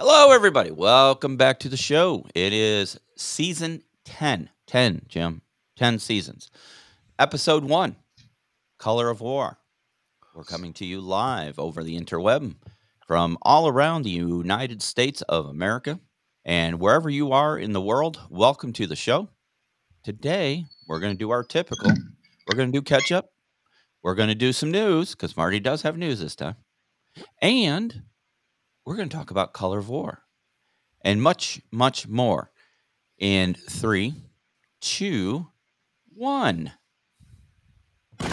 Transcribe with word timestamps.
Hello, 0.00 0.30
everybody. 0.30 0.70
Welcome 0.70 1.36
back 1.36 1.58
to 1.58 1.68
the 1.68 1.76
show. 1.76 2.24
It 2.32 2.52
is 2.52 3.00
season 3.16 3.82
10. 4.04 4.48
10, 4.68 5.02
Jim. 5.08 5.42
10 5.76 5.98
seasons. 5.98 6.52
Episode 7.18 7.64
1 7.64 7.96
Color 8.78 9.10
of 9.10 9.20
War. 9.20 9.58
We're 10.36 10.44
coming 10.44 10.72
to 10.74 10.84
you 10.84 11.00
live 11.00 11.58
over 11.58 11.82
the 11.82 12.00
interweb 12.00 12.54
from 13.08 13.38
all 13.42 13.66
around 13.66 14.02
the 14.02 14.10
United 14.10 14.82
States 14.82 15.22
of 15.22 15.46
America. 15.46 15.98
And 16.44 16.78
wherever 16.78 17.10
you 17.10 17.32
are 17.32 17.58
in 17.58 17.72
the 17.72 17.80
world, 17.80 18.20
welcome 18.30 18.72
to 18.74 18.86
the 18.86 18.94
show. 18.94 19.28
Today, 20.04 20.66
we're 20.86 21.00
going 21.00 21.14
to 21.14 21.18
do 21.18 21.30
our 21.30 21.42
typical. 21.42 21.90
We're 22.46 22.56
going 22.56 22.70
to 22.70 22.78
do 22.78 22.82
catch 22.82 23.10
up. 23.10 23.32
We're 24.04 24.14
going 24.14 24.28
to 24.28 24.36
do 24.36 24.52
some 24.52 24.70
news 24.70 25.16
because 25.16 25.36
Marty 25.36 25.58
does 25.58 25.82
have 25.82 25.98
news 25.98 26.20
this 26.20 26.36
time. 26.36 26.54
And 27.42 28.02
we're 28.88 28.96
going 28.96 29.10
to 29.10 29.14
talk 29.14 29.30
about 29.30 29.52
Color 29.52 29.80
of 29.80 29.90
War 29.90 30.22
and 31.02 31.20
much, 31.20 31.60
much 31.70 32.08
more 32.08 32.50
in 33.18 33.52
three, 33.52 34.14
two, 34.80 35.48
one. 36.14 36.72
Big 38.18 38.28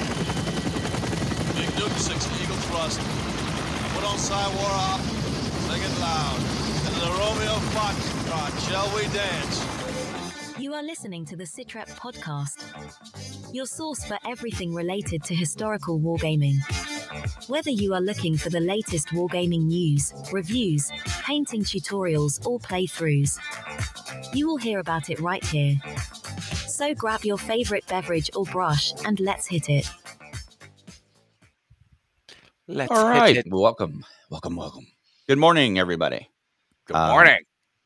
Duke 1.75 1.91
6 1.91 2.41
Eagle 2.41 2.55
Thrust. 2.71 3.01
Put 3.95 4.05
on 4.05 4.17
War 4.55 4.71
off. 4.71 5.01
Sing 5.67 5.81
it 5.81 5.99
loud. 5.99 6.39
And 6.87 6.95
the 7.01 7.11
Romeo 7.19 7.55
Foxtrot. 7.75 8.53
Shall 8.69 8.89
we 8.95 9.03
dance? 9.13 9.55
You 10.57 10.73
are 10.73 10.83
listening 10.83 11.25
to 11.25 11.35
the 11.35 11.43
Sitrep 11.43 11.89
podcast, 11.97 13.53
your 13.53 13.65
source 13.65 14.05
for 14.05 14.17
everything 14.25 14.73
related 14.73 15.21
to 15.25 15.35
historical 15.35 15.99
wargaming. 15.99 16.94
Whether 17.47 17.69
you 17.71 17.93
are 17.93 18.01
looking 18.01 18.37
for 18.37 18.49
the 18.49 18.59
latest 18.59 19.09
wargaming 19.09 19.65
news, 19.65 20.13
reviews, 20.31 20.89
painting 21.23 21.63
tutorials, 21.63 22.45
or 22.45 22.59
playthroughs, 22.59 23.37
you 24.33 24.47
will 24.47 24.57
hear 24.57 24.79
about 24.79 25.09
it 25.09 25.19
right 25.19 25.43
here. 25.43 25.75
So 26.67 26.93
grab 26.93 27.23
your 27.23 27.37
favorite 27.37 27.85
beverage 27.87 28.29
or 28.35 28.45
brush 28.45 28.93
and 29.05 29.19
let's 29.19 29.47
hit 29.47 29.69
it. 29.69 29.89
Let's 32.67 32.91
All 32.91 33.25
hit 33.25 33.37
it. 33.37 33.45
Welcome. 33.49 34.03
Welcome. 34.29 34.55
Welcome. 34.55 34.87
Good 35.27 35.37
morning, 35.37 35.77
everybody. 35.79 36.29
Good 36.85 36.95
Uh, 36.95 37.09
morning. 37.09 37.39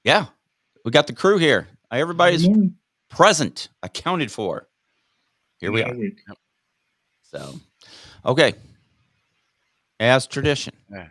Yeah, 0.04 0.28
we 0.86 0.92
got 0.92 1.08
the 1.08 1.14
crew 1.14 1.38
here. 1.38 1.68
Everybody's 1.92 2.44
Good 2.44 2.52
morning. 2.52 2.76
present, 3.10 3.70
accounted 3.84 4.32
for. 4.32 4.68
Here 5.60 5.72
we 5.72 5.82
Another 5.82 5.96
are. 5.98 6.00
week. 6.00 6.22
So, 7.24 7.60
okay. 8.26 8.54
As 10.00 10.28
tradition, 10.28 10.74
Yeah. 10.90 11.10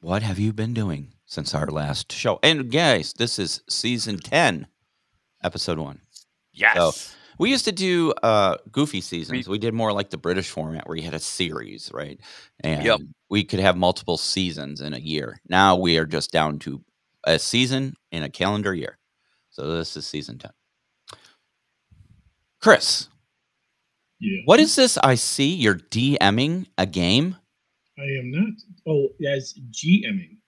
what 0.00 0.22
have 0.22 0.38
you 0.38 0.52
been 0.52 0.72
doing 0.72 1.14
since 1.26 1.54
our 1.54 1.66
last 1.66 2.12
show? 2.12 2.38
And 2.42 2.70
guys, 2.70 3.12
this 3.12 3.38
is 3.38 3.60
season 3.68 4.18
10, 4.18 4.66
episode 5.42 5.78
one. 5.78 6.00
yes. 6.52 7.16
We 7.36 7.50
used 7.50 7.64
to 7.64 7.72
do 7.72 8.12
uh, 8.22 8.58
goofy 8.70 9.00
seasons. 9.00 9.48
We 9.48 9.58
did 9.58 9.74
more 9.74 9.92
like 9.92 10.10
the 10.10 10.16
British 10.16 10.48
format 10.50 10.86
where 10.86 10.96
you 10.96 11.02
had 11.02 11.14
a 11.14 11.18
series, 11.18 11.90
right? 11.92 12.20
And 12.60 12.84
Yep. 12.84 13.00
we 13.28 13.42
could 13.42 13.58
have 13.58 13.76
multiple 13.76 14.16
seasons 14.16 14.80
in 14.80 14.94
a 14.94 14.98
year. 14.98 15.40
Now 15.48 15.74
we 15.74 15.98
are 15.98 16.06
just 16.06 16.30
down 16.30 16.60
to 16.60 16.84
a 17.24 17.40
season 17.40 17.96
in 18.12 18.22
a 18.22 18.28
calendar 18.30 18.72
year. 18.72 18.98
So 19.50 19.72
this 19.76 19.96
is 19.96 20.06
season 20.06 20.38
10. 20.38 20.52
Chris, 22.60 23.08
Yeah. 24.24 24.40
what 24.46 24.58
is 24.58 24.74
this 24.74 24.96
I 24.98 25.16
see? 25.16 25.54
You're 25.54 25.74
DMing 25.78 26.66
a 26.78 26.86
game? 26.86 27.36
I 27.98 28.04
am 28.18 28.30
not. 28.30 28.54
Oh, 28.88 29.08
that's 29.20 29.52
GMing. 29.70 30.38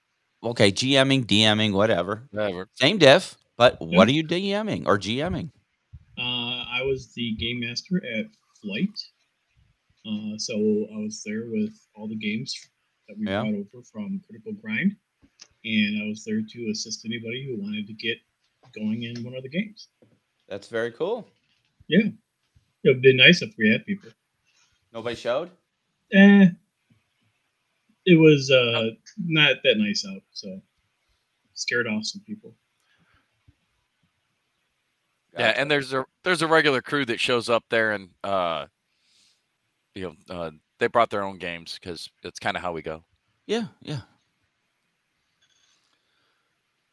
Okay, 0.42 0.72
GMing, 0.72 1.26
DMing, 1.26 1.72
whatever. 1.72 2.26
Whatever. 2.30 2.68
Same 2.74 2.96
diff, 2.98 3.36
but 3.58 3.76
what 3.80 4.08
are 4.08 4.12
you 4.12 4.24
DMing 4.24 4.86
or 4.86 4.98
GMing? 4.98 5.50
Uh, 6.18 6.64
I 6.78 6.80
was 6.84 7.12
the 7.14 7.32
game 7.36 7.60
master 7.60 8.02
at 8.16 8.26
Flight. 8.62 8.96
Uh, 10.06 10.38
so 10.38 10.54
I 10.94 10.98
was 10.98 11.22
there 11.26 11.44
with 11.50 11.74
all 11.94 12.08
the 12.08 12.16
games 12.16 12.54
that 13.08 13.18
we 13.18 13.26
Yeah. 13.26 13.42
brought 13.42 13.54
over 13.54 13.82
from 13.92 14.20
Critical 14.26 14.52
Grind, 14.54 14.96
and 15.64 16.02
I 16.02 16.06
was 16.08 16.24
there 16.24 16.40
to 16.40 16.70
assist 16.70 17.04
anybody 17.04 17.44
who 17.46 17.60
wanted 17.62 17.86
to 17.88 17.92
get 17.92 18.16
going 18.74 19.02
in 19.02 19.22
one 19.24 19.34
of 19.34 19.42
the 19.42 19.48
games. 19.50 19.88
That's 20.48 20.68
very 20.68 20.92
cool. 20.92 21.28
Yeah, 21.88 22.08
it'd 22.86 23.02
be 23.02 23.16
nice 23.16 23.42
if 23.42 23.54
we 23.58 23.70
had 23.70 23.84
people. 23.84 24.10
Nobody 24.92 25.16
showed? 25.16 25.50
Eh, 26.12 26.46
it 28.06 28.18
was 28.18 28.50
uh 28.50 28.90
not 29.18 29.56
that 29.64 29.76
nice 29.78 30.06
out, 30.08 30.22
so 30.30 30.60
scared 31.54 31.86
off 31.86 32.04
some 32.04 32.22
people. 32.26 32.54
Yeah, 35.38 35.52
and 35.56 35.70
there's 35.70 35.92
a 35.92 36.06
there's 36.24 36.42
a 36.42 36.46
regular 36.46 36.80
crew 36.80 37.04
that 37.06 37.20
shows 37.20 37.50
up 37.50 37.64
there 37.68 37.92
and 37.92 38.10
uh 38.24 38.66
you 39.94 40.02
know, 40.28 40.34
uh 40.34 40.50
they 40.78 40.86
brought 40.86 41.10
their 41.10 41.22
own 41.24 41.38
games 41.38 41.78
because 41.80 42.08
it's 42.22 42.38
kind 42.38 42.56
of 42.56 42.62
how 42.62 42.72
we 42.72 42.82
go. 42.82 43.04
Yeah, 43.46 43.66
yeah. 43.82 44.00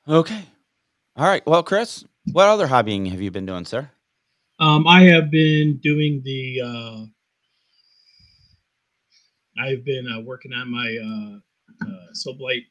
Okay. 0.07 0.43
All 1.15 1.25
right. 1.25 1.45
Well, 1.45 1.63
Chris, 1.63 2.03
what 2.31 2.47
other 2.47 2.67
hobbying 2.67 3.09
have 3.11 3.21
you 3.21 3.31
been 3.31 3.45
doing, 3.45 3.65
sir? 3.65 3.91
Um, 4.59 4.87
I 4.87 5.01
have 5.03 5.31
been 5.31 5.77
doing 5.77 6.21
the. 6.23 6.61
Uh, 6.61 7.05
I've 9.61 9.85
been 9.85 10.07
uh, 10.07 10.21
working 10.21 10.53
on 10.53 10.71
my 10.71 10.97
uh, 10.97 11.87
uh, 11.87 12.07
Sublight 12.13 12.65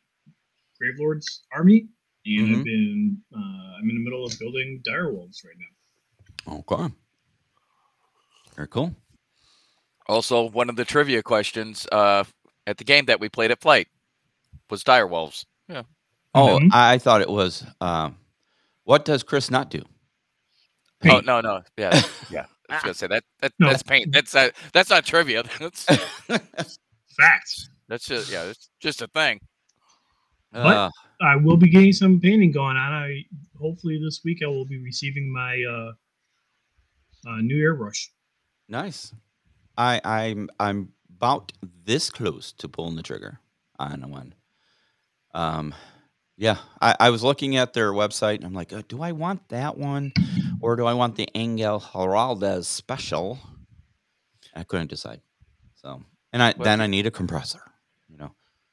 Gravelords 0.80 1.24
army, 1.52 1.88
and 2.26 2.48
Mhm. 2.48 2.58
I've 2.58 2.64
been. 2.64 3.22
Uh, 3.34 3.38
I'm 3.78 3.88
in 3.90 3.96
the 3.96 4.02
middle 4.04 4.24
of 4.24 4.36
building 4.38 4.82
direwolves 4.88 5.44
right 5.44 5.56
now. 5.58 6.56
Okay. 6.58 6.94
Very 8.56 8.68
cool. 8.68 8.94
Also, 10.08 10.48
one 10.50 10.68
of 10.68 10.76
the 10.76 10.84
trivia 10.84 11.22
questions 11.22 11.86
uh 11.92 12.24
at 12.66 12.76
the 12.78 12.84
game 12.84 13.06
that 13.06 13.18
we 13.20 13.28
played 13.28 13.50
at 13.50 13.60
Flight 13.60 13.88
was 14.70 14.84
Direwolves. 14.84 15.46
Yeah. 15.68 15.82
Oh, 16.34 16.58
Mhm. 16.60 16.68
I, 16.72 16.94
I 16.94 16.98
thought 16.98 17.20
it 17.22 17.28
was. 17.30 17.64
Um, 17.80 18.18
what 18.84 19.04
does 19.04 19.22
Chris 19.22 19.50
not 19.50 19.70
do? 19.70 19.82
Oh 21.04 21.20
no, 21.20 21.40
no. 21.40 21.62
Yeah. 21.76 22.00
Yeah. 22.30 22.46
I 22.70 22.74
was 22.76 22.82
gonna 22.82 22.94
say 22.94 23.06
that, 23.08 23.24
that 23.40 23.52
No. 23.58 23.68
that's 23.68 23.82
paint. 23.82 24.12
That's 24.12 24.34
uh, 24.34 24.50
that's 24.72 24.88
not 24.88 25.04
trivia. 25.04 25.42
That's 25.58 25.86
Facts. 27.18 27.68
that's 27.88 28.06
just 28.06 28.32
yeah, 28.32 28.44
it's 28.44 28.70
just 28.80 29.02
a 29.02 29.06
thing. 29.08 29.38
Uh, 30.54 30.88
I 31.20 31.36
will 31.36 31.58
be 31.58 31.68
getting 31.68 31.92
some 31.92 32.18
painting 32.20 32.50
going 32.52 32.76
on. 32.78 32.92
I 32.92 33.24
hopefully 33.60 34.00
this 34.02 34.20
week 34.24 34.38
I 34.42 34.46
will 34.46 34.64
be 34.64 34.82
receiving 34.82 35.30
my 35.32 35.62
uh, 35.68 35.92
uh, 37.30 37.36
new 37.42 37.56
airbrush. 37.62 38.06
nice. 38.68 39.12
I 39.76 40.00
I'm 40.04 40.48
I'm 40.58 40.92
about 41.16 41.52
this 41.84 42.10
close 42.10 42.52
to 42.52 42.68
pulling 42.68 42.96
the 42.96 43.02
trigger 43.02 43.38
on 43.78 44.10
one. 44.10 44.34
Um, 45.34 45.74
yeah, 46.38 46.56
I, 46.80 46.96
I 46.98 47.10
was 47.10 47.22
looking 47.22 47.56
at 47.56 47.72
their 47.74 47.92
website 47.92 48.36
and 48.36 48.44
I'm 48.44 48.54
like, 48.54 48.72
uh, 48.72 48.82
do 48.88 49.02
I 49.02 49.12
want 49.12 49.48
that 49.50 49.76
one 49.76 50.12
or 50.62 50.76
do 50.76 50.86
I 50.86 50.94
want 50.94 51.16
the 51.16 51.28
Angel 51.34 51.80
Giraldez 51.80 52.64
special? 52.66 53.38
I 54.54 54.62
couldn't 54.64 54.88
decide. 54.88 55.20
So, 55.74 56.02
and 56.32 56.42
I 56.42 56.54
Well, 56.56 56.64
then 56.64 56.80
I 56.80 56.86
need 56.86 57.06
a 57.06 57.10
compressor, 57.10 57.62
you 58.08 58.16
know. 58.16 58.30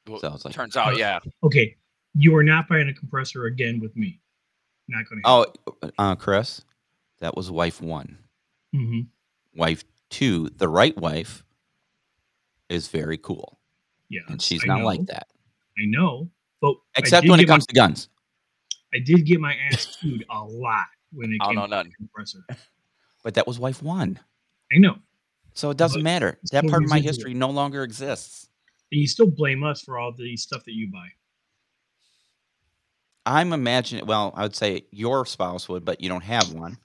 Well, 0.08 0.20
So 0.20 0.32
it's 0.34 0.44
like, 0.44 0.54
turns 0.54 0.76
out, 0.76 0.96
yeah. 0.96 1.18
Okay, 1.42 1.76
you 2.14 2.34
are 2.36 2.42
not 2.44 2.68
buying 2.68 2.88
a 2.88 2.94
compressor 2.94 3.44
again 3.46 3.80
with 3.80 3.94
me. 3.96 4.20
Not 4.88 5.04
going 5.08 5.22
to. 5.22 5.28
oh, 5.28 5.90
uh, 5.98 6.16
Chris, 6.16 6.62
that 7.20 7.36
was 7.36 7.50
wife 7.50 7.80
one. 7.80 8.18
hmm 8.72 9.00
Wife 9.54 9.84
two, 10.10 10.48
the 10.56 10.68
right 10.68 10.96
wife, 10.96 11.44
is 12.68 12.86
very 12.88 13.18
cool, 13.18 13.58
yeah, 14.08 14.20
and 14.28 14.40
she's 14.40 14.62
I 14.64 14.68
not 14.68 14.78
know. 14.80 14.84
like 14.86 15.04
that, 15.06 15.26
I 15.78 15.86
know, 15.86 16.30
but 16.60 16.74
except 16.96 17.24
did 17.24 17.30
when 17.30 17.40
it 17.40 17.44
get 17.44 17.48
my- 17.48 17.54
comes 17.54 17.66
to 17.66 17.74
guns. 17.74 18.08
I 18.94 18.98
did 19.00 19.24
get 19.26 19.40
my 19.40 19.54
ass 19.56 19.96
chewed 20.00 20.24
a 20.30 20.44
lot 20.44 20.86
when 21.12 21.32
it 21.32 21.38
I 21.40 21.52
don't 21.54 21.70
know 21.70 21.82
to 21.82 21.88
the 21.88 21.94
compressor. 21.94 22.44
But 23.22 23.34
that 23.34 23.46
was 23.46 23.58
wife 23.58 23.82
one. 23.82 24.18
I 24.72 24.78
know. 24.78 24.96
So 25.52 25.68
it 25.70 25.76
doesn't 25.76 26.00
But 26.00 26.04
matter. 26.04 26.38
it's 26.42 26.50
That 26.52 26.60
still 26.60 26.70
part 26.70 26.84
of 26.84 26.88
my 26.88 26.96
residual. 26.96 27.12
history 27.12 27.34
no 27.34 27.50
longer 27.50 27.82
exists. 27.84 28.48
And 28.90 29.00
you 29.00 29.06
still 29.06 29.26
blame 29.30 29.62
us 29.62 29.82
for 29.82 29.98
all 29.98 30.10
the 30.12 30.36
stuff 30.38 30.64
that 30.64 30.72
you 30.72 30.90
buy. 30.90 31.06
I'm 33.26 33.52
imagining. 33.52 34.06
Well, 34.06 34.32
I 34.34 34.42
would 34.42 34.56
say 34.56 34.86
your 34.90 35.26
spouse 35.26 35.68
would, 35.68 35.84
but 35.84 36.00
you 36.00 36.08
don't 36.08 36.24
have 36.24 36.52
one. 36.54 36.78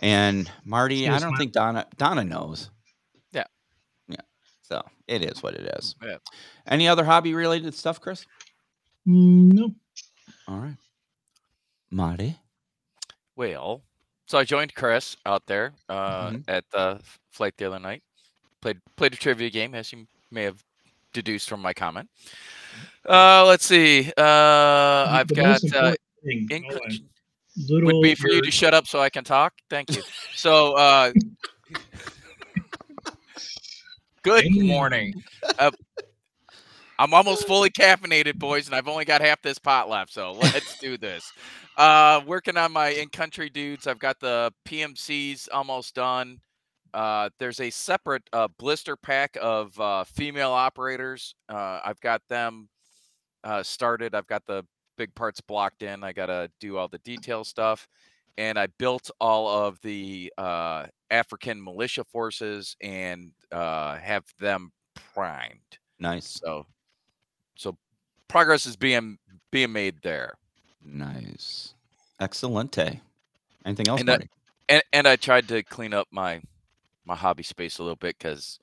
And 0.00 0.50
Marty, 0.64 1.06
I 1.06 1.12
Excuse 1.14 1.22
don't 1.22 1.32
my- 1.32 1.38
think 1.38 1.52
Donna 1.52 1.86
Donna 1.96 2.24
knows. 2.24 2.70
Yeah. 3.30 3.44
Yeah. 4.08 4.16
So 4.62 4.82
it 5.06 5.24
is 5.24 5.42
what 5.42 5.54
it 5.54 5.72
is. 5.78 5.94
Yeah. 6.02 6.16
Any 6.66 6.88
other 6.88 7.04
hobby 7.04 7.34
related 7.34 7.72
stuff, 7.74 8.00
Chris? 8.00 8.26
Mm, 9.06 9.52
no. 9.52 9.70
All 10.48 10.58
right. 10.58 10.76
Marty. 11.90 12.36
Well, 13.36 13.82
so 14.26 14.38
I 14.38 14.44
joined 14.44 14.74
Chris 14.74 15.16
out 15.26 15.46
there 15.46 15.72
uh, 15.88 16.30
Mhm. 16.30 16.44
at 16.48 16.64
the 16.70 17.00
flight 17.30 17.54
the 17.56 17.66
other 17.66 17.78
night. 17.78 18.02
Played 18.60 18.80
played 18.96 19.14
a 19.14 19.16
trivia 19.16 19.50
game, 19.50 19.74
as 19.74 19.92
you 19.92 20.06
may 20.30 20.44
have 20.44 20.62
deduced 21.12 21.48
from 21.48 21.60
my 21.60 21.72
comment. 21.72 22.08
Uh, 23.08 23.44
let's 23.46 23.64
see. 23.64 24.12
Uh, 24.16 25.06
I've 25.10 25.28
got 25.28 25.62
uh, 25.64 25.92
important 25.92 25.98
thing, 26.24 26.48
in 26.50 26.62
hold 26.62 26.80
little 27.68 28.00
would 28.00 28.02
be 28.02 28.14
for 28.14 28.28
you 28.28 28.40
to 28.40 28.50
shut 28.50 28.74
up 28.74 28.86
so 28.86 29.00
I 29.00 29.10
can 29.10 29.24
talk. 29.24 29.52
Thank 29.68 29.90
you. 29.90 30.02
So, 30.34 30.74
uh, 30.76 31.12
good 34.22 34.50
morning. 34.50 35.14
Uh, 35.58 35.70
I'm 37.02 37.12
almost 37.14 37.48
fully 37.48 37.68
caffeinated, 37.68 38.36
boys, 38.38 38.66
and 38.66 38.76
I've 38.76 38.86
only 38.86 39.04
got 39.04 39.20
half 39.22 39.42
this 39.42 39.58
pot 39.58 39.88
left. 39.88 40.12
So 40.12 40.34
let's 40.34 40.78
do 40.78 40.96
this. 40.96 41.32
Uh, 41.76 42.20
working 42.24 42.56
on 42.56 42.70
my 42.70 42.90
in-country 42.90 43.50
dudes. 43.50 43.88
I've 43.88 43.98
got 43.98 44.20
the 44.20 44.52
PMCs 44.68 45.48
almost 45.52 45.96
done. 45.96 46.38
Uh, 46.94 47.30
there's 47.40 47.58
a 47.58 47.70
separate 47.70 48.22
uh, 48.32 48.46
blister 48.56 48.94
pack 48.94 49.36
of 49.42 49.76
uh, 49.80 50.04
female 50.04 50.52
operators. 50.52 51.34
Uh, 51.48 51.80
I've 51.84 52.00
got 52.00 52.22
them 52.28 52.68
uh, 53.42 53.64
started. 53.64 54.14
I've 54.14 54.28
got 54.28 54.46
the 54.46 54.64
big 54.96 55.12
parts 55.16 55.40
blocked 55.40 55.82
in. 55.82 56.04
I 56.04 56.12
got 56.12 56.26
to 56.26 56.52
do 56.60 56.76
all 56.76 56.86
the 56.86 56.98
detail 56.98 57.42
stuff. 57.42 57.88
And 58.38 58.56
I 58.56 58.68
built 58.78 59.10
all 59.20 59.48
of 59.48 59.80
the 59.82 60.32
uh, 60.38 60.86
African 61.10 61.64
militia 61.64 62.04
forces 62.04 62.76
and 62.80 63.32
uh, 63.50 63.96
have 63.96 64.24
them 64.38 64.70
primed. 65.14 65.78
Nice. 65.98 66.40
So, 66.44 66.66
so 67.56 67.76
progress 68.28 68.66
is 68.66 68.76
being 68.76 69.18
being 69.50 69.72
made 69.72 70.02
there. 70.02 70.34
Nice. 70.84 71.74
Excelente. 72.20 73.00
Anything 73.64 73.88
else, 73.88 74.00
And 74.00 74.08
Marty? 74.08 74.28
and 74.68 74.82
and 74.92 75.06
I 75.08 75.16
tried 75.16 75.48
to 75.48 75.62
clean 75.62 75.92
up 75.94 76.08
my 76.10 76.42
my 77.04 77.14
hobby 77.16 77.42
space 77.42 77.78
a 77.78 77.82
little 77.82 77.96
bit 77.96 78.16
because 78.18 78.58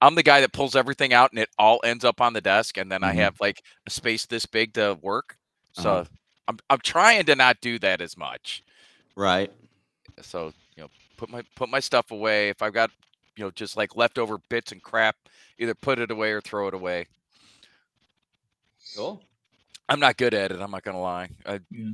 I'm 0.00 0.14
the 0.14 0.22
guy 0.22 0.40
that 0.40 0.52
pulls 0.52 0.76
everything 0.76 1.12
out 1.12 1.32
and 1.32 1.40
it 1.40 1.48
all 1.58 1.80
ends 1.84 2.04
up 2.04 2.20
on 2.20 2.32
the 2.32 2.40
desk, 2.40 2.76
and 2.78 2.90
then 2.90 3.02
I 3.04 3.12
Mhm. 3.12 3.16
have 3.16 3.36
like 3.40 3.62
a 3.86 3.90
space 3.90 4.26
this 4.26 4.46
big 4.46 4.74
to 4.74 4.98
work. 5.02 5.36
So 5.72 6.00
Uh-huh. 6.00 6.04
I'm 6.48 6.58
I'm 6.70 6.80
trying 6.80 7.24
to 7.26 7.36
not 7.36 7.60
do 7.60 7.78
that 7.80 8.00
as 8.00 8.16
much. 8.16 8.62
Right. 9.16 9.52
So 10.22 10.52
you 10.76 10.82
know, 10.84 10.88
put 11.16 11.30
my 11.30 11.42
put 11.56 11.68
my 11.68 11.80
stuff 11.80 12.10
away. 12.10 12.48
If 12.48 12.62
I've 12.62 12.72
got 12.74 12.90
you 13.36 13.44
know 13.44 13.50
just 13.50 13.76
like 13.76 13.96
leftover 13.96 14.38
bits 14.48 14.72
and 14.72 14.82
crap, 14.82 15.16
either 15.58 15.74
put 15.74 15.98
it 15.98 16.10
away 16.10 16.32
or 16.32 16.40
throw 16.40 16.68
it 16.68 16.74
away. 16.74 17.06
Cool. 18.96 19.22
I'm 19.88 20.00
not 20.00 20.16
good 20.16 20.34
at 20.34 20.50
it. 20.52 20.60
I'm 20.60 20.70
not 20.70 20.82
gonna 20.82 21.00
lie. 21.00 21.30
I 21.46 21.60
Yeah. 21.70 21.90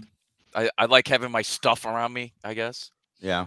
I, 0.54 0.70
I 0.78 0.84
like 0.86 1.08
having 1.08 1.30
my 1.30 1.42
stuff 1.42 1.84
around 1.84 2.12
me. 2.12 2.32
I 2.42 2.54
guess. 2.54 2.90
Yeah. 3.20 3.46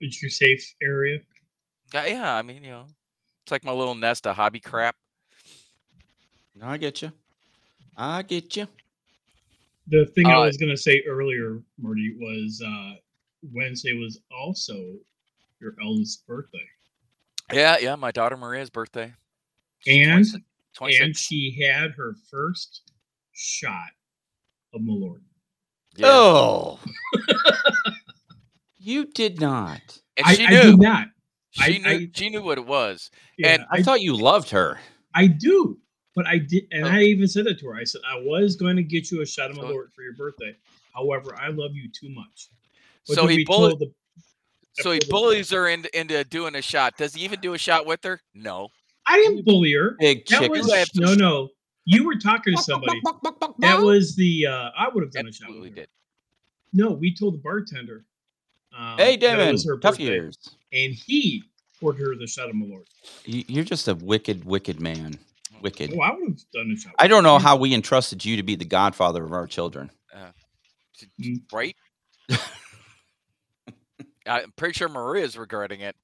It's 0.00 0.22
your 0.22 0.30
safe 0.30 0.74
area. 0.82 1.18
Yeah, 1.92 2.06
yeah. 2.06 2.34
I 2.34 2.42
mean, 2.42 2.64
you 2.64 2.70
know, 2.70 2.86
it's 3.42 3.52
like 3.52 3.64
my 3.64 3.72
little 3.72 3.94
nest 3.94 4.26
of 4.26 4.36
hobby 4.36 4.60
crap. 4.60 4.96
No, 6.54 6.66
I 6.66 6.76
get 6.76 7.02
you. 7.02 7.12
I 7.96 8.22
get 8.22 8.56
you. 8.56 8.66
The 9.88 10.06
thing 10.06 10.26
I 10.26 10.34
Uh, 10.34 10.46
was 10.46 10.56
gonna 10.56 10.76
say 10.76 11.02
earlier, 11.06 11.62
Marty, 11.78 12.14
was 12.18 12.62
uh, 12.66 12.94
Wednesday 13.52 13.92
was 13.92 14.18
also 14.30 14.94
your 15.60 15.74
eldest 15.82 16.26
birthday, 16.26 16.66
Yeah, 17.52 17.76
yeah. 17.78 17.94
My 17.96 18.10
daughter 18.10 18.36
Maria's 18.36 18.70
birthday. 18.70 19.12
and 19.86 20.26
26 20.74 20.98
26. 20.98 21.04
and 21.06 21.16
she 21.16 21.62
had 21.62 21.92
her 21.92 22.14
first 22.30 22.82
shot 23.32 23.90
of 24.72 24.80
Malort. 24.82 25.20
Yeah. 25.96 26.06
Oh. 26.08 26.80
you 28.78 29.06
did 29.06 29.40
not. 29.40 29.80
and 30.16 30.26
I, 30.26 30.34
she 30.34 30.46
I 30.46 30.50
knew. 30.50 30.62
did 30.62 30.78
not. 30.80 31.08
she 31.50 31.74
I- 31.74 31.78
knew. 31.78 31.90
I- 32.06 32.10
she 32.14 32.28
knew 32.30 32.42
what 32.42 32.58
it 32.58 32.66
was. 32.66 33.10
Yeah, 33.38 33.48
And 33.54 33.66
I, 33.70 33.82
thought 33.82 34.00
you 34.00 34.16
loved 34.16 34.50
her. 34.50 34.78
I 35.14 35.26
do, 35.28 35.78
but 36.16 36.26
I 36.26 36.38
did, 36.38 36.64
and 36.72 36.84
Oh. 36.84 36.90
I 36.90 37.00
even 37.00 37.28
said 37.28 37.44
that 37.46 37.58
to 37.60 37.66
her. 37.66 37.76
I 37.76 37.84
said 37.84 38.00
I 38.08 38.16
was 38.20 38.56
going 38.56 38.76
to 38.76 38.82
get 38.82 39.10
you 39.10 39.22
a 39.22 39.26
shot 39.26 39.50
of 39.50 39.56
So- 39.56 39.62
Malort 39.62 39.92
for 39.94 40.02
your 40.02 40.14
birthday. 40.14 40.54
However, 40.94 41.36
I 41.40 41.48
love 41.48 41.72
you 41.74 41.88
too 41.90 42.08
much. 42.10 42.48
But 43.06 43.14
So 43.16 43.26
he 43.26 43.44
bullied. 43.44 43.78
the- 43.80 43.92
So 44.74 44.90
he 44.92 45.00
bullies 45.08 45.50
her 45.50 45.68
into 45.68 45.88
into 45.98 46.22
doing 46.24 46.54
a 46.56 46.62
shot. 46.62 46.96
Does 46.96 47.14
he 47.14 47.24
even 47.24 47.40
do 47.40 47.54
a 47.54 47.58
shot 47.58 47.86
with 47.86 48.02
her? 48.04 48.20
No. 48.34 48.68
I 49.06 49.16
didn't 49.18 49.44
bully 49.44 49.72
her. 49.72 49.96
Big 49.98 50.26
That 50.26 50.40
chicken. 50.40 50.50
was 50.50 50.90
no, 50.94 51.14
no. 51.14 51.48
You 51.84 52.04
were 52.04 52.16
talking 52.16 52.56
to 52.56 52.62
somebody. 52.62 53.00
That 53.58 53.80
was 53.82 54.14
the. 54.16 54.46
uh 54.46 54.70
I 54.76 54.88
would 54.88 55.02
have 55.04 55.12
done 55.12 55.26
a 55.28 55.32
shot 55.32 55.44
Absolutely 55.48 55.70
did. 55.70 55.88
No, 56.72 56.90
we 56.92 57.14
told 57.14 57.34
the 57.34 57.38
bartender. 57.38 58.04
Um, 58.76 58.96
Hey, 58.98 59.16
that 59.18 59.34
it 59.34 59.36
Damon. 59.36 59.52
was 59.52 59.64
her 59.66 59.76
Tough 59.78 59.92
birthday, 59.92 60.04
years. 60.04 60.38
and 60.72 60.92
he 60.94 61.44
poured 61.80 61.98
her 61.98 62.16
the 62.16 62.26
shot 62.26 62.48
of 62.48 62.56
Malort. 62.56 62.86
You- 63.24 63.44
You're 63.46 63.64
just 63.64 63.86
a 63.88 63.94
wicked, 63.94 64.44
wicked 64.44 64.80
man. 64.80 65.18
Wicked. 65.60 65.92
Oh, 65.94 66.00
I 66.00 66.10
would 66.12 66.28
have 66.30 66.38
done 66.52 66.72
a 66.72 66.76
shot. 66.76 66.94
I 66.98 67.06
don't 67.06 67.22
know 67.22 67.38
how 67.38 67.56
we 67.56 67.72
entrusted 67.74 68.24
you 68.24 68.36
to 68.36 68.42
be 68.42 68.56
the 68.56 68.64
godfather 68.64 69.22
of 69.24 69.32
our 69.32 69.46
children. 69.46 69.90
Mm. 71.20 71.40
Right. 71.52 71.76
I'm 74.26 74.52
pretty 74.56 74.72
sure 74.74 74.88
Maria's 74.88 75.36
regretting 75.36 75.80
it. 75.80 75.96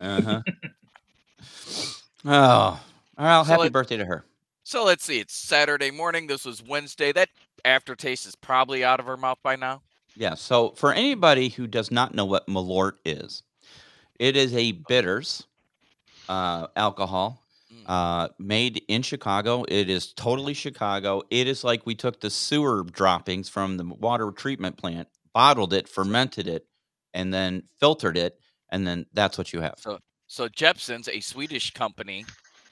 Uh 0.00 0.22
huh. 0.22 0.42
oh, 2.26 2.80
well, 3.18 3.44
So 3.44 3.50
happy 3.50 3.62
let- 3.64 3.72
birthday 3.72 3.96
to 3.98 4.04
her. 4.04 4.24
So 4.62 4.84
let's 4.84 5.04
see. 5.04 5.20
It's 5.20 5.34
Saturday 5.34 5.92
morning. 5.92 6.26
This 6.26 6.44
was 6.44 6.60
Wednesday. 6.62 7.12
That 7.12 7.28
aftertaste 7.64 8.26
is 8.26 8.34
probably 8.34 8.82
out 8.84 8.98
of 8.98 9.06
her 9.06 9.16
mouth 9.16 9.38
by 9.42 9.54
now. 9.54 9.82
Yeah. 10.16 10.34
So, 10.34 10.70
for 10.70 10.92
anybody 10.92 11.50
who 11.50 11.66
does 11.68 11.90
not 11.92 12.14
know 12.14 12.24
what 12.24 12.48
Malort 12.48 12.94
is, 13.04 13.44
it 14.18 14.36
is 14.36 14.52
a 14.54 14.72
bitters 14.88 15.46
uh, 16.28 16.66
alcohol 16.76 17.42
Mm. 17.72 17.82
uh, 17.86 18.28
made 18.38 18.80
in 18.88 19.02
Chicago. 19.02 19.64
It 19.68 19.90
is 19.90 20.12
totally 20.14 20.54
Chicago. 20.54 21.22
It 21.30 21.46
is 21.48 21.64
like 21.64 21.84
we 21.84 21.96
took 21.96 22.20
the 22.20 22.30
sewer 22.30 22.84
droppings 22.84 23.48
from 23.48 23.76
the 23.76 23.84
water 23.84 24.30
treatment 24.30 24.76
plant, 24.78 25.08
bottled 25.34 25.72
it, 25.74 25.88
fermented 25.88 26.46
it, 26.46 26.64
and 27.12 27.34
then 27.34 27.64
filtered 27.80 28.16
it, 28.16 28.38
and 28.70 28.86
then 28.86 29.04
that's 29.12 29.36
what 29.36 29.52
you 29.52 29.60
have. 29.62 29.74
So 29.78 29.98
so 30.26 30.48
Jeppson's 30.48 31.08
a 31.08 31.20
Swedish 31.20 31.72
company. 31.72 32.24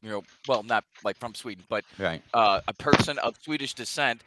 You 0.02 0.10
know, 0.10 0.22
well, 0.46 0.62
not 0.62 0.84
like 1.02 1.16
from 1.18 1.34
Sweden, 1.34 1.64
but 1.68 1.84
Right. 1.98 2.22
uh, 2.34 2.60
a 2.68 2.74
person 2.74 3.18
of 3.20 3.36
Swedish 3.42 3.72
descent 3.74 4.20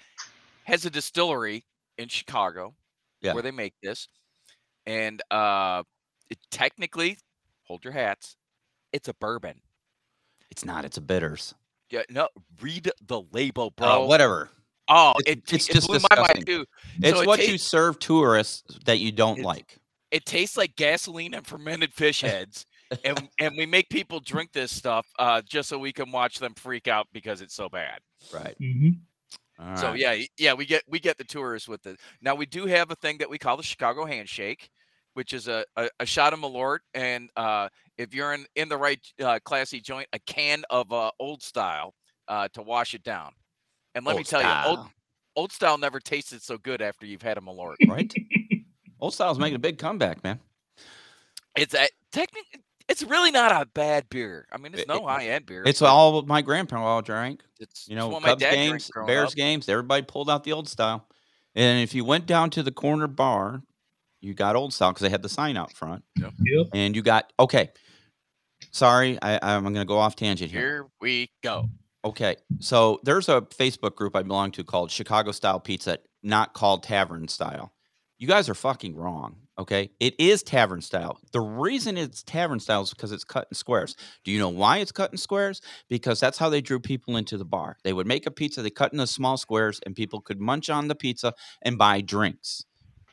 has 0.64 0.86
a 0.86 0.90
distillery 0.90 1.64
in 2.00 2.08
Chicago 2.08 2.74
Yeah. 3.22 3.34
where 3.34 3.44
they 3.44 3.52
make 3.52 3.74
this, 3.84 4.08
and 4.88 5.22
uh, 5.30 5.84
it 6.30 6.40
technically, 6.52 7.18
hold 7.64 7.84
your 7.84 7.94
hats, 7.94 8.36
it's 8.92 9.08
a 9.08 9.14
bourbon. 9.14 9.62
It's 10.50 10.66
not. 10.66 10.84
It's 10.86 10.98
a 10.98 11.02
bitters. 11.02 11.54
Yeah, 11.92 12.02
no, 12.10 12.28
read 12.60 12.92
the 13.06 13.22
label, 13.32 13.70
bro. 13.72 13.88
Oh, 13.88 14.06
whatever. 14.08 14.50
Oh, 14.88 15.14
It's- 15.20 15.36
it, 15.38 15.54
it's 15.54 15.70
it 15.70 15.74
just 15.74 15.88
blew 15.88 16.00
my 16.10 16.16
mind 16.16 16.28
disgusting. 16.28 16.46
too. 16.46 16.66
It's 17.02 17.18
So 17.18 17.22
it 17.22 17.28
what 17.28 17.48
you 17.48 17.58
serve 17.60 18.00
tourists 18.00 18.80
that 18.86 18.98
you 19.00 19.12
don't 19.12 19.42
like. 19.42 19.78
It 20.12 20.26
tastes 20.26 20.58
like 20.58 20.76
gasoline 20.76 21.34
and 21.34 21.46
fermented 21.46 21.94
fish 21.94 22.22
heads, 22.22 22.66
and 23.04 23.30
and 23.40 23.56
we 23.58 23.66
make 23.66 23.90
people 23.90 24.20
drink 24.20 24.52
this 24.54 24.76
stuff 24.76 25.08
uh, 25.20 25.42
just 25.42 25.70
so 25.70 25.78
we 25.78 25.94
can 25.94 26.12
watch 26.12 26.40
them 26.40 26.54
freak 26.56 26.88
out 26.88 27.08
because 27.14 27.42
it's 27.42 27.56
so 27.56 27.70
bad. 27.70 28.00
Right. 28.32 28.58
Mhm. 28.62 29.02
All 29.60 29.66
So 29.76 29.94
right. 29.94 30.00
yeah, 30.00 30.18
yeah, 30.38 30.54
we 30.54 30.66
get 30.66 30.84
we 30.88 31.00
get 31.00 31.18
the 31.18 31.24
tourists 31.24 31.68
with 31.68 31.86
it. 31.86 32.00
Now 32.22 32.36
we 32.36 32.46
do 32.46 32.66
have 32.66 32.92
a 32.92 32.96
thing 32.96 33.18
that 33.20 33.30
we 33.30 33.38
call 33.38 33.58
the 33.58 33.64
Chicago 33.64 34.06
handshake, 34.06 34.70
which 35.14 35.34
is 35.34 35.48
a 35.48 35.66
a, 35.76 35.90
a 36.00 36.06
shot 36.06 36.34
of 36.34 36.40
Malort, 36.40 36.80
and 36.94 37.30
uh, 37.36 37.70
if 37.98 38.14
you're 38.14 38.34
in 38.34 38.46
in 38.56 38.70
the 38.70 38.78
right 38.78 39.00
uh, 39.22 39.40
classy 39.46 39.80
joint, 39.82 40.08
a 40.14 40.20
can 40.20 40.64
of 40.70 40.92
uh, 40.92 41.12
old 41.20 41.44
style 41.44 41.94
uh, 42.28 42.48
to 42.54 42.62
wash 42.64 42.94
it 42.96 43.04
down. 43.04 43.34
And 43.96 44.06
let 44.06 44.18
me 44.18 44.24
Old 44.24 44.26
tell 44.26 44.44
you, 44.44 44.56
old 44.64 44.82
style, 44.82 44.94
old 45.36 45.52
style 45.52 45.78
never 45.78 46.00
tasted 46.00 46.42
so 46.44 46.58
good 46.58 46.82
after 46.82 47.06
you've 47.06 47.22
had 47.24 47.38
a 47.38 47.42
Malort. 47.42 47.78
right? 47.86 48.16
Old 49.00 49.14
style's 49.14 49.40
making 49.40 49.56
a 49.56 49.60
big 49.60 49.78
comeback, 49.80 50.24
man. 50.24 50.40
It's 51.56 51.74
a 51.74 51.88
technically. 52.12 52.64
It's 53.00 53.08
really 53.10 53.30
not 53.30 53.52
a 53.52 53.66
bad 53.68 54.10
beer. 54.10 54.48
I 54.52 54.58
mean, 54.58 54.74
it's 54.74 54.88
no 54.88 54.98
it- 54.98 55.04
high 55.04 55.28
end 55.28 55.46
beer. 55.46 55.62
It's 55.66 55.82
but 55.82 55.90
all 55.90 56.24
my 56.24 56.42
grandpa 56.42 56.84
all 56.84 57.02
drank. 57.04 57.44
It's, 57.60 57.88
You 57.88 57.96
it's 57.96 58.00
know, 58.00 58.08
what 58.10 58.24
my 58.24 58.30
Cubs 58.30 58.42
dad 58.42 58.56
games, 58.56 58.92
Bears 59.06 59.30
up. 59.30 59.36
games, 59.36 59.70
everybody 59.70 60.02
pulled 60.04 60.30
out 60.32 60.44
the 60.44 60.54
old 60.54 60.68
style. 60.68 61.08
And 61.54 61.84
if 61.84 61.94
you 61.94 62.04
went 62.04 62.26
down 62.26 62.50
to 62.52 62.64
the 62.64 62.72
corner 62.72 63.06
bar, 63.08 63.62
you 64.20 64.34
got 64.34 64.56
old 64.56 64.74
style 64.74 64.92
because 64.94 65.04
they 65.04 65.10
had 65.10 65.22
the 65.22 65.30
sign 65.30 65.58
out 65.58 65.74
front. 65.74 66.04
Yep. 66.16 66.34
And 66.74 66.96
you 66.96 67.04
got 67.04 67.32
okay. 67.40 67.70
Sorry, 68.72 69.20
I, 69.22 69.40
I'm 69.56 69.62
going 69.62 69.76
to 69.76 69.86
go 69.86 70.00
off 70.00 70.16
tangent 70.16 70.50
here. 70.52 70.60
Here 70.60 70.86
we 71.00 71.30
go. 71.44 71.70
Okay, 72.04 72.38
so 72.60 73.00
there's 73.04 73.30
a 73.30 73.42
Facebook 73.42 73.96
group 73.96 74.16
I 74.16 74.24
belong 74.24 74.52
to 74.52 74.64
called 74.64 74.90
Chicago 74.90 75.32
Style 75.32 75.60
Pizza, 75.60 76.00
not 76.24 76.54
called 76.54 76.82
Tavern 76.84 77.28
Style. 77.28 77.74
You 78.18 78.28
guys 78.28 78.50
are 78.50 78.56
fucking 78.56 78.96
wrong. 78.96 79.36
Okay, 79.60 79.90
it 80.00 80.14
is 80.20 80.44
Tavern 80.44 80.82
Style. 80.82 81.20
The 81.32 81.42
reason 81.42 81.98
it's 81.98 82.22
Tavern 82.22 82.60
Style 82.60 82.84
is 82.84 82.92
because 82.92 83.12
it's 83.12 83.24
cut 83.24 83.48
in 83.50 83.56
squares. 83.56 83.96
Do 84.24 84.32
you 84.32 84.38
know 84.40 84.50
why 84.50 84.78
it's 84.78 84.92
cut 84.92 85.12
in 85.12 85.18
squares? 85.18 85.62
Because 85.90 86.20
that's 86.20 86.38
how 86.38 86.50
they 86.50 86.62
drew 86.62 86.80
people 86.80 87.18
into 87.18 87.38
the 87.38 87.46
bar. 87.46 87.78
They 87.84 87.94
would 87.94 88.06
make 88.06 88.28
a 88.28 88.32
pizza, 88.32 88.62
they 88.62 88.70
cut 88.70 88.94
into 88.94 89.08
small 89.08 89.36
squares, 89.36 89.80
and 89.86 89.96
people 89.96 90.22
could 90.22 90.40
munch 90.40 90.70
on 90.70 90.88
the 90.88 90.96
pizza 90.96 91.34
and 91.64 91.78
buy 91.78 92.02
drinks. 92.02 92.66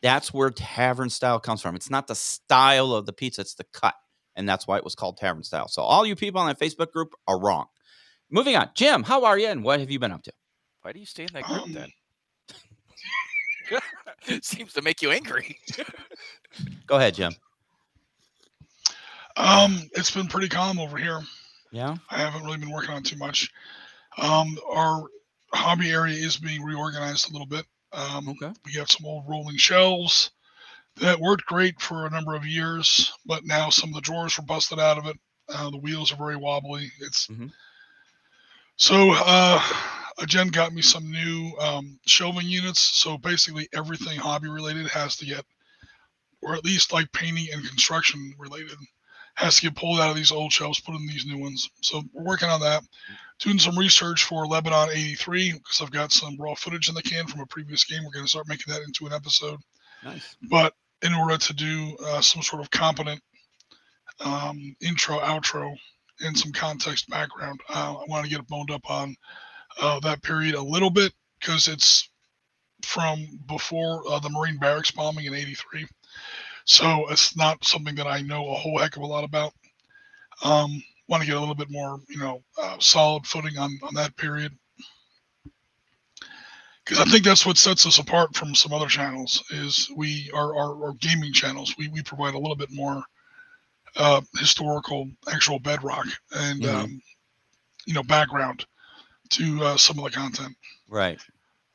That's 0.03 0.35
where 0.35 0.51
Tavern 0.51 1.09
Style 1.09 1.41
comes 1.41 1.63
from. 1.63 1.77
It's 1.77 1.89
not 1.89 2.09
the 2.09 2.15
style 2.15 2.93
of 2.93 3.07
the 3.07 3.15
pizza; 3.15 3.41
it's 3.41 3.55
the 3.55 3.65
cut, 3.73 3.95
and 4.37 4.47
that's 4.47 4.67
why 4.67 4.77
it 4.77 4.85
was 4.85 4.95
called 4.95 5.17
Tavern 5.17 5.45
Style. 5.45 5.69
So 5.69 5.81
all 5.81 6.05
you 6.05 6.15
people 6.15 6.43
on 6.43 6.49
that 6.49 6.61
Facebook 6.61 6.93
group 6.93 7.15
are 7.27 7.41
wrong 7.41 7.67
moving 8.31 8.57
on. 8.57 8.69
Jim, 8.75 9.03
how 9.05 9.25
are 9.25 9.39
you 9.39 9.47
and 9.47 9.65
what 9.65 9.81
have 9.81 9.91
you 9.91 9.99
been 9.99 10.13
up 10.13 10.23
to? 10.25 10.33
Why 10.83 10.93
do 10.93 11.01
you 11.01 11.07
stay 11.07 11.23
in 11.23 11.31
that 11.33 11.45
group 11.45 11.63
Um, 11.63 11.73
then? 11.73 11.89
Seems 14.43 14.73
to 14.75 14.83
make 14.83 15.03
you 15.03 15.11
angry. 15.11 15.59
Go 16.87 16.97
ahead, 16.97 17.15
Jim. 17.15 17.33
Um, 19.37 19.89
it's 19.95 20.11
been 20.11 20.27
pretty 20.27 20.49
calm 20.49 20.79
over 20.79 20.97
here. 20.97 21.21
Yeah. 21.73 21.97
I 22.11 22.19
haven't 22.19 22.45
really 22.45 22.59
been 22.59 22.71
working 22.71 22.95
on 22.95 23.03
too 23.03 23.17
much. 23.17 23.51
Um, 24.19 24.57
our 24.71 25.05
hobby 25.53 25.91
area 25.91 26.15
is 26.17 26.37
being 26.37 26.63
reorganized 26.63 27.29
a 27.29 27.33
little 27.33 27.47
bit. 27.47 27.67
Um, 27.93 28.29
Okay. 28.29 28.53
we 28.65 28.73
have 28.75 28.91
some 28.91 29.07
old 29.07 29.25
rolling 29.29 29.57
shelves 29.57 30.31
that 30.97 31.19
worked 31.19 31.47
great 31.47 31.81
for 31.81 32.07
a 32.07 32.11
number 32.11 32.35
of 32.35 32.47
years, 32.47 33.13
but 33.27 33.45
now 33.45 33.71
some 33.71 33.91
of 33.91 33.95
the 33.97 34.01
drawers 34.01 34.39
were 34.39 34.45
busted 34.45 34.79
out 34.79 34.99
of 34.99 35.07
it. 35.07 35.17
Uh, 35.49 35.71
the 35.71 35.79
wheels 35.79 36.13
are 36.13 36.17
very 36.17 36.37
wobbly. 36.37 36.91
It's 37.01 37.27
Mhm. 37.27 37.51
so 38.77 39.13
uh, 39.13 39.61
Jen 40.27 40.49
got 40.49 40.73
me 40.73 40.83
some 40.83 41.11
new 41.11 41.53
um, 41.61 41.99
shelving 42.07 42.47
units. 42.47 42.81
So 42.81 43.19
basically, 43.19 43.69
everything 43.75 44.19
hobby 44.19 44.49
related 44.49 44.87
has 44.89 45.17
to 45.17 45.27
get, 45.27 45.45
or 46.43 46.55
at 46.55 46.65
least 46.65 46.93
like 46.93 47.11
painting 47.13 47.49
and 47.53 47.67
construction 47.67 48.35
related, 48.39 48.77
has 49.35 49.57
to 49.57 49.63
get 49.63 49.77
pulled 49.77 50.01
out 50.01 50.11
of 50.11 50.17
these 50.17 50.33
old 50.33 50.53
shelves, 50.53 50.81
put 50.81 50.95
in 50.95 51.07
these 51.07 51.27
new 51.27 51.39
ones. 51.39 51.69
So 51.81 52.03
we're 52.13 52.25
working 52.25 52.49
on 52.49 52.61
that. 52.61 52.83
Doing 53.41 53.59
some 53.59 53.77
research 53.77 54.25
for 54.25 54.47
Lebanon 54.47 54.91
83 54.91 55.55
because 55.55 55.83
I've 55.83 55.91
got 55.91 56.13
some 56.13 56.37
raw 56.39 56.55
footage 56.55 56.89
in 56.89 56.95
the 56.95 57.03
can 57.03 57.27
from 57.27 57.41
a 57.41 57.47
previous 57.47 57.85
game. 57.85 58.05
We're 58.05 58.13
going 58.13 58.25
to 58.25 58.31
start 58.31 58.49
making 58.49 58.73
that 58.73 58.83
into 58.83 59.07
an 59.07 59.13
episode. 59.13 59.59
Nice. 60.05 60.37
But 60.49 60.75
in 61.03 61.13
order 61.15 61.37
to 61.37 61.53
do 61.53 61.97
uh, 62.07 62.21
some 62.21 62.43
sort 62.43 62.63
of 62.63 62.71
competent 62.71 63.21
um, 64.25 64.77
intro, 64.81 65.19
outro, 65.19 65.75
and 66.21 66.39
some 66.39 66.53
context 66.53 67.09
background, 67.11 67.61
uh, 67.69 67.97
I 67.99 68.05
want 68.09 68.25
to 68.25 68.31
get 68.31 68.39
it 68.39 68.47
boned 68.47 68.71
up 68.71 68.89
on 68.89 69.17
uh, 69.81 70.01
that 70.01 70.23
period 70.23 70.55
a 70.55 70.63
little 70.63 70.91
bit 70.91 71.13
because 71.41 71.69
it's 71.69 72.09
from 72.83 73.27
before 73.47 74.03
uh, 74.11 74.19
the 74.21 74.31
Marine 74.31 74.59
barracks 74.59 74.91
bombing 74.91 75.27
in 75.27 75.35
'83. 75.35 75.87
So 76.65 77.09
it's 77.11 77.37
not 77.37 77.65
something 77.65 77.95
that 77.97 78.07
I 78.07 78.21
know 78.23 78.51
a 78.51 78.55
whole 78.55 78.79
heck 78.79 78.97
of 78.97 79.03
a 79.03 79.07
lot 79.07 79.25
about. 79.25 79.53
Um, 80.45 80.83
want 81.09 81.23
to 81.23 81.27
get 81.27 81.37
a 81.37 81.41
little 81.41 81.55
bit 81.55 81.71
more, 81.71 81.99
you 82.09 82.19
know, 82.19 82.43
uh, 82.63 82.77
solid 82.79 83.27
footing 83.27 83.59
on 83.59 83.79
on 83.83 83.95
that 83.95 84.17
period 84.17 84.53
because 86.85 87.01
I 87.01 87.05
think 87.05 87.25
that's 87.25 87.47
what 87.47 87.57
sets 87.59 87.87
us 87.87 87.99
apart 87.99 88.35
from 88.35 88.55
some 88.55 88.73
other 88.73 88.87
channels 88.87 89.43
is 89.51 89.91
we 89.97 90.31
are 90.35 90.55
our, 90.57 90.87
our 90.87 90.93
gaming 90.95 91.33
channels. 91.33 91.75
We 91.79 91.89
we 91.89 92.03
provide 92.03 92.35
a 92.35 92.39
little 92.39 92.57
bit 92.57 92.71
more 92.73 93.03
uh, 93.97 94.21
historical, 94.39 95.11
actual 95.33 95.59
bedrock 95.59 96.07
and 96.35 96.65
Mhm. 96.65 96.67
um, 96.67 97.01
you 97.87 97.95
know 97.95 98.03
background 98.03 98.67
to 99.31 99.65
uh, 99.65 99.77
some 99.77 99.99
of 99.99 100.05
the 100.05 100.11
content. 100.11 100.55
Right. 100.89 101.19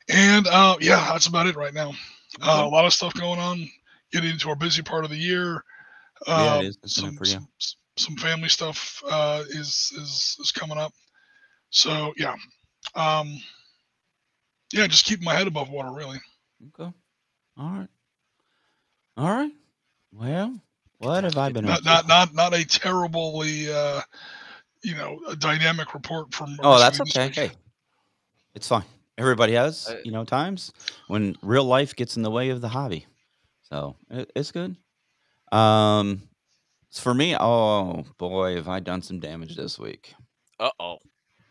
And 0.09 0.47
uh, 0.47 0.77
yeah, 0.81 1.07
that's 1.11 1.27
about 1.27 1.47
it 1.47 1.55
right 1.55 1.73
now. 1.73 1.93
Uh, 2.41 2.63
a 2.65 2.69
lot 2.69 2.85
of 2.85 2.93
stuff 2.93 3.13
going 3.13 3.39
on. 3.39 3.67
Getting 4.11 4.31
into 4.31 4.49
our 4.49 4.55
busy 4.55 4.81
part 4.81 5.03
of 5.03 5.11
the 5.11 5.17
year. 5.17 5.63
Yeah, 6.27 6.59
it 6.59 6.65
is, 6.65 6.77
some, 6.85 7.15
for 7.15 7.25
you? 7.25 7.31
some 7.31 7.47
some 7.97 8.15
family 8.15 8.49
stuff 8.49 9.03
uh, 9.07 9.43
is 9.49 9.91
is 9.95 10.37
is 10.39 10.51
coming 10.51 10.77
up. 10.77 10.93
So 11.69 12.13
yeah, 12.17 12.35
um, 12.95 13.37
yeah, 14.73 14.87
just 14.87 15.05
keep 15.05 15.21
my 15.21 15.33
head 15.33 15.47
above 15.47 15.69
water, 15.69 15.91
really. 15.91 16.17
Okay. 16.79 16.91
All 17.57 17.69
right. 17.69 17.87
All 19.17 19.29
right. 19.29 19.51
Well, 20.11 20.59
what 20.97 21.23
have 21.23 21.37
I 21.37 21.51
been 21.51 21.65
Not 21.65 21.85
not 21.85 22.07
not 22.07 22.33
not 22.33 22.53
a 22.53 22.65
terribly 22.65 23.71
uh, 23.71 24.01
you 24.83 24.95
know 24.95 25.19
a 25.27 25.35
dynamic 25.35 25.93
report 25.93 26.33
from. 26.33 26.57
Oh, 26.61 26.79
that's 26.79 26.97
city 26.97 27.19
okay. 27.19 27.47
Hey, 27.47 27.51
it's 28.55 28.67
fine. 28.67 28.83
Everybody 29.17 29.53
has, 29.53 29.93
you 30.05 30.11
know, 30.11 30.23
times 30.23 30.71
when 31.07 31.35
real 31.41 31.65
life 31.65 31.95
gets 31.95 32.15
in 32.15 32.23
the 32.23 32.31
way 32.31 32.49
of 32.51 32.61
the 32.61 32.69
hobby. 32.69 33.05
So 33.63 33.97
it, 34.09 34.31
it's 34.35 34.51
good. 34.51 34.77
Um, 35.51 36.21
for 36.91 37.13
me, 37.13 37.35
oh 37.37 38.05
boy, 38.17 38.55
have 38.55 38.67
I 38.67 38.79
done 38.79 39.01
some 39.01 39.19
damage 39.19 39.55
this 39.55 39.77
week. 39.77 40.13
Uh 40.59 40.71
oh. 40.79 40.99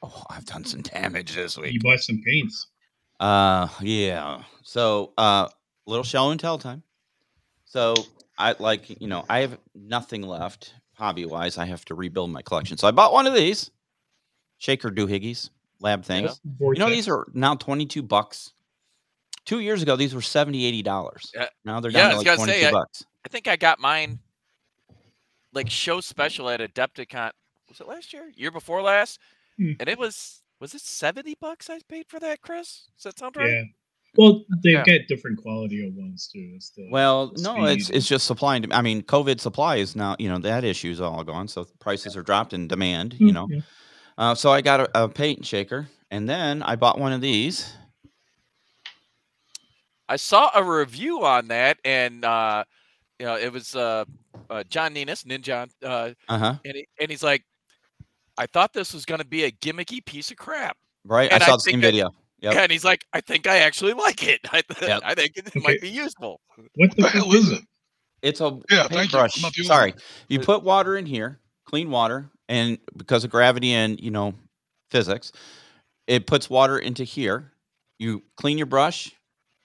Oh, 0.02 0.22
I've 0.30 0.46
done 0.46 0.64
some 0.64 0.82
damage 0.82 1.34
this 1.34 1.56
week. 1.56 1.72
You 1.72 1.80
week. 1.82 1.82
bought 1.82 2.00
some 2.00 2.22
paints. 2.24 2.68
Uh, 3.18 3.68
yeah. 3.80 4.42
So, 4.62 5.12
uh, 5.18 5.48
little 5.86 6.04
show 6.04 6.30
and 6.30 6.38
tell 6.38 6.58
time. 6.58 6.84
So, 7.64 7.94
I 8.38 8.54
like, 8.58 9.00
you 9.00 9.08
know, 9.08 9.24
I 9.28 9.40
have 9.40 9.58
nothing 9.74 10.22
left 10.22 10.72
hobby 10.98 11.24
wise. 11.24 11.56
I 11.58 11.64
have 11.66 11.84
to 11.86 11.94
rebuild 11.94 12.30
my 12.30 12.42
collection. 12.42 12.76
So, 12.76 12.88
I 12.88 12.90
bought 12.90 13.12
one 13.12 13.26
of 13.26 13.34
these 13.34 13.70
shaker 14.58 14.90
doohickeys 14.90 15.50
lab 15.80 16.04
things. 16.04 16.40
You 16.60 16.74
know, 16.74 16.90
these 16.90 17.08
are 17.08 17.26
now 17.32 17.54
22 17.54 18.02
bucks. 18.02 18.52
Two 19.44 19.60
years 19.60 19.80
ago, 19.82 19.96
these 19.96 20.14
were 20.14 20.20
70 20.20 20.64
80 20.66 20.82
dollars. 20.82 21.32
Yeah. 21.34 21.46
Now 21.64 21.80
they're 21.80 21.90
Yeah, 21.90 22.10
down 22.10 22.10
to 22.10 22.16
like 22.28 22.36
22 22.36 22.52
say, 22.60 22.66
I- 22.66 22.70
bucks. 22.72 23.04
I 23.24 23.28
think 23.28 23.48
I 23.48 23.56
got 23.56 23.78
mine 23.78 24.18
like 25.52 25.70
show 25.70 26.00
special 26.00 26.48
at 26.50 26.60
Adepticon. 26.60 27.30
Was 27.68 27.80
it 27.80 27.88
last 27.88 28.12
year? 28.12 28.30
Year 28.34 28.50
before 28.50 28.82
last? 28.82 29.18
Hmm. 29.56 29.72
And 29.80 29.88
it 29.88 29.98
was 29.98 30.42
was 30.60 30.74
it 30.74 30.80
70 30.80 31.36
bucks 31.40 31.70
I 31.70 31.80
paid 31.88 32.06
for 32.08 32.18
that, 32.20 32.40
Chris? 32.42 32.88
Does 32.96 33.04
that 33.04 33.18
sound 33.18 33.36
right? 33.36 33.48
Yeah. 33.50 33.62
Well, 34.16 34.44
they've 34.62 34.72
Yeah. 34.74 34.84
got 34.84 35.00
different 35.06 35.38
quality 35.38 35.86
of 35.86 35.94
ones 35.94 36.28
too. 36.32 36.52
It's 36.56 36.70
the 36.70 36.88
Well, 36.90 37.28
the 37.34 37.42
no, 37.42 37.64
it's 37.66 37.90
it's 37.90 38.08
just 38.08 38.26
supply 38.26 38.56
and 38.56 38.72
I 38.72 38.82
mean, 38.82 39.02
COVID 39.02 39.40
supply 39.40 39.76
is 39.76 39.94
now, 39.94 40.16
you 40.18 40.28
know, 40.28 40.38
that 40.38 40.64
issue 40.64 40.90
is 40.90 41.00
all 41.00 41.22
gone. 41.24 41.46
So 41.48 41.66
prices 41.78 42.16
are 42.16 42.22
dropped 42.22 42.52
in 42.52 42.68
demand, 42.68 43.12
and- 43.12 43.20
you 43.20 43.32
know. 43.32 43.46
Yeah. 43.50 43.60
Uh, 44.16 44.34
so 44.34 44.50
I 44.50 44.60
got 44.62 44.80
a, 44.80 45.04
a 45.04 45.08
paint 45.08 45.46
shaker, 45.46 45.88
and 46.10 46.28
then 46.28 46.62
I 46.64 46.74
bought 46.74 46.98
one 46.98 47.12
of 47.12 47.20
these. 47.20 47.72
I 50.08 50.16
saw 50.16 50.50
a 50.54 50.62
review 50.64 51.24
on 51.24 51.48
that 51.48 51.78
and 51.84 52.24
uh 52.24 52.64
you 53.20 53.26
know, 53.26 53.36
it 53.36 53.52
was 53.52 53.74
uh, 53.74 54.04
uh 54.48 54.62
John 54.68 54.94
Ninus, 54.94 55.24
Ninja, 55.24 55.68
uh 55.84 56.10
Uh 56.28 56.38
huh. 56.38 56.54
and 56.64 56.74
he, 56.76 56.88
and 57.00 57.10
he's 57.10 57.22
like 57.22 57.44
I 58.38 58.46
thought 58.46 58.72
this 58.72 58.94
was 58.94 59.04
going 59.04 59.18
to 59.20 59.26
be 59.26 59.42
a 59.44 59.50
gimmicky 59.50 60.04
piece 60.04 60.30
of 60.30 60.36
crap. 60.36 60.76
Right. 61.04 61.30
And 61.32 61.42
I 61.42 61.46
I 61.46 61.48
saw 61.48 61.56
the 61.56 61.60
same 61.62 61.80
video. 61.80 62.06
I- 62.08 62.12
video. 62.40 62.52
Yep. 62.52 62.62
And 62.62 62.72
he's 62.72 62.84
like, 62.84 63.04
I 63.12 63.20
think 63.20 63.46
I 63.46 63.58
actually 63.58 63.92
like 63.94 64.22
it. 64.26 64.40
I, 64.52 64.62
th- 64.62 64.80
Yep. 64.88 65.00
I 65.04 65.14
think 65.14 65.36
it 65.36 65.48
Okay. 65.48 65.60
might 65.60 65.80
be 65.80 65.90
useful. 65.90 66.40
What 66.74 66.94
the 66.96 67.02
The 67.02 67.08
hell 67.08 67.34
is 67.34 67.50
it? 67.52 67.62
It's 68.22 68.40
a 68.40 68.58
Yeah, 68.70 68.82
thank 68.88 68.90
you. 68.90 68.96
Paintbrush. 68.98 69.42
not 69.42 69.52
the 69.54 69.60
only 69.62 69.68
Sorry, 69.68 69.90
one. 69.92 70.00
you 70.28 70.40
Uh, 70.40 70.44
put 70.44 70.62
water 70.64 70.96
in 70.96 71.06
here, 71.06 71.40
clean 71.64 71.90
water, 71.90 72.30
and 72.48 72.78
because 72.96 73.22
of 73.24 73.30
gravity 73.30 73.72
and 73.72 74.00
you 74.00 74.10
know 74.10 74.34
physics, 74.90 75.30
it 76.06 76.26
puts 76.26 76.50
water 76.50 76.78
into 76.78 77.04
here. 77.04 77.52
You 78.00 78.22
clean 78.36 78.58
your 78.58 78.66
brush, 78.66 79.12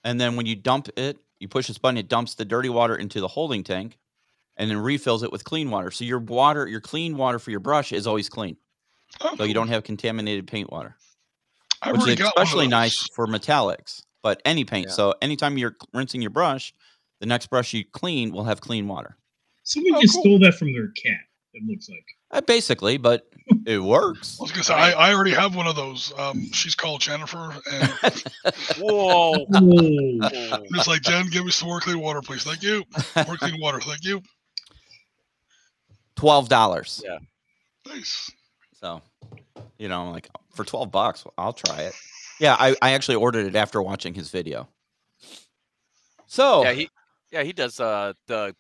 and 0.04 0.20
then 0.22 0.36
when 0.36 0.46
you 0.46 0.56
dump 0.56 0.90
it, 0.98 1.18
you 1.40 1.48
push 1.48 1.68
this 1.68 1.78
button. 1.80 1.98
It 1.98 2.08
dumps 2.10 2.36
the 2.36 2.46
dirty 2.46 2.70
water 2.70 2.96
into 2.96 3.20
the 3.22 3.28
holding 3.28 3.64
tank, 3.64 3.98
and 4.58 4.70
then 4.70 4.78
refills 4.78 5.24
it 5.24 5.32
with 5.32 5.44
clean 5.44 5.72
water. 5.72 5.90
So 5.90 6.06
your 6.06 6.20
water, 6.20 6.68
your 6.68 6.82
clean 6.82 7.18
water 7.18 7.40
for 7.40 7.50
your 7.50 7.60
brush 7.60 7.92
is 7.92 8.06
always 8.06 8.30
clean. 8.30 8.58
Oh, 9.22 9.36
So 9.38 9.44
you 9.46 9.54
don't 9.56 9.68
have 9.70 9.84
contaminated 9.84 10.46
paint 10.48 10.72
water. 10.72 10.96
I've 11.84 11.98
which 11.98 12.08
is 12.10 12.16
got 12.16 12.36
one 12.36 12.42
of 12.44 12.48
especially 12.48 12.68
nice 12.68 13.08
for 13.14 13.28
metallics, 13.28 14.02
but 14.22 14.42
any 14.46 14.64
paint. 14.66 14.88
Yeah. 14.88 14.94
So 14.94 15.14
anytime 15.22 15.58
you're 15.58 15.76
rinsing 15.94 16.22
your 16.22 16.32
brush, 16.32 16.74
the 17.20 17.26
next 17.26 17.48
brush 17.48 17.74
you 17.74 17.84
clean 17.86 18.32
will 18.34 18.44
have 18.46 18.62
clean 18.62 18.88
water. 18.88 19.18
Someone 19.64 19.96
Oh, 19.96 20.02
just 20.02 20.14
cool. 20.16 20.24
stole 20.24 20.40
that 20.40 20.56
from 20.56 20.74
their 20.74 20.88
cat. 20.90 21.20
It 21.54 21.64
looks 21.68 21.88
like. 21.88 22.04
Uh, 22.32 22.42
basically, 22.42 22.98
but 22.98 23.28
it 23.68 23.78
works. 23.78 24.38
I 24.40 24.44
was 24.44 24.52
gonna 24.52 24.64
say 24.64 24.74
I, 24.74 24.92
I 25.10 25.14
already 25.14 25.32
have 25.32 25.56
one 25.56 25.68
of 25.68 25.76
those. 25.76 26.12
Um, 26.18 26.52
she's 26.52 26.74
called 26.74 27.00
Jennifer, 27.00 27.54
and 27.72 27.92
Whoa. 28.80 29.46
I'm 29.54 30.64
just 30.74 30.88
like 30.88 31.04
Jen, 31.04 31.28
give 31.28 31.46
me 31.46 31.52
some 31.52 31.68
more 31.70 31.80
clean 31.80 32.00
water, 32.00 32.22
please. 32.22 32.44
Thank 32.44 32.64
you. 32.64 32.84
More 33.28 33.38
clean 33.38 33.62
water, 33.62 33.80
thank 33.80 34.04
you. 34.04 34.22
Twelve 36.16 36.50
dollars. 36.50 37.02
Yeah. 37.06 37.20
Nice. 37.88 38.32
So, 38.74 39.02
you 39.84 39.90
know, 39.90 40.02
I'm 40.06 40.12
like 40.12 40.30
for 40.56 40.64
twelve 40.64 40.92
bucks, 40.92 41.26
I'll 41.38 41.52
try 41.52 41.82
it. 41.82 41.94
Yeah, 42.40 42.56
I, 42.58 42.74
I 42.82 42.92
actually 42.94 43.16
ordered 43.16 43.46
it 43.48 43.56
after 43.56 43.82
watching 43.82 44.14
his 44.14 44.30
video. 44.30 44.70
So 46.26 46.64
Yeah, 46.64 46.72
he 46.72 46.90
yeah, 47.32 47.44
he 47.44 47.52
does 47.52 47.80
uh 47.82 48.14
the 48.28 48.56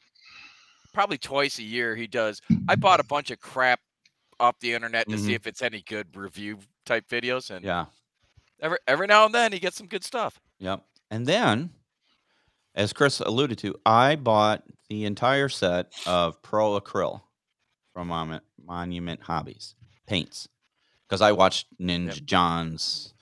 probably 0.93 1.17
twice 1.17 1.59
a 1.59 1.63
year 1.63 1.95
he 1.95 2.07
does. 2.07 2.41
I 2.67 2.75
bought 2.75 2.99
a 2.99 3.03
bunch 3.05 3.31
of 3.31 3.39
crap 3.39 3.79
off 4.39 4.59
the 4.59 4.73
internet 4.73 5.07
to 5.09 5.17
see 5.17 5.31
Mhm. 5.31 5.35
if 5.35 5.47
it's 5.47 5.61
any 5.61 5.81
good 5.81 6.15
review 6.17 6.59
type 6.85 7.07
videos 7.07 7.49
and 7.49 7.63
yeah, 7.63 7.85
every 8.59 8.77
every 8.85 9.07
now 9.07 9.25
and 9.25 9.33
then 9.33 9.53
he 9.53 9.59
gets 9.59 9.77
some 9.77 9.87
good 9.87 10.03
stuff. 10.03 10.39
yep. 10.59 10.83
And 11.09 11.25
then, 11.25 11.69
as 12.75 12.91
Chris 12.91 13.19
alluded 13.21 13.57
to, 13.59 13.75
I 13.85 14.15
bought 14.17 14.63
the 14.89 15.05
entire 15.05 15.47
set 15.47 15.93
of 16.05 16.41
Pro 16.41 16.79
Acryl 16.79 17.21
from 17.93 18.07
Mon- 18.09 18.41
Monument 18.61 19.21
Hobbies 19.21 19.75
paints 20.07 20.47
because 21.07 21.21
I 21.21 21.31
watched 21.31 21.67
Ninja 21.79 22.23
John's 22.23 23.13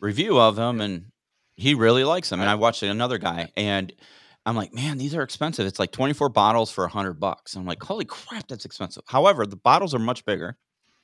review 0.00 0.38
of 0.38 0.56
them 0.56 0.80
and 0.80 1.06
he 1.56 1.74
really 1.74 2.04
likes 2.04 2.28
them. 2.30 2.40
And 2.40 2.48
I 2.50 2.54
watched 2.54 2.82
another 2.82 3.18
guy 3.18 3.50
and 3.56 3.92
I'm 4.44 4.54
like, 4.56 4.72
man, 4.72 4.98
these 4.98 5.14
are 5.14 5.22
expensive. 5.22 5.66
It's 5.66 5.78
like 5.78 5.90
24 5.92 6.28
bottles 6.28 6.70
for 6.70 6.84
100 6.84 7.14
bucks. 7.14 7.56
I'm 7.56 7.64
like, 7.66 7.82
holy 7.82 8.04
crap, 8.04 8.46
that's 8.48 8.64
expensive. 8.64 9.02
However, 9.06 9.46
the 9.46 9.56
bottles 9.56 9.94
are 9.94 9.98
much 9.98 10.24
bigger 10.24 10.56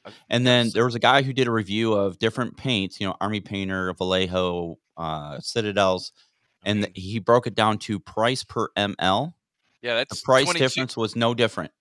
Uh, 0.05 0.11
And 0.29 0.47
then 0.47 0.71
there 0.73 0.85
was 0.85 0.95
a 0.95 1.01
guy 1.01 1.23
who 1.23 1.33
did 1.33 1.49
a 1.49 1.51
review 1.51 1.93
of 1.95 2.19
different 2.19 2.57
paints, 2.57 3.01
you 3.01 3.07
know, 3.07 3.17
Army 3.21 3.41
Painter, 3.41 3.93
Vallejo, 3.95 4.79
uh, 4.97 5.39
Citadels, 5.41 6.13
and 6.65 6.89
he 6.95 7.19
broke 7.19 7.47
it 7.47 7.55
down 7.55 7.79
to 7.79 7.99
price 7.99 8.45
per 8.45 8.69
ml. 8.77 9.35
yeah, 9.81 9.95
that's 9.95 10.21
The 10.21 10.25
price 10.25 10.45
22, 10.45 10.59
difference 10.65 10.97
was 10.97 11.17
no 11.17 11.35
different. 11.35 11.73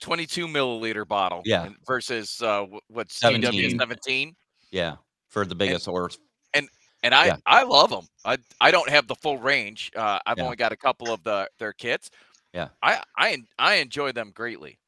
22 0.00 0.46
milliliter 0.46 1.06
bottle. 1.06 1.42
Yeah. 1.44 1.70
versus 1.86 2.40
uh, 2.42 2.66
what's 2.88 3.18
TW 3.20 3.22
17. 3.42 3.78
17. 3.78 4.36
Yeah, 4.70 4.96
for 5.28 5.44
the 5.46 5.54
biggest 5.54 5.88
or 5.88 6.10
And 6.54 6.68
and 7.02 7.14
I, 7.14 7.26
Yeah. 7.26 7.36
I 7.46 7.62
love 7.62 7.90
them. 7.90 8.06
I, 8.24 8.38
I 8.60 8.70
don't 8.70 8.88
have 8.88 9.06
the 9.06 9.14
full 9.16 9.38
range. 9.38 9.90
Uh, 9.96 10.18
I've 10.26 10.38
Yeah. 10.38 10.44
only 10.44 10.56
got 10.56 10.72
a 10.72 10.76
couple 10.76 11.12
of 11.12 11.22
the 11.22 11.48
their 11.58 11.72
kits. 11.72 12.10
Yeah. 12.52 12.68
I 12.82 13.02
I 13.16 13.38
I 13.58 13.74
enjoy 13.76 14.12
them 14.12 14.32
greatly. 14.34 14.78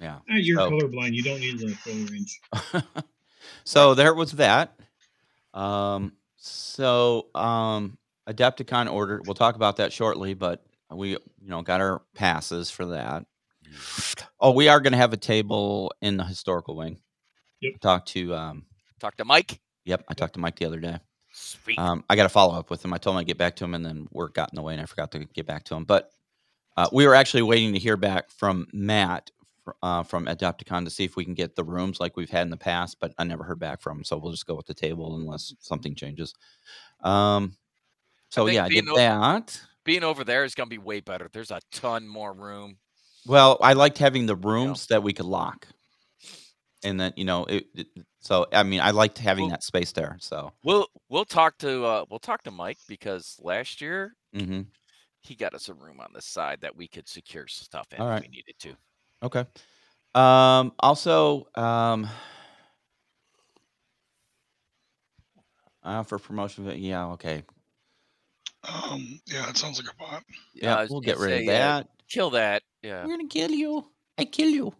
yeah. 0.00 0.18
Ah, 0.30 0.34
you're 0.36 0.58
So- 0.58 0.70
colorblind. 0.70 1.12
You 1.14 1.22
don't 1.22 1.40
need 1.40 1.58
the 1.58 1.68
full 1.74 1.94
range. 2.06 2.40
so 3.64 3.94
there 3.94 4.14
was 4.14 4.32
that. 4.32 4.78
Um, 5.54 6.12
so 6.36 7.26
um, 7.34 7.96
Adepticon 8.28 8.92
ordered. 8.92 9.26
We'll 9.26 9.34
talk 9.34 9.54
about 9.56 9.76
that 9.76 9.92
shortly, 9.92 10.34
but 10.34 10.64
we 10.90 11.10
you 11.10 11.18
know 11.42 11.62
got 11.62 11.80
our 11.80 12.02
passes 12.14 12.70
for 12.70 12.86
that. 12.86 13.24
Oh, 14.40 14.52
we 14.52 14.68
are 14.68 14.80
going 14.80 14.92
to 14.92 14.98
have 14.98 15.12
a 15.12 15.18
table 15.18 15.92
in 16.00 16.16
the 16.16 16.24
historical 16.24 16.76
wing. 16.76 16.98
Yep. 17.60 17.80
Talk 17.80 18.06
to 18.06 18.34
um. 18.34 18.66
Talk 19.00 19.16
to 19.16 19.24
Mike. 19.24 19.60
Yep, 19.84 20.04
I 20.08 20.14
talked 20.14 20.34
to 20.34 20.40
Mike 20.40 20.56
the 20.56 20.66
other 20.66 20.80
day. 20.80 20.98
Sweet. 21.32 21.78
Um, 21.78 22.04
I 22.08 22.16
got 22.16 22.24
to 22.24 22.28
follow 22.28 22.58
up 22.58 22.70
with 22.70 22.84
him. 22.84 22.92
I 22.92 22.98
told 22.98 23.14
him 23.14 23.20
I'd 23.20 23.26
get 23.26 23.38
back 23.38 23.56
to 23.56 23.64
him, 23.64 23.74
and 23.74 23.84
then 23.84 24.08
work 24.10 24.34
got 24.34 24.50
in 24.50 24.56
the 24.56 24.62
way, 24.62 24.72
and 24.72 24.82
I 24.82 24.86
forgot 24.86 25.12
to 25.12 25.24
get 25.26 25.46
back 25.46 25.64
to 25.64 25.74
him. 25.74 25.84
But 25.84 26.10
uh, 26.76 26.88
we 26.92 27.06
were 27.06 27.14
actually 27.14 27.42
waiting 27.42 27.72
to 27.74 27.78
hear 27.78 27.96
back 27.96 28.30
from 28.30 28.66
Matt 28.72 29.30
uh, 29.82 30.02
from 30.02 30.26
Adepticon 30.26 30.84
to 30.84 30.90
see 30.90 31.04
if 31.04 31.16
we 31.16 31.24
can 31.24 31.34
get 31.34 31.56
the 31.56 31.64
rooms 31.64 32.00
like 32.00 32.16
we've 32.16 32.30
had 32.30 32.42
in 32.42 32.50
the 32.50 32.56
past, 32.56 32.98
but 33.00 33.12
I 33.18 33.24
never 33.24 33.44
heard 33.44 33.58
back 33.58 33.80
from 33.80 33.98
him. 33.98 34.04
So 34.04 34.16
we'll 34.16 34.32
just 34.32 34.46
go 34.46 34.54
with 34.54 34.66
the 34.66 34.74
table 34.74 35.16
unless 35.16 35.54
something 35.60 35.94
changes. 35.94 36.34
Um, 37.02 37.56
so 38.30 38.46
think 38.46 38.56
yeah, 38.56 38.64
I 38.64 38.68
did 38.68 38.84
being 38.84 38.88
o- 38.90 38.96
that. 38.96 39.60
Being 39.84 40.04
over 40.04 40.24
there 40.24 40.44
is 40.44 40.54
gonna 40.54 40.68
be 40.68 40.78
way 40.78 41.00
better. 41.00 41.28
There's 41.32 41.50
a 41.50 41.60
ton 41.70 42.08
more 42.08 42.32
room. 42.32 42.78
Well, 43.26 43.58
I 43.60 43.72
liked 43.72 43.98
having 43.98 44.26
the 44.26 44.36
rooms 44.36 44.86
that 44.86 45.02
we 45.02 45.12
could 45.12 45.26
lock, 45.26 45.66
and 46.84 46.98
then 47.00 47.12
you 47.16 47.24
know, 47.24 47.44
it, 47.44 47.66
it- 47.74 47.88
so 48.20 48.46
I 48.52 48.62
mean, 48.64 48.80
I 48.80 48.90
liked 48.90 49.18
having 49.18 49.44
Well- 49.44 49.50
that 49.50 49.62
space 49.62 49.92
there. 49.92 50.16
So. 50.20 50.52
We'll 50.64 50.88
we'll 51.08 51.24
talk 51.24 51.58
to 51.58 51.84
uh, 51.84 52.04
we'll 52.10 52.18
talk 52.18 52.42
to 52.44 52.50
Mike 52.50 52.78
because 52.88 53.36
last 53.40 53.80
year 53.80 54.14
hmm 54.34 54.62
he 55.20 55.34
got 55.34 55.54
us 55.54 55.68
a 55.68 55.74
room 55.74 55.98
on 56.00 56.10
the 56.14 56.22
side 56.22 56.60
that 56.60 56.76
we 56.76 56.86
could 56.86 57.08
secure 57.08 57.48
stuff 57.48 57.88
in 57.92 58.00
All 58.00 58.06
if 58.06 58.12
right. 58.12 58.22
we 58.22 58.28
needed 58.28 58.54
to. 58.60 58.76
Okay. 59.24 59.44
Um, 60.14 60.72
also, 60.78 61.48
um, 61.56 62.08
uh, 65.82 66.02
for 66.04 66.18
promotion, 66.20 66.66
of 66.66 66.72
it- 66.74 66.78
yeah, 66.78 67.06
okay, 67.08 67.42
Um, 68.68 69.20
yeah, 69.26 69.48
it 69.50 69.56
sounds 69.56 69.78
like 69.82 69.92
a 69.92 69.96
bot. 69.96 70.22
yeah, 70.54 70.76
I 70.76 70.82
was 70.82 70.90
we'll 70.90 71.00
gonna 71.00 71.12
get 71.14 71.18
rid 71.18 71.32
of 71.32 71.38
say, 71.40 71.44
yeah, 71.44 71.58
that. 71.78 71.88
Kill 72.08 72.30
that. 72.30 72.62
Yeah. 72.86 73.04
We're 73.04 73.16
gonna 73.16 73.28
kill 73.28 73.50
you. 73.50 73.90
I 74.18 74.24
kill 74.24 74.48
you. 74.48 74.74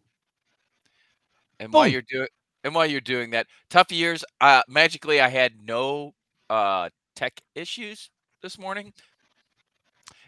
And 1.58 1.72
while 1.72 1.86
you're 1.88 2.02
doing 2.08 2.28
and 2.64 2.74
while 2.74 2.86
you're 2.86 3.00
doing 3.00 3.30
that, 3.30 3.46
tough 3.70 3.90
years. 3.90 4.24
Uh, 4.40 4.62
magically, 4.68 5.20
I 5.20 5.28
had 5.28 5.52
no 5.62 6.12
uh, 6.50 6.90
tech 7.14 7.40
issues 7.54 8.10
this 8.42 8.58
morning. 8.58 8.92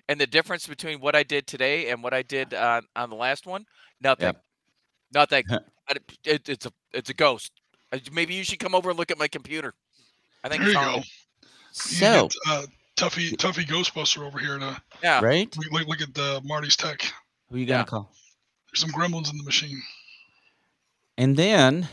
And 0.08 0.18
the 0.20 0.26
difference 0.26 0.66
between 0.66 1.00
what 1.00 1.14
I 1.14 1.22
did 1.22 1.46
today 1.46 1.90
and 1.90 2.02
what 2.02 2.14
I 2.14 2.22
did 2.22 2.54
on 2.54 2.82
on 2.96 3.10
the 3.10 3.16
last 3.16 3.46
one, 3.46 3.64
nothing, 4.00 4.34
nothing. 5.12 5.44
I 5.88 5.94
d- 5.94 6.00
it, 6.24 6.48
it's 6.48 6.66
a 6.66 6.72
it's 6.92 7.10
a 7.10 7.14
ghost. 7.14 7.52
Uh, 7.92 7.98
Maybe 8.12 8.34
you 8.34 8.44
should 8.44 8.58
come 8.58 8.74
over 8.74 8.90
and 8.90 8.98
look 8.98 9.10
at 9.10 9.18
my 9.18 9.28
computer. 9.28 9.74
I 10.44 10.48
think 10.48 10.62
There 10.62 10.70
it's 10.70 10.78
you 10.78 10.84
fine. 10.84 10.94
go. 10.94 10.98
You 11.00 11.04
So, 11.72 12.28
get, 12.28 12.34
uh, 12.48 12.66
Tuffy 12.96 13.30
Tuffy 13.36 13.64
Ghostbuster 13.66 14.26
over 14.26 14.38
here 14.38 14.58
to 14.58 14.80
Yeah. 15.02 15.20
right? 15.20 15.54
look, 15.56 15.70
look, 15.72 15.88
look 15.88 16.00
at 16.00 16.14
the 16.14 16.40
Marty's 16.44 16.76
tech. 16.76 17.02
Who 17.50 17.58
you 17.58 17.66
gonna 17.66 17.80
Yeah. 17.80 17.84
call? 17.84 18.12
There's 18.70 18.80
some 18.80 18.90
gremlins 18.90 19.30
in 19.30 19.38
the 19.38 19.44
machine. 19.44 19.82
And 21.16 21.36
then 21.36 21.88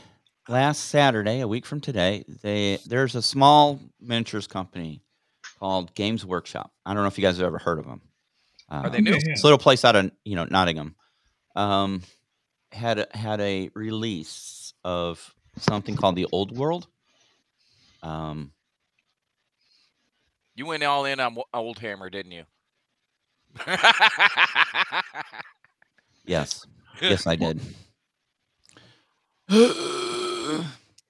last 0.48 0.86
Saturday, 0.86 1.40
a 1.40 1.48
week 1.48 1.66
from 1.66 1.82
today, 1.82 2.24
they 2.28 2.78
there's 2.86 3.16
a 3.16 3.22
small 3.22 3.80
miniatures 4.00 4.48
company 4.48 5.02
called 5.60 5.94
Games 5.96 6.26
Workshop. 6.26 6.74
I 6.86 6.94
don't 6.94 7.04
know 7.04 7.08
if 7.08 7.18
you 7.18 7.22
guys 7.24 7.38
have 7.38 7.46
ever 7.48 7.58
heard 7.58 7.80
of 7.80 7.86
them. 7.86 8.02
Are 8.70 8.90
they 8.90 8.98
Um, 8.98 9.04
new? 9.06 9.12
Yeah, 9.12 9.18
yeah. 9.24 9.32
This 9.34 9.44
little 9.44 9.58
place 9.60 9.86
out 9.86 9.96
of 9.96 10.12
you 10.26 10.36
know 10.36 10.46
Nottingham 10.46 10.96
um, 11.56 12.04
had 12.72 13.00
a, 13.00 13.08
had 13.18 13.40
a 13.40 13.70
release 13.74 14.74
of 14.84 15.34
something 15.58 15.96
called 15.96 16.16
the 16.16 16.28
Old 16.32 16.56
World. 16.58 16.88
Um, 18.04 18.52
You 20.56 20.66
went 20.66 20.84
all 20.84 21.06
in 21.06 21.20
on 21.20 21.36
Old 21.54 21.80
Hammer, 21.80 22.10
didn't 22.10 22.32
you? 22.32 22.46
Yes, 26.26 26.66
yes, 27.02 27.28
I 27.28 27.36
did. 27.36 27.62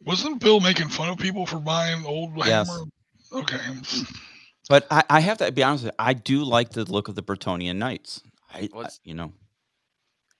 Wasn't 0.05 0.39
Bill 0.39 0.59
making 0.59 0.89
fun 0.89 1.09
of 1.09 1.17
people 1.17 1.45
for 1.45 1.57
buying 1.57 2.05
old 2.05 2.35
Yes. 2.37 2.67
hammer? 2.67 2.85
Okay. 3.31 3.57
But 4.69 4.85
I, 4.91 5.03
I 5.09 5.19
have 5.19 5.37
to 5.39 5.51
be 5.51 5.63
honest 5.63 5.85
with 5.85 5.93
you. 5.93 5.95
I 6.05 6.13
do 6.13 6.43
like 6.43 6.71
the 6.71 6.83
look 6.85 7.07
of 7.07 7.15
the 7.15 7.23
Bretonnian 7.23 7.77
Knights. 7.77 8.21
I, 8.53 8.69
I- 8.75 8.89
you 9.03 9.13
know, 9.13 9.31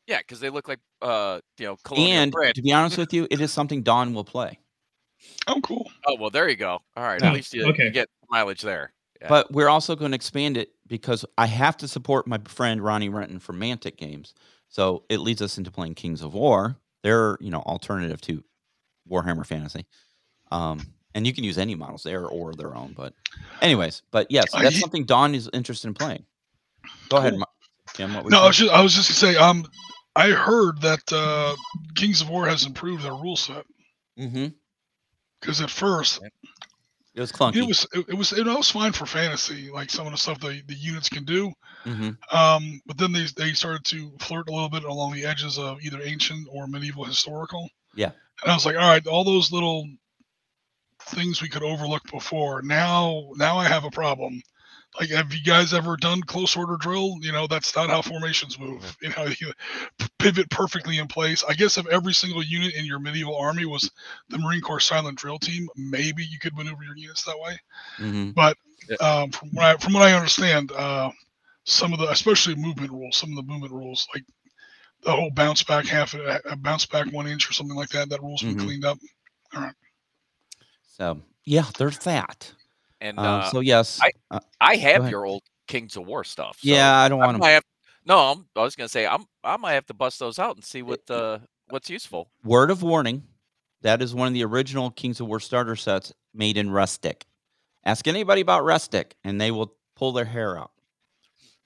yeah, 0.08 0.20
because 0.20 0.40
they 0.40 0.50
look 0.50 0.68
like 0.68 0.80
uh, 1.02 1.40
you 1.58 1.66
know, 1.68 1.78
colonial 1.84 2.18
and 2.24 2.32
bread. 2.32 2.56
to 2.56 2.62
be 2.62 2.72
honest 2.74 2.98
with 2.98 3.14
you, 3.14 3.28
it 3.32 3.42
is 3.42 3.52
something 3.52 3.82
Dawn 3.82 4.14
will 4.14 4.24
play. 4.24 4.60
Oh, 5.48 5.60
cool. 5.62 5.90
Oh 6.06 6.16
well, 6.20 6.30
there 6.30 6.48
you 6.48 6.56
go. 6.56 6.80
All 6.96 7.04
right, 7.04 7.22
Oh, 7.22 7.28
at 7.28 7.34
least 7.34 7.54
you, 7.54 7.66
you 7.78 7.92
get 7.92 8.08
mileage 8.30 8.62
there. 8.62 8.94
Yeah. 9.26 9.30
But 9.30 9.52
we're 9.52 9.70
also 9.70 9.96
going 9.96 10.12
to 10.12 10.16
expand 10.16 10.56
it 10.58 10.70
because 10.88 11.26
I 11.38 11.48
have 11.48 11.78
to 11.78 11.88
support 11.88 12.28
my 12.28 12.40
friend 12.46 12.82
Ronnie 12.84 13.10
Renton 13.10 13.40
from 13.40 13.60
Mantic 13.60 13.98
Games. 13.98 14.34
So 14.70 15.04
it 15.10 15.20
leads 15.20 15.42
us 15.42 15.58
into 15.58 15.72
playing 15.72 15.96
Kings 15.96 16.22
of 16.22 16.34
War. 16.34 16.76
They're 17.04 17.38
you 17.40 17.50
know 17.52 17.60
alternative 17.62 18.22
to 18.22 18.44
Warhammer 19.10 19.46
Fantasy, 19.46 19.86
um, 20.52 20.82
and 21.14 21.26
you 21.28 21.34
can 21.34 21.44
use 21.44 21.58
any 21.58 21.76
models 21.76 22.04
there 22.04 22.26
or 22.26 22.54
their 22.54 22.76
own. 22.76 22.94
But 22.98 23.14
anyways, 23.62 24.02
but 24.12 24.28
yes, 24.32 24.46
Uh, 24.54 24.62
that's 24.62 24.76
ye- 24.76 24.82
something 24.82 25.06
Dawn 25.06 25.36
is 25.36 25.50
interested 25.54 25.88
in 25.88 25.94
playing. 25.94 26.26
Go 27.10 27.18
ahead, 27.18 27.34
Cool. 27.34 27.46
Jim. 27.96 28.14
What 28.16 28.30
No, 28.30 28.42
I 28.42 28.48
was 28.48 28.58
just 28.58 28.72
I 28.72 28.82
was 28.82 28.94
just 28.94 29.10
gonna 29.22 29.34
say, 29.34 29.40
um, 29.40 29.66
I 30.16 30.30
heard 30.32 30.82
that 30.82 31.12
uh, 31.14 31.56
Kings 31.96 32.22
of 32.22 32.30
War 32.30 32.48
has 32.48 32.66
improved 32.66 33.04
their 33.04 33.14
rule 33.14 33.36
set 33.38 33.66
Mhm. 34.20 34.54
because 35.40 35.62
at 35.62 35.70
first 35.70 36.22
It 37.16 37.22
was 37.22 37.32
clunky. 37.32 37.56
it 37.56 37.68
was 37.68 37.88
it, 37.94 38.06
it 38.10 38.14
was 38.14 38.34
it 38.34 38.46
was 38.46 38.70
fine 38.70 38.92
for 38.92 39.06
fantasy, 39.06 39.72
like 39.72 39.90
some 39.90 40.06
of 40.06 40.12
the 40.12 40.18
stuff 40.18 40.40
the, 40.40 40.62
the 40.68 40.74
units 40.76 41.08
can 41.08 41.24
do. 41.24 41.54
Mhm. 41.86 42.18
Um, 42.34 42.82
but 42.86 42.98
then 42.98 43.14
they 43.14 43.26
they 43.38 43.54
started 43.54 43.86
to 43.86 44.12
flirt 44.20 44.50
a 44.50 44.52
little 44.52 44.70
bit 44.70 44.84
along 44.84 45.14
the 45.14 45.26
edges 45.26 45.58
of 45.58 45.82
either 45.82 46.02
ancient 46.04 46.48
or 46.52 46.68
medieval 46.68 47.06
historical. 47.06 47.70
Yeah. 47.96 48.12
And 48.44 48.52
I 48.52 48.54
was 48.54 48.66
like, 48.66 48.76
all 48.76 48.82
right, 48.90 49.06
all 49.08 49.24
those 49.24 49.52
little 49.52 49.88
things 51.00 51.42
we 51.42 51.48
could 51.50 51.64
overlook 51.64 52.04
before. 52.12 52.62
Now 52.62 53.30
now 53.36 53.58
I 53.58 53.68
have 53.70 53.86
a 53.86 53.92
problem. 53.92 54.42
Like, 55.00 55.10
have 55.10 55.34
you 55.34 55.44
guys 55.44 55.74
ever 55.74 55.96
done 55.98 56.22
close 56.22 56.56
order 56.56 56.78
drill? 56.78 57.16
You 57.22 57.32
know, 57.32 57.48
that's 57.48 57.76
not 57.76 57.90
how 57.90 58.02
formations 58.02 58.60
move. 58.60 58.96
You 59.02 59.10
know, 59.10 59.26
you 59.40 59.52
pivot 60.20 60.50
perfectly 60.50 60.98
in 60.98 61.08
place. 61.08 61.44
I 61.48 61.54
guess 61.54 61.78
if 61.78 61.88
every 61.88 62.14
single 62.14 62.44
unit 62.44 62.74
in 62.76 62.86
your 62.86 63.00
medieval 63.00 63.36
army 63.38 63.66
was 63.66 63.92
the 64.30 64.38
Marine 64.38 64.62
Corps 64.62 64.80
silent 64.80 65.18
drill 65.18 65.40
team, 65.40 65.68
maybe 65.76 66.24
you 66.24 66.40
could 66.40 66.56
maneuver 66.56 66.84
your 66.84 66.98
units 66.98 67.24
that 67.26 67.40
way 67.40 67.60
Mhm. 68.00 68.36
but 68.36 68.58
um, 69.00 69.32
from 69.32 69.50
what 69.54 69.66
I, 69.66 69.76
from 69.78 69.94
what 69.94 70.04
I 70.04 70.14
understand, 70.14 70.72
uh, 70.72 71.10
some 71.66 71.94
of 71.94 72.00
the 72.00 72.10
especially 72.10 72.56
movement 72.56 72.92
rules, 72.92 73.18
some 73.18 73.30
of 73.32 73.36
the 73.36 73.52
movement 73.52 73.74
rules, 73.74 74.08
like 74.14 74.24
the 75.04 75.12
whole 75.12 75.32
bounce 75.32 75.64
back 75.64 75.86
half, 75.88 76.14
a 76.14 76.40
a 76.46 76.56
bounce 76.56 76.86
back 76.86 77.12
one 77.12 77.28
inch 77.28 77.50
or 77.50 77.54
something 77.54 77.76
like 77.78 77.90
that, 77.90 78.10
that 78.10 78.22
rule's 78.22 78.44
been 78.44 78.56
Mhm. 78.56 78.58
cleaned 78.58 78.86
up. 78.86 78.98
So 80.84 81.22
yeah, 81.46 81.70
there's 81.78 82.00
that. 82.00 82.54
And 83.02 83.20
Um, 83.20 83.26
uh, 83.42 83.50
so 83.52 83.60
yes, 83.60 84.00
I- 84.02 84.12
uh, 84.32 84.40
I 84.62 84.76
have 84.78 85.10
your 85.10 85.26
old 85.26 85.44
Kings 85.68 85.96
of 85.98 86.06
War 86.06 86.24
stuff. 86.24 86.60
so 86.62 86.68
yeah, 86.70 86.98
I 86.98 87.10
don't 87.10 87.20
want 87.20 87.42
to. 87.42 87.48
have, 87.50 87.64
no, 88.06 88.18
I'm, 88.32 88.48
I 88.56 88.62
was 88.62 88.76
gonna 88.76 88.90
say 88.90 89.06
I'm 89.06 89.26
I 89.44 89.58
might 89.58 89.74
have 89.74 89.86
to 89.88 89.94
bust 89.94 90.20
those 90.20 90.40
out 90.40 90.56
and 90.56 90.64
see 90.64 90.82
what 90.82 91.10
uh, 91.10 91.40
what's 91.70 91.90
useful. 91.90 92.30
Word 92.44 92.72
of 92.72 92.84
warning, 92.84 93.24
that 93.82 94.02
is 94.02 94.14
one 94.16 94.28
of 94.28 94.34
the 94.34 94.44
original 94.46 94.92
Kings 94.92 95.20
of 95.20 95.28
War 95.28 95.40
starter 95.40 95.76
sets 95.76 96.14
made 96.34 96.58
in 96.58 96.70
Restic. 96.70 97.24
Ask 97.84 98.08
anybody 98.08 98.42
about 98.42 98.64
Restic, 98.64 99.12
and 99.24 99.40
they 99.40 99.52
will 99.52 99.76
pull 99.96 100.12
their 100.12 100.26
hair 100.26 100.58
out. 100.58 100.72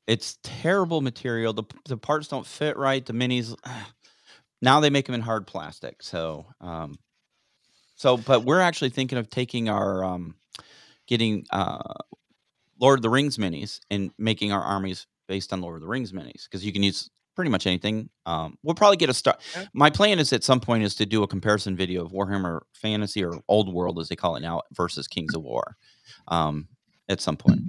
It's 0.07 0.37
terrible 0.43 1.01
material. 1.01 1.53
The 1.53 1.63
the 1.85 1.97
parts 1.97 2.27
don't 2.27 2.47
fit 2.47 2.77
right. 2.77 3.05
The 3.05 3.13
minis. 3.13 3.55
Now 4.61 4.81
they 4.81 4.89
make 4.89 5.05
them 5.05 5.15
in 5.15 5.21
hard 5.21 5.47
plastic. 5.47 6.03
So, 6.03 6.45
um, 6.59 6.99
so 7.95 8.17
but 8.17 8.43
we're 8.43 8.59
actually 8.59 8.89
thinking 8.89 9.17
of 9.17 9.29
taking 9.29 9.69
our 9.69 10.03
um, 10.03 10.35
getting 11.09 11.43
uh, 11.49 11.95
Lord 12.79 12.99
of 12.99 13.03
the 13.03 13.09
Rings 13.09 13.37
minis 13.37 13.79
and 13.89 14.11
making 14.19 14.51
our 14.53 14.61
armies 14.61 15.07
based 15.27 15.51
on 15.51 15.59
Lord 15.59 15.75
of 15.75 15.81
the 15.81 15.87
Rings 15.87 16.13
minis 16.13 16.43
because 16.43 16.63
you 16.63 16.71
can 16.71 16.83
use 16.83 17.09
pretty 17.35 17.49
much 17.49 17.65
anything. 17.65 18.09
Um, 18.25 18.57
we'll 18.63 18.75
probably 18.75 18.97
get 18.97 19.09
a 19.09 19.13
start. 19.13 19.41
Yeah. 19.55 19.65
My 19.73 19.89
plan 19.89 20.19
is 20.19 20.31
at 20.33 20.43
some 20.43 20.59
point 20.59 20.83
is 20.83 20.93
to 20.95 21.05
do 21.05 21.23
a 21.23 21.27
comparison 21.27 21.75
video 21.75 22.05
of 22.05 22.11
Warhammer 22.11 22.61
Fantasy 22.73 23.23
or 23.23 23.41
Old 23.47 23.73
World 23.73 23.97
as 23.99 24.07
they 24.09 24.15
call 24.15 24.35
it 24.35 24.41
now 24.41 24.61
versus 24.73 25.07
Kings 25.07 25.33
of 25.33 25.41
War, 25.41 25.75
um, 26.27 26.67
at 27.09 27.19
some 27.21 27.35
point. 27.37 27.61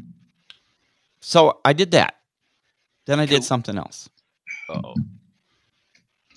So 1.21 1.61
I 1.65 1.73
did 1.73 1.93
that. 1.93 2.17
Then 3.07 3.21
I 3.21 3.27
did 3.27 3.43
something 3.43 3.77
else. 3.79 4.09
Uh-oh. 4.69 4.95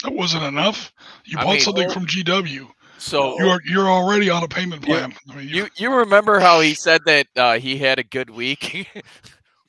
That 0.03 0.13
wasn't 0.13 0.43
enough. 0.43 0.93
You 1.25 1.37
I 1.39 1.43
bought 1.43 1.51
mean- 1.53 1.61
something 1.61 1.89
from 1.89 2.05
GW. 2.05 2.67
So 3.03 3.37
You're 3.37 3.59
you're 3.65 3.89
already 3.89 4.29
on 4.29 4.43
a 4.43 4.47
payment 4.47 4.81
You- 4.87 4.93
plan. 4.95 5.13
I 5.29 5.35
mean, 5.35 5.49
you 5.49 5.67
you 5.75 5.93
remember 5.93 6.39
how 6.39 6.61
he 6.61 6.73
said 6.73 7.01
that 7.05 7.27
uh, 7.35 7.59
he 7.59 7.77
had 7.77 7.99
a 7.99 8.03
good 8.03 8.29
week? 8.29 8.87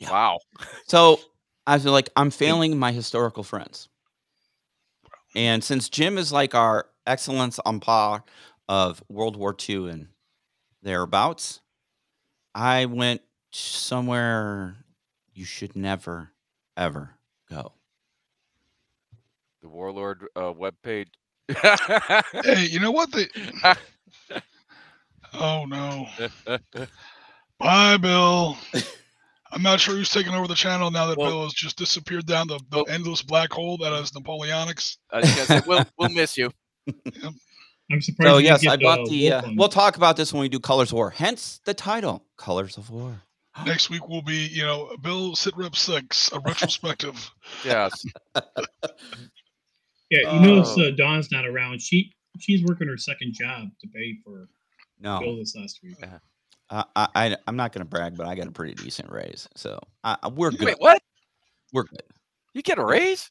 Wow. 0.00 0.40
So 0.86 1.18
I 1.66 1.74
was 1.74 1.86
like, 1.86 2.10
I'm 2.14 2.30
failing 2.30 2.76
my 2.78 2.92
historical 2.92 3.42
friends. 3.42 3.88
And 5.34 5.64
since 5.64 5.88
Jim 5.88 6.18
is 6.18 6.30
like 6.30 6.54
our 6.54 6.86
excellence 7.06 7.58
on 7.64 7.80
par 7.80 8.22
of 8.68 9.02
World 9.08 9.36
War 9.36 9.56
II 9.66 9.88
and 9.88 10.08
thereabouts, 10.82 11.60
I 12.54 12.84
went 12.84 13.22
somewhere 13.50 14.76
you 15.32 15.46
should 15.46 15.74
never, 15.74 16.32
ever 16.76 17.12
go. 17.48 17.72
The 19.62 19.68
Warlord 19.68 20.26
uh, 20.36 20.52
webpage. 20.52 21.08
Hey, 21.48 22.66
you 22.70 22.80
know 22.80 22.90
what? 22.90 23.10
They. 23.12 23.26
Oh 25.34 25.64
no. 25.66 26.06
Bye, 27.58 27.96
Bill. 27.96 28.56
I'm 29.52 29.62
not 29.62 29.78
sure 29.80 29.94
who's 29.94 30.08
taking 30.10 30.34
over 30.34 30.48
the 30.48 30.54
channel 30.54 30.90
now 30.90 31.06
that 31.06 31.18
Well- 31.18 31.30
Bill 31.30 31.42
has 31.44 31.52
just 31.52 31.76
disappeared 31.76 32.26
down 32.26 32.48
the, 32.48 32.58
the 32.70 32.78
Well- 32.78 32.86
endless 32.88 33.22
black 33.22 33.52
hole 33.52 33.76
that 33.78 33.92
is 33.94 34.10
Napoleonics. 34.12 34.96
I 35.12 35.20
was 35.20 35.30
gonna 35.34 35.46
say, 35.46 35.60
we'll 35.66 35.84
we'll 35.98 36.08
miss 36.10 36.36
you. 36.36 36.50
I'm 37.92 38.00
surprised. 38.00 38.30
So 38.30 38.38
you 38.38 38.44
yes, 38.46 38.66
I 38.66 38.76
bought 38.76 39.04
the 39.08 39.28
the. 39.28 39.32
Uh, 39.32 39.42
we'll 39.56 39.68
talk 39.68 39.96
about 39.96 40.16
this 40.16 40.32
when 40.32 40.40
we 40.40 40.48
do 40.48 40.58
Colors 40.58 40.90
of 40.90 40.94
War. 40.94 41.10
Hence 41.10 41.60
the 41.64 41.74
title, 41.74 42.24
Colors 42.36 42.78
of 42.78 42.90
War. 42.90 43.22
Next 43.66 43.90
week 43.90 44.08
will 44.08 44.22
be, 44.22 44.46
you 44.46 44.62
know, 44.64 44.96
Bill 45.00 45.36
Sit 45.36 45.56
Rep 45.56 45.76
Six, 45.76 46.32
a 46.32 46.40
retrospective. 46.40 47.30
Yes. 47.64 48.04
yeah, 50.22 50.34
you 50.34 50.40
notice 50.40 50.74
Oh. 50.76 50.88
uh, 50.88 50.90
Dawn's 50.90 51.30
not 51.30 51.46
around. 51.46 51.80
She 51.82 52.12
she's 52.38 52.62
working 52.64 52.88
her 52.88 52.96
second 52.98 53.34
job 53.34 53.68
to 53.80 53.88
pay 53.88 54.16
for 54.24 54.48
No, 55.00 55.20
Bill 55.20 55.36
this 55.36 55.54
last 55.56 55.80
week. 55.82 55.96
I, 56.70 56.84
I, 56.96 57.08
I, 57.14 57.36
I'm 57.46 57.56
not 57.56 57.72
going 57.72 57.84
to 57.84 57.88
brag, 57.88 58.16
but 58.16 58.26
I 58.26 58.34
got 58.34 58.46
a 58.46 58.50
pretty 58.50 58.74
decent 58.74 59.10
raise, 59.10 59.48
so 59.54 59.78
I, 60.02 60.16
I- 60.22 60.28
we're 60.28 60.50
good. 60.50 60.66
Wait, 60.66 60.76
what? 60.78 61.02
We're 61.72 61.84
good. 61.84 62.02
You 62.54 62.62
get 62.62 62.78
a 62.78 62.84
raise? 62.84 63.30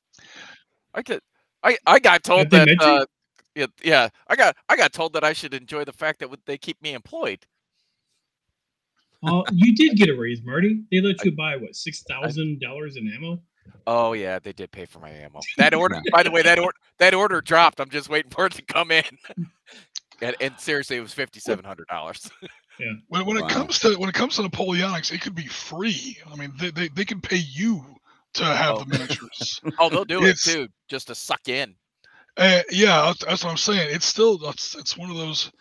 I 0.94 1.02
get. 1.02 1.22
I 1.64 1.78
I 1.86 2.00
got 2.00 2.24
told 2.24 2.40
Have 2.40 2.50
they 2.50 2.58
that. 2.60 2.68
met 2.68 2.82
you? 2.82 2.88
Uh, 2.88 3.06
yeah, 3.56 3.66
yeah. 3.84 4.10
I 4.28 4.36
got 4.36 4.56
I 4.68 4.76
got 4.76 4.92
told 4.94 5.14
that 5.14 5.24
I 5.24 5.32
should 5.34 5.54
enjoy 5.54 5.86
the 5.86 5.94
fact 5.94 6.20
that 6.20 6.30
they 6.46 6.58
keep 6.58 6.82
me 6.82 6.94
employed. 6.94 7.40
Oh, 9.26 9.46
you 9.54 9.74
did 9.74 9.96
get 9.96 10.10
a 10.10 10.16
raise, 10.16 10.42
Marty. 10.44 10.82
They 10.92 11.00
let 11.00 11.24
you 11.24 11.32
buy 11.32 11.56
what 11.56 11.76
six 11.76 12.04
thousand 12.04 12.60
dollars 12.60 12.98
in 12.98 13.10
ammo. 13.16 13.40
Oh 13.86 14.14
yeah, 14.14 14.40
they 14.40 14.54
did 14.54 14.72
pay 14.72 14.86
for 14.86 15.00
my 15.00 15.10
ammo. 15.10 15.40
That 15.58 15.74
order, 15.74 16.02
by 16.12 16.24
the 16.24 16.32
way, 16.32 16.42
that 16.42 16.58
order 16.60 16.78
that 17.00 17.14
order 17.14 17.42
dropped. 17.42 17.80
I'm 17.82 17.90
just 17.90 18.10
waiting 18.10 18.32
for 18.36 18.46
it 18.46 18.54
to 18.54 18.62
come 18.62 18.92
in. 18.92 19.04
and, 20.22 20.36
and 20.40 20.60
seriously, 20.60 20.98
it 20.98 21.02
was 21.02 21.14
fifty 21.14 21.40
seven 21.40 21.66
hundred 21.66 21.88
dollars. 21.88 22.30
When, 23.08 23.24
when 23.28 23.40
Wow. 23.40 23.46
it 23.46 23.52
comes 23.52 23.78
to 23.80 23.94
when 24.00 24.10
it 24.10 24.16
comes 24.16 24.36
to 24.38 24.42
Napoleonics, 24.42 25.12
it 25.14 25.22
could 25.22 25.36
be 25.36 25.46
free. 25.46 26.18
I 26.32 26.36
mean, 26.36 26.52
they, 26.60 26.72
they, 26.72 26.88
they 26.88 27.06
can 27.06 27.22
pay 27.22 27.36
you 27.38 27.86
to 28.34 28.44
have 28.44 28.78
Oh. 28.78 28.80
the 28.80 28.86
miniatures. 28.98 29.62
Oh, 29.78 29.90
they'll 29.92 30.04
do 30.06 30.24
It's- 30.24 30.48
it 30.48 30.52
too, 30.54 30.68
just 30.88 31.06
to 31.10 31.16
suck 31.16 31.48
in. 31.50 31.76
Uh, 32.36 32.62
yeah, 32.72 33.04
that's, 33.06 33.24
that's 33.24 33.44
what 33.44 33.52
I'm 33.52 33.58
saying. 33.58 33.90
It's 33.92 34.08
still 34.08 34.40
that's 34.40 34.74
it's 34.76 34.98
one 34.98 35.12
of 35.12 35.18
those. 35.18 35.52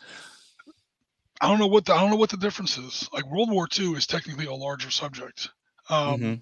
I 1.43 1.49
don't 1.49 1.59
know 1.59 1.67
what 1.67 1.85
the 1.85 1.93
I 1.93 2.01
don't 2.01 2.09
know 2.11 2.17
what 2.17 2.31
the 2.31 2.39
difference 2.39 2.79
is. 2.79 3.07
Like 3.13 3.31
World 3.31 3.51
War 3.51 3.69
II 3.79 3.93
is 3.93 4.07
technically 4.07 4.47
a 4.47 4.55
larger 4.55 4.91
subject, 4.91 5.51
um, 5.91 6.19
Mhm. 6.21 6.41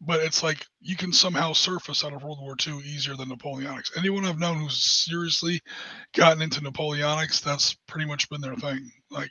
But 0.00 0.20
it's 0.20 0.42
like 0.42 0.64
you 0.80 0.96
can 0.96 1.12
somehow 1.12 1.52
surface 1.52 2.04
out 2.04 2.12
of 2.12 2.22
World 2.22 2.38
War 2.40 2.56
II 2.66 2.78
easier 2.84 3.16
than 3.16 3.28
Napoleonics. 3.28 3.96
Anyone 3.96 4.24
I've 4.24 4.38
known 4.38 4.58
who's 4.58 4.84
seriously 4.84 5.60
gotten 6.14 6.42
into 6.42 6.60
Napoleonics, 6.60 7.42
that's 7.42 7.74
pretty 7.86 8.06
much 8.06 8.28
been 8.30 8.40
their 8.40 8.54
thing. 8.54 8.90
Like 9.10 9.30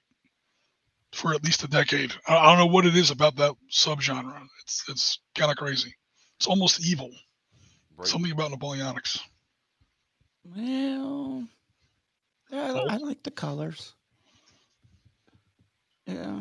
for 1.13 1.33
at 1.33 1.43
least 1.43 1.63
a 1.63 1.67
decade. 1.67 2.13
I, 2.27 2.37
I 2.37 2.45
don't 2.49 2.57
know 2.57 2.73
what 2.73 2.85
it 2.85 2.95
is 2.95 3.11
about 3.11 3.35
that 3.37 3.53
subgenre. 3.71 4.41
It's 4.63 4.83
it's 4.89 5.19
kind 5.35 5.51
of 5.51 5.57
crazy. 5.57 5.93
It's 6.37 6.47
almost 6.47 6.85
evil. 6.85 7.11
Right? 7.95 8.07
Something 8.07 8.31
about 8.31 8.51
Napoleonics. 8.51 9.19
Well, 10.43 11.47
yeah, 12.51 12.69
I, 12.69 12.73
Cult? 12.73 12.91
I 12.91 12.97
like 12.97 13.23
the 13.23 13.31
colors. 13.31 13.93
Yeah. 16.05 16.39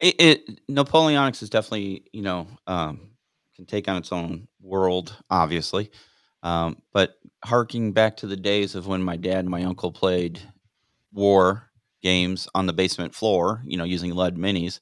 It, 0.00 0.14
it 0.20 0.60
Napoleonics 0.68 1.42
is 1.42 1.50
definitely 1.50 2.04
you 2.12 2.22
know 2.22 2.46
um, 2.66 3.10
can 3.54 3.66
take 3.66 3.88
on 3.88 3.96
its 3.96 4.12
own 4.12 4.48
world, 4.60 5.16
obviously, 5.30 5.90
um, 6.42 6.82
but 6.92 7.18
harking 7.44 7.92
back 7.92 8.16
to 8.18 8.26
the 8.26 8.36
days 8.36 8.74
of 8.74 8.86
when 8.86 9.02
my 9.02 9.16
dad 9.16 9.40
and 9.40 9.48
my 9.48 9.64
uncle 9.64 9.92
played 9.92 10.40
war 11.12 11.70
games 12.02 12.48
on 12.54 12.66
the 12.66 12.72
basement 12.72 13.14
floor, 13.14 13.62
you 13.64 13.76
know, 13.76 13.84
using 13.84 14.14
lead 14.14 14.36
minis, 14.36 14.80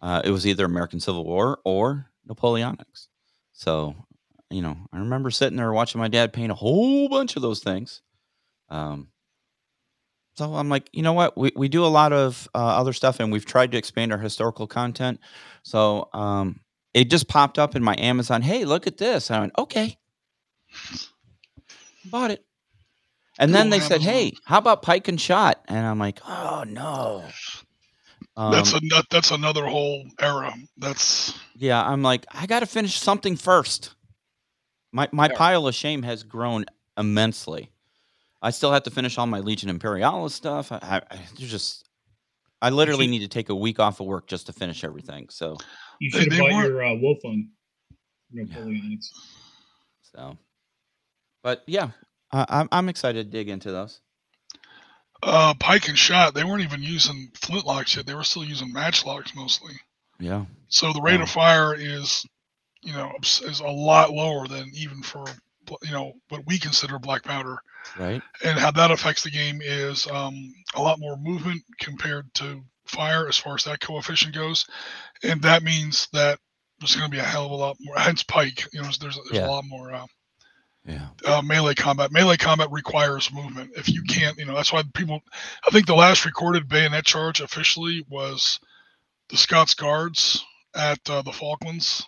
uh, 0.00 0.22
it 0.24 0.30
was 0.30 0.46
either 0.46 0.64
American 0.64 1.00
Civil 1.00 1.24
War 1.24 1.58
or 1.64 2.10
Napoleonics. 2.28 3.08
So 3.52 3.96
you 4.50 4.62
know, 4.62 4.76
I 4.92 4.98
remember 4.98 5.30
sitting 5.30 5.56
there 5.56 5.72
watching 5.72 6.00
my 6.00 6.08
dad 6.08 6.32
paint 6.32 6.52
a 6.52 6.54
whole 6.54 7.08
bunch 7.08 7.36
of 7.36 7.42
those 7.42 7.60
things. 7.60 8.02
Um, 8.68 9.08
so 10.36 10.54
I'm 10.54 10.68
like, 10.68 10.88
you 10.92 11.02
know 11.02 11.12
what? 11.14 11.36
We, 11.36 11.50
we 11.56 11.68
do 11.68 11.84
a 11.84 11.88
lot 11.88 12.12
of 12.12 12.48
uh, 12.54 12.58
other 12.58 12.92
stuff 12.92 13.20
and 13.20 13.32
we've 13.32 13.46
tried 13.46 13.72
to 13.72 13.78
expand 13.78 14.12
our 14.12 14.18
historical 14.18 14.66
content. 14.66 15.18
So 15.62 16.08
um, 16.12 16.60
it 16.94 17.10
just 17.10 17.28
popped 17.28 17.58
up 17.58 17.74
in 17.74 17.82
my 17.82 17.96
Amazon. 17.98 18.42
Hey, 18.42 18.64
look 18.64 18.86
at 18.86 18.98
this. 18.98 19.30
And 19.30 19.36
I 19.36 19.40
went, 19.40 19.52
okay. 19.58 19.98
Bought 22.04 22.30
it. 22.32 22.44
And 23.38 23.54
then 23.54 23.70
they 23.70 23.80
said, 23.80 24.00
hey, 24.02 24.32
how 24.44 24.58
about 24.58 24.82
Pike 24.82 25.08
and 25.08 25.20
Shot? 25.20 25.62
And 25.68 25.84
I'm 25.86 25.98
like, 25.98 26.20
oh, 26.26 26.64
no. 26.66 27.24
that's 28.36 28.72
Um, 28.74 28.80
a 28.92 29.02
that's 29.10 29.30
another 29.30 29.66
whole 29.66 30.04
era. 30.20 30.54
That's 30.78 31.38
yeah, 31.54 31.82
I'm 31.82 32.02
like, 32.02 32.24
I 32.30 32.46
got 32.46 32.60
to 32.60 32.66
finish 32.66 32.98
something 32.98 33.36
first. 33.36 33.94
My 34.92 35.08
my 35.12 35.26
Yeah. 35.28 35.34
pile 35.36 35.66
of 35.66 35.74
shame 35.74 36.02
has 36.02 36.22
grown 36.22 36.64
immensely. 36.96 37.70
I 38.42 38.50
still 38.50 38.72
have 38.72 38.82
to 38.84 38.90
finish 38.90 39.18
all 39.18 39.26
my 39.26 39.40
Legion 39.40 39.68
Imperialis 39.70 40.34
stuff. 40.34 40.70
I, 40.72 40.78
I, 40.82 40.96
I 41.10 41.20
just, 41.36 41.88
I 42.62 42.70
literally 42.70 43.04
should- 43.06 43.10
need 43.10 43.18
to 43.20 43.28
take 43.28 43.48
a 43.48 43.54
week 43.54 43.78
off 43.80 44.00
of 44.00 44.06
work 44.06 44.26
just 44.28 44.46
to 44.46 44.52
finish 44.52 44.84
everything. 44.84 45.28
So, 45.30 45.56
You 46.00 46.10
They- 46.10 46.20
should 46.20 46.32
they 46.32 46.36
have 46.36 46.44
bought 46.44 46.52
weren't- 46.54 46.68
your 46.68 46.84
uh, 46.84 46.94
wolf 46.94 47.18
on 47.24 47.48
Napoleonics. 48.34 49.06
so, 50.02 50.36
but 51.42 51.62
yeah, 51.66 51.90
I, 52.32 52.44
I'm 52.48 52.68
I'm 52.72 52.88
excited 52.88 53.26
to 53.26 53.30
dig 53.38 53.48
into 53.48 53.70
those. 53.70 54.00
uh, 55.22 55.54
pike 55.54 55.88
and 55.88 55.98
shot. 55.98 56.34
They 56.34 56.44
weren't 56.44 56.62
even 56.62 56.82
using 56.82 57.30
flintlocks 57.34 57.96
yet. 57.96 58.04
They 58.06 58.14
were 58.14 58.24
still 58.24 58.44
using 58.44 58.72
matchlocks 58.74 59.34
mostly. 59.34 59.74
Yeah, 60.18 60.44
So 60.68 60.92
the 60.92 61.00
rate 61.02 61.18
Wow. 61.18 61.22
of 61.24 61.30
fire 61.30 61.74
is, 61.74 62.24
you 62.82 62.92
know, 62.92 63.12
is 63.22 63.40
is 63.42 63.60
a 63.60 63.68
lot 63.68 64.10
lower 64.12 64.46
than 64.48 64.70
even 64.74 65.02
for 65.02 65.24
bl- 65.24 65.30
you 65.82 65.92
know 65.92 66.12
what 66.28 66.46
we 66.46 66.58
consider 66.58 66.98
black 66.98 67.22
powder. 67.22 67.58
right. 67.98 68.22
And 68.44 68.58
how 68.58 68.70
that 68.72 68.90
affects 68.90 69.22
the 69.22 69.30
game 69.30 69.60
is 69.62 70.06
um, 70.10 70.52
a 70.74 70.82
lot 70.82 70.98
more 70.98 71.16
movement 71.16 71.62
compared 71.80 72.32
to 72.34 72.62
fire 72.86 73.28
as 73.28 73.36
far 73.36 73.54
as 73.54 73.64
that 73.64 73.80
coefficient 73.80 74.34
goes, 74.34 74.66
and 75.22 75.42
that 75.42 75.62
means 75.62 76.08
that 76.12 76.38
there's 76.78 76.94
going 76.96 77.10
to 77.10 77.14
be 77.16 77.20
a 77.20 77.24
hell 77.24 77.46
of 77.46 77.50
a 77.52 77.54
lot 77.54 77.76
more. 77.80 77.96
Hence 77.98 78.22
pike. 78.22 78.66
You 78.72 78.80
know, 78.82 78.84
there's 78.84 78.98
there's 79.00 79.18
Yeah. 79.32 79.46
a 79.46 79.50
lot 79.50 79.64
more. 79.66 79.92
Uh, 79.94 80.06
Yeah, 80.84 81.08
uh, 81.24 81.42
melee 81.42 81.74
combat. 81.74 82.12
Melee 82.12 82.36
combat 82.36 82.70
requires 82.70 83.32
movement. 83.32 83.72
If 83.76 83.88
you 83.88 84.02
can't, 84.04 84.38
you 84.38 84.44
know, 84.44 84.54
that's 84.54 84.72
why 84.72 84.82
people. 84.94 85.20
I 85.66 85.70
think 85.70 85.86
the 85.86 85.94
last 85.96 86.24
recorded 86.24 86.68
bayonet 86.68 87.04
charge 87.04 87.40
officially 87.40 88.04
was 88.08 88.60
the 89.28 89.36
Scots 89.36 89.74
Guards 89.74 90.44
at 90.76 90.98
uh, 91.10 91.22
the 91.22 91.32
Falklands. 91.32 92.06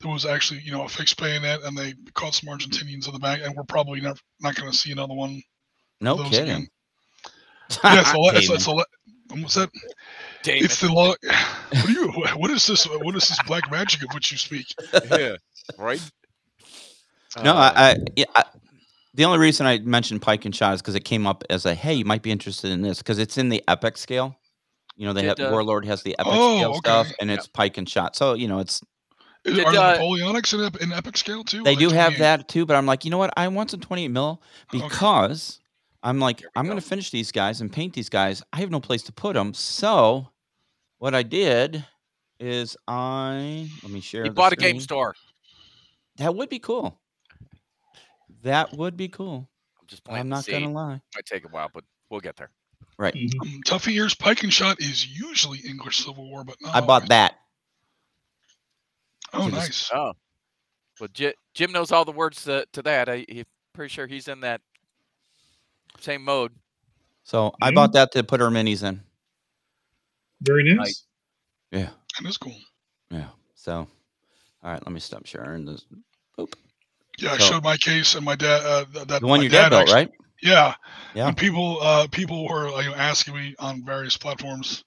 There 0.00 0.10
was 0.10 0.24
actually, 0.24 0.60
you 0.60 0.72
know, 0.72 0.84
a 0.84 0.88
fixed 0.88 1.20
bayonet, 1.20 1.62
and 1.62 1.76
they 1.76 1.94
caught 2.14 2.34
some 2.34 2.48
Argentinians 2.48 3.06
in 3.06 3.12
the 3.12 3.18
back, 3.18 3.40
and 3.44 3.54
we're 3.54 3.64
probably 3.64 4.00
never 4.00 4.18
not 4.40 4.54
going 4.54 4.70
to 4.70 4.76
see 4.76 4.92
another 4.92 5.14
one. 5.14 5.42
no 6.00 6.16
those 6.16 6.30
kidding. 6.30 6.48
again. 6.48 6.68
Yeah, 7.84 8.00
it's 8.00 8.12
a, 8.12 8.18
le- 8.18 8.34
it's, 8.34 8.50
it's 8.50 8.66
a, 8.66 8.72
what's 9.40 9.54
that? 9.54 9.70
Damon. 10.42 10.64
It's 10.64 10.80
the 10.80 10.92
law. 10.92 11.14
What 11.70 11.86
do 11.86 11.92
you? 11.92 12.10
What 12.36 12.50
is 12.50 12.66
this? 12.66 12.84
What 12.86 13.14
is 13.14 13.28
this 13.28 13.38
black 13.46 13.70
magic 13.70 14.02
of 14.02 14.12
which 14.12 14.32
you 14.32 14.38
speak? 14.38 14.66
yeah, 15.10 15.36
right. 15.78 16.00
No, 17.44 17.52
Uh, 17.54 17.72
I, 17.76 17.90
I, 17.90 17.96
yeah, 18.16 18.24
I 18.34 18.44
the 19.14 19.24
only 19.24 19.38
reason 19.38 19.66
I 19.66 19.78
mentioned 19.78 20.20
Pike 20.20 20.44
and 20.46 20.54
Shot 20.54 20.74
is 20.74 20.82
because 20.82 20.96
it 20.96 21.04
came 21.04 21.28
up 21.28 21.44
as 21.48 21.64
a 21.66 21.74
hey, 21.74 21.94
you 21.94 22.04
might 22.04 22.22
be 22.22 22.32
interested 22.32 22.72
in 22.72 22.82
this 22.82 22.98
because 22.98 23.18
it's 23.20 23.38
in 23.38 23.50
the 23.50 23.62
epic 23.68 23.98
scale. 23.98 24.34
You 24.96 25.06
know, 25.06 25.12
they 25.12 25.22
Did, 25.22 25.38
have 25.38 25.48
uh, 25.48 25.50
Warlord 25.52 25.84
has 25.86 26.02
the 26.02 26.18
epic 26.18 26.32
Oh, 26.34 26.56
scale 26.56 26.70
okay. 26.70 26.78
stuff, 26.78 27.12
and 27.20 27.30
Yeah. 27.30 27.36
it's 27.36 27.46
Pike 27.46 27.78
and 27.78 27.88
Shot. 27.88 28.16
So 28.16 28.34
you 28.34 28.48
know, 28.48 28.58
it's 28.58 28.80
Is- 29.44 29.58
Are 29.58 29.72
the 29.72 29.80
uh, 29.82 29.96
Napoleonics 29.98 30.52
in, 30.54 30.60
ep- 30.64 30.76
in 30.82 30.92
epic 30.92 31.16
scale 31.16 31.42
too? 31.44 31.62
They 31.62 31.74
Or 31.74 31.78
do 31.78 31.88
have 31.90 32.18
that 32.18 32.48
too, 32.48 32.66
but 32.66 32.76
I'm 32.76 32.86
like, 32.86 33.04
you 33.04 33.10
know 33.10 33.18
what? 33.18 33.32
I 33.36 33.48
want 33.48 33.70
some 33.70 33.80
28 33.80 34.08
mil 34.08 34.42
Okay. 34.74 34.82
because 34.86 35.60
I'm 36.02 36.18
like, 36.18 36.42
I'm 36.56 36.64
go. 36.66 36.70
going 36.72 36.80
to 36.82 36.86
finish 36.86 37.10
these 37.10 37.32
guys 37.32 37.60
and 37.60 37.72
paint 37.72 37.94
these 37.94 38.08
guys. 38.08 38.42
I 38.52 38.58
have 38.60 38.70
no 38.70 38.80
place 38.80 39.02
to 39.04 39.12
put 39.12 39.34
them. 39.34 39.54
So 39.54 40.28
what 40.98 41.14
I 41.14 41.22
did 41.22 41.84
is 42.38 42.76
I 42.88 43.68
let 43.82 43.92
me 43.92 44.00
share. 44.00 44.24
You 44.24 44.30
the 44.30 44.34
bought 44.34 44.52
a 44.52 44.56
game 44.56 44.80
store. 44.80 45.14
That 46.16 46.34
would 46.34 46.48
be 46.50 46.58
cool. 46.58 46.98
That 48.42 48.72
would 48.76 48.96
be 48.96 49.08
cool. 49.08 49.48
I'm 49.80 49.86
just 49.86 50.04
playing. 50.04 50.20
I'm 50.20 50.28
not 50.28 50.44
seed. 50.44 50.54
gonna 50.62 50.72
lie. 50.72 50.94
It 50.94 51.02
Might 51.14 51.26
take 51.26 51.44
a 51.44 51.48
while, 51.48 51.70
but 51.72 51.84
we'll 52.08 52.20
get 52.20 52.36
there. 52.36 52.50
Right. 52.98 53.14
Mhm. 53.14 53.40
Um, 53.42 53.60
Tuffy 53.66 53.92
Ears 53.94 54.14
Pike 54.14 54.42
and 54.42 54.52
Shot 54.52 54.80
is 54.80 55.06
usually 55.06 55.58
English 55.60 55.98
Civil 56.04 56.28
War, 56.30 56.44
but 56.44 56.56
not 56.60 56.74
I 56.74 56.80
bought 56.80 56.88
always. 57.02 57.08
that. 57.10 57.34
Oh, 59.32 59.46
to 59.48 59.54
this- 59.54 59.60
nice. 59.68 59.90
Oh, 59.94 60.12
well, 61.00 61.08
Jim, 61.14 61.32
Jim 61.54 61.72
knows 61.72 61.92
all 61.92 62.04
the 62.04 62.12
words 62.12 62.44
to, 62.44 62.66
to 62.72 62.82
that. 62.82 63.08
I, 63.08 63.24
he 63.28 63.44
pretty 63.72 63.92
sure 63.92 64.06
he's 64.06 64.28
in 64.28 64.40
that 64.40 64.60
same 66.00 66.22
mode. 66.24 66.52
So 67.24 67.52
I 67.62 67.70
Mhm. 67.70 67.74
bought 67.74 67.92
that 67.94 68.12
to 68.12 68.22
put 68.24 68.40
our 68.42 68.50
minis 68.50 68.82
in. 68.82 69.00
Very 70.42 70.74
nice. 70.74 71.04
Yeah. 71.70 71.90
That 72.20 72.28
is 72.28 72.36
cool. 72.38 72.56
Yeah. 73.10 73.28
So 73.54 73.86
all 74.62 74.70
right, 74.72 74.84
let 74.84 74.92
me 74.92 75.00
stop 75.00 75.24
sharing 75.26 75.64
this. 75.64 75.84
Boop. 76.38 76.52
Yeah, 77.18 77.32
I 77.32 77.38
So- 77.38 77.44
showed 77.44 77.64
my 77.64 77.76
case 77.76 78.14
and 78.14 78.24
my 78.24 78.34
dad. 78.36 78.62
Uh, 78.64 78.84
that 79.06 79.20
The 79.20 79.26
one 79.26 79.40
my 79.40 79.44
your 79.44 79.50
dad 79.50 79.70
built, 79.70 79.82
actually- 79.82 79.94
right? 79.94 80.10
Yeah. 80.42 80.74
Yeah. 81.14 81.28
And 81.28 81.36
people, 81.36 81.78
uh, 81.82 82.06
people 82.08 82.48
were 82.48 82.68
uh, 82.68 82.80
you 82.80 82.88
know, 82.90 82.94
asking 82.96 83.34
me 83.34 83.54
on 83.58 83.84
various 83.84 84.16
platforms, 84.16 84.84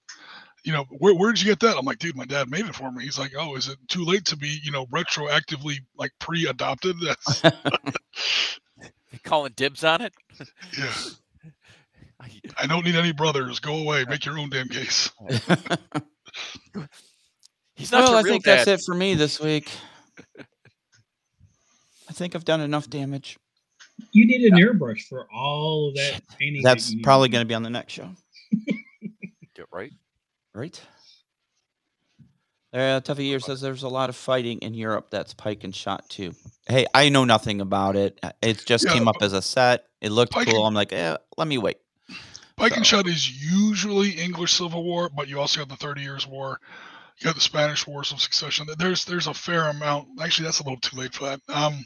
you 0.63 0.71
know, 0.71 0.86
where 0.97 1.13
where 1.13 1.32
did 1.32 1.41
you 1.41 1.49
get 1.52 1.60
that? 1.62 1.78
I'm 1.78 1.86
like, 1.86 1.99
dude, 1.99 2.15
my 2.15 2.26
dad 2.26 2.49
made 2.49 2.65
it 2.65 2.76
for 2.76 2.91
me. 2.91 3.04
He's 3.04 3.19
like, 3.19 3.34
oh, 3.38 3.56
is 3.56 3.67
it 3.67 3.78
too 3.89 4.04
late 4.06 4.26
to 4.26 4.38
be, 4.38 4.60
you 4.63 4.71
know, 4.71 4.86
retroactively 4.88 5.78
like 5.97 6.12
pre-adopted? 6.19 6.95
That's, 7.02 7.41
calling 9.23 9.54
dibs 9.56 9.84
on 9.84 10.02
it? 10.02 10.13
yeah. 10.78 10.93
I- 12.19 12.41
I 12.58 12.67
don't 12.67 12.86
need 12.86 12.95
any 12.95 13.12
brothers. 13.12 13.60
Go 13.60 13.76
away. 13.80 14.06
Make 14.08 14.26
your 14.26 14.39
own 14.39 14.49
damn 14.49 14.69
case. 14.69 15.12
He's 17.76 17.91
not 17.91 18.04
well, 18.04 18.15
I 18.15 18.23
think 18.23 18.45
dad. 18.45 18.60
that's 18.60 18.67
it 18.67 18.86
for 18.86 18.95
me 18.95 19.15
this 19.15 19.41
week. 19.41 19.69
I 20.39 22.13
think 22.13 22.36
I've 22.36 22.45
done 22.45 22.62
enough 22.62 22.89
damage. 22.89 23.38
You 24.12 24.26
need 24.26 24.41
an 24.52 24.58
airbrush 24.60 25.02
for 25.08 25.28
all 25.34 25.89
of 25.89 25.95
that 25.95 26.21
painting. 26.39 26.63
That's 26.63 26.91
you 26.91 26.97
need 26.97 27.04
probably 27.04 27.30
going 27.30 27.41
to 27.43 27.47
be 27.47 27.56
on 27.56 27.63
the 27.63 27.69
next 27.69 27.93
show, 27.93 28.10
Yeah, 28.52 28.73
right? 28.73 28.83
Right? 30.54 30.80
Uh, 32.74 33.00
Tuffy 33.02 33.26
Ear 33.28 33.39
says 33.39 33.62
there's 33.62 33.84
a 33.84 33.88
lot 33.88 34.10
of 34.10 34.16
fighting 34.16 34.58
in 34.60 34.74
Europe 34.74 35.12
that's 35.12 35.34
pike 35.34 35.63
and 35.63 35.76
shot 35.76 36.10
too. 36.10 36.34
Hey, 36.68 36.88
I 36.94 37.10
know 37.10 37.24
nothing 37.24 37.62
about 37.62 37.96
it. 37.96 38.20
Uh, 38.24 38.32
It 38.42 38.66
just 38.66 38.86
Yeah, 38.86 38.94
came 38.94 39.08
up 39.08 39.18
as 39.22 39.34
a 39.34 39.42
set. 39.44 39.86
It 40.02 40.12
looked 40.12 40.32
Pike 40.34 40.48
cool. 40.48 40.66
I'm 40.66 40.74
like, 40.74 40.92
eh, 40.92 41.16
let 41.38 41.48
me 41.48 41.58
wait. 41.60 41.78
Pike 42.56 42.76
and 42.78 42.86
Shot 42.86 43.08
is 43.08 43.30
usually 43.52 44.12
English 44.12 44.54
Civil 44.54 44.84
War, 44.84 45.10
but 45.10 45.28
you 45.28 45.39
also 45.39 45.60
have 45.60 45.70
the 45.70 45.76
Thirty 45.76 46.02
Years' 46.02 46.28
War. 46.28 46.60
You 47.20 47.26
got 47.26 47.36
the 47.36 47.42
Spanish 47.42 47.86
Wars 47.88 48.12
of 48.12 48.22
Succession. 48.22 48.68
There's 48.78 49.06
there's 49.06 49.28
a 49.28 49.34
fair 49.34 49.70
amount. 49.70 50.08
Actually, 50.22 50.46
that's 50.46 50.60
a 50.60 50.63
little 50.63 50.80
too 50.80 50.98
late 50.98 51.13
for 51.16 51.26
that. 51.26 51.42
Um, 51.50 51.84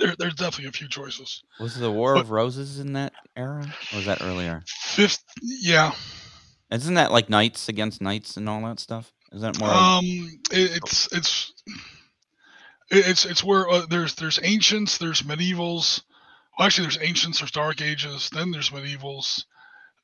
there, 0.00 0.14
there's 0.18 0.34
definitely 0.34 0.68
a 0.68 0.72
few 0.72 0.88
choices. 0.88 1.42
Was 1.60 1.76
the 1.78 1.90
War 1.92 2.14
But- 2.14 2.20
of 2.22 2.30
Roses 2.30 2.78
in 2.80 2.92
that 2.94 3.12
era? 3.36 3.72
Or 3.92 3.96
was 3.98 4.06
that 4.06 4.20
earlier? 4.22 4.62
Fifth, 4.66 5.22
yeah. 5.42 5.92
Isn't 6.70 6.94
that 6.94 7.12
like 7.12 7.30
knights 7.30 7.68
against 7.68 8.02
knights 8.02 8.36
and 8.36 8.48
all 8.48 8.60
that 8.62 8.78
stuff? 8.80 9.12
Is 9.32 9.42
that 9.42 9.58
more? 9.58 9.70
Um, 9.70 10.04
it, 10.50 10.82
it's 10.82 11.08
it's 11.12 11.52
it's 12.90 13.24
it's 13.24 13.44
where 13.44 13.68
uh, 13.68 13.86
there's 13.88 14.14
there's 14.14 14.38
ancients, 14.42 14.98
there's 14.98 15.22
medievals. 15.22 16.02
Well, 16.58 16.66
actually, 16.66 16.84
there's 16.86 17.02
ancients, 17.02 17.38
there's 17.38 17.50
dark 17.50 17.80
ages, 17.80 18.30
then 18.30 18.50
there's 18.50 18.70
medievals, 18.70 19.44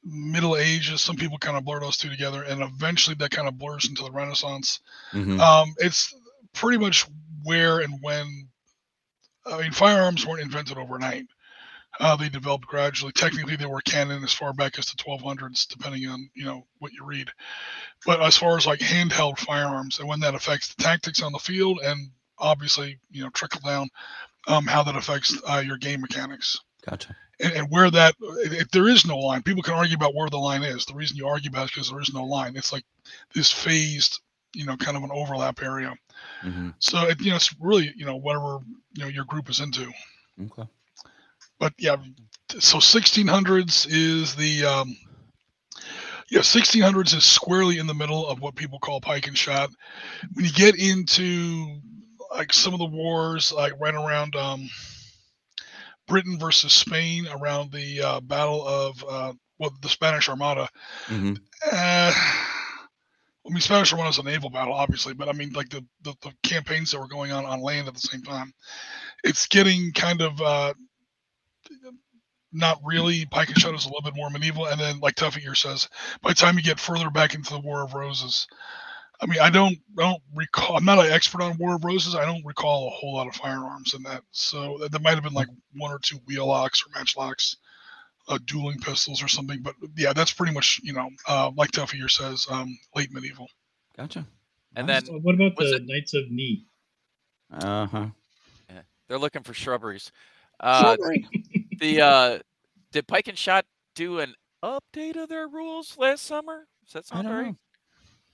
middle 0.05 0.57
ages. 0.57 1.03
Some 1.03 1.17
people 1.17 1.39
kind 1.39 1.57
of 1.57 1.65
blur 1.65 1.81
those 1.81 1.97
two 1.97 2.09
together, 2.11 2.43
and 2.43 2.63
eventually 2.63 3.17
that 3.17 3.31
kind 3.31 3.49
of 3.49 3.59
blurs 3.59 3.89
into 3.89 4.03
the 4.05 4.11
Renaissance. 4.13 4.81
Mhm. 5.13 5.41
Um, 5.41 5.75
it's 5.79 6.15
pretty 6.53 6.79
much 6.79 7.07
where 7.43 7.81
and 7.81 7.99
when. 8.01 8.49
I 9.47 9.61
mean, 9.61 9.73
firearms 9.73 10.25
weren't 10.25 10.41
invented 10.41 10.79
overnight. 10.79 11.27
Uh, 12.01 12.17
they 12.17 12.29
developed 12.29 12.67
gradually. 12.67 13.13
Technically, 13.13 13.57
they 13.57 13.67
were 13.67 13.81
canon 13.83 14.25
as 14.25 14.33
far 14.33 14.53
back 14.53 14.79
as 14.79 14.87
the 14.87 14.97
1200s, 14.97 15.69
depending 15.69 16.09
on 16.09 16.29
you 16.35 16.45
know 16.45 16.67
what 16.79 16.93
you 16.93 17.05
read. 17.05 17.31
But 18.05 18.21
as 18.21 18.37
far 18.37 18.57
as 18.57 18.67
like 18.67 18.81
handheld 18.81 19.39
firearms 19.39 19.99
and 20.01 20.09
when 20.09 20.21
that 20.21 20.35
affects 20.35 20.75
the 20.75 20.83
tactics 20.83 21.23
on 21.23 21.33
the 21.33 21.39
field, 21.39 21.81
and 21.85 22.11
obviously 22.39 22.99
you 23.11 23.23
know 23.23 23.31
trickle 23.31 23.61
down 23.65 23.89
um, 24.47 24.67
how 24.67 24.83
that 24.83 24.97
affects 24.97 25.41
uh, 25.49 25.63
your 25.65 25.77
game 25.77 26.01
mechanics 26.01 26.61
Gotcha. 26.89 27.17
and, 27.41 27.53
and 27.53 27.71
where 27.71 27.91
that 27.91 28.15
if 28.21 28.71
there 28.71 28.89
is 28.89 29.07
no 29.07 29.19
line 29.19 29.43
people 29.43 29.63
can 29.63 29.75
argue 29.75 29.97
about 29.97 30.15
where 30.15 30.29
the 30.29 30.37
line 30.37 30.63
is 30.63 30.85
the 30.85 30.95
reason 30.95 31.17
you 31.17 31.27
argue 31.27 31.51
about 31.51 31.63
it 31.63 31.65
is 31.65 31.71
because 31.71 31.91
there 31.91 32.01
is 32.01 32.13
no 32.13 32.25
line 32.25 32.57
it's 32.57 32.73
like 32.73 32.85
this 33.35 33.51
phased 33.51 34.21
you 34.55 34.67
know 34.67 34.77
kind 34.77 34.97
of 34.97 35.03
an 35.03 35.11
overlap 35.13 35.63
area 35.63 35.95
hmm 36.41 36.71
so 36.79 37.07
it, 37.07 37.21
you 37.21 37.31
know 37.31 37.37
it's 37.37 37.55
really 37.61 37.93
you 37.97 38.05
know 38.05 38.17
whatever 38.17 38.59
you 38.95 39.03
know 39.03 39.09
your 39.09 39.25
group 39.25 39.49
is 39.49 39.61
into 39.61 39.91
Okay. 40.43 40.69
But 41.59 41.73
yeah 41.79 41.97
so 42.59 42.79
1600s 42.79 43.87
is 43.89 44.35
the 44.37 44.65
um 44.65 44.97
yeah 46.31 46.41
1600s 46.41 47.15
is 47.15 47.25
squarely 47.25 47.79
in 47.79 47.87
the 47.87 47.95
middle 47.95 48.27
of 48.27 48.41
what 48.41 48.55
people 48.55 48.79
call 48.79 49.01
pike 49.01 49.27
and 49.27 49.39
shot 49.39 49.71
when 50.35 50.45
you 50.45 50.53
get 50.53 50.77
into 50.77 51.81
like 52.31 52.53
some 52.53 52.73
of 52.73 52.79
the 52.79 52.87
wars 52.87 53.53
like 53.53 53.73
right 53.81 53.95
around 53.95 54.37
um 54.37 54.69
britain 56.07 56.39
versus 56.39 56.73
spain 56.73 57.27
around 57.29 57.73
the 57.73 58.01
uh, 58.01 58.21
battle 58.21 58.67
of 58.67 59.05
uh 59.09 59.33
well 59.59 59.73
the 59.83 59.89
spanish 59.89 60.29
armada 60.29 60.69
hmm 61.07 61.35
uh, 61.73 62.13
I 63.47 63.51
mean, 63.51 63.61
Spanish 63.61 63.93
Armada 63.93 64.09
was 64.09 64.19
a 64.19 64.23
naval 64.23 64.51
battle, 64.51 64.73
obviously, 64.73 65.13
but 65.13 65.29
I 65.29 65.33
mean, 65.33 65.53
like 65.53 65.69
the, 65.69 65.85
the, 66.03 66.15
the 66.23 66.33
campaigns 66.43 66.91
that 66.91 66.99
were 66.99 67.09
going 67.09 67.31
on 67.31 67.45
on 67.45 67.61
land 67.61 67.89
at 67.89 67.95
the 67.95 68.01
same 68.01 68.23
time. 68.23 68.53
It's 69.23 69.47
getting 69.47 69.93
kind 69.93 70.23
of 70.23 70.41
uh, 70.41 70.75
not 72.55 72.81
really. 72.85 73.27
Pike 73.27 73.49
and 73.49 73.59
Shot 73.59 73.75
is 73.75 73.85
a 73.85 73.89
little 73.89 74.03
bit 74.03 74.17
more 74.17 74.31
medieval, 74.31 74.67
and 74.67 74.81
then, 74.81 75.01
like 75.01 75.15
Tuffy 75.17 75.41
here 75.41 75.55
says, 75.55 75.89
by 76.23 76.31
the 76.31 76.35
time 76.35 76.57
you 76.57 76.63
get 76.63 76.81
further 76.81 77.11
back 77.11 77.35
into 77.35 77.53
the 77.53 77.61
War 77.61 77.83
of 77.83 77.95
Roses, 77.95 78.47
I 79.21 79.27
mean, 79.27 79.41
I 79.41 79.51
don't, 79.51 79.77
I 79.99 80.03
don't 80.03 80.23
recall. 80.35 80.77
I'm 80.77 80.85
not 80.85 81.05
an 81.05 81.13
expert 81.13 81.43
on 81.43 81.57
War 81.59 81.75
of 81.77 81.85
Roses. 81.85 82.15
I 82.15 82.25
don't 82.25 82.45
recall 82.45 82.87
a 82.89 82.91
whole 82.91 83.15
lot 83.15 83.27
of 83.29 83.35
firearms 83.35 83.95
in 83.95 84.03
that. 84.05 84.23
So 84.33 84.79
that, 84.81 84.93
that 84.93 85.03
might 85.03 85.15
have 85.15 85.23
been 85.23 85.33
like 85.35 85.49
one 85.77 85.93
or 85.93 85.99
two 85.99 86.17
wheel 86.27 86.47
locks 86.47 86.83
or 86.85 86.91
matchlocks 86.99 87.57
uh, 88.29 88.39
dueling 88.47 88.79
pistols 88.81 89.23
or 89.23 89.29
something. 89.29 89.61
But 89.63 89.75
yeah, 89.97 90.13
that's 90.13 90.33
pretty 90.33 90.53
much 90.53 90.81
you 90.83 90.93
know, 90.93 91.09
uh, 91.29 91.51
like 91.57 91.71
Tuffy 91.71 91.95
here 91.97 92.09
says, 92.09 92.47
um, 92.51 92.77
late 92.95 93.13
medieval. 93.13 93.49
Gotcha. 93.97 94.27
And 94.77 94.87
Nice. 94.89 95.03
then 95.03 95.07
So 95.07 95.19
what 95.21 95.35
about 95.37 95.57
the 95.57 95.77
it- 95.77 95.87
Knights 95.87 96.15
of 96.15 96.31
Ni? 96.31 96.67
Uh 97.53 97.87
huh. 97.87 98.07
they're 99.09 99.19
looking 99.19 99.43
for 99.43 99.55
shrubberies. 99.55 100.11
Uh, 100.59 100.97
the 101.79 102.01
uh, 102.01 102.39
did 102.93 103.07
Pike 103.07 103.29
and 103.29 103.39
Shot 103.39 103.65
do 103.95 104.21
an 104.21 104.35
update 104.63 105.17
of 105.17 105.29
their 105.29 105.49
rules 105.49 105.97
last 105.99 106.25
summer? 106.27 106.67
Does 106.85 106.93
that 106.95 107.05
I 107.11 107.17
sound 107.17 107.29
don't 107.29 107.37
right? 107.37 107.55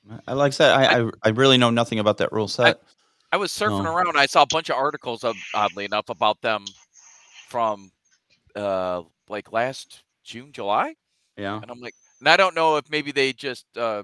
know. 0.09 0.21
I 0.27 0.33
like 0.33 0.49
I 0.49 0.51
said, 0.51 0.71
I, 0.73 1.01
I 1.03 1.11
I 1.25 1.29
really 1.31 1.59
know 1.59 1.71
nothing 1.71 1.99
about 1.99 2.19
that 2.19 2.33
rule 2.33 2.49
set. 2.49 2.81
I 3.33 3.37
was 3.37 3.53
surfing 3.53 3.85
No. 3.85 3.95
around. 3.95 4.17
I 4.17 4.27
saw 4.27 4.43
a 4.43 4.47
bunch 4.47 4.71
of 4.71 4.77
articles, 4.77 5.23
of, 5.23 5.37
oddly 5.55 5.85
enough, 5.85 6.09
about 6.09 6.41
them 6.41 6.65
from 7.49 7.93
uh, 8.57 9.03
like 9.29 9.53
last 9.53 10.03
June, 10.25 10.51
July, 10.53 10.95
yeah. 11.37 11.61
and 11.61 11.71
I'm 11.71 11.81
like, 11.81 11.95
and 12.19 12.29
I 12.29 12.37
don't 12.37 12.55
know 12.57 12.77
if 12.77 12.91
maybe 12.91 13.13
they 13.13 13.33
just 13.33 13.67
uh, 13.77 14.03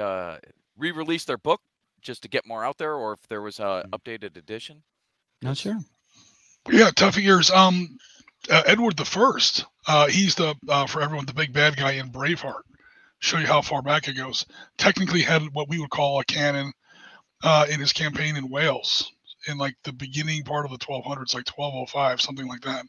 uh, 0.00 0.36
re-released 0.78 1.26
their 1.26 1.38
book 1.38 1.60
just 2.02 2.22
to 2.22 2.28
get 2.28 2.46
more 2.46 2.64
out 2.64 2.78
there, 2.78 2.94
or 2.94 3.14
if 3.14 3.20
there 3.28 3.42
was 3.42 3.58
a 3.58 3.84
Mm. 3.86 3.90
updated 3.90 4.36
edition. 4.36 4.82
Not 5.42 5.56
sure. 5.56 5.78
Yeah, 6.70 6.90
tough 6.94 7.18
ears. 7.18 7.50
Um, 7.50 7.98
uh, 8.48 8.62
Edward 8.66 8.96
the 8.96 9.04
First. 9.04 9.66
Uh, 9.86 10.06
he's 10.06 10.34
the 10.34 10.54
uh, 10.68 10.86
for 10.86 11.02
everyone 11.02 11.26
the 11.26 11.34
big 11.34 11.52
bad 11.52 11.76
guy 11.76 11.92
in 11.92 12.10
Braveheart. 12.10 12.62
Show 13.18 13.38
you 13.38 13.46
how 13.46 13.60
far 13.60 13.82
back 13.82 14.08
it 14.08 14.14
goes. 14.14 14.46
Technically, 14.78 15.20
had 15.20 15.42
what 15.52 15.68
we 15.68 15.78
would 15.78 15.90
call 15.90 16.20
a 16.20 16.24
cannon 16.24 16.72
uh, 17.42 17.66
in 17.70 17.80
his 17.80 17.92
campaign 17.92 18.36
in 18.36 18.48
Wales 18.48 19.12
in 19.46 19.58
like 19.58 19.74
the 19.84 19.92
beginning 19.92 20.42
part 20.42 20.64
of 20.64 20.70
the 20.70 20.78
1200s, 20.78 21.34
like 21.34 21.48
1205, 21.48 22.20
something 22.20 22.46
like 22.46 22.60
that. 22.62 22.84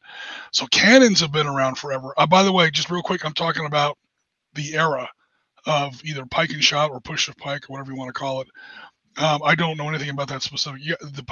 So 0.51 0.67
cannons 0.67 1.21
have 1.21 1.31
been 1.31 1.47
around 1.47 1.77
forever. 1.77 2.13
Uh, 2.17 2.27
by 2.27 2.43
the 2.43 2.51
way, 2.51 2.69
just 2.71 2.89
real 2.89 3.01
quick, 3.01 3.25
I'm 3.25 3.33
talking 3.33 3.65
about 3.65 3.97
the 4.53 4.75
era 4.75 5.09
of 5.65 6.03
either 6.03 6.25
pike 6.25 6.51
and 6.51 6.63
shot 6.63 6.91
or 6.91 6.99
push 6.99 7.27
of 7.29 7.37
pike 7.37 7.69
or 7.69 7.73
whatever 7.73 7.91
you 7.91 7.97
want 7.97 8.09
to 8.09 8.19
call 8.19 8.41
it. 8.41 8.47
Um, 9.17 9.41
I 9.43 9.55
don't 9.55 9.77
know 9.77 9.89
anything 9.89 10.09
about 10.09 10.29
that 10.29 10.41
specific. 10.41 10.81
Yeah, 10.83 10.95
the 11.01 11.23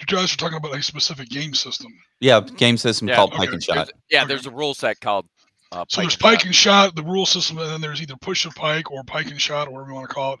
you 0.00 0.06
guys 0.06 0.32
are 0.32 0.36
talking 0.36 0.56
about 0.56 0.74
a 0.76 0.82
specific 0.82 1.28
game 1.28 1.54
system. 1.54 1.92
Yeah, 2.20 2.40
game 2.40 2.76
system 2.76 3.08
Yeah, 3.08 3.16
called 3.16 3.30
okay. 3.30 3.38
Pike 3.38 3.52
and 3.52 3.62
There's- 3.62 3.88
Shot. 3.88 3.90
yeah, 4.10 4.20
Okay. 4.22 4.28
there's 4.28 4.46
a 4.46 4.50
rule 4.50 4.74
set 4.74 5.00
called. 5.00 5.28
Uh, 5.72 5.84
So 5.88 6.00
there's 6.02 6.14
pike 6.16 6.44
and 6.44 6.54
shot, 6.54 6.94
the 6.94 7.02
rule 7.02 7.26
system, 7.26 7.58
and 7.58 7.68
then 7.68 7.80
there's 7.80 8.00
either 8.00 8.14
push 8.16 8.44
of 8.44 8.54
pike 8.54 8.90
or 8.92 9.02
pike 9.02 9.26
and 9.30 9.40
shot, 9.40 9.66
or 9.66 9.72
whatever 9.72 9.90
you 9.90 9.94
want 9.96 10.08
to 10.08 10.14
call 10.14 10.34
it. 10.34 10.40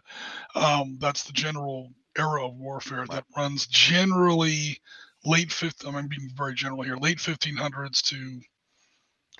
Um, 0.58 0.96
that's 1.00 1.24
the 1.24 1.32
general 1.32 1.90
era 2.16 2.46
of 2.46 2.54
warfare 2.54 3.04
that 3.08 3.24
runs 3.36 3.66
generally 3.66 4.80
late 5.24 5.50
fifth. 5.50 5.84
I'm 5.84 6.06
being 6.06 6.30
very 6.36 6.54
general 6.54 6.82
here, 6.82 6.96
late 6.96 7.18
1500s 7.18 8.00
to 8.10 8.40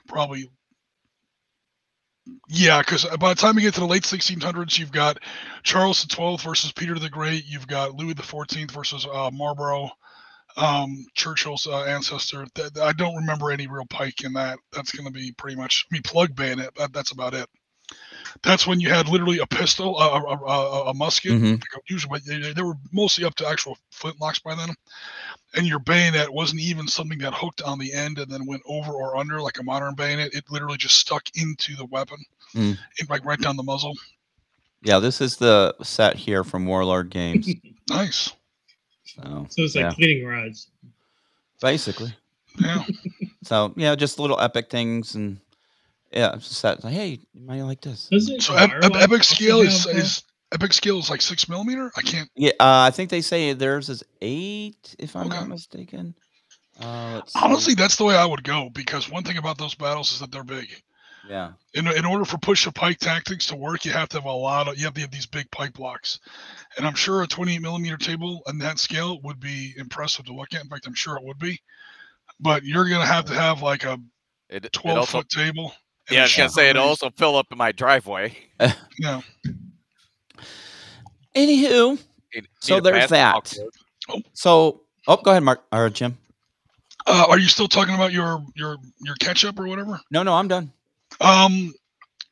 probably 0.09 0.51
yeah, 2.49 2.81
because 2.81 3.05
by 3.21 3.35
the 3.35 3.41
time 3.41 3.55
you 3.57 3.61
get 3.63 3.75
to 3.75 3.81
the 3.81 3.87
late 3.87 4.03
1600s, 4.05 4.79
you've 4.79 4.91
got 4.93 5.19
Charles 5.63 6.01
XII 6.11 6.39
versus 6.39 6.73
Peter 6.73 6.99
the 6.99 7.11
Great. 7.11 7.45
You've 7.47 7.67
got 7.67 7.95
Louis 7.95 8.15
the 8.15 8.23
14th 8.23 8.71
versus 8.71 9.07
uh, 9.13 9.31
Marlborough, 9.31 9.91
um, 10.57 11.05
Churchill's 11.15 11.67
uh, 11.67 11.83
ancestor. 11.85 12.47
Th- 12.55 12.71
I 12.81 12.93
don't 12.93 13.17
remember 13.17 13.51
any 13.51 13.67
real 13.67 13.87
pike 13.87 14.23
in 14.25 14.33
that. 14.35 14.59
That's 14.73 14.93
going 14.93 15.07
to 15.07 15.13
be 15.13 15.33
pretty 15.33 15.57
much. 15.57 15.87
I 15.91 15.95
mean, 15.95 16.03
plug 16.03 16.35
bayonet. 16.37 16.75
That, 16.77 16.93
that's 16.93 17.13
about 17.13 17.35
it. 17.35 17.49
That's 18.43 18.67
when 18.67 18.81
you 18.81 18.89
had 18.89 19.09
literally 19.09 19.39
a 19.39 19.47
pistol, 19.47 19.99
a, 19.99 20.09
a, 20.21 20.37
a, 20.37 20.85
a 20.91 20.95
musket. 20.95 21.33
Mhm. 21.33 21.63
Usually, 21.89 22.21
they, 22.27 22.53
they 22.53 22.63
were 22.63 22.75
mostly 22.93 23.25
up 23.25 23.35
to 23.37 23.47
actual 23.49 23.79
flintlocks 23.93 24.43
by 24.43 24.55
then. 24.55 24.71
And 25.55 25.67
your 25.67 25.79
bayonet 25.79 26.33
wasn't 26.33 26.61
even 26.61 26.89
something 26.89 27.19
that 27.19 27.33
hooked 27.35 27.63
on 27.63 27.79
the 27.79 27.93
end 27.93 28.19
and 28.19 28.31
then 28.31 28.47
went 28.47 28.63
over 28.67 28.93
or 28.93 29.17
under 29.17 29.41
like 29.41 29.59
a 29.59 29.63
modern 29.63 29.95
bayonet. 29.95 30.35
It 30.35 30.45
literally 30.51 30.79
just 30.79 30.97
stuck 30.99 31.25
into 31.37 31.77
the 31.77 31.85
weapon, 31.87 32.19
Mm. 32.55 32.79
it, 32.99 33.09
like 33.11 33.25
right 33.25 33.41
down 33.41 33.57
the 33.57 33.63
muzzle. 33.63 33.95
Yeah, 34.83 34.99
this 34.99 35.21
is 35.21 35.37
the 35.37 35.75
set 35.83 36.17
here 36.17 36.43
from 36.45 36.67
Warlord 36.67 37.11
Games. 37.11 37.49
Nice. 37.91 38.33
So, 39.15 39.47
So 39.51 39.63
it's 39.63 39.75
like 39.77 39.85
yeah, 39.85 39.95
cleaning 39.95 40.25
rods. 40.25 40.69
basically. 41.61 42.15
Yeah. 42.59 42.85
So 43.43 43.75
yeah, 43.77 43.95
just 43.95 44.19
little 44.19 44.41
epic 44.41 44.71
things 44.71 45.15
and 45.17 45.39
yeah, 46.11 46.35
just 46.37 46.63
that 46.63 46.83
like, 46.83 46.95
hey, 46.95 47.19
you 47.35 47.43
might 47.47 47.61
like 47.61 47.83
this. 47.83 48.09
So 48.41 48.55
ep- 48.55 48.71
ep- 48.83 48.95
epic 48.97 49.13
also 49.13 49.35
scale 49.35 49.61
is, 49.61 49.85
is 49.87 50.23
epic 50.53 50.73
scale 50.73 50.99
is 50.99 51.11
like 51.11 51.21
six 51.21 51.47
millimeter. 51.47 51.93
I 51.95 52.01
can't. 52.01 52.31
Yeah, 52.37 52.53
uh, 52.59 52.89
I 52.89 52.91
think 52.91 53.11
they 53.11 53.21
say 53.21 53.53
theirs 53.53 53.91
is 53.91 54.03
eight, 54.23 54.95
if 54.99 55.15
I'm 55.15 55.27
Okay. 55.27 55.37
not 55.41 55.49
mistaken. 55.49 56.15
Uh, 56.81 57.17
let's 57.17 57.35
see. 57.35 57.41
Honestly, 57.45 57.75
that's 57.75 57.97
the 57.97 58.05
way 58.05 58.17
I 58.17 58.25
would 58.25 58.45
go 58.45 58.71
because 58.73 59.11
one 59.11 59.25
thing 59.25 59.37
about 59.37 59.59
those 59.59 59.75
battles 59.75 60.11
is 60.13 60.21
that 60.21 60.33
they're 60.33 60.43
big. 60.43 60.69
Yeah, 61.29 61.53
In, 61.73 61.87
in 61.89 62.05
order 62.05 62.25
for 62.27 62.37
push 62.39 62.67
of 62.67 62.75
pike 62.75 62.99
tactics 62.99 63.47
to 63.47 63.57
work, 63.57 63.85
you 63.87 63.93
have 63.93 64.11
to 64.11 64.19
have 64.19 64.27
a 64.27 64.31
lot 64.33 64.69
of 64.69 64.77
you 64.79 64.85
have 64.85 64.93
to 64.95 65.01
have 65.01 65.11
these 65.11 65.25
big 65.27 65.51
pike 65.51 65.73
blocks, 65.73 66.19
and 66.77 66.87
I'm 66.87 66.95
sure 66.95 67.23
a 67.23 67.27
28 67.27 67.63
millimeter 67.63 67.97
table 67.97 68.43
on 68.47 68.59
that 68.59 68.79
scale 68.79 69.21
would 69.23 69.41
be 69.41 69.73
impressive 69.79 70.27
to 70.27 70.35
look 70.35 70.53
at. 70.55 70.63
In 70.63 70.69
fact, 70.69 70.87
I'm 70.87 70.95
sure 70.95 71.17
it 71.17 71.25
would 71.25 71.39
be. 71.39 71.59
But 72.41 72.65
you're 72.65 72.87
gonna 72.89 73.07
have 73.07 73.25
to 73.27 73.35
have 73.35 73.63
like 73.63 73.85
a 73.85 73.99
It, 74.51 74.67
it 74.67 74.73
12 74.75 74.99
also, 74.99 75.19
foot 75.19 75.29
table. 75.31 75.73
yeah, 76.11 76.21
I 76.21 76.23
was 76.25 76.37
gonna 76.37 76.49
say 76.51 76.69
it 76.69 76.77
also 76.77 77.09
fill 77.11 77.37
up 77.37 77.47
in 77.51 77.57
my 77.59 77.73
driveway. 77.73 78.37
Yeah. 78.99 79.21
Anywho, 81.35 81.99
Need- 82.35 82.49
So 82.61 82.75
need 82.77 82.85
there's 82.85 83.11
that. 83.11 83.33
court. 84.07 84.23
so 84.35 84.83
oh, 85.09 85.17
go 85.17 85.31
ahead, 85.31 85.43
Mark 85.43 85.65
or 85.73 85.89
Jim. 85.91 86.17
Uh, 87.07 87.27
are 87.29 87.39
you 87.39 87.49
still 87.49 87.69
talking 87.69 87.95
about 87.95 88.13
your 88.13 88.45
your 88.55 88.77
your 89.03 89.15
catch 89.17 89.45
up 89.45 89.59
or 89.59 89.67
whatever? 89.67 90.01
No, 90.11 90.23
no, 90.23 90.35
I'm 90.35 90.49
done. 90.49 90.73
Um, 91.21 91.73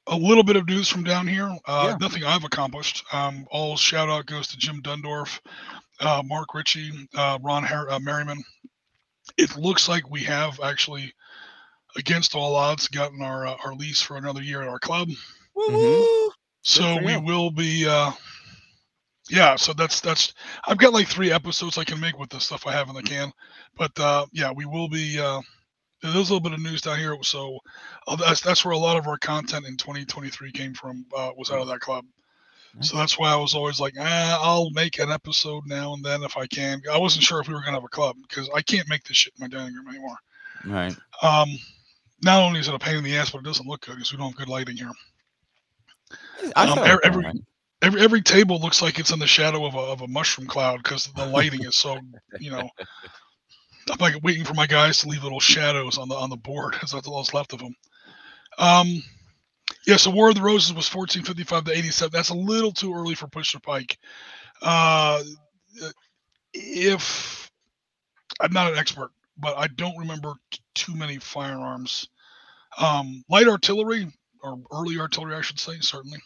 a 0.08 0.16
little 0.16 0.42
bit 0.42 0.56
of 0.56 0.66
news 0.66 0.88
from 0.88 1.04
down 1.04 1.26
here. 1.26 1.56
Uh, 1.66 1.88
Yeah. 1.90 1.96
Nothing 2.00 2.24
I've 2.24 2.44
accomplished. 2.44 3.04
Um, 3.12 3.46
all 3.50 3.76
shout 3.76 4.08
out 4.08 4.26
goes 4.26 4.48
to 4.48 4.56
Jim 4.56 4.82
Dundorf, 4.82 5.40
uh, 6.00 6.22
Mark 6.24 6.54
Ritchie, 6.54 7.08
uh, 7.14 7.38
Ron 7.42 7.62
Har- 7.64 7.90
uh, 7.90 8.00
Merriman. 8.00 8.42
It 9.38 9.56
looks 9.56 9.88
like 9.88 10.10
we 10.10 10.24
have 10.24 10.58
actually, 10.60 11.14
against 11.96 12.34
all 12.34 12.56
odds, 12.56 12.88
gotten 12.88 13.22
our 13.22 13.46
uh, 13.46 13.56
our 13.64 13.74
lease 13.74 14.02
for 14.02 14.16
another 14.16 14.42
year 14.42 14.62
at 14.62 14.68
our 14.68 14.80
club. 14.80 15.08
Mhm. 15.56 16.30
So 16.62 16.96
we 17.02 17.12
you. 17.12 17.20
will 17.20 17.50
be. 17.50 17.86
Uh, 17.86 18.12
yeah, 19.30 19.56
so 19.56 19.72
that's 19.72 20.00
that's. 20.00 20.34
I've 20.66 20.78
got 20.78 20.92
like 20.92 21.08
three 21.08 21.30
episodes 21.32 21.78
I 21.78 21.84
can 21.84 22.00
make 22.00 22.18
with 22.18 22.30
the 22.30 22.40
stuff 22.40 22.66
I 22.66 22.72
have 22.72 22.88
in 22.88 22.94
the 22.94 23.02
can, 23.02 23.32
but 23.76 23.98
uh, 23.98 24.26
yeah, 24.32 24.50
we 24.50 24.64
will 24.66 24.88
be. 24.88 25.20
There's 26.02 26.14
a 26.14 26.18
little 26.18 26.40
bit 26.40 26.52
of 26.52 26.60
news 26.60 26.80
down 26.82 26.98
here, 26.98 27.16
so 27.22 27.58
uh, 28.08 28.16
that's 28.16 28.40
that's 28.40 28.64
where 28.64 28.72
a 28.72 28.78
lot 28.78 28.96
of 28.96 29.06
our 29.06 29.18
content 29.18 29.66
in 29.66 29.76
2023 29.76 30.50
came 30.52 30.74
from. 30.74 31.06
Uh, 31.16 31.30
was 31.36 31.50
out 31.50 31.60
of 31.60 31.68
that 31.68 31.80
club. 31.80 32.04
So 32.80 32.96
that's 32.96 33.18
why 33.18 33.30
I 33.30 33.36
was 33.36 33.54
always 33.54 33.78
like, 33.80 33.92
ah, 34.00 34.38
I'll 34.42 34.70
make 34.70 34.98
an 34.98 35.10
episode 35.12 35.64
now 35.66 35.92
and 35.92 36.02
then 36.02 36.22
if 36.22 36.38
I 36.38 36.46
can. 36.46 36.80
I 36.90 36.96
wasn't 36.96 37.22
sure 37.22 37.38
if 37.38 37.46
we 37.46 37.52
were 37.52 37.60
gonna 37.60 37.72
have 37.72 37.84
a 37.84 37.88
club 37.88 38.16
because 38.26 38.48
I 38.54 38.62
can't 38.62 38.88
make 38.88 39.04
this 39.04 39.18
shit 39.18 39.34
in 39.38 39.42
my 39.42 39.48
dining 39.48 39.74
room 39.74 39.88
anymore. 39.88 40.16
Right. 40.64 40.96
Um, 41.22 41.50
not 42.22 42.40
only 42.40 42.60
is 42.60 42.68
it 42.68 42.74
a 42.74 42.78
pain 42.78 42.96
in 42.96 43.04
the 43.04 43.14
ass, 43.16 43.28
but 43.30 43.38
it 43.40 43.44
doesn't 43.44 43.66
look 43.66 43.82
good 43.84 43.96
because 43.96 44.10
we 44.10 44.16
don't 44.16 44.28
have 44.28 44.36
good 44.36 44.48
lighting 44.48 44.76
here. 44.78 44.90
I 46.56 46.66
Um, 46.66 46.78
every- 46.78 47.04
every- 47.04 47.24
every 47.82 48.00
every 48.00 48.22
table 48.22 48.58
looks 48.58 48.80
like 48.80 48.98
it's 48.98 49.10
in 49.10 49.18
the 49.18 49.26
shadow 49.26 49.66
of 49.66 49.74
a, 49.74 49.78
of 49.78 50.00
a 50.00 50.08
mushroom 50.08 50.46
cloud 50.48 50.78
because 50.82 51.06
the 51.08 51.26
lighting 51.26 51.64
is 51.64 51.76
so 51.76 51.98
you 52.40 52.50
know 52.50 52.70
i'm 53.90 53.98
like 54.00 54.22
waiting 54.22 54.44
for 54.44 54.54
my 54.54 54.66
guys 54.66 54.98
to 54.98 55.08
leave 55.08 55.22
little 55.22 55.40
shadows 55.40 55.98
on 55.98 56.08
the 56.08 56.14
on 56.14 56.30
the 56.30 56.36
board 56.36 56.72
because 56.72 56.92
that's 56.92 57.06
all 57.08 57.18
that's 57.18 57.34
left 57.34 57.52
of 57.52 57.58
them 57.60 57.74
um 58.58 59.02
yeah 59.86 59.96
so 59.96 60.10
war 60.10 60.28
of 60.28 60.34
the 60.34 60.42
roses 60.42 60.72
was 60.74 60.92
1455 60.94 61.64
to 61.64 61.72
87 61.76 62.10
that's 62.12 62.30
a 62.30 62.34
little 62.34 62.72
too 62.72 62.94
early 62.94 63.14
for 63.14 63.26
push 63.28 63.54
of 63.54 63.62
pike 63.62 63.98
uh 64.62 65.22
if 66.54 67.50
i'm 68.40 68.52
not 68.52 68.72
an 68.72 68.78
expert 68.78 69.10
but 69.38 69.56
i 69.56 69.66
don't 69.68 69.98
remember 69.98 70.34
t- 70.50 70.60
too 70.74 70.94
many 70.94 71.18
firearms 71.18 72.08
um 72.78 73.24
light 73.28 73.48
artillery 73.48 74.06
or 74.42 74.58
early 74.72 74.98
artillery 74.98 75.34
i 75.34 75.40
should 75.40 75.58
say 75.60 75.74
certainly 75.80 76.18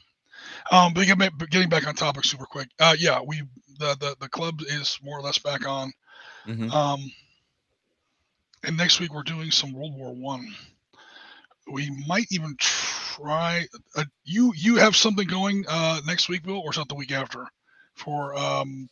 um, 0.70 0.94
but 0.94 1.00
getting 1.06 1.18
back- 1.18 1.32
but 1.38 1.50
getting 1.50 1.68
back 1.68 1.86
on 1.86 1.94
topic 1.94 2.24
super 2.24 2.46
quick. 2.46 2.68
Uh, 2.78 2.96
yeah, 2.98 3.20
we 3.24 3.42
the, 3.78 3.94
the 4.00 4.16
the 4.20 4.28
club 4.28 4.60
is 4.62 4.98
more 5.02 5.18
or 5.18 5.22
less 5.22 5.38
back 5.38 5.66
on. 5.66 5.92
Mhm. 6.46 6.72
Um, 6.72 7.12
and 8.66 8.76
next 8.76 9.00
week 9.00 9.12
we're 9.14 9.22
doing 9.22 9.50
some 9.50 9.72
World 9.72 9.94
War 9.96 10.14
One. 10.14 10.46
We 11.72 11.90
might 12.06 12.26
even 12.30 12.54
try. 12.58 13.66
Uh, 13.96 14.04
you 14.24 14.52
you 14.56 14.76
have 14.76 14.94
something 14.96 15.26
going 15.26 15.64
uh, 15.68 16.00
next 16.06 16.28
week, 16.28 16.42
Bill, 16.44 16.60
or 16.60 16.70
is 16.70 16.76
that 16.76 16.88
the 16.88 16.94
week 16.94 17.12
after? 17.12 17.46
For 17.94 18.36
um, 18.38 18.88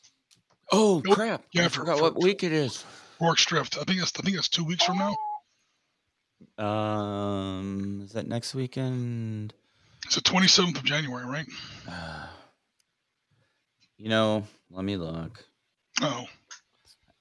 Oh 0.73 1.03
Nope. 1.05 1.15
crap! 1.15 1.43
Yeah, 1.53 1.65
I 1.67 1.69
for- 1.69 1.81
forgot 1.81 1.99
for- 1.99 2.03
what 2.05 2.23
week 2.23 2.43
it 2.43 2.53
is. 2.53 2.85
Rorke's 3.21 3.45
Drift. 3.45 3.77
I 3.81 3.85
think 3.85 3.99
that's 4.01 4.13
I 4.19 4.23
think 4.23 4.37
that's 4.37 4.49
two 4.49 4.65
weeks 4.65 4.85
from 4.85 4.99
now. 4.99 5.15
Um, 6.59 8.03
is 8.05 8.13
that 8.13 8.27
next 8.27 8.55
weekend? 8.55 9.55
It's 10.07 10.17
the 10.17 10.21
27th 10.21 10.77
of 10.77 10.85
January, 10.85 11.25
right? 11.25 11.47
Uh, 11.89 12.27
you 13.99 14.09
know, 14.09 14.45
let 14.71 14.85
me 14.85 14.97
look. 14.97 15.45
Oh, 16.03 16.27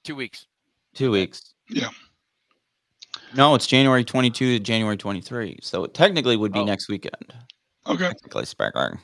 Two 0.02 0.16
weeks. 0.16 0.46
Two 0.94 1.10
weeks. 1.12 1.54
Yeah. 1.70 1.88
No, 3.34 3.54
it's 3.54 3.66
January 3.66 4.04
22 4.04 4.58
to 4.58 4.62
January 4.62 4.96
23. 4.96 5.58
So 5.62 5.84
it 5.84 5.94
technically 5.94 6.36
would 6.36 6.52
be 6.52 6.60
Oh. 6.60 6.64
next 6.64 6.88
weekend. 6.88 7.34
okay, 7.86 8.04
Technically, 8.08 8.44
speaking. 8.46 8.98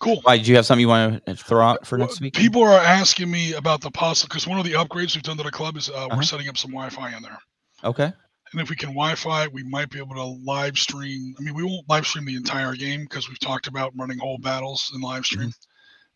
cool. 0.00 0.20
Why? 0.22 0.36
Did 0.36 0.46
you 0.48 0.56
have 0.56 0.66
something 0.66 0.80
you 0.80 0.88
want 0.88 1.24
to 1.26 1.36
throw 1.36 1.64
out 1.64 1.86
for 1.86 1.96
Well, 1.98 2.06
next 2.08 2.20
week? 2.20 2.34
People 2.34 2.62
are 2.64 2.78
asking 2.78 3.30
me 3.30 3.54
about 3.54 3.80
the 3.80 3.90
possible 3.90 4.28
because 4.28 4.46
one 4.46 4.58
of 4.58 4.64
the 4.64 4.72
upgrades 4.72 5.14
we've 5.14 5.22
done 5.22 5.36
to 5.38 5.42
the 5.42 5.50
club 5.50 5.76
is 5.76 5.88
uh, 5.88 5.94
Uh-huh. 5.94 6.16
we're 6.16 6.22
setting 6.22 6.48
up 6.48 6.58
some 6.58 6.72
Wi-Fi 6.72 7.16
in 7.16 7.22
there. 7.22 7.38
Okay. 7.84 8.12
And 8.52 8.60
if 8.60 8.70
we 8.70 8.76
can 8.76 8.90
Wi-Fi, 8.90 9.48
we 9.48 9.62
might 9.64 9.90
be 9.90 9.98
able 9.98 10.14
to 10.14 10.24
live 10.44 10.78
stream. 10.78 11.34
I 11.38 11.42
mean, 11.42 11.54
we 11.54 11.62
won't 11.64 11.88
live 11.88 12.06
stream 12.06 12.24
the 12.24 12.36
entire 12.36 12.74
game 12.74 13.02
because 13.02 13.28
we've 13.28 13.40
talked 13.40 13.66
about 13.66 13.92
running 13.96 14.18
whole 14.18 14.38
battles 14.38 14.90
in 14.94 15.00
live 15.00 15.24
stream. 15.26 15.52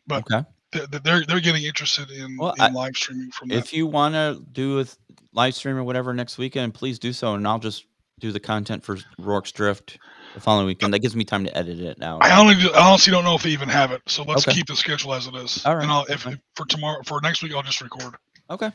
But 0.07 0.24
Okay. 0.31 0.46
Th- 0.72 0.90
th- 0.90 1.02
they're 1.02 1.24
they're 1.24 1.40
getting 1.40 1.64
interested 1.64 2.11
in, 2.11 2.37
Well, 2.37 2.52
in 2.52 2.61
I- 2.61 2.68
live 2.70 2.96
streaming 2.96 3.31
from 3.31 3.48
that. 3.48 3.57
If 3.59 3.72
you 3.72 3.87
want 3.87 4.14
to 4.14 4.42
do 4.52 4.81
a 4.81 4.85
th- 4.85 4.96
live 5.33 5.54
stream 5.54 5.76
or 5.76 5.85
whatever 5.85 6.12
next 6.12 6.37
weekend, 6.38 6.74
please 6.74 6.98
do 6.98 7.12
so, 7.12 7.35
and 7.35 7.46
I'll 7.48 7.59
just 7.59 7.87
do 8.20 8.33
the 8.33 8.40
content 8.40 8.85
for 8.85 8.98
Rorke's 9.18 9.52
Drift 9.52 9.98
the 10.35 10.40
following 10.40 10.66
weekend. 10.66 10.92
That 10.92 10.98
gives 10.98 11.16
me 11.16 11.24
time 11.24 11.44
to 11.44 11.57
edit 11.57 11.81
it 11.81 11.98
now. 11.98 12.18
I 12.20 12.38
only 12.38 12.54
I 12.74 12.87
honestly 12.88 13.11
don't 13.12 13.24
know 13.24 13.35
if 13.35 13.42
they 13.44 13.50
even 13.50 13.68
have 13.68 13.92
it, 13.92 14.02
so 14.07 14.24
let's 14.24 14.46
Okay. 14.46 14.57
keep 14.57 14.66
the 14.66 14.76
schedule 14.76 15.14
as 15.14 15.26
it 15.26 15.35
is. 15.37 15.64
All 15.64 15.76
right, 15.76 15.83
And 15.85 15.90
I'll 15.92 16.04
if 16.07 16.26
okay. 16.26 16.37
for 16.54 16.66
tomorrow 16.66 17.02
for 17.04 17.20
next 17.22 17.42
week 17.42 17.54
I'll 17.54 17.62
just 17.62 17.81
record. 17.81 18.16
Okay. 18.50 18.70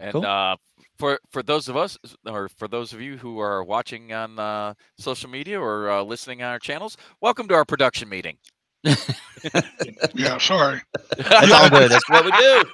And 0.00 0.12
Cool. 0.12 0.26
uh, 0.26 0.56
for 0.98 1.20
for 1.30 1.42
those 1.42 1.68
of 1.68 1.76
us, 1.76 1.96
or 2.26 2.48
for 2.48 2.66
those 2.66 2.92
of 2.92 3.00
you 3.00 3.18
who 3.18 3.38
are 3.38 3.62
watching 3.62 4.12
on 4.12 4.38
uh, 4.38 4.74
social 4.98 5.30
media 5.30 5.60
or 5.60 5.90
uh, 5.90 6.02
listening 6.02 6.42
on 6.42 6.50
our 6.50 6.58
channels, 6.58 6.96
welcome 7.20 7.46
to 7.48 7.54
our 7.54 7.64
production 7.66 8.08
meeting. 8.08 8.38
Yeah, 8.84 10.38
sorry. 10.38 10.80
That's 11.16 11.52
all 11.52 11.70
good. 11.70 11.90
That's 11.90 12.08
what 12.08 12.24
we 12.24 12.32
do. 12.32 12.62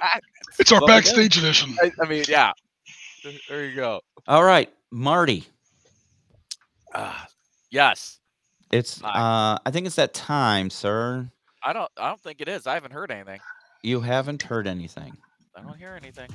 It's 0.59 0.71
our 0.71 0.79
Well, 0.79 0.87
backstage 0.87 1.37
edition. 1.37 1.75
I, 1.83 1.91
I 2.01 2.07
mean, 2.07 2.23
yeah. 2.27 2.51
There 3.47 3.63
you 3.63 3.75
go. 3.75 4.01
All 4.27 4.43
right, 4.43 4.73
Marty. 4.89 5.45
Ah, 6.95 7.27
yes. 7.69 8.17
It's 8.71 8.99
uh 9.03 9.59
I 9.63 9.71
think 9.71 9.85
it's 9.85 9.97
that 9.97 10.15
time, 10.15 10.71
sir. 10.71 11.29
I 11.61 11.73
don't. 11.73 11.91
I 11.95 12.09
don't 12.09 12.19
think 12.19 12.41
it 12.41 12.47
is. 12.47 12.65
I 12.65 12.73
haven't 12.73 12.91
heard 12.93 13.11
anything. 13.11 13.39
You 13.83 14.01
haven't 14.01 14.41
heard 14.41 14.65
anything. 14.67 15.15
I 15.55 15.61
don't 15.61 15.77
hear 15.77 15.93
anything. 15.95 16.29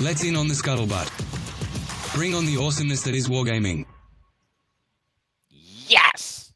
Let's 0.00 0.24
in 0.24 0.36
on 0.36 0.48
the 0.48 0.54
scuttlebutt. 0.54 1.31
Bring 2.14 2.34
on 2.34 2.44
the 2.44 2.56
awesomeness 2.58 3.02
that 3.04 3.14
is 3.14 3.28
wargaming. 3.28 3.86
Yes. 5.50 6.52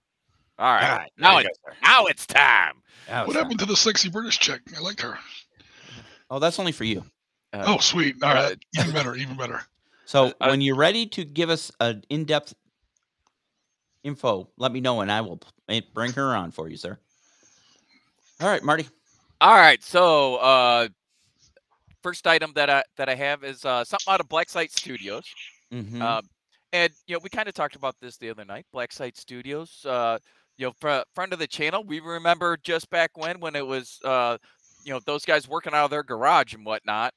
All 0.59 0.73
right. 0.73 0.91
All 0.91 0.97
right, 0.99 1.11
now 1.19 1.39
there 1.39 1.47
it's 1.49 1.59
now 1.83 2.05
it's 2.07 2.27
time. 2.27 2.75
That 3.09 3.21
was 3.27 3.29
What 3.29 3.35
fun. 3.35 3.43
happened 3.45 3.61
to 3.61 3.67
the 3.67 3.77
sexy 3.77 4.09
British 4.11 4.39
chick? 4.39 4.61
I 4.77 4.81
liked 4.81 5.01
her. 5.01 5.19
Oh, 6.31 6.39
that's 6.39 6.59
only 6.59 6.73
for 6.73 6.85
you. 6.85 7.05
Uh, 7.53 7.65
Oh, 7.67 7.79
sweet. 7.79 8.17
All 8.23 8.35
right. 8.35 8.53
uh. 8.53 8.81
Even 8.81 8.93
better. 8.93 9.15
Even 9.15 9.37
better. 9.37 9.63
So 10.05 10.33
I- 10.41 10.49
when 10.51 10.61
you're 10.61 10.77
ready 10.77 11.07
to 11.07 11.25
give 11.25 11.51
us 11.51 11.71
an 11.81 12.05
in-depth 12.11 12.55
info, 14.05 14.49
let 14.59 14.73
me 14.73 14.81
know 14.81 15.01
and 15.01 15.11
I 15.11 15.21
will 15.23 15.41
bring 15.95 16.13
her 16.13 16.35
on 16.37 16.51
for 16.51 16.69
you, 16.69 16.77
sir. 16.77 16.99
All 18.41 18.49
right, 18.49 18.63
Marty. 18.63 18.87
All 19.41 19.55
right. 19.57 19.83
So 19.83 20.37
uh, 20.37 20.89
first 22.07 22.27
item 22.29 22.53
that 22.55 22.71
I 22.71 22.85
that 22.97 23.09
I 23.09 23.17
have 23.17 23.43
is 23.43 23.65
uh, 23.65 23.85
something 23.85 24.13
out 24.13 24.21
of 24.21 24.29
Black 24.29 24.49
Site 24.49 24.71
Studios. 24.71 25.25
Mhm. 25.73 26.01
Um, 26.01 26.23
and 26.73 26.93
you 27.09 27.15
know, 27.17 27.21
we 27.21 27.29
kind 27.31 27.49
of 27.49 27.55
talked 27.55 27.75
about 27.75 27.97
this 28.01 28.17
the 28.17 28.31
other 28.31 28.45
night. 28.45 28.65
Black 28.73 28.93
Site 28.93 29.17
Studios, 29.17 29.85
uh, 29.85 30.19
you 30.57 30.67
know, 30.67 30.73
fr- 30.81 31.03
friend 31.17 31.33
of 31.33 31.41
the 31.41 31.49
channel. 31.49 31.83
We 31.83 31.99
remember 31.99 32.57
just 32.63 32.89
back 32.91 33.11
when, 33.17 33.41
when 33.41 33.57
it 33.57 33.67
was, 33.67 33.99
uh, 34.05 34.39
you 34.85 34.93
know, 34.93 35.01
those 35.05 35.25
guys 35.25 35.49
working 35.49 35.75
out 35.75 35.87
of 35.87 35.91
their 35.91 36.05
garage 36.05 36.55
and 36.55 36.65
whatnot. 36.65 37.13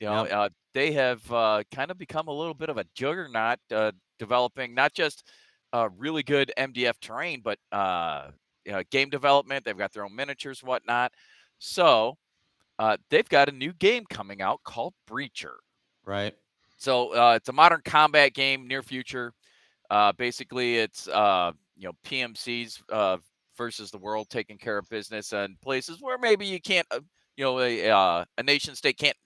You 0.00 0.08
know, 0.08 0.24
Yep. 0.24 0.32
uh, 0.34 0.48
they 0.74 0.92
have 0.92 1.32
uh, 1.32 1.62
kind 1.74 1.90
of 1.90 1.96
become 1.96 2.28
a 2.28 2.32
little 2.32 2.52
bit 2.52 2.68
of 2.68 2.76
a 2.76 2.84
juggernaut, 2.94 3.58
uh, 3.72 3.92
developing 4.18 4.74
not 4.74 4.92
just 4.92 5.26
uh, 5.72 5.88
really 5.96 6.22
good 6.22 6.52
MDF 6.58 7.00
terrain, 7.00 7.40
but 7.42 7.58
uh, 7.72 8.32
you 8.66 8.72
know, 8.72 8.82
game 8.90 9.08
development. 9.08 9.64
They've 9.64 9.78
got 9.78 9.94
their 9.94 10.04
own 10.04 10.14
miniatures, 10.14 10.62
whatnot. 10.62 11.12
So 11.58 12.18
uh, 12.78 12.96
they've 13.10 13.28
got 13.28 13.48
a 13.48 13.52
new 13.52 13.72
game 13.72 14.04
coming 14.10 14.42
out 14.42 14.62
called 14.64 14.94
Breacher. 15.08 15.56
right. 16.04 16.36
So 16.76 17.14
uh, 17.14 17.34
it's 17.36 17.48
a 17.48 17.52
modern 17.52 17.80
combat 17.84 18.34
game, 18.34 18.66
near 18.66 18.82
future. 18.82 19.32
Uh, 19.90 20.12
basically, 20.12 20.78
it's 20.78 21.08
uh, 21.08 21.52
you 21.76 21.88
know 21.88 21.94
PMCs 22.04 22.82
uh, 22.90 23.18
versus 23.56 23.90
the 23.90 23.98
world 23.98 24.28
taking 24.30 24.58
care 24.58 24.78
of 24.78 24.88
business 24.90 25.32
and 25.32 25.60
places 25.60 26.02
where 26.02 26.18
maybe 26.18 26.46
you 26.46 26.60
can't, 26.60 26.86
uh, 26.92 27.00
you 27.36 27.44
know, 27.44 27.60
a, 27.60 27.90
uh, 27.90 28.24
a 28.38 28.42
nation 28.44 28.74
state 28.76 28.98
can't, 28.98 29.16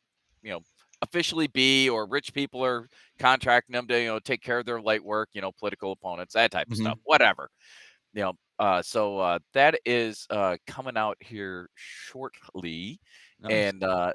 you 0.42 0.51
know, 0.53 0.61
officially 1.03 1.48
be, 1.48 1.88
or 1.90 2.09
rich 2.09 2.34
people 2.34 2.64
are 2.64 2.88
contracting 3.18 3.74
them 3.74 3.88
to 3.88 4.01
you 4.01 4.09
know 4.09 4.20
take 4.20 4.42
care 4.42 4.61
of 4.61 4.66
their 4.66 4.82
light 4.82 5.05
work, 5.05 5.30
you 5.34 5.42
know, 5.42 5.53
political 5.53 5.92
opponents, 5.92 6.34
that 6.34 6.51
type 6.53 6.68
of 6.72 6.76
Mhm. 6.76 6.76
stuff, 6.78 6.98
whatever. 7.05 7.51
You 8.12 8.22
know, 8.22 8.32
uh, 8.59 8.82
so 8.82 9.18
uh, 9.18 9.38
that 9.55 9.78
is 9.84 10.26
uh, 10.30 10.57
coming 10.66 10.96
out 10.96 11.16
here 11.20 11.68
shortly 11.74 13.01
Nice. 13.43 13.53
and 13.53 13.84
uh, 13.84 14.12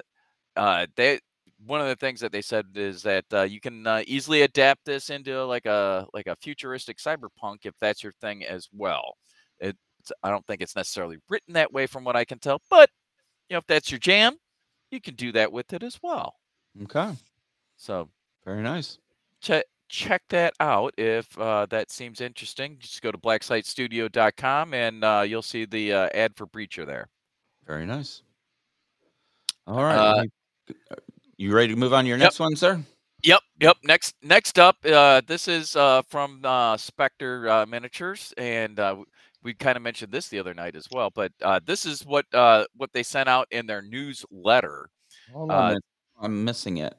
uh, 0.56 0.86
they 0.96 1.20
one 1.64 1.80
of 1.80 1.88
the 1.88 1.96
things 1.96 2.20
that 2.20 2.32
they 2.32 2.42
said 2.42 2.66
is 2.74 3.02
that 3.02 3.24
uh, 3.32 3.42
you 3.42 3.60
can 3.60 3.86
uh, 3.86 4.02
easily 4.06 4.42
adapt 4.42 4.84
this 4.84 5.10
into 5.10 5.44
like 5.44 5.66
a 5.66 6.06
like 6.12 6.26
a 6.26 6.36
futuristic 6.36 6.98
cyberpunk 6.98 7.58
if 7.64 7.74
that's 7.80 8.02
your 8.02 8.12
thing 8.20 8.44
as 8.44 8.68
well. 8.72 9.16
It's 9.58 10.12
I 10.22 10.30
don't 10.30 10.46
think 10.46 10.60
it's 10.60 10.76
necessarily 10.76 11.18
written 11.28 11.54
that 11.54 11.72
way 11.72 11.86
from 11.86 12.04
what 12.04 12.16
I 12.16 12.24
can 12.24 12.38
tell, 12.38 12.60
but 12.70 12.90
you 13.48 13.54
know 13.54 13.58
if 13.58 13.66
that's 13.66 13.90
your 13.90 13.98
jam, 13.98 14.36
you 14.90 15.00
can 15.00 15.14
do 15.14 15.32
that 15.32 15.52
with 15.52 15.72
it 15.72 15.82
as 15.82 15.98
well. 16.02 16.34
okay. 16.84 17.12
So 17.76 18.08
Very 18.44 18.62
nice. 18.62 18.98
check 19.40 19.64
check 19.88 20.22
that 20.30 20.52
out 20.60 20.94
if 20.98 21.38
uh, 21.38 21.66
that 21.66 21.90
seems 21.90 22.20
interesting. 22.20 22.76
Just 22.78 23.02
go 23.02 23.12
to 23.12 23.18
blacksitestudio.com 23.18 24.74
and 24.74 25.04
uh, 25.04 25.24
you'll 25.26 25.42
see 25.42 25.64
the 25.64 25.92
uh, 25.92 26.08
ad 26.14 26.36
for 26.36 26.46
Breacher 26.46 26.86
there. 26.86 27.08
Very 27.66 27.86
nice. 27.86 28.22
All 29.66 29.82
right. 29.84 29.96
Uh, 29.96 30.24
uh, 30.90 30.96
you 31.36 31.54
ready 31.54 31.72
to 31.74 31.76
move 31.78 31.92
on 31.92 32.04
to 32.04 32.08
your 32.08 32.18
Yep. 32.18 32.18
next 32.18 32.38
one, 32.38 32.56
sir? 32.56 32.80
Yep, 33.22 33.40
yep. 33.60 33.76
Next, 33.84 34.14
next 34.22 34.58
up, 34.58 34.76
uh, 34.84 35.20
this 35.26 35.48
is 35.48 35.76
uh, 35.76 36.02
from 36.08 36.40
uh, 36.44 36.76
Spectre 36.76 37.48
uh, 37.48 37.66
Miniatures, 37.66 38.32
and 38.36 38.78
uh, 38.78 38.96
we 39.42 39.54
kind 39.54 39.76
of 39.76 39.82
mentioned 39.82 40.12
this 40.12 40.28
the 40.28 40.38
other 40.38 40.54
night 40.54 40.76
as 40.76 40.86
well. 40.92 41.10
But 41.10 41.32
uh, 41.42 41.60
this 41.64 41.86
is 41.86 42.04
what 42.04 42.26
uh, 42.34 42.66
what 42.76 42.92
they 42.92 43.02
sent 43.02 43.28
out 43.28 43.48
in 43.50 43.66
their 43.66 43.82
newsletter. 43.82 44.90
Hold 45.32 45.50
Uh, 45.50 45.74
on. 45.74 45.80
I'm 46.20 46.44
missing 46.44 46.78
it. 46.78 46.94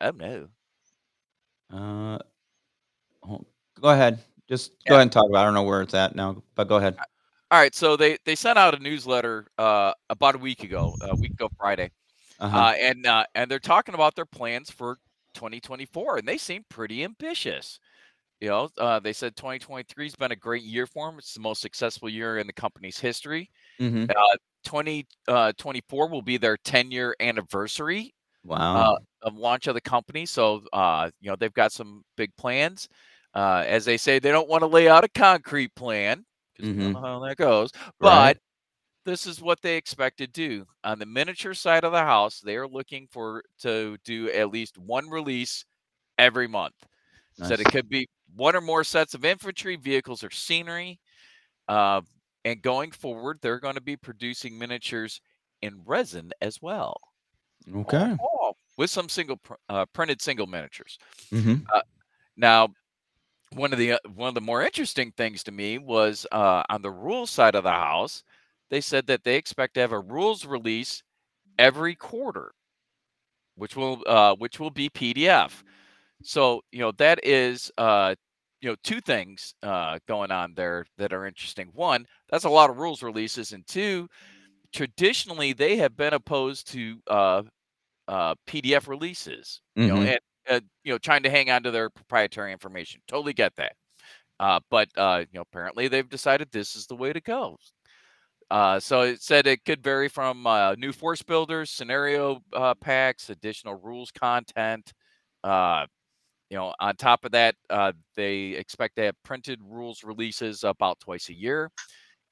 Oh 0.00 0.10
no! 0.10 0.48
Uh, 1.70 2.18
go 3.80 3.88
ahead. 3.90 4.18
Just 4.48 4.72
Yeah. 4.84 4.90
go 4.90 4.94
ahead 4.96 5.02
and 5.02 5.12
talk 5.12 5.24
about. 5.28 5.38
it. 5.38 5.42
I 5.42 5.44
don't 5.44 5.54
know 5.54 5.62
where 5.62 5.82
it's 5.82 5.94
at 5.94 6.14
now, 6.14 6.42
but 6.54 6.68
go 6.68 6.76
ahead. 6.76 6.96
All 7.50 7.60
right, 7.60 7.74
so 7.74 7.96
they 7.96 8.18
they 8.24 8.34
sent 8.34 8.58
out 8.58 8.74
a 8.74 8.78
newsletter 8.80 9.46
uh, 9.58 9.92
about 10.10 10.34
a 10.34 10.38
week 10.38 10.64
ago, 10.64 10.96
a 11.00 11.14
week 11.14 11.32
ago 11.38 11.48
Friday, 11.58 11.90
Uh-huh. 12.38 12.64
uh, 12.64 12.74
and 12.78 13.06
uh, 13.06 13.24
and 13.34 13.50
they're 13.50 13.60
talking 13.60 13.94
about 13.94 14.16
their 14.16 14.26
plans 14.26 14.70
for 14.70 14.98
2024, 15.34 16.18
and 16.18 16.28
they 16.28 16.38
seem 16.38 16.64
pretty 16.70 17.04
ambitious. 17.04 17.80
You 18.40 18.48
know, 18.50 18.70
uh, 18.78 19.00
they 19.00 19.12
said 19.14 19.36
2023 19.36 20.06
has 20.06 20.16
been 20.16 20.32
a 20.32 20.36
great 20.36 20.64
year 20.64 20.86
for 20.86 21.08
them. 21.10 21.18
It's 21.18 21.34
the 21.34 21.40
most 21.40 21.62
successful 21.62 22.08
year 22.10 22.38
in 22.38 22.46
the 22.48 22.54
company's 22.54 22.98
history. 23.00 23.50
hmm 23.78 24.06
2024 24.64 26.08
will 26.08 26.22
be 26.22 26.36
their 26.36 26.56
10 26.56 26.90
year 26.90 27.14
anniversary 27.20 28.14
Wow. 28.42 28.86
uh, 28.86 28.96
of 29.22 29.34
launch 29.36 29.66
of 29.66 29.74
the 29.74 29.80
company. 29.80 30.26
So, 30.26 30.62
uh, 30.72 31.10
you 31.20 31.30
know, 31.30 31.36
they've 31.36 31.52
got 31.54 31.72
some 31.72 32.04
big 32.16 32.34
plans. 32.36 32.88
Uh, 33.34 33.64
as 33.66 33.84
they 33.84 33.96
say, 33.98 34.18
they 34.18 34.32
don't 34.32 34.48
want 34.48 34.62
to 34.62 34.66
lay 34.68 34.88
out 34.88 35.04
a 35.04 35.08
concrete 35.08 35.74
plan 35.76 36.24
because 36.56 36.76
Mhm. 36.76 36.92
know 36.94 37.00
how 37.00 37.18
that 37.20 37.36
goes. 37.36 37.70
Right. 38.00 38.34
But 38.34 38.38
this 39.04 39.26
is 39.26 39.40
what 39.40 39.62
they 39.62 39.76
expect 39.76 40.18
to 40.18 40.26
do 40.26 40.66
on 40.84 40.98
the 40.98 41.06
miniature 41.06 41.54
side 41.54 41.84
of 41.84 41.92
the 41.92 42.00
house. 42.02 42.40
They 42.40 42.56
are 42.56 42.68
looking 42.68 43.08
for 43.10 43.42
to 43.60 43.98
do 44.04 44.30
at 44.30 44.50
least 44.50 44.78
one 44.78 45.08
release 45.10 45.64
every 46.18 46.48
month. 46.48 46.74
Said 47.34 47.60
Nice. 47.60 47.60
it 47.60 47.70
could 47.70 47.88
be 47.88 48.08
one 48.34 48.56
or 48.56 48.60
more 48.60 48.84
sets 48.84 49.14
of 49.14 49.24
infantry, 49.24 49.76
vehicles, 49.76 50.24
or 50.24 50.30
scenery. 50.30 51.00
Uh, 51.68 52.02
and 52.44 52.62
going 52.62 52.92
forward, 52.92 53.38
they're 53.42 53.60
going 53.60 53.74
to 53.76 53.80
be 53.80 53.96
producing 53.96 54.58
miniatures 54.58 55.20
in 55.62 55.82
resin 55.84 56.32
as 56.40 56.60
well. 56.62 56.96
Okay. 57.74 58.16
Oh, 58.20 58.54
with 58.76 58.90
some 58.90 59.08
single 59.08 59.36
pr- 59.36 59.54
uh, 59.68 59.86
printed 59.86 60.20
single 60.20 60.46
miniatures. 60.46 60.98
hmm 61.32 61.66
Now, 62.36 62.68
one 63.56 63.72
of 63.72 63.78
the 63.78 63.92
uh, 63.92 63.98
one 64.14 64.28
of 64.28 64.34
the 64.34 64.40
more 64.40 64.62
interesting 64.62 65.12
things 65.12 65.42
to 65.44 65.52
me 65.52 65.78
was 65.78 66.26
uh, 66.32 66.62
on 66.68 66.82
the 66.82 66.90
rules 66.90 67.30
side 67.30 67.54
of 67.54 67.64
the 67.64 67.70
house. 67.70 68.22
They 68.70 68.80
said 68.80 69.06
that 69.08 69.24
they 69.24 69.36
expect 69.36 69.74
to 69.74 69.80
have 69.80 69.92
a 69.92 70.00
rules 70.00 70.44
release 70.46 71.02
every 71.58 71.94
quarter, 71.94 72.52
which 73.56 73.76
will 73.76 74.02
uh, 74.06 74.34
which 74.36 74.60
will 74.60 74.70
be 74.70 74.88
PDF. 74.90 75.62
So 76.22 76.62
you 76.72 76.80
know 76.80 76.92
that 76.98 77.20
is 77.24 77.70
uh, 77.78 78.14
you 78.60 78.70
know 78.70 78.76
two 78.84 79.00
things 79.00 79.54
uh, 79.62 79.98
going 80.08 80.30
on 80.30 80.54
there 80.56 80.86
that 80.98 81.12
are 81.12 81.26
interesting. 81.26 81.68
One, 81.74 82.06
that's 82.30 82.44
a 82.44 82.50
lot 82.50 82.70
of 82.70 82.78
rules 82.78 83.02
releases, 83.02 83.52
and 83.52 83.66
two, 83.66 84.08
traditionally 84.74 85.52
they 85.52 85.76
have 85.76 85.96
been 85.96 86.14
opposed 86.14 86.70
to 86.72 86.98
uh, 87.08 87.42
uh, 88.08 88.34
PDF 88.46 88.88
releases. 88.88 89.60
You 89.80 89.88
know, 89.88 90.00
and 90.02 90.20
uh, 90.48 90.60
you 90.84 90.92
know 90.92 90.98
trying 90.98 91.22
to 91.22 91.30
hang 91.30 91.50
on 91.50 91.62
to 91.62 91.70
their 91.70 91.90
proprietary 91.90 92.52
information. 92.52 93.00
Totally 93.08 93.32
get 93.32 93.54
that. 93.56 93.72
Uh, 94.38 94.60
but 94.70 94.88
uh, 94.96 95.20
you 95.20 95.38
know, 95.38 95.42
apparently 95.42 95.88
they've 95.88 96.08
decided 96.08 96.48
this 96.50 96.76
is 96.76 96.86
the 96.86 96.96
way 96.96 97.12
to 97.12 97.20
go. 97.20 97.58
Uh, 98.50 98.78
so 98.78 99.00
it 99.02 99.22
said 99.22 99.46
it 99.46 99.64
could 99.64 99.82
vary 99.82 100.08
from 100.08 100.46
uh, 100.46 100.74
new 100.76 100.92
force 100.92 101.22
builders, 101.22 101.70
scenario 101.70 102.38
uh, 102.52 102.74
packs, 102.74 103.30
additional 103.30 103.74
rules 103.74 104.10
content. 104.10 104.92
Uh, 105.42 105.86
you 106.50 106.56
know, 106.56 106.72
on 106.78 106.94
top 106.94 107.24
of 107.24 107.32
that, 107.32 107.56
uh, 107.70 107.92
they 108.14 108.50
expect 108.50 108.96
to 108.96 109.02
have 109.02 109.22
printed 109.24 109.58
rules 109.64 110.04
releases 110.04 110.62
about 110.62 111.00
twice 111.00 111.28
a 111.28 111.34
year. 111.34 111.70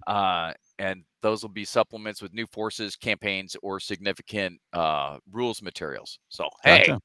Uh, 0.06 0.52
and 0.78 1.02
those 1.22 1.42
will 1.42 1.50
be 1.50 1.64
supplements 1.64 2.22
with 2.22 2.32
new 2.32 2.46
forces, 2.46 2.94
campaigns, 2.94 3.56
or 3.62 3.80
significant 3.80 4.60
uh, 4.72 5.18
rules 5.32 5.62
materials. 5.62 6.18
So, 6.28 6.48
hey, 6.62 6.78
Gotcha. 6.78 7.00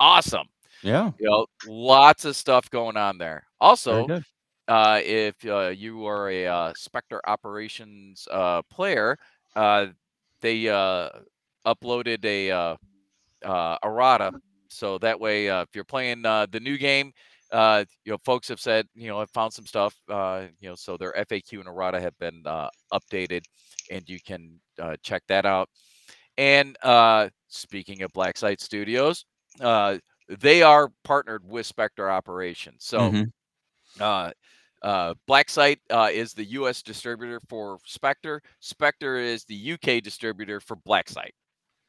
Awesome. 0.00 0.46
Yeah. 0.82 1.12
You 1.18 1.26
know, 1.28 1.46
lots 1.66 2.24
of 2.24 2.36
stuff 2.36 2.70
going 2.70 2.96
on 2.96 3.18
there. 3.18 3.44
Also, 3.60 4.06
uh, 4.68 5.00
if 5.04 5.34
uh, 5.46 5.68
you 5.68 6.06
are 6.06 6.30
a 6.30 6.46
uh, 6.46 6.72
Spectre 6.76 7.20
operations 7.26 8.28
uh, 8.30 8.62
player, 8.70 9.16
uh, 9.54 9.86
they 10.40 10.68
uh, 10.68 11.08
uploaded 11.66 12.24
a 12.24 12.50
uh, 12.50 12.76
uh, 13.44 13.78
errata, 13.84 14.32
so 14.68 14.98
that 14.98 15.18
way, 15.18 15.48
uh, 15.48 15.62
if 15.62 15.68
you're 15.74 15.84
playing 15.84 16.26
uh, 16.26 16.46
the 16.50 16.60
new 16.60 16.76
game, 16.76 17.12
uh, 17.52 17.84
you 18.04 18.12
know, 18.12 18.18
folks 18.24 18.48
have 18.48 18.60
said, 18.60 18.86
you 18.94 19.08
know, 19.08 19.20
I 19.20 19.24
found 19.26 19.52
some 19.52 19.66
stuff, 19.66 19.94
uh, 20.10 20.44
you 20.60 20.68
know, 20.68 20.74
so 20.74 20.96
their 20.96 21.12
FAQ 21.12 21.60
and 21.60 21.68
errata 21.68 22.00
have 22.00 22.18
been 22.18 22.42
uh, 22.44 22.68
updated, 22.92 23.44
and 23.90 24.06
you 24.08 24.18
can 24.20 24.60
uh, 24.80 24.96
check 25.02 25.22
that 25.28 25.46
out. 25.46 25.68
And 26.36 26.76
uh, 26.82 27.28
speaking 27.48 28.02
of 28.02 28.12
Black 28.12 28.36
Site 28.36 28.60
Studios, 28.60 29.24
uh, 29.60 29.98
they 30.28 30.62
are 30.62 30.90
partnered 31.04 31.44
with 31.48 31.66
Spectre 31.66 32.10
Operations, 32.10 32.84
so 32.84 32.98
Mhm. 33.10 33.32
uh, 34.00 34.30
uh, 34.82 35.14
Black 35.26 35.48
Site 35.50 35.80
uh, 35.90 36.10
is 36.12 36.32
the 36.34 36.44
U.S. 36.44 36.82
distributor 36.82 37.40
for 37.48 37.78
Spectre. 37.84 38.42
Spectre 38.60 39.16
is 39.16 39.44
the 39.44 39.72
UK 39.72 40.02
distributor 40.02 40.60
for 40.60 40.76
Blacksite. 40.76 41.32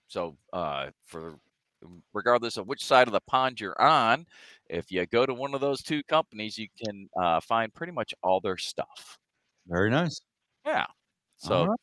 So 0.07 0.37
uh, 0.53 0.87
for 1.05 1.37
regardless 2.13 2.57
of 2.57 2.67
which 2.67 2.83
side 2.83 3.07
of 3.07 3.13
the 3.13 3.21
pond 3.27 3.59
you're 3.59 3.79
on, 3.81 4.25
if 4.69 4.91
you 4.91 5.05
go 5.05 5.25
to 5.25 5.33
one 5.33 5.53
of 5.53 5.61
those 5.61 5.83
two 5.83 6.01
companies, 6.03 6.57
you 6.57 6.67
can 6.83 7.07
uh, 7.21 7.39
find 7.39 7.73
pretty 7.73 7.93
much 7.93 8.13
all 8.23 8.39
their 8.39 8.57
stuff. 8.57 9.17
Very 9.67 9.89
nice. 9.89 10.21
Yeah. 10.65 10.85
So 11.37 11.65
right. 11.65 11.79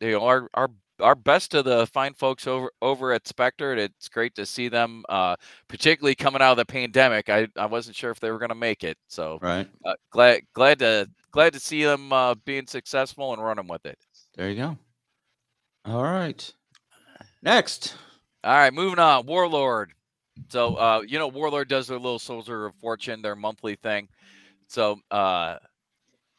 they 0.00 0.14
are 0.14 0.48
our 0.54 0.70
our 1.00 1.14
best 1.14 1.50
to 1.52 1.62
the 1.62 1.86
fine 1.86 2.14
folks 2.14 2.46
over 2.46 2.70
over 2.82 3.12
at 3.12 3.26
Spectre. 3.28 3.74
It's 3.74 4.08
great 4.08 4.34
to 4.36 4.46
see 4.46 4.68
them, 4.68 5.04
uh, 5.08 5.36
particularly 5.68 6.14
coming 6.14 6.42
out 6.42 6.52
of 6.52 6.56
the 6.58 6.64
pandemic. 6.64 7.28
I, 7.28 7.48
I 7.56 7.66
wasn't 7.66 7.96
sure 7.96 8.10
if 8.10 8.20
they 8.20 8.30
were 8.30 8.38
going 8.38 8.48
to 8.50 8.54
make 8.54 8.84
it, 8.84 8.96
so 9.08 9.38
Right. 9.42 9.68
uh, 9.84 9.94
glad 10.10 10.42
glad 10.54 10.78
to 10.80 11.08
glad 11.32 11.52
to 11.52 11.60
see 11.60 11.84
them 11.84 12.12
uh, 12.12 12.34
being 12.44 12.66
successful 12.66 13.32
and 13.32 13.42
running 13.42 13.68
with 13.68 13.84
it. 13.86 13.98
There 14.36 14.48
you 14.50 14.56
go. 14.56 14.78
All 15.84 16.02
right. 16.02 16.52
Next. 17.42 17.94
All 18.44 18.54
right, 18.54 18.72
moving 18.72 18.98
on. 18.98 19.26
Warlord. 19.26 19.92
So 20.48 20.76
uh, 20.76 21.02
you 21.06 21.18
know, 21.18 21.28
Warlord 21.28 21.68
does 21.68 21.86
their 21.86 21.98
little 21.98 22.18
Soldier 22.18 22.66
of 22.66 22.74
Fortune, 22.76 23.22
their 23.22 23.36
monthly 23.36 23.76
thing. 23.76 24.08
So 24.68 24.98
uh, 25.10 25.56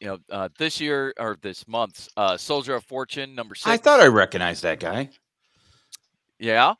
you 0.00 0.06
know, 0.08 0.18
uh, 0.30 0.48
this 0.58 0.80
year 0.80 1.12
or 1.18 1.36
this 1.42 1.66
month's 1.68 2.08
uh, 2.16 2.36
Soldier 2.36 2.74
of 2.76 2.84
Fortune 2.84 3.34
number 3.34 3.54
six. 3.54 3.66
I 3.66 3.76
thought 3.76 4.00
I 4.00 4.06
recognized 4.06 4.62
that 4.62 4.80
guy 4.80 5.08
yeah. 6.38 6.74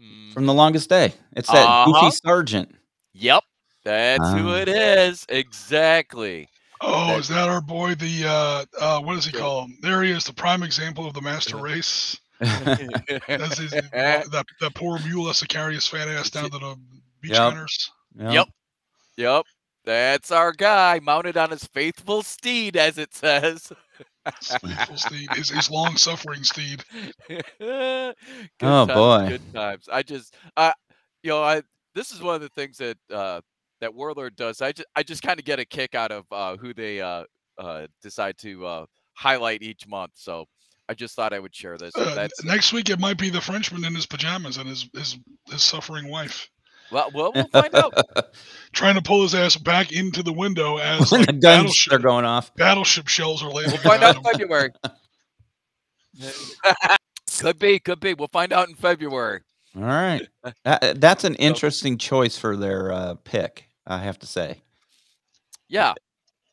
Mm, 0.00 0.32
from 0.32 0.46
the 0.46 0.54
longest 0.54 0.88
day. 0.88 1.12
It's 1.36 1.48
that 1.50 1.66
Uh-huh. 1.66 1.92
goofy 1.92 2.16
sergeant. 2.24 2.74
Yep, 3.14 3.44
that's 3.84 4.30
who 4.32 4.50
Ah. 4.50 4.56
it 4.56 4.68
is. 4.68 5.24
Exactly. 5.28 6.48
Oh, 6.80 7.08
That- 7.08 7.18
is 7.20 7.28
that 7.28 7.48
our 7.48 7.60
boy? 7.60 7.94
The 7.94 8.24
uh, 8.26 8.64
uh, 8.80 9.00
what 9.02 9.14
does 9.14 9.24
he 9.26 9.32
Yeah. 9.32 9.40
call 9.40 9.64
him? 9.66 9.78
There 9.82 10.02
he 10.02 10.10
is, 10.10 10.24
the 10.24 10.32
prime 10.32 10.64
example 10.64 11.06
of 11.06 11.14
the 11.14 11.20
master 11.20 11.56
race. 11.70 12.18
That's 12.40 13.58
his, 13.58 13.70
that 13.92 14.44
that 14.60 14.74
poor 14.74 14.98
mule 15.00 15.28
has 15.28 15.38
to 15.40 15.46
carry 15.46 15.74
his 15.74 15.86
fat 15.86 16.08
ass 16.08 16.30
down 16.30 16.50
to 16.50 16.58
the 16.58 16.76
beach 17.20 17.30
Yep. 17.32 17.38
hunters. 17.40 17.90
Yep. 18.18 18.48
Yep. 19.16 19.44
That's 19.84 20.30
our 20.30 20.52
guy 20.52 21.00
mounted 21.02 21.36
on 21.36 21.50
his 21.50 21.64
faithful 21.64 22.22
steed, 22.22 22.76
as 22.76 22.98
it 22.98 23.14
says. 23.14 23.72
Faithful 24.60 24.96
steed, 24.96 25.32
his, 25.32 25.50
his 25.50 25.70
long 25.70 25.96
suffering 25.96 26.44
steed. 26.44 26.84
good 27.28 28.14
Oh, 28.62 28.86
times, 28.86 28.86
boy. 28.86 29.28
good 29.28 29.42
times. 29.52 29.88
I 29.90 30.02
just, 30.02 30.34
uh, 30.56 30.72
you 31.22 31.30
know, 31.30 31.42
I 31.42 31.62
this 31.94 32.12
is 32.12 32.20
one 32.22 32.36
of 32.36 32.40
the 32.40 32.48
things 32.50 32.78
that 32.78 32.96
uh, 33.12 33.40
that 33.80 33.92
Warlord 33.94 34.36
does. 34.36 34.60
I 34.62 34.72
just, 34.72 34.88
I 34.94 35.02
just 35.02 35.22
kind 35.22 35.38
of 35.40 35.44
get 35.44 35.58
a 35.58 35.64
kick 35.64 35.94
out 35.94 36.12
of 36.12 36.24
uh, 36.30 36.56
who 36.56 36.72
they 36.72 37.00
uh, 37.00 37.24
uh, 37.58 37.86
decide 38.02 38.38
to 38.38 38.64
uh, 38.64 38.86
highlight 39.14 39.62
each 39.62 39.88
month. 39.88 40.12
So 40.14 40.46
I 40.88 40.94
just 40.94 41.16
thought 41.16 41.32
I 41.32 41.40
would 41.40 41.54
share 41.54 41.76
this. 41.76 41.94
Uh, 41.96 42.28
next 42.44 42.72
week 42.72 42.90
it 42.90 43.00
might 43.00 43.18
be 43.18 43.30
the 43.30 43.40
Frenchman 43.40 43.84
in 43.84 43.94
his 43.94 44.06
pajamas 44.06 44.58
and 44.58 44.68
his 44.68 44.88
his 44.94 45.18
his 45.48 45.62
suffering 45.62 46.08
wife 46.08 46.48
well, 46.92 47.10
well, 47.14 47.32
we'll 47.34 47.48
find 47.48 47.74
out. 47.74 47.92
trying 48.72 48.94
to 48.94 49.02
pull 49.02 49.22
his 49.22 49.34
ass 49.34 49.56
back 49.56 49.92
into 49.92 50.22
the 50.22 50.32
window 50.32 50.76
as 50.78 51.10
when 51.10 51.20
like, 51.22 51.26
the 51.26 51.32
guns 51.34 51.42
battleship, 51.42 51.92
are 51.92 51.98
going 51.98 52.24
off. 52.24 52.54
battleship 52.56 53.08
shells 53.08 53.42
are 53.42 53.50
landing. 53.50 53.72
We'll 53.72 53.82
find 53.92 54.02
out 54.02 54.16
in 54.16 54.22
February. 54.22 54.70
could 57.40 57.58
be, 57.58 57.78
could 57.78 58.00
be. 58.00 58.14
We'll 58.14 58.28
find 58.28 58.52
out 58.52 58.68
in 58.68 58.74
February. 58.74 59.40
All 59.76 59.82
right. 59.82 60.26
That, 60.64 61.00
that's 61.00 61.24
an 61.24 61.34
interesting 61.36 61.98
choice 61.98 62.36
for 62.36 62.56
their 62.56 62.92
uh, 62.92 63.14
pick, 63.24 63.68
I 63.86 63.98
have 63.98 64.18
to 64.20 64.26
say. 64.26 64.60
Yeah. 65.68 65.94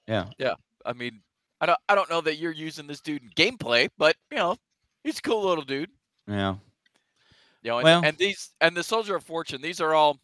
Yeah, 0.08 0.26
Yeah. 0.38 0.54
I 0.86 0.94
mean, 0.94 1.22
I 1.62 1.66
don't, 1.66 1.80
I 1.90 1.96
don't 1.96 2.10
know 2.10 2.22
that 2.22 2.38
you're 2.38 2.52
using 2.52 2.88
this 2.88 3.02
dude 3.02 3.22
in 3.22 3.30
gameplay, 3.32 3.90
but 3.98 4.16
you 4.32 4.38
know, 4.38 4.56
he's 5.04 5.20
a 5.20 5.22
cool 5.22 5.46
little 5.46 5.64
dude. 5.64 5.90
Yeah. 6.28 6.56
You 7.64 7.72
know, 7.72 7.78
and, 7.80 7.84
Well- 7.84 8.06
and 8.06 8.18
these 8.18 8.52
and 8.62 8.76
the 8.78 8.84
Soldier 8.84 9.16
of 9.16 9.24
Fortune, 9.24 9.62
these 9.62 9.82
are 9.82 9.94
all, 9.94 10.20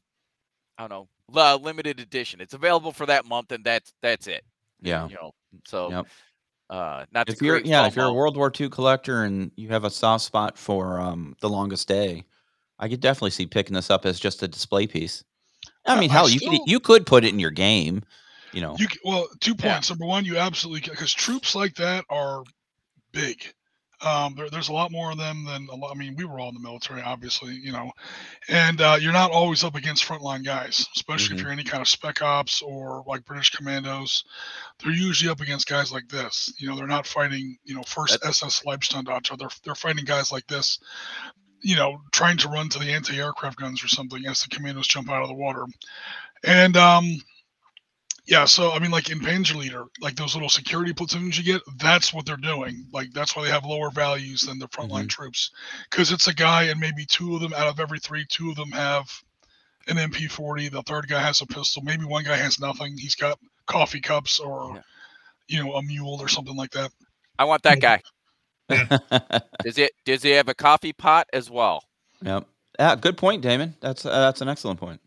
I 0.78 0.88
don't 0.88 0.90
know, 0.90 1.08
li- 1.32 1.64
limited 1.64 2.00
edition. 2.00 2.42
It's 2.42 2.54
available 2.54 2.92
for 2.92 3.06
that 3.06 3.26
month, 3.26 3.52
and 3.52 3.64
that's 3.64 3.94
that's 4.02 4.28
it. 4.28 4.44
Yeah. 4.82 5.08
You 5.08 5.16
know, 5.16 5.32
so 5.66 5.90
Yep. 5.90 6.08
uh, 6.70 7.06
not 7.12 7.30
If 7.30 7.38
to 7.40 7.46
you're 7.46 7.56
create 7.56 7.66
yeah, 7.68 7.88
if 7.88 7.96
you're 7.96 8.06
a 8.06 8.14
World 8.14 8.36
War 8.38 8.52
II 8.60 8.70
collector 8.70 9.24
and 9.24 9.52
you 9.56 9.70
have 9.70 9.84
a 9.86 9.90
soft 9.90 10.26
spot 10.26 10.58
for 10.58 11.00
um, 11.00 11.36
the 11.40 11.50
longest 11.50 11.88
day, 11.88 12.26
I 12.80 12.90
could 12.90 13.00
definitely 13.00 13.32
see 13.32 13.46
picking 13.46 13.74
this 13.74 13.90
up 13.90 14.06
as 14.06 14.20
just 14.20 14.44
a 14.44 14.48
display 14.48 14.86
piece. 14.88 15.24
I 15.86 15.96
I- 15.96 16.00
mean, 16.00 16.10
I 16.10 16.14
hell, 16.14 16.30
you 16.30 16.40
could 16.40 16.60
you 16.66 16.80
could 16.80 17.06
put 17.06 17.24
it 17.24 17.30
in 17.30 17.40
your 17.40 17.52
game, 17.52 18.04
you 18.52 18.62
know. 18.62 18.76
You 18.78 18.88
well, 19.06 19.28
two 19.40 19.56
Yeah. 19.60 19.74
points. 19.76 19.90
Number 19.90 20.06
one, 20.06 20.26
you 20.26 20.38
absolutely 20.38 20.90
because 20.90 21.14
troops 21.14 21.56
like 21.56 21.74
that 21.76 22.04
are 22.10 22.44
big. 23.14 23.54
Um, 24.02 24.36
there, 24.36 24.50
there's 24.50 24.70
a 24.70 24.74
lot 24.74 24.92
more 24.92 25.12
of 25.12 25.18
them 25.18 25.46
than 25.46 25.68
a 25.72 25.76
lot. 25.76 25.92
I 25.92 25.98
mean, 25.98 26.16
we 26.16 26.26
were 26.26 26.40
all 26.40 26.50
in 26.50 26.54
the 26.56 26.60
military, 26.60 27.02
obviously, 27.02 27.54
you 27.54 27.72
know, 27.72 27.92
and 28.50 28.82
uh, 28.82 28.98
you're 29.00 29.14
not 29.14 29.32
always 29.32 29.64
up 29.64 29.76
against 29.76 30.06
frontline 30.06 30.44
guys, 30.44 30.88
especially 30.96 31.36
Mhm. 31.36 31.40
if 31.40 31.44
you're 31.44 31.52
any 31.54 31.64
kind 31.64 31.82
of 31.82 31.88
spec 31.88 32.22
ops 32.22 32.62
or 32.62 33.04
like 33.08 33.26
British 33.26 33.52
commandos. 33.52 34.24
They're 34.80 34.92
usually 34.92 35.32
up 35.32 35.42
against 35.42 35.68
guys 35.68 35.92
like 35.92 36.08
this. 36.10 36.54
You 36.60 36.70
know, 36.70 36.76
they're 36.76 36.88
not 36.88 37.08
fighting, 37.08 37.58
you 37.64 37.76
know, 37.76 37.84
first 37.84 38.18
SS 38.24 38.64
Leibstandarte. 38.66 39.38
They're 39.38 39.50
they're 39.64 39.76
fighting 39.76 40.06
guys 40.06 40.32
like 40.32 40.48
this. 40.48 40.80
You 41.62 41.76
know, 41.78 42.02
trying 42.12 42.38
to 42.40 42.50
run 42.50 42.70
to 42.70 42.80
the 42.80 42.92
anti-aircraft 42.92 43.58
guns 43.58 43.84
or 43.84 43.88
something 43.88 44.26
as 44.28 44.44
the 44.44 44.50
commandos 44.50 44.88
jump 44.88 45.10
out 45.10 45.24
of 45.24 45.30
the 45.30 45.34
water, 45.34 45.66
and 46.44 46.78
um, 46.78 47.06
yeah, 48.26 48.46
so 48.46 48.72
I 48.72 48.80
mean, 48.80 48.92
like 48.92 49.10
in 49.10 49.20
Panzer 49.20 49.56
Leader, 49.56 49.86
like 50.02 50.16
those 50.16 50.34
little 50.34 50.50
security 50.50 50.94
platoons 50.94 51.38
you 51.38 51.44
get, 51.44 51.62
that's 51.78 52.14
what 52.14 52.26
they're 52.26 52.38
doing. 52.38 52.86
Like 52.92 53.12
that's 53.14 53.36
why 53.36 53.44
they 53.44 53.52
have 53.52 53.66
lower 53.66 53.92
values 53.92 54.42
than 54.42 54.58
the 54.60 54.68
frontline 54.70 55.08
troops, 55.08 55.52
because 55.90 56.12
it's 56.12 56.28
a 56.28 56.34
guy 56.34 56.64
and 56.64 56.80
maybe 56.80 57.06
two 57.06 57.36
of 57.36 57.42
them 57.42 57.54
out 57.54 57.68
of 57.68 57.80
every 57.80 58.00
three, 58.00 58.26
two 58.28 58.50
of 58.50 58.56
them 58.56 58.72
have 58.72 59.08
an 59.88 59.98
MP40. 59.98 60.72
The 60.72 60.82
third 60.84 61.08
guy 61.08 61.22
has 61.22 61.42
a 61.42 61.46
pistol. 61.46 61.84
Maybe 61.84 62.06
one 62.06 62.24
guy 62.24 62.36
has 62.38 62.60
nothing. 62.60 62.98
He's 62.98 63.16
got 63.16 63.38
coffee 63.68 64.02
cups 64.02 64.40
or, 64.40 64.76
Yeah. 64.76 64.82
you 65.48 65.64
know, 65.64 65.74
a 65.76 65.84
mule 65.84 66.18
or 66.20 66.28
something 66.28 66.56
like 66.56 66.72
that. 66.72 66.92
I 67.38 67.44
want 67.44 67.62
that 67.64 67.80
guy. 67.80 68.02
Does 69.64 69.78
it? 69.78 69.92
Does 70.06 70.24
he 70.24 70.32
have 70.32 70.48
a 70.50 70.56
coffee 70.56 70.94
pot 70.94 71.28
as 71.32 71.52
well? 71.52 71.84
yep. 72.24 72.48
Yeah, 72.80 72.96
good 72.96 73.16
point, 73.18 73.42
Damon. 73.42 73.76
That's 73.80 74.06
uh, 74.06 74.10
that's 74.10 74.42
an 74.42 74.50
excellent 74.50 74.80
point. 74.80 75.00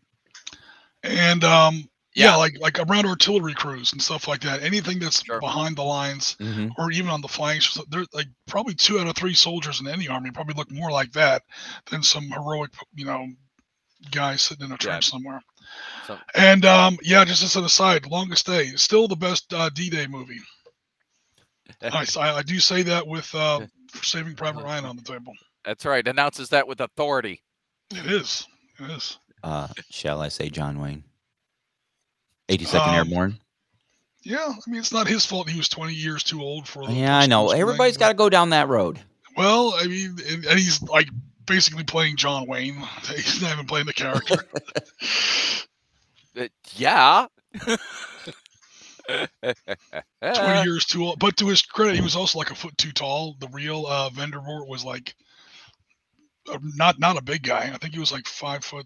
And 1.03 1.43
um, 1.43 1.87
yeah. 2.19 2.25
Yeah. 2.31 2.35
like 2.35 2.53
like 2.59 2.79
around 2.79 3.05
artillery 3.05 3.53
crews 3.53 3.93
and 3.93 4.01
stuff 4.01 4.27
like 4.27 4.41
that. 4.41 4.61
Anything 4.63 4.99
that's 4.99 5.23
Sure. 5.23 5.39
behind 5.39 5.75
the 5.75 5.83
lines. 5.83 6.35
hmm 6.39 6.67
or 6.77 6.91
even 6.91 7.09
on 7.09 7.21
the 7.21 7.27
flanks. 7.27 7.69
so 7.71 7.83
They're 7.89 8.05
like 8.13 8.27
probably 8.47 8.73
two 8.75 8.99
out 8.99 9.07
of 9.07 9.15
three 9.15 9.33
soldiers 9.33 9.81
in 9.81 9.87
any 9.87 10.07
army 10.07 10.31
probably 10.31 10.53
look 10.55 10.71
more 10.71 10.91
like 10.91 11.11
that 11.13 11.43
than 11.89 12.03
some 12.03 12.29
heroic, 12.29 12.71
you 12.93 13.05
know, 13.05 13.27
guy 14.11 14.35
sitting 14.35 14.65
in 14.65 14.71
a 14.71 14.77
trench 14.77 15.09
somewhere. 15.09 15.41
So- 16.07 16.17
And 16.35 16.65
um, 16.65 16.97
yeah, 17.03 17.23
just 17.25 17.43
as 17.43 17.55
an 17.55 17.63
aside, 17.65 18.05
Longest 18.07 18.45
Day, 18.45 18.67
still 18.75 19.07
the 19.07 19.15
best 19.15 19.53
uh, 19.53 19.69
D-Day 19.69 20.07
movie. 20.07 20.39
I, 21.81 22.05
I 22.17 22.41
do 22.43 22.59
say 22.59 22.81
that 22.83 23.05
with 23.07 23.33
uh, 23.35 23.61
Saving 24.01 24.35
Private 24.35 24.63
Ryan 24.63 24.85
on 24.85 24.95
the 24.95 25.03
table. 25.03 25.33
That's 25.63 25.85
right. 25.85 26.05
Announces 26.07 26.49
that 26.49 26.67
with 26.67 26.81
authority. 26.81 27.43
It 27.91 28.11
is. 28.11 28.47
It 28.79 28.89
is. 28.91 29.17
Uh, 29.43 29.67
shall 29.91 30.21
I 30.21 30.29
say 30.29 30.49
John 30.49 30.79
Wayne? 30.79 31.03
82nd 32.49 32.87
Um, 32.87 32.95
Airborne. 32.95 33.39
Yeah, 34.23 34.47
I 34.49 34.69
mean, 34.69 34.79
it's 34.79 34.91
not 34.91 35.07
his 35.07 35.25
fault 35.25 35.49
he 35.49 35.57
was 35.57 35.69
20 35.69 35.93
years 35.93 36.23
too 36.23 36.41
old 36.41 36.67
for 36.67 36.85
the. 36.85 36.93
Yeah, 36.93 37.17
I 37.17 37.25
know. 37.25 37.51
Everybody's 37.51 37.97
got 37.97 38.09
to 38.09 38.13
go 38.15 38.29
down 38.29 38.49
that 38.49 38.67
road. 38.67 38.99
Well, 39.37 39.73
I 39.77 39.87
mean, 39.87 40.17
and, 40.27 40.45
and 40.45 40.59
he's 40.59 40.81
like 40.81 41.07
basically 41.45 41.83
playing 41.83 42.17
John 42.17 42.47
Wayne. 42.47 42.75
He's 43.07 43.41
not 43.41 43.53
even 43.53 43.65
playing 43.65 43.85
the 43.85 43.93
character. 43.93 44.35
Uh, 46.39 46.47
yeah. 46.75 47.25
20 50.21 50.69
years 50.69 50.85
too 50.85 51.03
old. 51.03 51.17
But 51.17 51.35
to 51.37 51.47
his 51.47 51.63
credit, 51.63 51.95
he 51.95 52.01
was 52.01 52.15
also 52.15 52.37
like 52.37 52.51
a 52.51 52.55
foot 52.55 52.77
too 52.77 52.91
tall. 52.91 53.35
The 53.39 53.47
real 53.47 53.87
uh, 53.87 54.11
Vandervoort 54.11 54.67
was 54.67 54.85
like 54.85 55.15
not 56.75 56.99
not 56.99 57.17
a 57.17 57.23
big 57.23 57.41
guy. 57.41 57.71
I 57.73 57.77
think 57.77 57.95
he 57.95 57.99
was 57.99 58.11
like 58.11 58.27
five 58.27 58.63
foot 58.63 58.85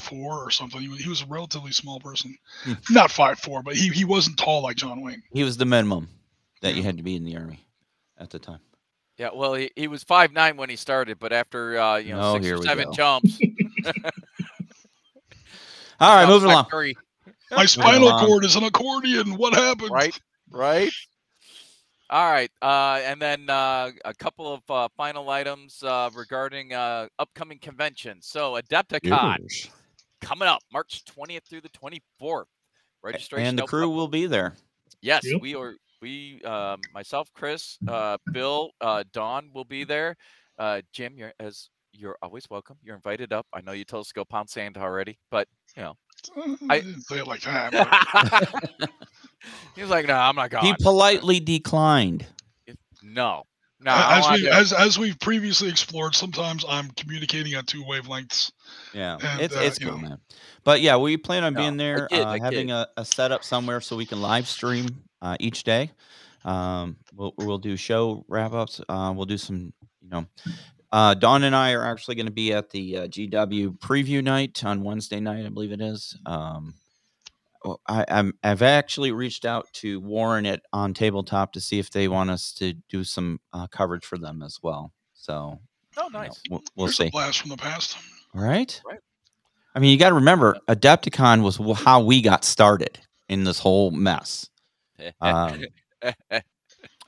four 0.00 0.44
or 0.44 0.50
something. 0.50 0.80
He 0.80 0.88
was, 0.88 1.00
he 1.00 1.08
was 1.08 1.22
a 1.22 1.26
relatively 1.26 1.72
small 1.72 2.00
person. 2.00 2.36
Hmm. 2.64 2.72
Not 2.90 3.10
five 3.10 3.38
four, 3.38 3.62
but 3.62 3.74
he, 3.76 3.88
he 3.88 4.04
wasn't 4.04 4.38
tall 4.38 4.62
like 4.62 4.76
John 4.76 5.00
Wayne. 5.02 5.22
He 5.32 5.44
was 5.44 5.56
the 5.56 5.64
minimum 5.64 6.08
that 6.62 6.74
you 6.74 6.82
had 6.82 6.96
to 6.96 7.02
be 7.02 7.16
in 7.16 7.24
the 7.24 7.36
army 7.36 7.60
at 8.18 8.30
the 8.30 8.38
time. 8.38 8.60
Yeah, 9.18 9.30
well, 9.34 9.54
he, 9.54 9.70
he 9.76 9.86
was 9.88 10.02
five 10.02 10.32
nine 10.32 10.56
when 10.56 10.70
he 10.70 10.76
started, 10.76 11.18
but 11.18 11.32
after 11.32 11.78
uh, 11.78 11.96
you 11.96 12.14
know 12.14 12.20
Oh, 12.22 12.34
six 12.40 12.46
or 12.58 12.62
seven 12.62 12.86
go. 12.86 12.92
jumps, 12.92 13.38
All 16.00 16.16
right, 16.16 16.26
moving 16.26 16.50
along. 16.50 16.64
Curry, 16.70 16.96
My 17.50 17.66
spinal 17.66 18.08
along. 18.08 18.26
cord 18.26 18.44
is 18.44 18.56
an 18.56 18.64
accordion. 18.64 19.36
What 19.36 19.54
happened? 19.54 19.90
right, 19.90 20.18
right. 20.50 20.90
All 22.08 22.28
right, 22.30 22.50
uh, 22.60 23.00
and 23.04 23.20
then 23.22 23.48
uh, 23.48 23.90
a 24.04 24.12
couple 24.14 24.52
of 24.54 24.62
uh, 24.68 24.88
final 24.96 25.30
items 25.30 25.80
uh, 25.84 26.10
regarding 26.14 26.72
uh, 26.72 27.06
upcoming 27.20 27.58
conventions. 27.60 28.26
So 28.26 28.58
Adepticon 28.60 29.36
coming 30.20 30.48
up 30.48 30.60
March 30.72 31.04
20th 31.04 31.44
through 31.48 31.60
the 31.62 31.68
24th. 31.70 32.44
Registration 33.02 33.48
And 33.48 33.58
the 33.58 33.62
open 33.62 33.68
up- 33.68 33.68
crew 33.82 33.88
will 33.90 34.08
be 34.08 34.26
there. 34.26 34.56
Yes, 35.00 35.22
Yep. 35.24 35.40
we 35.40 35.54
are. 35.54 35.74
We, 36.02 36.42
um, 36.44 36.80
myself, 36.94 37.30
Chris, 37.34 37.76
uh, 37.86 38.16
Bill, 38.32 38.70
uh, 38.80 39.04
Dawn 39.12 39.50
will 39.54 39.64
be 39.66 39.84
there. 39.84 40.16
Uh, 40.58 40.80
Jim, 40.92 41.16
you're 41.16 41.32
as 41.40 41.68
you're 41.92 42.16
always 42.22 42.48
welcome. 42.48 42.76
You're 42.82 42.94
invited 42.96 43.32
up. 43.32 43.46
I 43.52 43.60
know 43.62 43.72
you 43.72 43.84
told 43.84 44.02
us 44.02 44.08
to 44.08 44.14
go 44.14 44.24
pound 44.24 44.48
sand 44.48 44.76
already, 44.78 45.18
but 45.30 45.46
you 45.76 45.82
know. 45.82 45.96
Uh, 46.36 46.56
I- 46.70 46.80
didn't 46.80 47.02
say 47.02 47.18
it 47.18 47.26
like 47.26 47.40
that. 47.42 47.72
but- 48.78 48.90
he 49.74 49.80
was 49.82 49.90
like, 49.90 50.06
"No, 50.06 50.14
I'm 50.16 50.36
not 50.36 50.50
going." 50.50 50.64
He 50.64 50.74
politely 50.82 51.40
declined. 51.40 52.26
no, 53.02 53.44
no. 53.80 53.90
I 53.90 54.18
as 54.18 54.24
wanna 54.24 54.36
we 54.42 54.48
as 54.48 54.72
as 54.72 54.98
we've 54.98 55.18
previously 55.20 55.68
explored, 55.68 56.14
sometimes 56.14 56.64
I'm 56.68 56.90
communicating 56.92 57.54
on 57.56 57.64
two 57.64 57.82
wavelengths. 57.84 58.52
Yeah, 58.94 59.18
And, 59.22 59.40
it's 59.40 59.56
uh, 59.56 59.60
it's 59.60 59.80
you 59.80 59.88
cool, 59.88 59.98
know. 59.98 60.08
man. 60.10 60.18
But 60.64 60.80
yeah, 60.80 60.96
we 60.96 61.16
plan 61.16 61.44
on 61.44 61.54
No, 61.54 61.60
being 61.60 61.74
I 61.74 61.76
there, 61.76 62.08
get- 62.10 62.26
uh, 62.26 62.38
having 62.42 62.70
a, 62.70 62.86
a 62.96 63.04
setup 63.04 63.44
somewhere 63.44 63.80
so 63.80 63.96
we 63.96 64.06
can 64.06 64.20
live 64.20 64.46
stream 64.46 64.88
uh, 65.22 65.36
each 65.40 65.64
day. 65.64 65.90
Um, 66.44 66.96
we'll 67.14 67.34
we'll 67.38 67.58
do 67.58 67.76
show 67.76 68.24
wrap 68.28 68.52
ups. 68.52 68.80
Uh, 68.88 69.12
we'll 69.14 69.26
do 69.26 69.38
some, 69.38 69.72
you 70.02 70.08
know. 70.10 70.26
Uh, 70.92 71.14
Dawn 71.14 71.44
and 71.44 71.54
I 71.54 71.72
are 71.72 71.84
actually 71.84 72.16
going 72.16 72.26
to 72.26 72.32
be 72.32 72.52
at 72.52 72.68
the 72.70 72.96
uh, 72.96 73.06
GW 73.06 73.78
preview 73.78 74.24
night 74.24 74.64
on 74.64 74.82
Wednesday 74.82 75.20
night, 75.20 75.46
I 75.46 75.48
believe 75.48 75.70
it 75.70 75.80
is. 75.80 76.16
Um, 76.26 76.74
I, 77.86 78.04
I'm 78.08 78.32
I've 78.42 78.62
actually 78.62 79.12
reached 79.12 79.44
out 79.44 79.66
to 79.74 80.00
Warren 80.00 80.46
at 80.46 80.62
on 80.72 80.94
tabletop 80.94 81.52
to 81.52 81.60
see 81.60 81.78
if 81.78 81.90
they 81.90 82.08
want 82.08 82.30
us 82.30 82.52
to 82.54 82.72
do 82.88 83.04
some 83.04 83.40
uh, 83.52 83.66
coverage 83.66 84.04
for 84.04 84.18
them 84.18 84.42
as 84.42 84.58
well. 84.62 84.92
So 85.14 85.58
Oh, 85.96 86.04
you 86.06 86.12
know, 86.12 86.20
nice. 86.20 86.42
we'll, 86.48 86.62
we'll 86.76 86.86
There's 86.86 86.96
see. 86.96 87.06
a 87.08 87.10
blast 87.10 87.40
from 87.40 87.50
the 87.50 87.56
past. 87.56 87.96
All 88.34 88.42
right. 88.42 88.80
Right. 88.86 88.98
I 89.74 89.78
mean, 89.78 89.90
you 89.92 89.98
got 89.98 90.08
to 90.10 90.14
remember, 90.16 90.56
Adepticon 90.68 91.42
was 91.42 91.56
how 91.80 92.00
we 92.02 92.22
got 92.22 92.44
started 92.44 92.98
in 93.28 93.44
this 93.44 93.58
whole 93.58 93.90
mess. 93.90 94.48
Um, 95.20 95.64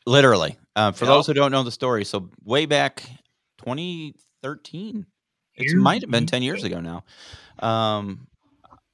literally, 0.07 0.57
uh, 0.76 0.92
for 0.92 1.05
Yep. 1.05 1.14
those 1.14 1.26
who 1.26 1.34
don't 1.34 1.53
know 1.53 1.62
the 1.62 1.70
story, 1.70 2.05
so 2.05 2.30
way 2.44 2.64
back 2.66 3.03
2013, 3.59 5.07
it 5.57 5.76
might 5.76 6.00
have 6.03 6.11
been 6.11 6.26
10 6.26 6.42
years 6.42 6.64
ago 6.64 6.80
now. 6.80 7.05
Um, 7.59 8.26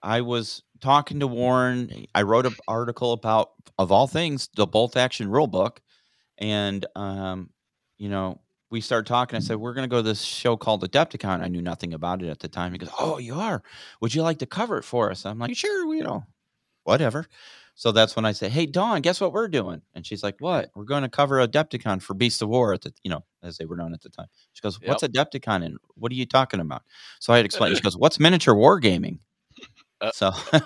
I 0.03 0.21
was 0.23 0.63
talking 0.81 1.21
to 1.21 1.27
Warren. 1.27 2.07
I 2.15 2.23
wrote 2.23 2.47
an 2.47 2.55
article 2.67 3.13
about, 3.13 3.51
of 3.79 3.93
all 3.93 4.07
things, 4.07 4.49
the 4.57 4.67
bolt 4.67 4.97
action 4.97 5.29
rule 5.31 5.47
book. 5.47 5.81
And, 6.39 6.85
um, 6.95 7.51
you 7.97 8.09
know, 8.09 8.41
we 8.71 8.81
started 8.81 9.07
talking. 9.07 9.37
I 9.37 9.41
said, 9.41 9.57
We're 9.57 9.75
going 9.75 9.89
to 9.89 9.91
go 9.91 9.99
to 9.99 10.03
this 10.03 10.23
show 10.23 10.57
called 10.57 10.89
Adepticon. 10.91 11.41
I 11.43 11.49
knew 11.49 11.63
nothing 11.63 11.95
about 11.95 12.23
it 12.23 12.29
at 12.29 12.41
the 12.41 12.49
time. 12.49 12.73
He 12.73 12.79
goes, 12.79 12.91
Oh, 12.99 13.19
you 13.19 13.35
are? 13.35 13.63
Would 14.01 14.15
you 14.15 14.23
like 14.23 14.39
to 14.39 14.47
cover 14.47 14.79
it 14.79 14.85
for 14.85 15.11
us? 15.11 15.25
I'm 15.27 15.39
like, 15.39 15.57
Sure, 15.57 15.95
you 15.95 16.03
know, 16.03 16.25
whatever. 16.85 17.27
So 17.75 17.93
that's 17.93 18.17
when 18.17 18.25
I 18.25 18.33
say, 18.33 18.49
Hey, 18.49 18.67
Dawn, 18.67 19.01
guess 19.01 19.21
what 19.21 19.33
we're 19.33 19.49
doing? 19.49 19.83
And 19.95 20.07
she's 20.07 20.23
like, 20.23 20.37
What? 20.41 20.71
We're 20.75 20.85
going 20.85 21.03
to 21.03 21.09
cover 21.09 21.47
Adepticon 21.47 22.03
for 22.03 22.15
Beast 22.15 22.43
of 22.43 22.49
War 22.49 22.75
at 22.75 22.83
the, 22.83 22.93
you 23.03 23.11
know, 23.11 23.25
as 23.43 23.57
they 23.57 23.65
were 23.65 23.77
known 23.77 23.95
at 23.95 24.03
the 24.03 24.11
time. 24.11 24.27
She 24.53 24.61
goes, 24.61 24.79
What's 24.83 25.03
Adepticon 25.03 25.65
and 25.65 25.79
what 25.95 26.13
are 26.13 26.17
you 26.17 26.27
talking 26.27 26.61
about? 26.61 26.83
So 27.21 27.33
I 27.33 27.37
had 27.37 27.47
explained. 27.47 27.77
She 27.77 27.83
goes, 27.85 27.97
What's 27.97 28.21
miniature 28.21 28.55
wargaming? 28.55 29.21
Uh, 30.01 30.11
so, 30.13 30.33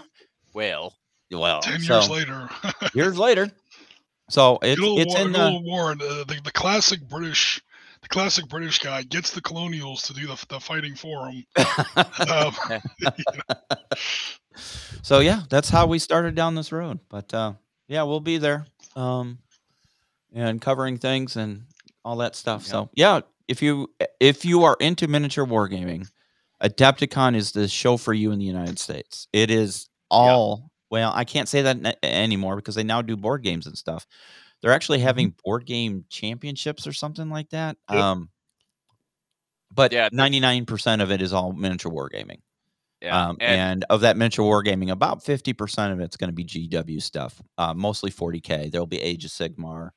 well, 0.55 0.95
well, 1.30 1.61
Ten 1.61 1.80
so 1.80 1.95
years 1.95 2.11
later, 2.11 2.51
years 2.95 3.18
later. 3.18 3.51
So 4.28 4.59
it's 4.62 4.80
good 4.80 4.99
it's 5.01 5.14
War- 5.14 5.26
in 5.26 5.33
good 5.33 5.41
uh, 5.41 5.51
old 5.51 5.64
Warren, 5.64 6.01
uh, 6.01 6.24
the, 6.24 6.41
the 6.43 6.53
classic 6.53 7.01
British, 7.09 7.61
the 8.01 8.09
classic 8.09 8.49
British 8.49 8.78
guy 8.78 9.03
gets 9.03 9.30
the 9.30 9.41
colonials 9.41 10.03
to 10.03 10.14
do 10.14 10.26
the, 10.26 10.47
the 10.49 10.61
fighting 10.61 10.95
for 10.95 11.28
him. 11.28 11.45
Um, 12.28 12.55
so 15.03 15.20
yeah, 15.20 15.43
that's 15.51 15.68
how 15.68 15.87
we 15.87 15.99
started 15.99 16.35
down 16.35 16.55
this 16.55 16.72
road. 16.72 17.01
But 17.09 17.33
uh, 17.35 17.55
yeah, 17.89 18.05
we'll 18.05 18.20
be 18.20 18.39
there, 18.39 18.66
um, 18.97 19.39
and 20.33 20.61
covering 20.61 20.99
things 20.99 21.37
and 21.37 21.64
all 22.05 22.16
that 22.16 22.35
stuff. 22.35 22.62
Yep. 22.62 22.70
So 22.70 22.91
yeah, 22.95 23.20
if 23.49 23.61
you 23.61 23.91
if 24.18 24.45
you 24.45 24.64
are 24.64 24.76
into 24.80 25.09
miniature 25.09 25.47
wargaming, 25.47 26.09
Adepticon 26.62 27.34
is 27.34 27.52
the 27.52 27.68
show 27.68 27.96
for 27.96 28.14
you 28.14 28.30
in 28.32 28.38
the 28.38 28.44
United 28.44 28.78
States. 28.78 29.26
It 29.32 29.50
is 29.50 29.88
all 30.10 30.70
well. 30.90 31.12
I 31.14 31.24
can't 31.24 31.48
say 31.48 31.62
that 31.62 31.98
anymore 32.02 32.56
because 32.56 32.74
they 32.74 32.84
now 32.84 33.02
do 33.02 33.16
board 33.16 33.42
games 33.42 33.66
and 33.66 33.76
stuff. 33.76 34.06
They're 34.60 34.72
actually 34.72 35.00
having 35.00 35.34
board 35.44 35.66
game 35.66 36.04
championships 36.08 36.86
or 36.86 36.92
something 36.92 37.28
like 37.30 37.50
that. 37.50 37.76
Yep. 37.90 38.00
Um, 38.00 38.28
but 39.74 39.92
Yeah, 39.92 40.08
ninety 40.12 40.38
nine 40.38 40.66
percent 40.66 41.02
of 41.02 41.10
it 41.10 41.20
is 41.20 41.32
all 41.32 41.52
miniature 41.52 41.90
wargaming. 41.90 42.40
yeah, 43.00 43.28
Um, 43.28 43.38
and, 43.40 43.60
and, 43.60 43.84
of 43.90 44.02
that 44.02 44.16
miniature 44.16 44.44
wargaming, 44.44 44.90
about 44.90 45.24
50% 45.24 45.92
of 45.92 46.00
it's 46.00 46.16
going 46.16 46.28
to 46.28 46.34
be 46.34 46.44
GW 46.44 47.02
stuff, 47.02 47.42
uh, 47.58 47.74
mostly 47.74 48.10
40K. 48.12 48.70
There'll 48.70 48.86
be 48.86 49.00
Age 49.00 49.24
of 49.24 49.32
Sigmar. 49.32 49.90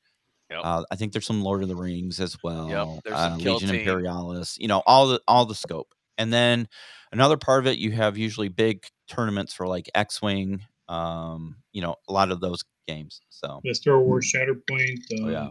Yep. 0.50 0.60
Uh, 0.62 0.84
I 0.90 0.96
think 0.96 1.12
there's 1.12 1.26
some 1.26 1.42
Lord 1.42 1.62
of 1.62 1.68
the 1.68 1.76
Rings 1.76 2.20
as 2.20 2.36
well. 2.42 2.68
there's 3.04 3.16
uh, 3.16 3.36
Legion 3.38 3.74
Imperialis, 3.74 4.56
you 4.58 4.68
know, 4.68 4.82
all 4.86 5.08
the 5.08 5.20
all 5.28 5.44
the 5.44 5.54
scope. 5.54 5.94
And 6.18 6.32
then 6.32 6.68
another 7.12 7.36
part 7.36 7.60
of 7.60 7.66
it, 7.66 7.78
you 7.78 7.92
have 7.92 8.16
usually 8.16 8.48
big 8.48 8.86
tournaments 9.08 9.52
for 9.52 9.66
like 9.66 9.90
X 9.94 10.20
Wing, 10.22 10.62
um, 10.88 11.56
you 11.72 11.82
know, 11.82 11.96
a 12.08 12.12
lot 12.12 12.30
of 12.30 12.40
those 12.40 12.62
games. 12.88 13.20
So, 13.30 13.60
The 13.64 13.74
Star 13.74 14.00
Wars 14.00 14.32
Shatterpoint. 14.32 15.00
Uh, 15.12 15.24
Oh, 15.26 15.28
yeah. 15.28 15.48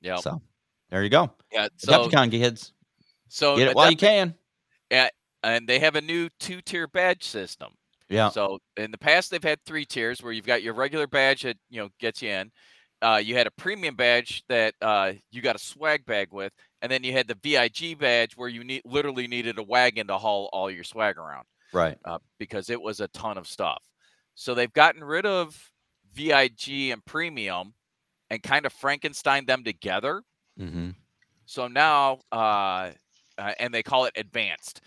yeah, 0.00 0.16
so 0.16 0.40
there 0.90 1.02
you 1.02 1.10
go. 1.10 1.30
yeah. 1.52 1.68
So, 1.76 1.92
Adepticon 2.08 2.30
kids, 2.30 2.72
so 3.28 3.56
get 3.56 3.68
it 3.68 3.76
while 3.76 3.90
you 3.90 3.96
Adepti- 3.96 4.34
can. 4.90 5.10
and 5.44 5.68
they 5.68 5.78
have 5.78 5.94
a 5.96 6.00
new 6.00 6.28
two-tier 6.40 6.86
badge 6.88 7.22
system. 7.24 7.72
Yeah. 8.08 8.30
So 8.30 8.58
in 8.76 8.90
the 8.90 8.98
past, 8.98 9.30
they've 9.30 9.42
had 9.42 9.62
three 9.64 9.84
tiers 9.84 10.22
where 10.22 10.32
you've 10.32 10.46
got 10.46 10.62
your 10.62 10.72
regular 10.74 11.06
badge 11.06 11.42
that 11.42 11.58
you 11.68 11.80
know 11.80 11.90
gets 12.00 12.22
you 12.22 12.30
in. 12.30 12.50
Uh, 13.02 13.20
you 13.22 13.36
had 13.36 13.46
a 13.46 13.50
premium 13.52 13.94
badge 13.94 14.42
that 14.48 14.74
uh, 14.82 15.12
you 15.30 15.40
got 15.42 15.54
a 15.54 15.58
swag 15.58 16.04
bag 16.06 16.28
with, 16.32 16.52
and 16.82 16.90
then 16.90 17.02
you 17.04 17.12
had 17.12 17.26
the 17.28 17.34
VIG 17.42 17.98
badge 17.98 18.36
where 18.36 18.48
you 18.48 18.64
need 18.64 18.82
literally 18.84 19.26
needed 19.26 19.58
a 19.58 19.62
wagon 19.62 20.06
to 20.08 20.18
haul 20.18 20.48
all 20.52 20.70
your 20.70 20.84
swag 20.84 21.18
around 21.18 21.44
Right. 21.72 21.98
uh, 22.04 22.18
because 22.38 22.70
it 22.70 22.80
was 22.80 23.00
a 23.00 23.08
ton 23.08 23.36
of 23.38 23.46
stuff. 23.46 23.82
So 24.34 24.54
they've 24.54 24.72
gotten 24.72 25.02
rid 25.02 25.26
of 25.26 25.70
VIG 26.14 26.90
and 26.90 27.04
premium 27.04 27.74
and 28.30 28.42
kind 28.42 28.66
of 28.66 28.72
Frankenstein 28.72 29.46
them 29.46 29.64
together. 29.64 30.22
hmm 30.56 30.90
So 31.46 31.66
now, 31.68 32.20
uh, 32.32 32.92
uh, 33.38 33.52
and 33.58 33.72
they 33.72 33.82
call 33.82 34.04
it 34.04 34.12
advanced. 34.16 34.80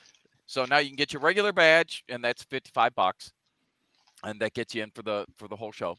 So 0.46 0.66
now 0.66 0.78
you 0.80 0.90
can 0.90 0.96
get 0.98 1.14
your 1.14 1.22
regular 1.22 1.54
badge, 1.54 2.04
and 2.10 2.24
that's 2.24 2.44
fifty-five 2.44 2.94
bucks, 2.94 3.32
and 4.24 4.40
that 4.42 4.54
gets 4.54 4.76
you 4.76 4.84
in 4.84 4.92
for 4.92 5.02
the 5.02 5.26
for 5.38 5.48
the 5.48 5.56
whole 5.56 5.72
show. 5.72 5.98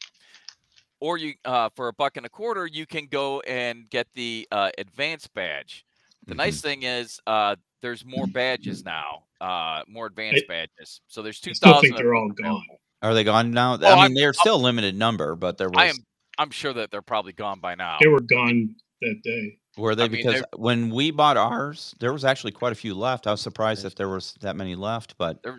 Or 1.02 1.18
you, 1.18 1.34
uh, 1.44 1.68
for 1.74 1.88
a 1.88 1.92
buck 1.92 2.16
and 2.16 2.24
a 2.24 2.28
quarter, 2.28 2.64
you 2.64 2.86
can 2.86 3.06
go 3.06 3.40
and 3.40 3.90
get 3.90 4.06
the 4.14 4.46
uh, 4.52 4.70
advanced 4.78 5.34
badge. 5.34 5.84
The 6.28 6.36
nice 6.36 6.60
thing 6.60 6.84
is, 6.84 7.18
uh, 7.26 7.56
there's 7.80 8.04
more 8.06 8.26
badges 8.32 8.84
now, 8.84 9.24
uh, 9.40 9.82
more 9.88 10.06
advanced 10.06 10.46
badges. 10.46 11.00
So 11.08 11.20
there's 11.22 11.40
two 11.40 11.50
I 11.50 11.54
still 11.54 11.80
think 11.80 11.96
they're 11.96 12.14
all 12.14 12.28
gone. 12.28 12.62
Are 13.02 13.14
they 13.14 13.24
gone 13.24 13.50
now? 13.50 13.72
Oh, 13.82 13.84
I 13.84 13.94
mean, 13.94 13.98
I'm- 13.98 14.14
they're 14.14 14.32
still 14.32 14.54
a 14.54 14.62
limited 14.64 14.94
number, 14.94 15.34
but 15.34 15.58
there 15.58 15.68
was. 15.70 15.76
I 15.76 15.86
am, 15.86 15.96
I'm 16.38 16.50
sure 16.50 16.72
that 16.72 16.92
they're 16.92 17.02
probably 17.02 17.32
gone 17.32 17.58
by 17.58 17.74
now. 17.74 17.96
They 18.00 18.06
were 18.06 18.20
gone 18.20 18.76
that 19.00 19.22
day. 19.24 19.58
Were 19.76 19.96
they? 19.96 20.04
I 20.04 20.08
mean, 20.08 20.18
because 20.18 20.34
they're- 20.34 20.48
when 20.54 20.88
we 20.90 21.10
bought 21.10 21.36
ours, 21.36 21.96
there 21.98 22.12
was 22.12 22.24
actually 22.24 22.52
quite 22.52 22.70
a 22.70 22.76
few 22.76 22.94
left. 22.94 23.26
I 23.26 23.32
was 23.32 23.40
surprised 23.40 23.82
that 23.82 23.96
there 23.96 24.08
was 24.08 24.34
that 24.34 24.54
many 24.54 24.76
left, 24.76 25.18
but 25.18 25.42
There 25.42 25.54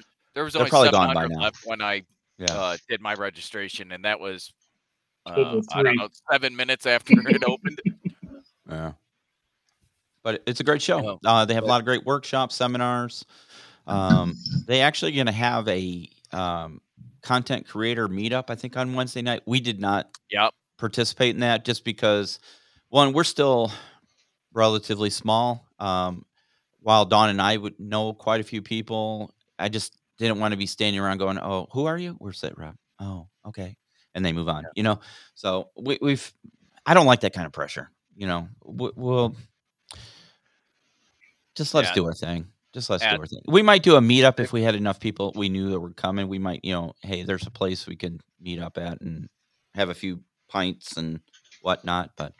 was 0.45 0.53
they're 0.53 0.61
only 0.61 0.69
probably 0.69 0.91
gone 0.91 1.07
by 1.13 1.23
700 1.23 1.35
now. 1.35 1.41
left 1.41 1.57
when 1.65 1.81
I 1.81 2.03
yeah, 2.37 2.45
uh, 2.53 2.77
did 2.87 3.01
my 3.01 3.13
registration, 3.15 3.91
and 3.91 4.05
that 4.05 4.21
was 4.21 4.53
uh, 5.25 5.61
I 5.73 5.83
don't 5.83 5.95
know 5.95 6.09
seven 6.31 6.55
minutes 6.55 6.85
after 6.85 7.13
it 7.27 7.43
opened. 7.43 7.81
yeah. 8.69 8.93
But 10.23 10.41
it's 10.47 10.59
a 10.59 10.63
great 10.63 10.81
show. 10.81 11.19
Uh, 11.25 11.45
they 11.45 11.53
have 11.53 11.63
a 11.63 11.67
lot 11.67 11.81
of 11.81 11.85
great 11.85 12.05
workshops, 12.05 12.55
seminars. 12.55 13.25
Um, 13.87 14.37
they 14.67 14.79
actually 14.79 15.11
going 15.11 15.25
to 15.25 15.33
have 15.33 15.67
a 15.67 16.09
um, 16.31 16.79
content 17.23 17.67
creator 17.67 18.07
meetup. 18.07 18.45
I 18.49 18.55
think 18.55 18.77
on 18.77 18.93
Wednesday 18.93 19.21
night. 19.21 19.41
We 19.45 19.59
did 19.59 19.79
not 19.79 20.09
Yep. 20.29 20.53
participate 20.77 21.33
in 21.33 21.41
that 21.41 21.65
just 21.65 21.83
because 21.85 22.39
one 22.89 23.13
we're 23.13 23.23
still 23.23 23.71
relatively 24.53 25.09
small 25.09 25.65
um 25.79 26.25
while 26.81 27.05
Dawn 27.05 27.29
and 27.29 27.41
i 27.41 27.55
would 27.55 27.79
know 27.79 28.13
quite 28.13 28.41
a 28.41 28.43
few 28.43 28.61
people 28.61 29.33
i 29.57 29.69
just 29.69 29.95
didn't 30.19 30.39
want 30.39 30.51
to 30.51 30.57
be 30.57 30.65
standing 30.65 31.01
around 31.01 31.17
going 31.17 31.39
oh 31.39 31.67
who 31.71 31.85
are 31.85 31.97
you 31.97 32.17
we're 32.19 32.33
sit 32.33 32.57
rep 32.57 32.75
oh 32.99 33.27
okay 33.47 33.77
and 34.15 34.25
they 34.25 34.33
move 34.33 34.47
on 34.49 34.65
you 34.75 34.83
know 34.83 34.99
so 35.35 35.69
we, 35.77 35.97
we've 36.01 36.33
i 36.85 36.93
don't 36.93 37.05
like 37.05 37.21
that 37.21 37.33
kind 37.33 37.45
of 37.45 37.51
pressure 37.53 37.89
you 38.15 38.27
know 38.27 38.47
we, 38.63 38.91
we'll 38.95 39.35
just 41.55 41.73
let's 41.73 41.89
Yeah. 41.89 41.93
do 41.95 42.05
our 42.05 42.13
thing 42.13 42.47
just 42.73 42.89
let's 42.89 43.03
Yeah. 43.03 43.15
do 43.15 43.21
our 43.21 43.27
thing 43.27 43.41
we 43.47 43.61
might 43.61 43.83
do 43.83 43.95
a 43.95 44.01
meetup 44.01 44.39
if 44.39 44.51
we 44.53 44.63
had 44.63 44.75
enough 44.75 44.99
people 44.99 45.31
we 45.35 45.49
knew 45.49 45.69
that 45.69 45.79
were 45.79 45.91
coming 45.93 46.27
we 46.27 46.39
might 46.39 46.61
you 46.63 46.73
know 46.73 46.93
hey 47.01 47.23
there's 47.23 47.45
a 47.47 47.51
place 47.51 47.87
we 47.87 47.95
can 47.95 48.19
meet 48.41 48.59
up 48.59 48.77
at 48.77 48.99
and 49.01 49.29
have 49.75 49.89
a 49.89 49.93
few 49.93 50.19
pints 50.49 50.97
and 50.97 51.19
whatnot 51.61 52.11
but 52.17 52.33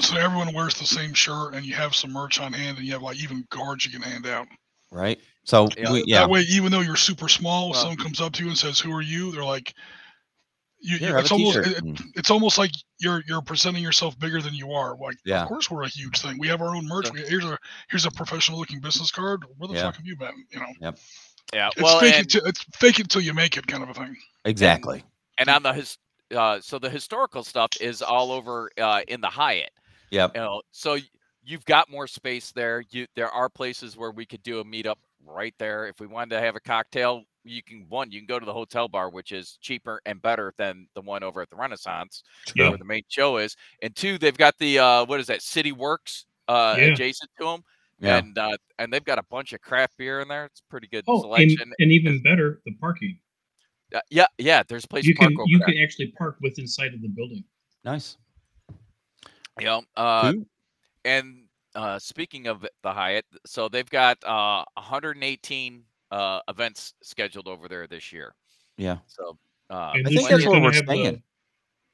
so 0.00 0.16
everyone 0.16 0.54
wears 0.54 0.74
the 0.74 0.86
same 0.86 1.12
shirt, 1.12 1.54
and 1.54 1.66
you 1.66 1.74
have 1.74 1.94
some 1.94 2.10
merch 2.12 2.40
on 2.40 2.50
hand, 2.54 2.78
and 2.78 2.86
you 2.86 2.92
have 2.94 3.02
like 3.02 3.22
even 3.22 3.46
cards 3.50 3.84
you 3.84 3.90
can 3.90 4.00
hand 4.00 4.26
out. 4.26 4.46
right 4.90 5.20
so 5.44 5.68
Yeah. 5.76 5.92
we, 5.92 6.04
yeah 6.06 6.20
That 6.20 6.30
way, 6.30 6.40
even 6.48 6.72
though 6.72 6.80
you're 6.80 6.96
super 6.96 7.28
small, 7.28 7.70
Well- 7.70 7.80
someone 7.80 7.98
comes 7.98 8.18
up 8.20 8.32
to 8.34 8.42
you 8.42 8.48
and 8.48 8.56
says, 8.56 8.78
"Who 8.80 8.90
are 8.92 9.02
you?" 9.02 9.30
They're 9.32 9.44
like, 9.44 9.74
You, 10.84 10.98
Here, 10.98 11.16
it's 11.18 11.30
almost 11.30 11.62
t-shirt. 11.62 11.78
it, 11.84 12.00
it's 12.16 12.30
almost 12.30 12.58
like 12.58 12.72
you're 12.98 13.22
you're 13.28 13.40
presenting 13.40 13.82
yourself 13.84 14.18
bigger 14.18 14.42
than 14.42 14.52
you 14.52 14.72
are. 14.72 14.96
Like, 14.96 15.16
Yeah. 15.24 15.42
of 15.42 15.48
course 15.48 15.70
we're 15.70 15.84
a 15.84 15.88
huge 15.88 16.20
thing. 16.20 16.38
We 16.40 16.48
have 16.48 16.60
our 16.60 16.74
own 16.74 16.86
merch. 16.88 17.06
Sure. 17.06 17.14
We, 17.14 17.20
here's 17.22 17.44
a 17.44 17.56
here's 17.88 18.04
a 18.04 18.10
professional 18.10 18.58
looking 18.58 18.80
business 18.80 19.10
card. 19.12 19.44
Where 19.58 19.68
the 19.68 19.74
Yeah. 19.74 19.82
fuck 19.82 19.96
have 19.96 20.06
you 20.06 20.16
been? 20.16 20.44
You 20.50 20.58
know, 20.60 20.66
Yeah. 21.52 21.68
it's 21.68 21.80
well, 21.82 22.00
fake 22.00 22.14
and, 22.14 22.26
it 22.26 22.30
till, 22.30 22.44
it's 22.44 22.64
fake 22.74 22.98
it 22.98 23.08
till 23.08 23.22
you 23.22 23.32
make 23.32 23.56
it 23.56 23.66
kind 23.66 23.82
of 23.84 23.90
a 23.90 23.94
thing. 23.94 24.16
Exactly. 24.44 25.04
and 25.38 25.48
on 25.48 25.62
the 25.62 25.72
his, 25.72 25.98
uh, 26.34 26.60
so 26.60 26.78
the 26.80 26.90
historical 26.90 27.44
stuff 27.44 27.70
is 27.80 28.02
all 28.02 28.32
over 28.32 28.70
uh, 28.78 29.02
in 29.06 29.20
the 29.20 29.28
Hyatt. 29.28 29.70
Yep. 30.10 30.32
You 30.34 30.40
know, 30.40 30.62
so 30.72 30.98
you've 31.44 31.64
got 31.64 31.90
more 31.90 32.06
space 32.08 32.50
there. 32.52 32.82
You 32.90 33.06
there 33.14 33.30
are 33.30 33.48
places 33.48 33.96
where 33.96 34.10
we 34.10 34.26
could 34.26 34.42
do 34.42 34.58
a 34.58 34.64
meetup 34.64 34.96
right 35.24 35.54
there. 35.58 35.86
If 35.86 36.00
we 36.00 36.06
wanted 36.08 36.30
to 36.30 36.40
have 36.40 36.56
a 36.56 36.60
cocktail, 36.60 37.22
you 37.44 37.62
can 37.62 37.86
one 37.88 38.10
you 38.10 38.20
can 38.20 38.26
go 38.26 38.38
to 38.38 38.46
the 38.46 38.52
hotel 38.52 38.88
bar, 38.88 39.10
which 39.10 39.32
is 39.32 39.58
cheaper 39.60 40.00
and 40.06 40.20
better 40.22 40.54
than 40.58 40.86
the 40.94 41.00
one 41.00 41.22
over 41.22 41.40
at 41.42 41.50
the 41.50 41.56
Renaissance, 41.56 42.22
Yeah. 42.54 42.68
where 42.68 42.78
the 42.78 42.84
main 42.84 43.02
show 43.08 43.36
is. 43.38 43.56
And 43.82 43.94
two, 43.96 44.18
they've 44.18 44.36
got 44.36 44.56
the 44.58 44.78
uh, 44.78 45.04
what 45.06 45.20
is 45.20 45.26
that 45.26 45.42
City 45.42 45.72
Works 45.72 46.26
uh, 46.48 46.76
Yeah. 46.78 46.84
adjacent 46.86 47.30
to 47.38 47.44
them. 47.46 47.64
Yeah. 48.00 48.18
And 48.18 48.36
uh, 48.38 48.56
and 48.78 48.92
they've 48.92 49.04
got 49.04 49.18
a 49.18 49.24
bunch 49.30 49.52
of 49.52 49.60
craft 49.60 49.96
beer 49.96 50.20
in 50.20 50.28
there. 50.28 50.46
It's 50.46 50.62
pretty 50.68 50.88
good 50.88 51.04
Oh, 51.06 51.14
and, 51.34 51.50
selection. 51.50 51.72
and 51.78 51.92
even 51.92 52.22
better, 52.22 52.60
the 52.64 52.74
parking. 52.80 53.18
Uh, 53.94 54.00
yeah, 54.10 54.26
yeah. 54.38 54.62
There's 54.66 54.84
a 54.84 54.88
place 54.88 55.04
You 55.04 55.14
to 55.14 55.18
park 55.18 55.30
can 55.30 55.38
over 55.38 55.44
you 55.46 55.58
there. 55.58 55.68
can 55.68 55.78
actually 55.82 56.12
park 56.18 56.36
within 56.40 56.66
sight 56.66 56.94
of 56.94 57.02
the 57.02 57.08
building. 57.08 57.44
Nice. 57.84 58.16
You 59.60 59.66
know, 59.66 59.82
uh, 59.96 60.32
Cool. 60.32 60.46
and 61.04 61.44
uh, 61.74 61.98
speaking 61.98 62.46
of 62.46 62.66
the 62.82 62.92
Hyatt, 62.92 63.26
so 63.46 63.68
they've 63.68 63.88
got 63.88 64.16
uh, 64.24 64.64
118 64.74 65.84
uh, 66.12 66.40
events 66.48 66.94
scheduled 67.02 67.48
over 67.48 67.68
there 67.68 67.86
this 67.88 68.12
year. 68.12 68.34
Yeah. 68.76 68.98
So 69.06 69.36
uh, 69.70 69.74
I 69.74 69.92
think 70.04 70.04
that's 70.14 70.30
year's 70.30 70.46
where 70.46 70.60
we're 70.60 70.72
have 70.72 70.86
the- 70.86 70.92
staying. 70.92 71.22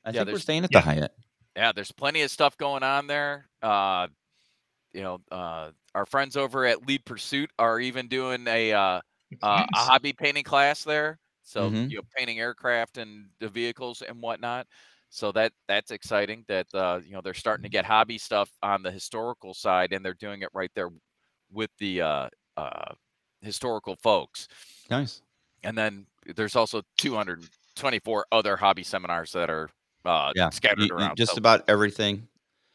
I 0.04 0.10
Yeah, 0.10 0.20
think 0.24 0.32
we're 0.32 0.38
staying 0.40 0.64
at 0.64 0.72
yeah. 0.72 0.80
the 0.80 0.84
Hyatt. 0.84 1.12
yeah, 1.56 1.72
there's 1.72 1.92
plenty 1.92 2.22
of 2.22 2.30
stuff 2.30 2.56
going 2.58 2.82
on 2.82 3.06
there. 3.06 3.48
Uh, 3.62 4.08
you 4.92 5.02
know, 5.02 5.20
uh, 5.30 5.70
our 5.94 6.06
friends 6.06 6.36
over 6.36 6.64
at 6.66 6.86
Lead 6.86 7.04
Pursuit 7.04 7.50
are 7.58 7.80
even 7.80 8.08
doing 8.08 8.46
a 8.48 8.72
uh, 8.72 9.00
the 9.30 9.46
uh, 9.46 9.66
a 9.74 9.78
hobby 9.78 10.12
painting 10.12 10.44
class 10.44 10.84
there. 10.84 11.18
So 11.42 11.70
Mhm. 11.70 11.90
you 11.90 11.96
know, 11.98 12.02
painting 12.16 12.40
aircraft 12.40 12.98
and 12.98 13.30
the 13.40 13.48
vehicles 13.48 14.02
and 14.02 14.20
whatnot. 14.22 14.66
So 15.10 15.32
that 15.32 15.52
that's 15.68 15.90
exciting. 15.90 16.44
That 16.48 16.66
uh, 16.74 17.00
you 17.04 17.12
know 17.12 17.20
they're 17.22 17.34
starting 17.34 17.62
to 17.64 17.68
get 17.70 17.84
hobby 17.84 18.18
stuff 18.18 18.50
on 18.62 18.82
the 18.82 18.90
historical 18.90 19.54
side, 19.54 19.92
and 19.92 20.04
they're 20.04 20.14
doing 20.14 20.42
it 20.42 20.50
right 20.54 20.70
there 20.74 20.90
with 21.52 21.70
the 21.78 22.02
uh, 22.02 22.28
uh, 22.56 22.94
historical 23.42 23.96
folks. 23.96 24.48
Nice. 24.90 25.22
And 25.64 25.76
then 25.76 26.06
there's 26.36 26.56
also 26.56 26.82
224 26.98 28.26
other 28.32 28.56
hobby 28.56 28.82
seminars 28.82 29.32
that 29.32 29.50
are 29.50 29.70
uh, 30.04 30.32
Yeah. 30.36 30.50
scattered 30.50 30.88
You- 30.88 30.94
around. 30.96 31.16
just 31.16 31.32
so 31.34 31.38
about 31.38 31.64
everything. 31.68 32.28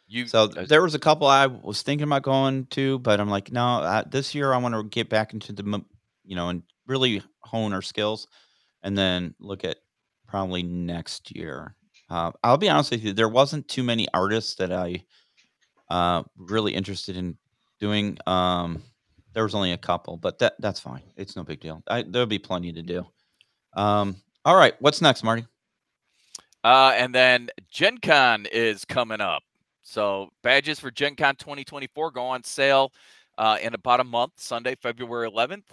you 0.07 0.27
So 0.27 0.43
uh, 0.43 0.65
there 0.65 0.81
was 0.83 0.93
a 0.95 0.99
couple 0.99 1.25
I 1.27 1.47
was 1.47 1.81
thinking 1.81 2.03
about 2.07 2.23
going 2.23 2.65
to, 2.67 2.99
but 2.99 3.19
I'm 3.19 3.29
like, 3.29 3.51
no, 3.51 3.77
uh, 3.79 4.03
this 4.05 4.35
year 4.35 4.53
I 4.53 4.57
want 4.57 4.75
to 4.75 4.83
get 4.83 5.09
back 5.09 5.33
into 5.33 5.53
the, 5.53 5.83
you 6.25 6.35
know, 6.35 6.49
and 6.49 6.63
really 6.87 7.23
hone 7.41 7.73
our 7.73 7.81
skills, 7.81 8.27
and 8.83 8.97
then 8.97 9.33
look 9.39 9.63
at 9.63 9.77
probably 10.27 10.61
next 10.63 11.35
year. 11.35 11.75
Uh, 12.09 12.31
I'll 12.43 12.57
be 12.57 12.69
honest 12.69 12.91
with 12.91 13.03
you, 13.03 13.13
there 13.13 13.29
wasn't 13.29 13.67
too 13.67 13.83
many 13.83 14.07
artists 14.13 14.55
that 14.55 14.71
I 14.71 15.03
uh, 15.89 16.23
really 16.37 16.75
interested 16.75 17.15
in 17.15 17.37
doing. 17.79 18.17
Um, 18.27 18.83
there 19.33 19.43
was 19.43 19.55
only 19.55 19.71
a 19.71 19.77
couple, 19.77 20.17
but 20.17 20.39
that 20.39 20.53
that's 20.59 20.79
fine. 20.79 21.01
It's 21.15 21.35
no 21.35 21.43
big 21.43 21.59
deal. 21.59 21.81
I, 21.87 22.03
there'll 22.03 22.25
be 22.27 22.39
plenty 22.39 22.71
to 22.71 22.81
do. 22.81 23.05
Um, 23.75 24.15
all 24.45 24.55
right, 24.55 24.73
what's 24.79 25.01
next, 25.01 25.23
Marty? 25.23 25.45
Uh, 26.63 26.93
and 26.95 27.13
then 27.13 27.49
Gen 27.69 27.97
Con 27.97 28.45
is 28.51 28.85
coming 28.85 29.19
up. 29.21 29.43
So 29.81 30.29
badges 30.43 30.79
for 30.79 30.91
Gen 30.91 31.15
Con 31.15 31.35
2024 31.35 32.11
go 32.11 32.23
on 32.23 32.43
sale 32.43 32.93
uh, 33.37 33.57
in 33.61 33.73
about 33.73 33.99
a 33.99 34.03
month, 34.05 34.33
Sunday, 34.37 34.75
February 34.81 35.29
11th 35.29 35.65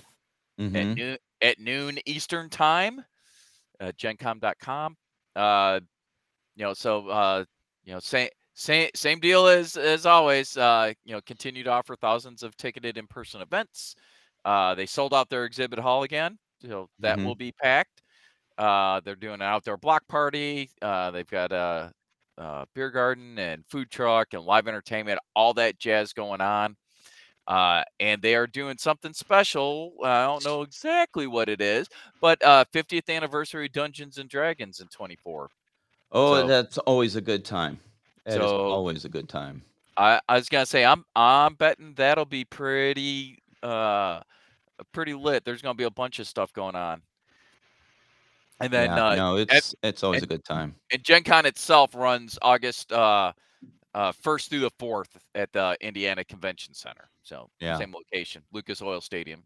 at, 0.58 0.72
Mhm. 0.72 0.96
noon, 0.96 1.18
at 1.42 1.58
noon 1.58 1.98
Eastern 2.06 2.50
time 2.50 3.04
at 3.78 3.96
gencon.com. 3.96 4.96
Uh, 5.36 5.80
you 6.56 6.64
know, 6.64 6.74
so, 6.74 7.08
uh, 7.08 7.44
you 7.84 7.92
know, 7.92 8.00
same, 8.00 8.28
same, 8.54 8.90
same 8.94 9.20
deal 9.20 9.46
as, 9.46 9.76
as 9.76 10.06
always, 10.06 10.56
uh, 10.56 10.92
you 11.04 11.12
know, 11.14 11.20
continue 11.22 11.62
to 11.64 11.70
offer 11.70 11.96
thousands 11.96 12.42
of 12.42 12.56
ticketed 12.56 12.98
in-person 12.98 13.40
events. 13.40 13.94
Uh, 14.44 14.74
they 14.74 14.86
sold 14.86 15.14
out 15.14 15.28
their 15.30 15.44
exhibit 15.44 15.78
hall 15.78 16.02
again. 16.02 16.38
So 16.66 16.90
that 16.98 17.18
Mhm. 17.18 17.24
will 17.24 17.34
be 17.34 17.52
packed. 17.52 18.02
Uh, 18.58 19.00
they're 19.00 19.16
doing 19.16 19.34
an 19.34 19.42
outdoor 19.42 19.78
block 19.78 20.06
party. 20.08 20.70
Uh, 20.82 21.10
they've 21.10 21.26
got 21.26 21.52
a, 21.52 21.92
a 22.36 22.66
beer 22.74 22.90
garden 22.90 23.38
and 23.38 23.64
food 23.66 23.90
truck 23.90 24.34
and 24.34 24.44
live 24.44 24.68
entertainment, 24.68 25.18
all 25.34 25.54
that 25.54 25.78
jazz 25.78 26.12
going 26.12 26.42
on. 26.42 26.76
Uh, 27.46 27.82
and 27.98 28.20
they 28.20 28.34
are 28.34 28.46
doing 28.46 28.76
something 28.76 29.14
special. 29.14 29.94
I 30.04 30.24
don't 30.24 30.44
know 30.44 30.60
exactly 30.62 31.26
what 31.26 31.48
it 31.48 31.60
is, 31.62 31.88
but 32.20 32.42
uh, 32.44 32.64
50th 32.72 33.08
anniversary 33.08 33.68
Dungeons 33.68 34.18
and 34.18 34.28
Dragons 34.28 34.80
in 34.80 34.88
24. 34.88 35.48
Oh, 36.12 36.42
So- 36.42 36.46
that's 36.46 36.76
always 36.78 37.16
a 37.16 37.20
good 37.22 37.44
time. 37.44 37.80
That 38.26 38.34
So- 38.34 38.66
always 38.70 39.04
a 39.04 39.08
good 39.08 39.28
time. 39.28 39.62
I, 39.96 40.20
I 40.28 40.36
was 40.36 40.48
gonna 40.48 40.66
say 40.66 40.84
I'm 40.84 41.04
I'm 41.14 41.54
betting 41.54 41.94
that'll 41.94 42.24
be 42.24 42.44
pretty 42.44 43.38
uh 43.62 44.20
pretty 44.92 45.12
lit. 45.14 45.44
There's 45.44 45.60
gonna 45.62 45.74
be 45.74 45.84
a 45.84 45.90
bunch 45.90 46.18
of 46.20 46.26
stuff 46.26 46.52
going 46.52 46.74
on. 46.76 47.02
And 48.60 48.72
then 48.72 48.90
yeah, 48.90 49.06
uh, 49.06 49.14
no, 49.16 49.36
it's 49.36 49.74
it's 49.82 50.02
always 50.02 50.22
a 50.22 50.26
good 50.26 50.44
time. 50.44 50.74
and 50.92 51.02
Gen 51.02 51.22
Con 51.22 51.46
itself 51.46 51.94
runs 51.94 52.38
August 52.42 52.92
uh, 52.92 53.32
uh, 53.94 54.12
1st 54.12 54.48
through 54.50 54.60
the 54.60 54.70
4th 54.72 55.08
at 55.34 55.52
the 55.52 55.76
Indiana 55.80 56.22
Convention 56.24 56.74
Center. 56.74 57.08
So 57.22 57.48
Yeah. 57.60 57.76
same 57.78 57.92
location, 57.92 58.42
Lucas 58.52 58.80
Oil 58.82 59.00
Stadium. 59.00 59.42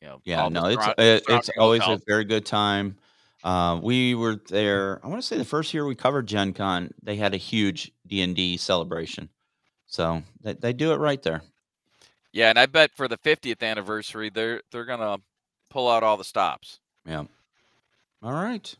You 0.00 0.08
know, 0.08 0.20
Yeah, 0.24 0.48
no, 0.48 0.66
it's 0.66 0.86
it, 0.98 1.24
it's 1.28 1.50
always 1.58 1.82
a 1.82 1.98
very 2.06 2.24
good 2.24 2.46
time. 2.46 2.96
Uh, 3.44 3.78
we 3.82 4.14
were 4.14 4.36
there. 4.48 5.00
I 5.04 5.08
want 5.08 5.20
to 5.22 5.26
say 5.26 5.38
the 5.38 5.44
first 5.44 5.72
year 5.72 5.86
we 5.86 5.94
covered 5.94 6.26
Gen 6.26 6.52
Con, 6.52 6.90
they 7.02 7.16
had 7.16 7.34
a 7.34 7.38
huge 7.38 7.92
D 8.06 8.20
and 8.22 8.34
D 8.34 8.56
celebration. 8.56 9.28
So 9.86 10.22
they, 10.42 10.54
they 10.54 10.72
do 10.72 10.92
it 10.92 10.96
right 10.96 11.22
there. 11.22 11.42
Yeah, 12.32 12.50
and 12.50 12.58
I 12.58 12.66
bet 12.66 12.90
for 12.94 13.08
the 13.08 13.16
50th 13.18 13.62
anniversary, 13.62 14.28
they're 14.30 14.62
they're 14.70 14.84
gonna 14.84 15.18
pull 15.70 15.88
out 15.88 16.02
all 16.02 16.16
the 16.16 16.24
stops. 16.24 16.80
Yeah. 17.06 17.24
All 18.22 18.32
right. 18.32 18.74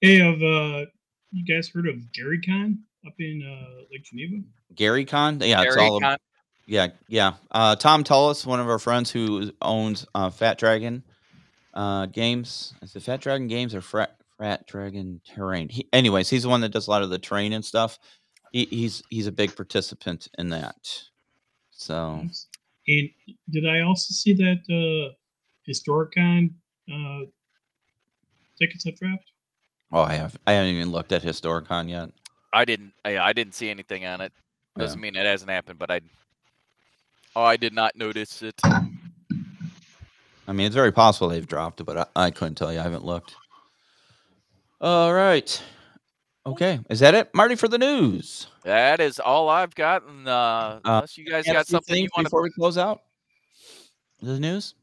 Hey, 0.00 0.18
have 0.18 0.42
uh, 0.42 0.86
you 1.32 1.44
guys 1.46 1.68
heard 1.68 1.88
of 1.88 2.12
Gary 2.12 2.40
Con 2.40 2.80
up 3.06 3.14
in 3.18 3.42
uh, 3.42 3.82
Lake 3.90 4.04
Geneva? 4.04 4.42
Gary 4.74 5.04
Con. 5.04 5.40
Yeah, 5.40 5.62
it's 5.62 5.74
Gary 5.74 5.88
all. 5.88 5.96
ab- 5.96 6.02
Con- 6.02 6.18
Yeah, 6.66 6.88
yeah. 7.08 7.34
Uh, 7.50 7.76
Tom 7.76 8.04
Tullis, 8.04 8.46
one 8.46 8.60
of 8.60 8.68
our 8.68 8.78
friends 8.78 9.10
who 9.10 9.50
owns 9.60 10.06
uh, 10.14 10.30
Fat 10.30 10.58
Dragon 10.58 11.02
uh, 11.80 12.06
Games. 12.06 12.74
Is 12.82 12.94
it 12.94 13.02
Fat 13.02 13.22
Dragon 13.22 13.48
Games 13.48 13.74
or 13.74 13.80
Frat, 13.80 14.16
Fat 14.38 14.66
Dragon 14.66 15.20
Terrain? 15.26 15.70
He, 15.70 15.88
anyways, 15.94 16.28
he's 16.28 16.42
the 16.42 16.50
one 16.50 16.60
that 16.60 16.72
does 16.72 16.86
a 16.86 16.90
lot 16.90 17.02
of 17.02 17.08
the 17.08 17.18
terrain 17.18 17.54
and 17.54 17.64
stuff. 17.64 17.98
He, 18.52 18.66
he's 18.66 19.02
he's 19.08 19.26
a 19.26 19.32
big 19.32 19.56
participant 19.56 20.28
in 20.36 20.50
that. 20.50 20.76
So 21.70 22.26
And 22.86 23.10
did 23.48 23.66
I 23.66 23.80
also 23.80 24.12
see 24.12 24.34
that 24.34 24.60
uh, 24.68 25.14
Historicon 25.66 26.50
uh, 26.92 27.26
tickets 28.58 28.84
have 28.84 28.96
dropped? 28.96 29.30
oh, 29.92 30.02
I 30.02 30.14
have 30.14 30.36
I 30.46 30.52
haven't 30.52 30.74
even 30.74 30.92
looked 30.92 31.12
at 31.12 31.22
Historicon 31.22 31.88
yet. 31.88 32.10
I 32.52 32.66
didn't 32.66 32.92
I, 33.06 33.16
I 33.18 33.32
didn't 33.32 33.54
see 33.54 33.70
anything 33.70 34.04
on 34.04 34.20
it. 34.20 34.32
Doesn't 34.76 35.00
mean 35.00 35.16
it 35.16 35.24
hasn't 35.24 35.50
happened, 35.50 35.78
but 35.78 35.90
I 35.90 36.00
oh 37.34 37.42
I 37.42 37.56
did 37.56 37.72
not 37.72 37.96
notice 37.96 38.42
it. 38.42 38.60
I 40.50 40.52
mean, 40.52 40.66
it's 40.66 40.74
very 40.74 40.90
possible 40.90 41.28
they've 41.28 41.46
dropped 41.46 41.80
it, 41.80 41.84
but 41.84 41.96
I, 41.96 42.26
I 42.26 42.30
couldn't 42.32 42.56
tell 42.56 42.72
you. 42.72 42.80
I 42.80 42.82
haven't 42.82 43.04
looked. 43.04 43.36
All 44.80 45.14
right. 45.14 45.62
Okay, 46.44 46.80
is 46.90 46.98
that 46.98 47.14
it, 47.14 47.32
Marty, 47.32 47.54
for 47.54 47.68
the 47.68 47.78
news? 47.78 48.48
That 48.64 48.98
is 48.98 49.20
all 49.20 49.48
I've 49.48 49.76
got. 49.76 50.02
And, 50.08 50.26
uh, 50.26 50.80
unless 50.84 51.16
you 51.16 51.24
guys 51.24 51.46
Got 51.46 51.52
got 51.52 51.66
something 51.68 51.94
you 51.94 52.08
want 52.16 52.24
to 52.24 52.30
before 52.30 52.42
we 52.42 52.50
close 52.50 52.76
out 52.76 53.02
the 54.20 54.40
news. 54.40 54.74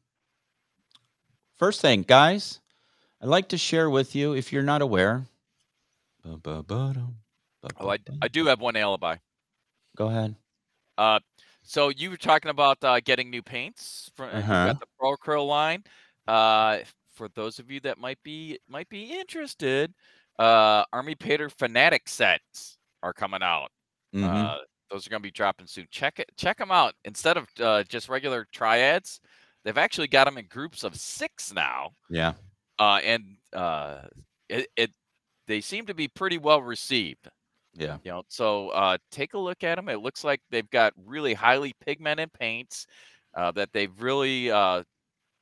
First 1.57 1.82
thing, 1.82 2.03
guys, 2.03 2.61
I'd 3.22 3.28
like 3.28 3.49
to 3.49 3.57
share 3.57 3.89
with 3.89 4.15
you 4.15 4.34
if 4.34 4.53
you're 4.53 4.63
not 4.63 4.82
aware. 4.82 5.26
Oh, 6.24 6.39
I. 7.82 7.97
I 8.22 8.28
do 8.30 8.45
have 8.45 8.61
one 8.61 8.78
alibi. 8.78 9.18
Go 9.97 10.07
ahead. 10.07 10.36
Uh, 10.97 11.20
so 11.68 11.89
you 11.89 12.09
were 12.09 12.18
talking 12.18 12.49
about 12.51 12.84
uh, 12.84 12.99
getting 13.01 13.30
new 13.30 13.43
paints 13.43 14.11
from 14.15 14.30
uh, 14.30 14.39
Uh-huh. 14.39 14.65
got 14.65 14.80
the 14.80 14.88
Pro 14.99 15.15
Acryl 15.15 15.47
line. 15.47 15.84
Uh, 16.28 16.80
for 17.13 17.30
those 17.30 17.59
of 17.59 17.72
you 17.72 17.80
that 17.82 17.97
might 17.97 18.22
be 18.24 18.59
might 18.68 18.89
be 18.89 19.20
interested, 19.20 19.93
uh, 20.39 20.86
Army 20.93 21.15
Painter 21.15 21.49
Fanatic 21.49 22.07
sets 22.09 22.78
are 23.03 23.13
coming 23.13 23.43
out. 23.43 23.72
Mhm. 24.13 24.49
Uh, 24.49 24.59
those 24.89 25.05
are 25.07 25.09
going 25.09 25.22
to 25.22 25.28
be 25.28 25.32
dropping 25.32 25.68
soon. 25.68 25.88
Check 25.91 26.20
it, 26.20 26.30
check 26.38 26.57
them 26.57 26.72
out. 26.72 26.95
Instead 27.05 27.38
of 27.38 27.47
uh, 27.59 27.84
just 27.84 28.09
regular 28.09 28.45
triads, 28.53 29.20
they've 29.63 29.78
actually 29.78 30.07
got 30.07 30.26
them 30.26 30.38
in 30.38 30.47
groups 30.47 30.84
of 30.84 30.95
six 30.95 31.53
now. 31.53 31.91
yeah. 32.09 32.34
Uh, 32.80 32.99
and 33.03 33.38
uh, 33.53 34.03
it, 34.49 34.68
it 34.76 34.91
they 35.47 35.61
seem 35.61 35.86
to 35.88 35.93
be 35.95 36.07
pretty 36.07 36.38
well 36.38 36.61
received. 36.61 37.30
Yeah. 37.78 37.97
You 38.03 38.11
know, 38.11 38.23
so 38.28 38.69
uh, 38.69 38.97
take 39.11 39.34
a 39.36 39.38
look 39.38 39.63
at 39.63 39.75
them. 39.75 39.88
It 39.88 39.99
looks 40.01 40.23
like 40.23 40.41
they've 40.49 40.69
got 40.71 40.93
really 41.05 41.34
highly 41.34 41.73
pigmented 41.86 42.34
paints 42.34 42.88
uh, 43.36 43.51
that 43.51 43.69
they've 43.71 43.91
really 44.01 44.49
uh, 44.51 44.84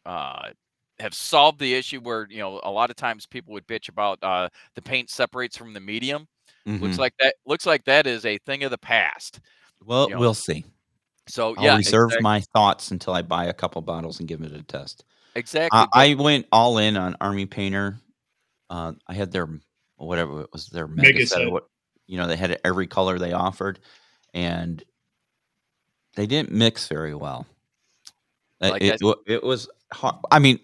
uh, 0.06 0.50
have 1.00 1.14
solved 1.14 1.60
the 1.60 1.74
issue 1.74 2.00
where 2.02 2.28
you 2.30 2.40
know 2.40 2.60
a 2.64 2.70
lot 2.72 2.90
of 2.90 2.96
times 2.96 3.26
people 3.26 3.54
would 3.54 3.66
bitch 3.68 3.90
about 3.90 4.20
uh, 4.22 4.50
the 4.76 4.82
paint 4.82 5.10
separates 5.10 5.58
from 5.58 5.74
the 5.74 5.80
medium. 5.80 6.28
Looks 6.66 6.96
Mhm. 6.96 7.00
like 7.00 7.14
that. 7.20 7.36
Looks 7.46 7.66
like 7.66 7.86
that 7.86 8.08
is 8.08 8.26
a 8.26 8.38
thing 8.40 8.64
of 8.64 8.72
the 8.72 8.78
past. 8.78 9.40
Well, 9.86 10.10
you 10.10 10.16
know, 10.16 10.20
we'll 10.20 10.34
see. 10.34 10.66
So 11.28 11.56
I'll 11.58 11.64
yeah, 11.64 11.78
reserve 11.78 12.10
exact- 12.10 12.24
my 12.24 12.42
thoughts 12.54 12.92
until 12.92 13.14
I 13.14 13.22
buy 13.22 13.46
a 13.46 13.54
couple 13.54 13.82
bottles 13.82 14.20
and 14.20 14.28
give 14.28 14.42
it 14.42 14.52
a 14.52 14.62
test. 14.64 15.06
exactly. 15.36 15.80
I, 15.94 16.12
I 16.12 16.14
went 16.16 16.48
all 16.52 16.78
in 16.80 16.98
on 16.98 17.16
Army 17.22 17.46
Painter. 17.46 18.00
Uh, 18.70 18.94
I 19.08 19.14
had 19.14 19.32
their 19.32 19.48
whatever 19.98 20.42
it 20.42 20.50
was 20.52 20.68
their 20.68 20.88
mega, 20.88 21.14
Mega 21.14 21.28
set. 21.28 21.38
set. 21.40 21.52
What 21.52 21.68
you 22.08 22.18
know, 22.18 22.28
they 22.28 22.36
had 22.36 22.60
every 22.64 22.88
color 22.88 23.18
they 23.20 23.34
offered, 23.34 23.80
and 24.34 24.84
they 26.16 26.26
didn't 26.26 26.51
mix 26.51 26.88
very 26.88 27.16
well. 27.16 27.45
Uh, 28.62 28.70
Like 28.72 28.82
it, 28.82 29.01
I- 29.03 29.14
it 29.28 29.43
was 29.43 29.70
hard. 29.93 30.16
I 30.32 30.39
mean, 30.39 30.60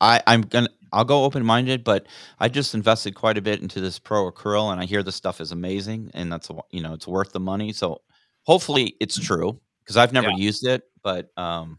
I 0.00 0.22
I'm 0.26 0.42
gonna 0.42 0.68
I'll 0.92 1.04
go 1.04 1.24
open 1.24 1.44
minded, 1.44 1.84
but 1.84 2.06
I 2.40 2.48
just 2.48 2.74
invested 2.74 3.14
quite 3.14 3.38
a 3.38 3.42
bit 3.42 3.60
into 3.62 3.80
this 3.80 3.98
Pro 3.98 4.30
Acryl, 4.30 4.72
and 4.72 4.80
I 4.80 4.84
hear 4.86 5.02
this 5.02 5.14
stuff 5.16 5.40
is 5.40 5.52
amazing, 5.52 6.10
and 6.14 6.32
that's 6.32 6.50
a- 6.50 6.56
you 6.70 6.82
know 6.82 6.92
it's 6.94 7.06
worth 7.06 7.32
the 7.32 7.40
money. 7.40 7.72
So 7.72 8.00
hopefully 8.42 8.96
it's 9.00 9.18
true 9.18 9.60
because 9.84 9.96
I've 9.96 10.12
never 10.12 10.30
Yeah. 10.30 10.36
used 10.36 10.66
it, 10.66 10.82
but 11.02 11.30
um, 11.38 11.78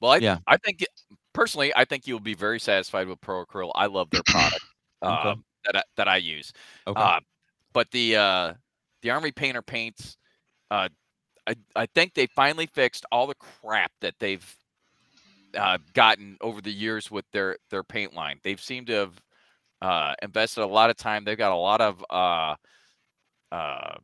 Well, 0.00 0.12
I, 0.12 0.16
Yeah. 0.16 0.38
I 0.46 0.56
think 0.56 0.84
personally, 1.34 1.72
I 1.76 1.84
think 1.84 2.06
you'll 2.06 2.20
be 2.20 2.32
very 2.34 2.58
satisfied 2.58 3.06
with 3.06 3.20
Pro 3.20 3.44
Acryl. 3.44 3.70
I 3.74 3.84
love 3.86 4.08
their 4.10 4.22
product 4.22 4.64
Okay. 5.02 5.28
um, 5.30 5.44
that 5.64 5.76
I, 5.76 5.82
that 5.96 6.08
I 6.08 6.16
use. 6.16 6.52
okay, 6.86 7.10
Uh, 7.10 7.20
but 7.72 7.90
the 7.92 8.16
uh, 8.16 8.54
the 9.02 9.10
Army 9.10 9.32
Painter 9.32 9.62
paints, 9.62 10.16
uh, 10.70 10.88
I 11.46 11.54
I 11.76 11.86
think 11.86 12.14
they 12.14 12.26
finally 12.26 12.66
fixed 12.66 13.04
all 13.12 13.26
the 13.26 13.34
crap 13.36 13.92
that 14.00 14.14
they've 14.20 14.44
uh, 15.56 15.78
gotten 15.94 16.36
over 16.40 16.60
the 16.60 16.72
years 16.72 17.10
with 17.10 17.24
their 17.32 17.56
their 17.70 17.82
paint 17.82 18.14
line. 18.14 18.38
They've 18.42 18.60
seemed 18.60 18.86
to 18.88 18.92
have 18.94 19.22
uh, 19.82 20.14
invested 20.22 20.62
a 20.62 20.66
lot 20.66 20.90
of 20.90 20.96
time. 20.96 21.24
They've 21.24 21.38
got 21.38 21.52
a 21.52 21.56
lot 21.56 21.80
of 21.80 22.04
uh, 22.10 22.56
uh, 23.52 23.96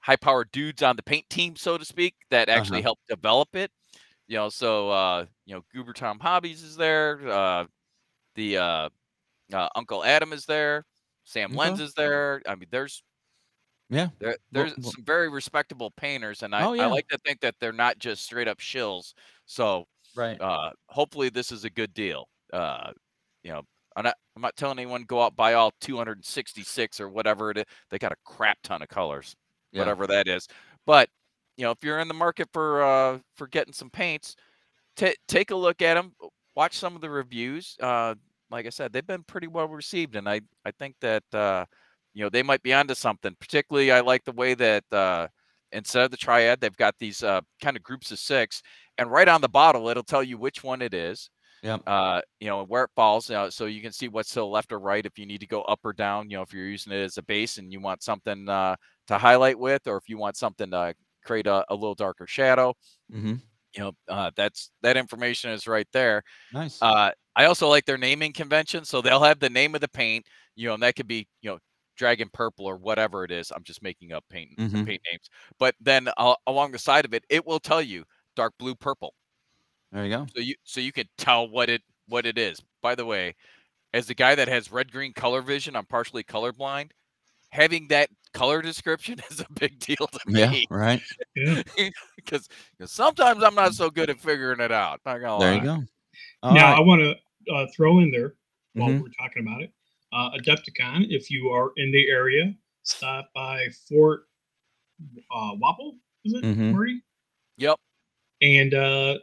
high 0.00 0.16
powered 0.16 0.50
dudes 0.52 0.82
on 0.82 0.96
the 0.96 1.02
paint 1.02 1.28
team, 1.30 1.56
so 1.56 1.78
to 1.78 1.84
speak, 1.84 2.14
that 2.30 2.48
actually 2.48 2.80
Uh-huh. 2.80 2.82
help 2.82 2.98
develop 3.08 3.54
it. 3.54 3.70
You 4.28 4.36
know, 4.38 4.48
so 4.48 4.90
uh, 4.90 5.26
you 5.46 5.54
know, 5.54 5.62
Goobertown 5.74 6.20
Hobbies 6.20 6.62
is 6.62 6.76
there. 6.76 7.20
Uh, 7.28 7.66
the 8.34 8.58
uh, 8.58 8.88
uh, 9.52 9.68
Uncle 9.74 10.04
Adam 10.04 10.32
is 10.32 10.46
there. 10.46 10.84
Sam 11.24 11.52
Lenz 11.54 11.80
is 11.80 11.94
there. 11.94 12.42
I 12.46 12.54
mean, 12.54 12.68
there's 12.70 13.02
yeah, 13.90 14.08
there, 14.18 14.36
there's 14.50 14.72
well- 14.78 14.90
some 14.92 15.04
very 15.04 15.28
respectable 15.28 15.90
painters, 15.90 16.42
and 16.42 16.54
I, 16.54 16.64
Oh, 16.64 16.72
yeah. 16.72 16.84
I 16.84 16.86
like 16.86 17.08
to 17.08 17.18
think 17.18 17.40
that 17.40 17.54
they're 17.60 17.72
not 17.72 17.98
just 17.98 18.24
straight 18.24 18.48
up 18.48 18.58
shills. 18.58 19.12
So 19.44 19.86
right. 20.16 20.40
uh, 20.40 20.70
hopefully 20.88 21.28
this 21.28 21.52
is 21.52 21.64
a 21.64 21.70
good 21.70 21.92
deal. 21.92 22.28
Uh, 22.52 22.92
you 23.42 23.52
know, 23.52 23.62
I'm 23.96 24.04
not 24.04 24.16
I'm 24.34 24.42
not 24.42 24.56
telling 24.56 24.78
anyone 24.78 25.04
go 25.04 25.20
out 25.22 25.36
buy 25.36 25.54
all 25.54 25.72
266 25.80 27.00
or 27.00 27.08
whatever 27.10 27.50
it 27.50 27.58
is. 27.58 27.64
They 27.90 27.98
got 27.98 28.12
a 28.12 28.16
crap 28.24 28.58
ton 28.62 28.82
of 28.82 28.88
colors, 28.88 29.36
Yeah. 29.72 29.80
whatever 29.80 30.06
that 30.06 30.26
is. 30.28 30.48
But 30.86 31.08
you 31.58 31.64
know, 31.64 31.70
if 31.72 31.78
you're 31.84 31.98
in 31.98 32.08
the 32.08 32.14
market 32.14 32.48
for 32.52 32.82
uh, 32.82 33.18
for 33.36 33.46
getting 33.46 33.74
some 33.74 33.90
paints, 33.90 34.36
ta 34.96 35.08
take 35.28 35.50
a 35.50 35.56
look 35.56 35.82
at 35.82 35.94
them. 35.94 36.14
Watch 36.56 36.78
some 36.78 36.94
of 36.94 37.02
the 37.02 37.10
reviews. 37.10 37.76
Uh, 37.80 38.14
like 38.52 38.66
I 38.66 38.70
said, 38.70 38.92
they've 38.92 39.06
been 39.06 39.24
pretty 39.24 39.48
well 39.48 39.68
received, 39.68 40.16
and 40.16 40.28
I 40.28 40.42
I 40.64 40.70
think 40.72 40.96
that 41.00 41.24
uh, 41.32 41.64
you 42.14 42.22
know 42.22 42.30
they 42.30 42.42
might 42.42 42.62
be 42.62 42.72
onto 42.72 42.94
something. 42.94 43.34
Particularly, 43.40 43.90
I 43.90 44.00
like 44.00 44.24
the 44.24 44.32
way 44.32 44.54
that 44.54 44.84
uh, 44.92 45.28
instead 45.72 46.04
of 46.04 46.10
the 46.10 46.16
triad, 46.16 46.60
they've 46.60 46.76
got 46.76 46.94
these 46.98 47.22
uh, 47.22 47.40
kind 47.62 47.76
of 47.76 47.82
groups 47.82 48.12
of 48.12 48.18
six, 48.18 48.62
and 48.98 49.10
right 49.10 49.28
on 49.28 49.40
the 49.40 49.48
bottle, 49.48 49.88
it'll 49.88 50.02
tell 50.02 50.22
you 50.22 50.38
which 50.38 50.62
one 50.62 50.82
it 50.82 50.94
is. 50.94 51.30
Yep. 51.62 51.82
Uh, 51.86 52.20
you 52.40 52.48
know, 52.48 52.64
where 52.64 52.84
it 52.84 52.90
falls, 52.96 53.30
uh, 53.30 53.48
so 53.48 53.66
you 53.66 53.80
can 53.80 53.92
see 53.92 54.08
what's 54.08 54.30
to 54.30 54.40
the 54.40 54.46
left 54.46 54.72
or 54.72 54.80
right 54.80 55.06
if 55.06 55.16
you 55.16 55.26
need 55.26 55.40
to 55.40 55.46
go 55.46 55.62
up 55.62 55.78
or 55.84 55.92
down. 55.92 56.28
You 56.28 56.38
know, 56.38 56.42
if 56.42 56.52
you're 56.52 56.66
using 56.66 56.92
it 56.92 57.04
as 57.04 57.18
a 57.18 57.22
base 57.22 57.58
and 57.58 57.72
you 57.72 57.80
want 57.80 58.02
something 58.02 58.48
uh, 58.48 58.74
to 59.06 59.16
highlight 59.16 59.58
with, 59.58 59.86
or 59.86 59.96
if 59.96 60.08
you 60.08 60.18
want 60.18 60.36
something 60.36 60.72
to 60.72 60.94
create 61.24 61.46
a, 61.46 61.64
a 61.68 61.74
little 61.74 61.94
darker 61.94 62.26
shadow. 62.26 62.74
hmm 63.10 63.34
You 63.74 63.82
know, 63.84 63.92
uh, 64.08 64.30
that's 64.36 64.70
that 64.82 64.96
information 64.96 65.50
is 65.50 65.66
right 65.66 65.88
there. 65.92 66.22
Nice. 66.52 66.82
Uh, 66.82 67.12
I 67.36 67.46
also 67.46 67.68
like 67.68 67.86
their 67.86 67.98
naming 67.98 68.32
convention, 68.32 68.84
so 68.84 69.00
they'll 69.02 69.22
have 69.22 69.40
the 69.40 69.50
name 69.50 69.74
of 69.74 69.80
the 69.80 69.88
paint. 69.88 70.26
You 70.56 70.68
know, 70.68 70.74
and 70.74 70.82
that 70.82 70.96
could 70.96 71.08
be 71.08 71.28
you 71.42 71.50
know 71.50 71.58
dragon 71.96 72.30
purple 72.32 72.66
or 72.66 72.76
whatever 72.76 73.24
it 73.24 73.30
is. 73.30 73.50
I'm 73.52 73.64
just 73.64 73.82
making 73.82 74.12
up 74.12 74.24
paint 74.30 74.50
Mhm. 74.56 74.86
paint 74.86 75.02
names, 75.10 75.28
but 75.58 75.74
then 75.80 76.08
uh, 76.16 76.34
along 76.46 76.72
the 76.72 76.78
side 76.78 77.04
of 77.04 77.14
it, 77.14 77.24
it 77.30 77.46
will 77.46 77.60
tell 77.60 77.82
you 77.82 78.04
dark 78.36 78.54
blue 78.58 78.74
purple 78.74 79.14
there 79.90 80.04
you 80.06 80.10
go. 80.10 80.32
so 80.34 80.40
you 80.40 80.54
so 80.64 80.80
you 80.80 80.92
can 80.92 81.08
tell 81.18 81.48
what 81.48 81.68
it 81.70 81.82
what 82.06 82.26
it 82.26 82.38
is. 82.38 82.60
By 82.82 82.94
the 82.94 83.06
way, 83.06 83.34
as 83.94 84.06
the 84.06 84.14
guy 84.14 84.36
that 84.36 84.48
has 84.48 84.72
red 84.72 84.92
green 84.92 85.12
color 85.14 85.42
vision, 85.42 85.76
I'm 85.76 85.86
partially 85.86 86.24
colorblind. 86.24 86.92
Having 87.52 87.88
that 87.88 88.08
color 88.32 88.62
description 88.62 89.20
is 89.30 89.40
a 89.40 89.46
big 89.52 89.78
deal 89.78 90.06
to 90.06 90.20
me. 90.26 90.40
Yeah. 90.40 90.50
me 90.50 90.66
Right. 90.70 91.02
Yeah. 91.36 91.62
because 92.16 92.48
sometimes 92.86 93.42
I'm 93.42 93.54
not 93.54 93.74
so 93.74 93.90
good 93.90 94.08
at 94.10 94.18
figuring 94.18 94.60
it 94.60 94.72
out. 94.72 95.00
Not 95.04 95.18
gonna 95.20 95.38
There 95.38 95.50
lie. 95.52 95.56
you 95.58 95.62
go. 95.62 95.84
All 96.42 96.54
now 96.54 96.70
right. 96.72 96.78
I 96.78 96.80
want 96.80 97.02
to 97.02 97.52
uh, 97.52 97.66
throw 97.76 97.98
in 97.98 98.10
there 98.10 98.34
while 98.74 98.88
Mhm. 98.90 99.02
we're 99.02 99.08
talking 99.20 99.46
about 99.46 99.62
it. 99.62 99.72
Uh, 100.12 100.30
Adepticon, 100.30 101.06
if 101.10 101.30
you 101.30 101.50
are 101.50 101.72
in 101.76 101.92
the 101.92 102.08
area, 102.08 102.54
stop 102.84 103.28
by 103.34 103.66
Fort 103.88 104.22
uh, 105.30 105.52
Wapple. 105.56 105.98
Is 106.24 106.32
it 106.34 106.44
Mhm. 106.44 106.72
Marty? 106.72 107.02
Yep. 107.58 107.78
And 108.40 108.74
uh, 108.74 109.18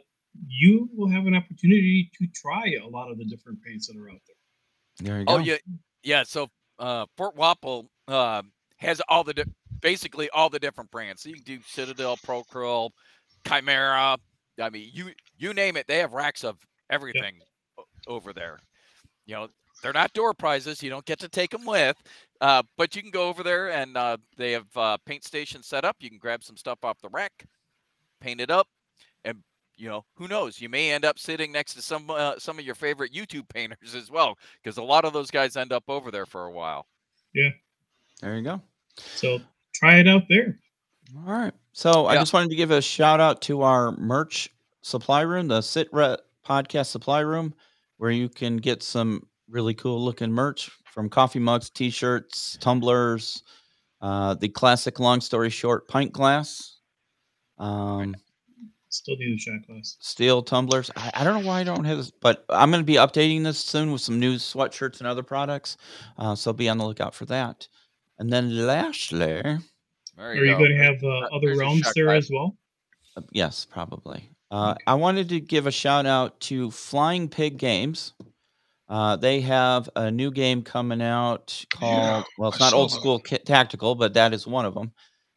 you 0.46 0.88
will 0.94 1.08
have 1.08 1.26
an 1.26 1.34
opportunity 1.34 2.10
to 2.18 2.26
try 2.28 2.76
a 2.82 2.86
lot 2.86 3.10
of 3.10 3.18
the 3.18 3.24
different 3.24 3.60
paints 3.62 3.88
that 3.88 3.96
are 3.96 4.08
out 4.10 4.20
there. 4.26 5.06
There 5.06 5.18
you 5.20 5.26
go. 5.26 5.34
Oh 5.34 5.38
yeah, 5.38 5.56
yeah. 6.02 6.22
So 6.22 6.48
uh, 6.80 7.06
Fort 7.16 7.36
Wapple 7.36 7.86
uh, 8.08 8.42
has 8.78 9.00
all 9.08 9.22
the 9.22 9.34
di- 9.34 9.44
basically 9.80 10.28
all 10.30 10.48
the 10.48 10.58
different 10.58 10.90
brands. 10.90 11.22
So 11.22 11.28
you 11.28 11.36
can 11.36 11.44
do 11.44 11.58
Citadel, 11.66 12.16
Procurl, 12.16 12.90
Kimera. 13.44 14.16
I 14.60 14.70
mean, 14.70 14.90
you 14.92 15.10
you 15.38 15.54
name 15.54 15.76
it, 15.76 15.86
they 15.86 15.98
have 15.98 16.12
racks 16.12 16.42
of 16.42 16.56
everything 16.90 17.34
over 18.08 18.32
there. 18.32 18.58
You 19.26 19.36
know, 19.36 19.48
they're 19.82 19.92
not 19.92 20.12
door 20.12 20.34
prizes. 20.34 20.82
You 20.82 20.90
don't 20.90 21.04
get 21.04 21.18
to 21.20 21.28
take 21.28 21.50
them 21.50 21.64
with, 21.64 21.96
uh, 22.40 22.62
but 22.76 22.96
you 22.96 23.02
can 23.02 23.10
go 23.10 23.28
over 23.28 23.42
there 23.42 23.70
and 23.70 23.96
uh, 23.96 24.16
they 24.36 24.52
have 24.52 24.66
uh, 24.76 24.96
paint 25.06 25.24
stations 25.24 25.66
set 25.66 25.84
up. 25.84 25.96
You 26.00 26.10
can 26.10 26.18
grab 26.18 26.42
some 26.42 26.56
stuff 26.56 26.78
off 26.82 27.00
the 27.00 27.08
rack, 27.10 27.44
paint 28.20 28.40
it 28.40 28.50
up, 28.50 28.66
and 29.24 29.38
you 29.80 29.88
know 29.88 30.04
who 30.14 30.28
knows. 30.28 30.60
You 30.60 30.68
may 30.68 30.90
end 30.90 31.04
up 31.04 31.18
sitting 31.18 31.50
next 31.50 31.74
to 31.74 31.82
some 31.82 32.10
uh, 32.10 32.38
some 32.38 32.58
of 32.58 32.64
your 32.64 32.74
favorite 32.74 33.12
YouTube 33.12 33.48
painters 33.48 33.94
as 33.94 34.10
well, 34.10 34.38
because 34.62 34.76
a 34.76 34.82
lot 34.82 35.04
of 35.04 35.12
those 35.12 35.30
guys 35.30 35.56
end 35.56 35.72
up 35.72 35.84
over 35.88 36.10
there 36.10 36.26
for 36.26 36.44
a 36.44 36.50
while. 36.50 36.86
Yeah, 37.34 37.50
there 38.20 38.36
you 38.36 38.42
go. 38.42 38.60
So 38.96 39.40
try 39.74 39.98
it 39.98 40.08
out 40.08 40.22
there. 40.28 40.58
All 41.26 41.32
right. 41.32 41.52
So 41.72 42.06
I 42.06 42.16
just 42.16 42.32
wanted 42.32 42.50
to 42.50 42.56
give 42.56 42.70
a 42.70 42.82
shout 42.82 43.20
out 43.20 43.42
to 43.42 43.62
our 43.62 43.92
merch 43.92 44.50
supply 44.82 45.22
room, 45.22 45.48
the 45.48 45.60
SitRep 45.60 46.18
podcast 46.46 46.86
supply 46.86 47.20
room, 47.20 47.54
where 47.96 48.10
you 48.10 48.28
can 48.28 48.58
get 48.58 48.82
some 48.82 49.26
really 49.48 49.74
cool 49.74 50.04
looking 50.04 50.30
merch 50.30 50.70
from 50.84 51.08
coffee 51.08 51.38
mugs, 51.38 51.70
t-shirts, 51.70 52.58
tumblers, 52.60 53.42
uh, 54.00 54.34
the 54.34 54.48
classic 54.48 54.98
long 54.98 55.20
story 55.20 55.50
short 55.50 55.88
pint 55.88 56.12
glass, 56.12 56.78
um, 57.58 58.14
Still 58.92 59.16
do 59.16 59.30
the 59.30 59.38
shot 59.38 59.66
glass. 59.66 59.96
steel 60.00 60.42
tumblers. 60.42 60.90
I, 60.96 61.10
I 61.14 61.24
don't 61.24 61.40
know 61.42 61.48
why 61.48 61.60
I 61.60 61.64
don't 61.64 61.84
have 61.84 61.96
this, 61.98 62.10
but 62.10 62.44
I'm 62.50 62.70
going 62.70 62.82
to 62.82 62.86
be 62.86 62.94
updating 62.94 63.44
this 63.44 63.58
soon 63.58 63.92
with 63.92 64.00
some 64.00 64.18
new 64.18 64.34
sweatshirts 64.34 64.98
and 64.98 65.06
other 65.06 65.22
products. 65.22 65.76
Uh, 66.18 66.34
so 66.34 66.52
be 66.52 66.68
on 66.68 66.78
the 66.78 66.84
lookout 66.84 67.14
for 67.14 67.24
that. 67.26 67.68
And 68.18 68.32
then 68.32 68.66
lastly, 68.66 69.18
There 69.18 69.60
Are 70.18 70.34
you 70.34 70.52
go. 70.52 70.58
going 70.58 70.76
to 70.76 70.84
have 70.84 71.02
uh, 71.04 71.34
other 71.34 71.46
there's 71.48 71.58
realms 71.58 71.92
there 71.94 72.06
glass. 72.06 72.24
as 72.24 72.30
well? 72.32 72.56
Uh, 73.16 73.22
Yes, 73.32 73.64
probably. 73.70 74.28
Uh, 74.50 74.74
I 74.86 74.94
wanted 74.94 75.28
to 75.28 75.38
give 75.40 75.68
a 75.68 75.70
shout 75.70 76.04
out 76.06 76.40
to 76.40 76.72
Flying 76.72 77.28
Pig 77.28 77.56
Games. 77.58 78.12
Uh, 78.88 79.14
they 79.14 79.40
have 79.42 79.88
a 79.94 80.10
new 80.10 80.32
game 80.32 80.62
coming 80.62 81.00
out 81.00 81.64
called, 81.72 82.24
well, 82.36 82.50
it's 82.50 82.60
I 82.60 82.64
not 82.64 82.72
old 82.72 82.90
that. 82.90 82.94
school 82.96 83.20
ki- 83.20 83.38
tactical, 83.38 83.94
but 83.94 84.14
that 84.14 84.34
is 84.34 84.48
one 84.48 84.64
of 84.66 84.74
them. 84.74 84.90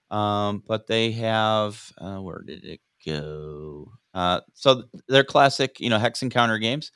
Um, 0.10 0.64
but 0.68 0.88
they 0.88 1.12
have, 1.12 1.93
uh, 1.99 2.18
where 2.18 2.41
did 2.41 2.66
it 2.66 2.80
go? 3.06 3.91
Uh, 4.14 4.41
so 4.54 4.84
they're 5.08 5.24
classic, 5.24 5.80
you 5.80 5.89
know, 5.89 5.97
hex 5.99 6.22
and 6.22 6.32
counter 6.32 6.58
games. 6.58 6.91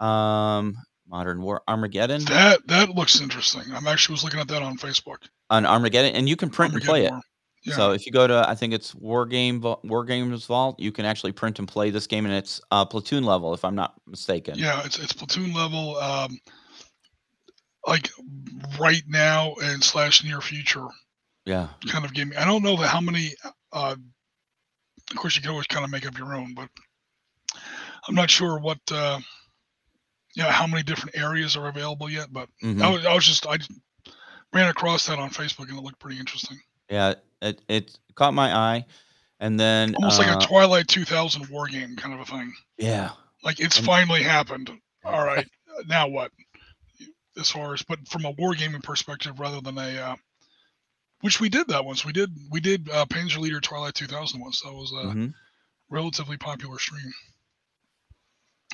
Um, 0.00 0.76
Modern 1.08 1.42
War 1.42 1.62
Armageddon 1.68 2.24
That 2.26 2.66
that 2.68 2.90
looks 2.90 3.20
interesting. 3.20 3.62
I'm 3.74 3.86
actually 3.86 4.14
was 4.14 4.24
looking 4.24 4.40
at 4.40 4.48
that 4.48 4.62
on 4.62 4.78
Facebook. 4.78 5.28
on 5.50 5.66
Armageddon, 5.66 6.14
and 6.14 6.28
you 6.28 6.36
can 6.36 6.48
print 6.50 6.72
and 6.74 6.82
play 6.82 7.04
it. 7.06 7.12
Yeah. 7.64 7.74
So 7.76 7.92
if 7.92 8.06
you 8.06 8.12
go 8.12 8.26
to, 8.26 8.48
I 8.48 8.54
think 8.56 8.72
it's 8.72 8.94
War 8.94 9.24
Game 9.26 9.60
War 9.84 10.04
Games 10.04 10.46
Vault, 10.46 10.80
you 10.80 10.90
can 10.90 11.04
actually 11.04 11.32
print 11.32 11.58
and 11.58 11.68
play 11.68 11.90
this 11.90 12.06
game, 12.06 12.24
and 12.26 12.34
it's 12.34 12.60
uh, 12.70 12.84
platoon 12.84 13.22
level, 13.24 13.54
if 13.54 13.64
I'm 13.64 13.74
not 13.76 13.94
mistaken. 14.06 14.58
Yeah, 14.58 14.82
it's 14.84 14.98
it's 14.98 15.12
platoon 15.12 15.52
level. 15.52 15.96
Um, 15.96 16.38
like 17.86 18.08
right 18.78 19.02
now 19.08 19.54
and 19.62 19.82
slash 19.82 20.24
near 20.24 20.40
future 20.40 20.86
Yeah. 21.44 21.68
kind 21.88 22.04
of 22.04 22.14
game. 22.14 22.32
I 22.38 22.44
don't 22.44 22.62
know 22.62 22.76
that 22.76 22.88
how 22.88 23.00
many. 23.00 23.34
Uh, 23.72 23.96
of 25.10 25.16
course, 25.16 25.36
you 25.36 25.42
can 25.42 25.50
always 25.50 25.66
kind 25.66 25.84
of 25.84 25.90
make 25.90 26.06
up 26.06 26.16
your 26.18 26.34
own, 26.34 26.54
but 26.54 26.68
I'm 28.08 28.14
not 28.14 28.30
sure 28.30 28.58
what. 28.58 28.78
Uh, 28.90 29.20
yeah, 30.34 30.50
how 30.50 30.66
many 30.66 30.82
different 30.82 31.16
areas 31.16 31.56
are 31.56 31.68
available 31.68 32.08
yet? 32.08 32.32
But 32.32 32.48
Mhm. 32.62 32.80
I, 32.82 32.88
was, 32.90 33.04
I 33.06 33.14
was 33.14 33.26
just 33.26 33.46
I 33.46 33.58
ran 34.54 34.68
across 34.68 35.06
that 35.06 35.18
on 35.18 35.28
Facebook 35.30 35.68
and 35.68 35.78
it 35.78 35.82
looked 35.82 35.98
pretty 35.98 36.18
interesting. 36.18 36.58
Yeah. 36.88 37.14
It 37.42 37.60
it 37.68 37.98
caught 38.14 38.32
my 38.34 38.54
eye, 38.54 38.86
and 39.40 39.58
then 39.60 39.94
Almost 39.96 40.18
like 40.18 40.28
uh, 40.28 40.38
a 40.38 40.46
Twilight 40.46 40.88
2000 40.88 41.48
war 41.50 41.66
game 41.66 41.96
kind 41.96 42.14
of 42.14 42.20
a 42.20 42.24
thing. 42.24 42.52
yeah. 42.78 43.10
Like 43.42 43.58
it's 43.60 43.76
And- 43.78 43.86
finally 43.86 44.22
happened. 44.22 44.70
All 45.04 45.24
right, 45.26 45.46
now 45.86 46.06
what? 46.08 46.30
As 47.36 47.50
far 47.50 47.74
as, 47.74 47.82
but 47.82 48.06
from 48.08 48.24
a 48.24 48.32
wargaming 48.34 48.82
perspective, 48.82 49.40
rather 49.40 49.60
than 49.60 49.76
a, 49.78 49.98
uh, 49.98 50.16
which 51.22 51.40
we 51.40 51.48
did 51.48 51.68
that 51.68 51.84
once. 51.84 52.04
We 52.04 52.12
did 52.12 52.30
we 52.50 52.60
did 52.60 52.88
uh, 52.90 53.06
Panzer 53.06 53.38
Leader 53.38 53.60
Twilight 53.60 53.94
2000 53.94 54.38
once. 54.40 54.60
That 54.60 54.72
was 54.72 54.92
a 54.92 55.14
Mhm. 55.14 55.34
relatively 55.90 56.36
popular 56.36 56.78
stream. 56.78 57.12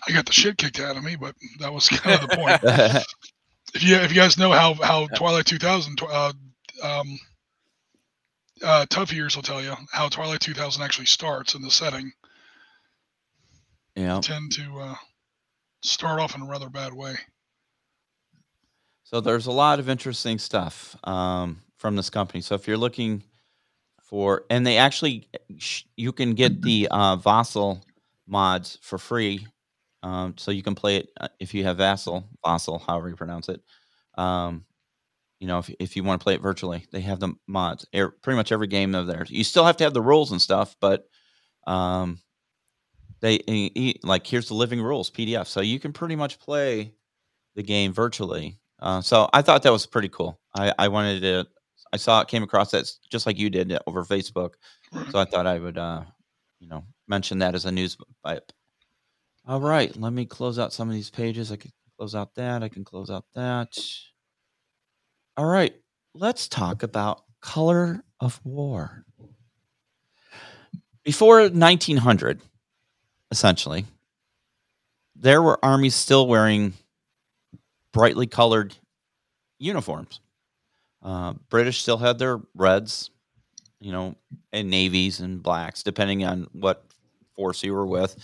I 0.06 0.12
got 0.12 0.26
the 0.26 0.32
shit 0.32 0.58
kicked 0.58 0.80
out 0.80 0.96
of 0.96 1.02
me, 1.04 1.16
but 1.16 1.34
that 1.60 1.72
was 1.72 1.88
kind 1.88 2.20
of 2.22 2.28
the 2.28 2.36
point. 2.36 2.60
if 3.74 3.82
you 3.84 3.96
if 3.96 4.10
you 4.10 4.16
guys 4.16 4.36
know 4.38 4.50
how 4.52 4.74
how 4.74 5.06
Twilight 5.08 5.46
2000 5.46 6.00
uh, 6.02 6.32
um, 6.82 7.18
uh, 8.62 8.86
Tough 8.90 9.12
Years 9.12 9.36
will 9.36 9.42
tell 9.42 9.62
you 9.62 9.74
how 9.92 10.08
Twilight 10.08 10.40
2000 10.40 10.82
actually 10.82 11.06
starts 11.06 11.54
in 11.54 11.62
the 11.62 11.70
setting. 11.70 12.12
yeah. 13.94 14.20
Tend 14.20 14.50
to 14.52 14.78
uh, 14.80 14.94
start 15.82 16.20
off 16.20 16.34
in 16.34 16.42
a 16.42 16.46
rather 16.46 16.68
bad 16.70 16.92
way. 16.94 17.16
So 19.04 19.20
there's 19.20 19.46
a 19.46 19.52
lot 19.52 19.78
of 19.80 19.88
interesting 19.88 20.38
stuff 20.38 20.94
um, 21.04 21.62
from 21.78 21.96
this 21.96 22.10
company. 22.10 22.40
So 22.40 22.54
if 22.54 22.68
you're 22.68 22.76
looking 22.76 23.22
for, 24.02 24.44
and 24.50 24.66
they 24.66 24.76
actually, 24.76 25.28
you 25.96 26.12
can 26.12 26.34
get 26.34 26.62
the 26.62 26.88
uh, 26.90 27.16
Vassal 27.16 27.84
mods 28.26 28.78
for 28.82 28.98
free. 28.98 29.46
Um, 30.02 30.34
so 30.36 30.52
you 30.52 30.62
can 30.62 30.74
play 30.74 30.96
it 30.96 31.08
uh, 31.20 31.28
if 31.40 31.54
you 31.54 31.64
have 31.64 31.78
Vassal, 31.78 32.24
Vassal, 32.44 32.78
however 32.78 33.08
you 33.08 33.16
pronounce 33.16 33.48
it. 33.48 33.60
Um, 34.16 34.64
you 35.40 35.46
know, 35.46 35.58
if, 35.58 35.70
if 35.80 35.96
you 35.96 36.04
want 36.04 36.20
to 36.20 36.24
play 36.24 36.34
it 36.34 36.40
virtually, 36.40 36.86
they 36.92 37.00
have 37.00 37.20
the 37.20 37.34
mods. 37.46 37.86
Er, 37.94 38.14
pretty 38.22 38.36
much 38.36 38.52
every 38.52 38.66
game 38.66 38.94
of 38.94 39.06
theirs. 39.06 39.30
You 39.30 39.44
still 39.44 39.64
have 39.64 39.76
to 39.78 39.84
have 39.84 39.94
the 39.94 40.02
rules 40.02 40.32
and 40.32 40.40
stuff, 40.40 40.76
but 40.80 41.08
um, 41.66 42.18
they 43.20 43.94
like 44.02 44.26
here's 44.26 44.48
the 44.48 44.54
living 44.54 44.80
rules 44.80 45.10
PDF. 45.10 45.46
So 45.46 45.60
you 45.60 45.78
can 45.78 45.92
pretty 45.92 46.16
much 46.16 46.38
play 46.38 46.92
the 47.54 47.62
game 47.62 47.92
virtually. 47.92 48.58
Uh, 48.80 49.00
so 49.00 49.28
I 49.32 49.42
thought 49.42 49.62
that 49.64 49.72
was 49.72 49.86
pretty 49.86 50.08
cool. 50.08 50.40
I, 50.54 50.72
I 50.78 50.88
wanted 50.88 51.20
to. 51.22 51.46
I 51.92 51.96
saw 51.96 52.20
it 52.20 52.28
came 52.28 52.42
across 52.42 52.70
that 52.72 52.90
just 53.10 53.26
like 53.26 53.38
you 53.38 53.50
did 53.50 53.72
uh, 53.72 53.78
over 53.86 54.04
Facebook. 54.04 54.54
So 55.10 55.18
I 55.18 55.24
thought 55.24 55.46
I 55.46 55.58
would, 55.58 55.78
uh, 55.78 56.02
you 56.60 56.68
know, 56.68 56.84
mention 57.06 57.38
that 57.38 57.54
as 57.54 57.64
a 57.64 57.72
news 57.72 57.96
bite. 58.22 58.52
All 59.46 59.60
right, 59.60 59.94
let 59.96 60.12
me 60.12 60.26
close 60.26 60.58
out 60.58 60.72
some 60.72 60.88
of 60.88 60.94
these 60.94 61.10
pages. 61.10 61.50
I 61.50 61.56
can 61.56 61.72
close 61.96 62.14
out 62.14 62.34
that. 62.34 62.62
I 62.62 62.68
can 62.68 62.84
close 62.84 63.10
out 63.10 63.24
that. 63.34 63.78
All 65.36 65.46
right, 65.46 65.74
let's 66.14 66.48
talk 66.48 66.82
about 66.82 67.22
color 67.40 68.04
of 68.20 68.40
war. 68.44 69.04
Before 71.04 71.40
1900, 71.40 72.42
essentially, 73.30 73.86
there 75.16 75.42
were 75.42 75.58
armies 75.64 75.94
still 75.94 76.26
wearing 76.26 76.74
brightly 77.92 78.26
colored 78.26 78.74
uniforms. 79.58 80.20
Uh, 81.02 81.34
British 81.48 81.80
still 81.82 81.98
had 81.98 82.18
their 82.18 82.40
reds, 82.54 83.10
you 83.80 83.92
know, 83.92 84.16
and 84.52 84.70
navies 84.70 85.20
and 85.20 85.42
blacks, 85.42 85.82
depending 85.82 86.24
on 86.24 86.48
what 86.52 86.84
force 87.36 87.62
you 87.62 87.72
were 87.72 87.86
with. 87.86 88.16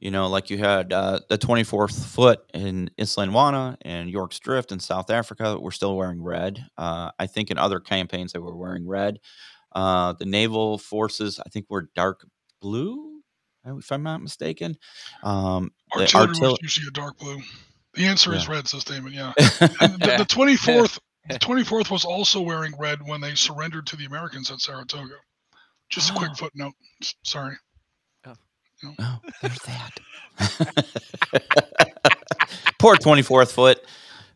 You 0.00 0.12
know, 0.12 0.28
like 0.28 0.48
you 0.48 0.58
had 0.58 0.92
uh, 0.92 1.20
the 1.28 1.36
24th 1.36 2.04
Foot 2.14 2.40
in 2.54 2.88
Isandlwana 2.98 3.76
and 3.82 4.14
Rorke's 4.14 4.38
Drift 4.38 4.70
in 4.70 4.78
South 4.78 5.10
Africa 5.10 5.58
were 5.58 5.72
still 5.72 5.96
wearing 5.96 6.22
red. 6.22 6.64
Uh, 6.76 7.10
I 7.18 7.26
think 7.26 7.50
in 7.50 7.58
other 7.58 7.80
campaigns 7.80 8.32
they 8.32 8.38
were 8.38 8.56
wearing 8.56 8.86
red. 8.86 9.18
Uh, 9.72 10.12
the 10.12 10.24
naval 10.24 10.78
forces, 10.78 11.40
I 11.44 11.48
think, 11.48 11.66
were 11.68 11.90
dark 11.96 12.24
blue, 12.60 13.20
if 13.66 13.90
I'm 13.90 14.04
not 14.04 14.22
mistaken. 14.22 14.76
Um, 15.24 15.72
the 15.94 16.02
Artillery 16.02 16.28
artil- 16.28 16.50
was 16.52 16.58
usually 16.62 16.86
a 16.88 16.92
dark 16.92 17.18
blue. 17.18 17.40
The 17.94 18.04
answer 18.04 18.32
is 18.34 18.48
red, 18.48 18.68
says 18.68 18.84
Damon. 18.84 19.12
Yeah. 19.12 19.32
The, 19.38 20.14
the 20.18 20.26
24th, 20.26 21.00
the 21.28 21.38
24th 21.40 21.90
was 21.90 22.04
also 22.04 22.40
wearing 22.40 22.72
red 22.78 23.00
when 23.06 23.20
they 23.20 23.34
surrendered 23.34 23.86
to 23.88 23.96
the 23.96 24.06
Americans 24.06 24.50
at 24.50 24.60
Saratoga. 24.60 25.16
Just 25.90 26.10
a 26.10 26.14
quick 26.14 26.30
Oh. 26.32 26.36
footnote. 26.36 26.72
Sorry. 27.24 27.56
Oh, 29.00 29.18
there's 29.42 29.58
that. 29.66 29.90
Poor 32.78 32.96
24th 32.96 33.52
foot. 33.52 33.80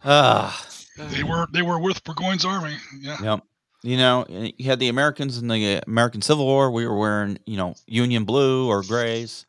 Ah, 0.05 0.66
They 0.99 1.22
were 1.22 1.47
they 1.53 1.62
were 1.62 1.78
with 1.78 2.03
Burgoyne's 2.05 2.45
army. 2.45 2.76
Yeah. 2.99 3.16
yep. 3.22 3.40
You 3.84 3.97
know, 3.97 4.24
you 4.28 4.66
had 4.66 4.78
the 4.80 4.88
Americans 4.88 5.38
in 5.38 5.49
the 5.49 5.80
American 5.86 6.22
Civil 6.22 6.45
War. 6.47 6.70
We 6.70 6.86
were 6.86 6.97
wearing, 6.99 7.38
you 7.47 7.57
know, 7.57 7.74
Union 7.86 8.24
blue 8.24 8.68
or 8.68 8.82
grays, 8.82 9.47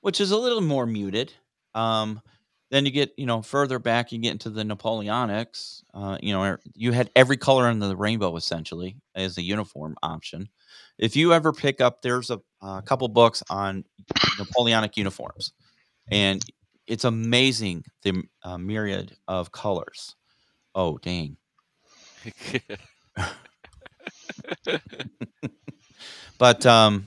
which 0.00 0.20
is 0.20 0.30
a 0.32 0.36
little 0.36 0.60
more 0.60 0.86
muted. 0.86 1.32
Um, 1.74 2.20
then 2.72 2.86
you 2.86 2.90
get, 2.90 3.12
you 3.18 3.26
know, 3.26 3.42
further 3.42 3.78
back, 3.78 4.10
you 4.12 4.18
get 4.18 4.32
into 4.32 4.48
the 4.48 4.64
Napoleonics. 4.64 5.82
Uh, 5.92 6.16
you 6.22 6.32
know, 6.32 6.56
you 6.74 6.90
had 6.92 7.10
every 7.14 7.36
color 7.36 7.66
under 7.66 7.86
the 7.86 7.94
rainbow 7.94 8.34
essentially 8.36 8.96
as 9.14 9.36
a 9.36 9.42
uniform 9.42 9.94
option. 10.02 10.48
If 10.98 11.14
you 11.14 11.34
ever 11.34 11.52
pick 11.52 11.82
up, 11.82 12.00
there's 12.00 12.30
a, 12.30 12.40
a 12.62 12.80
couple 12.80 13.06
books 13.08 13.42
on 13.50 13.84
Napoleonic 14.38 14.96
uniforms, 14.96 15.52
and 16.10 16.42
it's 16.86 17.04
amazing 17.04 17.84
the 18.02 18.22
uh, 18.42 18.56
myriad 18.56 19.14
of 19.28 19.52
colors. 19.52 20.16
Oh, 20.74 20.96
dang. 20.96 21.36
But 26.42 26.66
um, 26.66 27.06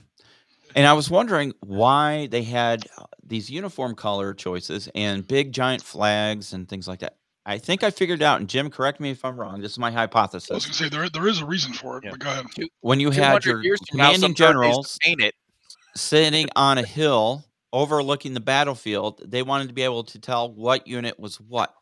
and 0.76 0.86
I 0.86 0.92
was 0.92 1.10
wondering 1.10 1.54
why 1.60 2.26
they 2.28 2.42
had 2.42 2.86
uh, 2.98 3.04
these 3.24 3.50
uniform 3.50 3.94
color 3.94 4.34
choices 4.34 4.88
and 4.94 5.26
big 5.26 5.50
giant 5.52 5.82
flags 5.82 6.52
and 6.52 6.68
things 6.68 6.86
like 6.86 7.00
that. 7.00 7.16
I 7.46 7.58
think 7.58 7.82
I 7.82 7.90
figured 7.90 8.22
out, 8.22 8.40
and 8.40 8.48
Jim, 8.48 8.70
correct 8.70 9.00
me 9.00 9.10
if 9.10 9.24
I'm 9.24 9.38
wrong. 9.38 9.60
This 9.60 9.72
is 9.72 9.78
my 9.78 9.90
hypothesis. 9.90 10.50
I 10.50 10.54
was 10.54 10.66
gonna 10.66 10.74
say 10.74 10.88
there 10.88 11.08
there 11.08 11.26
is 11.28 11.40
a 11.40 11.46
reason 11.46 11.72
for 11.72 11.96
it, 11.98 12.04
Yeah. 12.04 12.10
but 12.10 12.20
go 12.20 12.30
ahead. 12.30 12.46
When 12.80 13.00
you 13.00 13.10
had 13.10 13.44
your 13.44 13.62
years 13.62 13.80
from 13.88 13.98
now, 13.98 14.12
some 14.12 14.34
commanding 14.34 14.34
generals 14.34 14.98
paint 15.00 15.22
it. 15.22 15.34
sitting 15.94 16.48
on 16.56 16.76
a 16.76 16.82
hill 16.82 17.44
overlooking 17.72 18.34
the 18.34 18.40
battlefield, 18.40 19.22
they 19.24 19.42
wanted 19.42 19.68
to 19.68 19.74
be 19.74 19.82
able 19.82 20.04
to 20.04 20.18
tell 20.18 20.52
what 20.52 20.86
unit 20.86 21.18
was 21.18 21.40
what. 21.40 21.72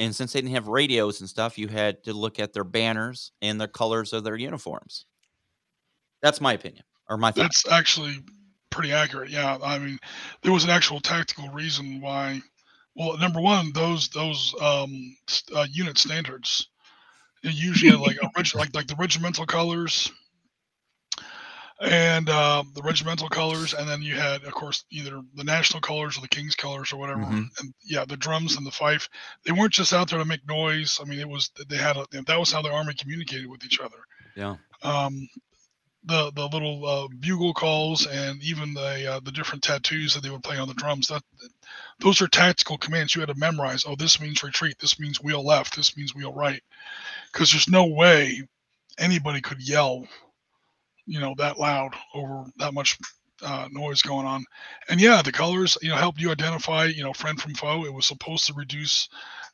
And 0.00 0.14
since 0.14 0.32
they 0.32 0.40
didn't 0.40 0.54
have 0.54 0.66
radios 0.66 1.20
and 1.20 1.28
stuff, 1.30 1.56
you 1.56 1.68
had 1.68 2.02
to 2.04 2.12
look 2.12 2.40
at 2.40 2.52
their 2.52 2.64
banners 2.64 3.30
and 3.42 3.60
the 3.60 3.68
colors 3.68 4.12
of 4.12 4.24
their 4.24 4.36
uniforms. 4.36 5.06
That's 6.20 6.40
my 6.40 6.54
opinion 6.54 6.84
or 7.08 7.16
my. 7.16 7.30
That's 7.30 7.68
actually 7.70 8.18
pretty 8.70 8.92
accurate. 8.92 9.30
Yeah, 9.30 9.58
I 9.62 9.78
mean, 9.78 9.98
there 10.42 10.52
was 10.52 10.64
an 10.64 10.70
actual 10.70 11.00
tactical 11.00 11.48
reason 11.50 12.00
why. 12.00 12.40
Well, 12.96 13.18
number 13.18 13.40
one, 13.40 13.72
those 13.72 14.08
those 14.08 14.54
um, 14.60 15.16
uh, 15.54 15.66
unit 15.70 15.98
standards 15.98 16.68
they 17.42 17.50
usually 17.50 17.90
had 17.90 18.00
like 18.00 18.16
reg- 18.36 18.54
like 18.54 18.74
like 18.74 18.86
the 18.86 18.96
regimental 18.96 19.44
colors 19.46 20.10
and 21.80 22.30
uh, 22.30 22.62
the 22.74 22.82
regimental 22.82 23.28
colors, 23.28 23.74
and 23.74 23.88
then 23.88 24.00
you 24.00 24.14
had, 24.14 24.44
of 24.44 24.52
course, 24.54 24.84
either 24.90 25.20
the 25.34 25.44
national 25.44 25.80
colors 25.80 26.16
or 26.16 26.20
the 26.20 26.28
king's 26.28 26.54
colors 26.54 26.92
or 26.92 26.96
whatever. 26.96 27.20
Mhm. 27.22 27.48
And 27.58 27.74
yeah, 27.84 28.04
the 28.04 28.16
drums 28.16 28.56
and 28.56 28.64
the 28.64 28.70
fife. 28.70 29.08
They 29.44 29.52
weren't 29.52 29.72
just 29.72 29.92
out 29.92 30.08
there 30.08 30.20
to 30.20 30.24
make 30.24 30.46
noise. 30.46 30.98
I 31.02 31.04
mean, 31.04 31.18
it 31.18 31.28
was 31.28 31.50
they 31.68 31.76
had 31.76 31.96
a, 31.96 32.06
that 32.12 32.38
was 32.38 32.52
how 32.52 32.62
the 32.62 32.70
army 32.72 32.94
communicated 32.94 33.48
with 33.48 33.64
each 33.64 33.80
other 33.80 33.98
Yeah. 34.36 34.54
um, 34.82 35.28
the 36.04 36.30
the 36.32 36.46
little 36.48 36.86
uh, 36.86 37.08
bugle 37.20 37.54
calls 37.54 38.06
and 38.06 38.42
even 38.42 38.74
the 38.74 39.12
uh, 39.12 39.20
the 39.20 39.32
different 39.32 39.62
tattoos 39.62 40.14
that 40.14 40.22
they 40.22 40.30
would 40.30 40.42
play 40.42 40.58
on 40.58 40.68
the 40.68 40.74
drums. 40.74 41.08
That 41.08 41.22
those 42.00 42.20
are 42.20 42.28
tactical 42.28 42.78
commands 42.78 43.14
you 43.14 43.20
had 43.20 43.28
to 43.28 43.34
memorize. 43.34 43.84
Oh, 43.86 43.96
this 43.96 44.20
means 44.20 44.42
retreat. 44.42 44.78
This 44.78 45.00
means 45.00 45.22
wheel 45.22 45.44
left. 45.44 45.76
This 45.76 45.96
means 45.96 46.14
wheel 46.14 46.32
right. 46.32 46.62
Because 47.32 47.50
there's 47.50 47.68
no 47.68 47.86
way 47.86 48.42
anybody 48.98 49.40
could 49.40 49.66
yell, 49.66 50.06
you 51.06 51.20
know, 51.20 51.34
that 51.38 51.58
loud 51.58 51.94
over 52.14 52.44
that 52.58 52.74
much 52.74 52.98
uh, 53.42 53.68
noise 53.70 54.02
going 54.02 54.26
on. 54.26 54.44
And 54.88 55.00
yeah, 55.00 55.22
the 55.22 55.32
colors, 55.32 55.78
you 55.82 55.88
know, 55.88 55.96
helped 55.96 56.20
you 56.20 56.30
identify, 56.30 56.84
you 56.86 57.02
know, 57.02 57.12
friend 57.12 57.40
from 57.40 57.54
foe. 57.54 57.84
It 57.84 57.92
was 57.92 58.06
supposed 58.06 58.46
to 58.46 58.54
reduce, 58.54 59.08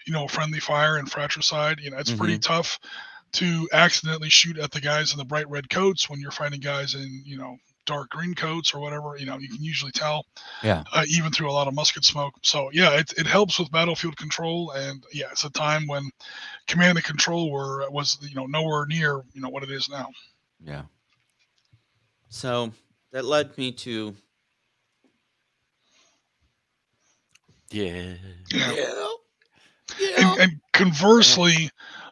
you 0.07 0.13
know, 0.13 0.27
friendly 0.29 0.61
fire 0.61 0.97
and 0.97 1.11
fratricide. 1.11 1.81
You 1.81 1.91
know, 1.91 1.99
it's 1.99 2.13
pretty 2.13 2.39
tough 2.39 2.79
to 3.33 3.69
accidentally 3.73 4.29
shoot 4.29 4.59
at 4.59 4.71
the 4.71 4.81
guys 4.81 5.13
in 5.13 5.19
the 5.19 5.25
bright 5.25 5.49
red 5.49 5.69
coats 5.71 6.09
when 6.11 6.21
you're 6.21 6.31
fighting 6.31 6.61
guys 6.61 6.95
in, 6.95 7.23
you 7.25 7.39
know, 7.39 7.57
dark 7.87 8.11
green 8.11 8.35
coats 8.35 8.75
or 8.75 8.81
whatever. 8.81 9.17
You 9.17 9.27
know, 9.27 9.39
you 9.39 9.49
can 9.49 9.63
usually 9.63 9.93
tell 9.93 10.25
Yeah. 10.63 10.85
uh, 10.93 11.05
even 11.09 11.33
through 11.33 11.51
a 11.51 11.53
lot 11.53 11.69
of 11.69 11.75
musket 11.75 12.05
smoke. 12.05 12.35
So 12.43 12.71
yeah, 12.73 12.99
it, 12.99 13.13
it 13.17 13.27
helps 13.27 13.59
with 13.59 13.71
battlefield 13.71 14.17
control, 14.17 14.73
and 14.73 15.05
yeah, 15.13 15.27
it's 15.31 15.45
a 15.45 15.51
time 15.51 15.87
when 15.87 16.11
command 16.67 16.99
and 16.99 17.05
control 17.05 17.51
were 17.51 17.89
was 17.91 18.19
you 18.23 18.35
know 18.35 18.47
nowhere 18.47 18.87
near 18.87 19.23
you 19.33 19.41
know 19.41 19.49
what 19.49 19.63
it 19.63 19.71
is 19.71 19.89
now. 19.89 20.09
Yeah. 20.63 20.83
So 22.29 22.73
that 23.13 23.25
led 23.25 23.57
me 23.59 23.73
to 23.73 24.15
Yeah. 27.71 28.15
Yeah. 28.53 28.73
yeah. 29.99 30.15
And, 30.19 30.41
and 30.41 30.61
conversely, 30.73 31.71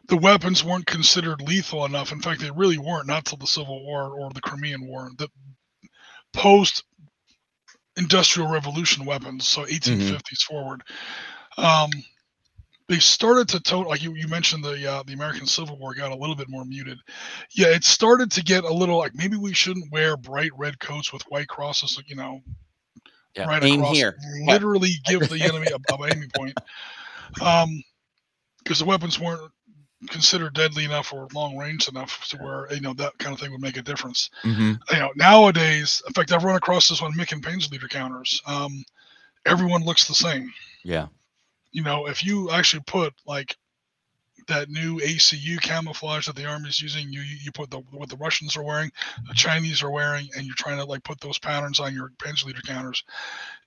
the 0.09 0.17
weapons 0.17 0.63
weren't 0.63 0.85
considered 0.87 1.41
lethal 1.41 1.85
enough. 1.85 2.11
In 2.11 2.21
fact, 2.21 2.41
they 2.41 2.51
really 2.51 2.77
weren't, 2.77 3.07
not 3.07 3.25
till 3.25 3.37
the 3.37 3.47
Civil 3.47 3.83
War 3.85 4.19
or 4.19 4.31
the 4.31 4.41
Crimean 4.41 4.87
War. 4.87 5.09
The 5.17 5.29
post 6.33 6.83
industrial 7.97 8.49
revolution 8.49 9.05
weapons, 9.05 9.47
so 9.47 9.65
1850s 9.65 10.41
forward, 10.41 10.81
um, 11.57 11.89
they 12.87 12.97
started 12.99 13.47
to 13.49 13.59
tone 13.59 13.85
like 13.85 14.01
you, 14.01 14.15
you 14.15 14.27
mentioned 14.27 14.63
the 14.63 14.91
uh, 14.91 15.03
the 15.05 15.13
American 15.13 15.45
Civil 15.45 15.77
War 15.77 15.93
got 15.93 16.11
a 16.11 16.15
little 16.15 16.35
bit 16.35 16.49
more 16.49 16.65
muted. 16.65 16.97
Yeah, 17.55 17.67
it 17.67 17.83
started 17.83 18.31
to 18.31 18.43
get 18.43 18.63
a 18.63 18.73
little 18.73 18.97
like 18.97 19.13
maybe 19.13 19.37
we 19.37 19.53
shouldn't 19.53 19.91
wear 19.91 20.17
bright 20.17 20.51
red 20.57 20.79
coats 20.79 21.13
with 21.13 21.21
white 21.29 21.47
crosses, 21.47 22.01
you 22.07 22.15
know, 22.15 22.41
Yeah. 23.35 23.45
right 23.45 23.63
Aim 23.63 23.81
across. 23.81 23.95
here. 23.95 24.15
Literally 24.45 24.93
give 25.05 25.29
the 25.29 25.39
enemy 25.43 25.67
a, 25.67 25.93
a 25.93 26.03
aiming 26.11 26.31
point. 26.35 26.57
Um, 27.41 27.83
because 28.63 28.79
the 28.79 28.85
weapons 28.85 29.19
weren't 29.19 29.51
considered 30.07 30.53
deadly 30.53 30.85
enough 30.85 31.11
or 31.13 31.27
long 31.33 31.57
range 31.57 31.87
enough 31.87 32.25
to 32.29 32.37
where 32.37 32.71
you 32.73 32.79
know 32.79 32.93
that 32.93 33.17
kind 33.17 33.33
of 33.33 33.39
thing 33.39 33.51
would 33.51 33.61
make 33.61 33.77
a 33.77 33.81
difference. 33.81 34.29
hmm 34.41 34.73
You 34.91 34.97
know, 34.97 35.11
nowadays, 35.15 36.01
in 36.07 36.13
fact, 36.13 36.31
I've 36.31 36.43
run 36.43 36.55
across 36.55 36.87
this 36.87 37.01
on 37.01 37.13
Mick 37.13 37.31
and 37.31 37.43
Payne's 37.43 37.71
leader 37.71 37.87
counters. 37.87 38.41
Um, 38.45 38.83
everyone 39.45 39.83
looks 39.83 40.07
the 40.07 40.13
same. 40.13 40.51
Yeah. 40.83 41.07
You 41.71 41.83
know, 41.83 42.07
if 42.07 42.23
you 42.23 42.49
actually 42.51 42.83
put 42.87 43.13
like 43.25 43.57
that 44.47 44.69
new 44.69 44.99
ACU 44.99 45.61
camouflage 45.61 46.25
that 46.27 46.35
the 46.35 46.45
army's 46.45 46.81
using, 46.81 47.11
you 47.11 47.21
you 47.21 47.51
put 47.51 47.69
the 47.69 47.79
what 47.91 48.09
the 48.09 48.17
Russians 48.17 48.55
are 48.55 48.63
wearing, 48.63 48.91
the 49.27 49.33
Chinese 49.33 49.83
are 49.83 49.91
wearing, 49.91 50.27
and 50.35 50.45
you're 50.45 50.55
trying 50.55 50.77
to 50.77 50.85
like 50.85 51.03
put 51.03 51.19
those 51.19 51.37
patterns 51.37 51.79
on 51.79 51.93
your 51.93 52.11
Payne's 52.23 52.45
leader 52.45 52.61
counters. 52.61 53.03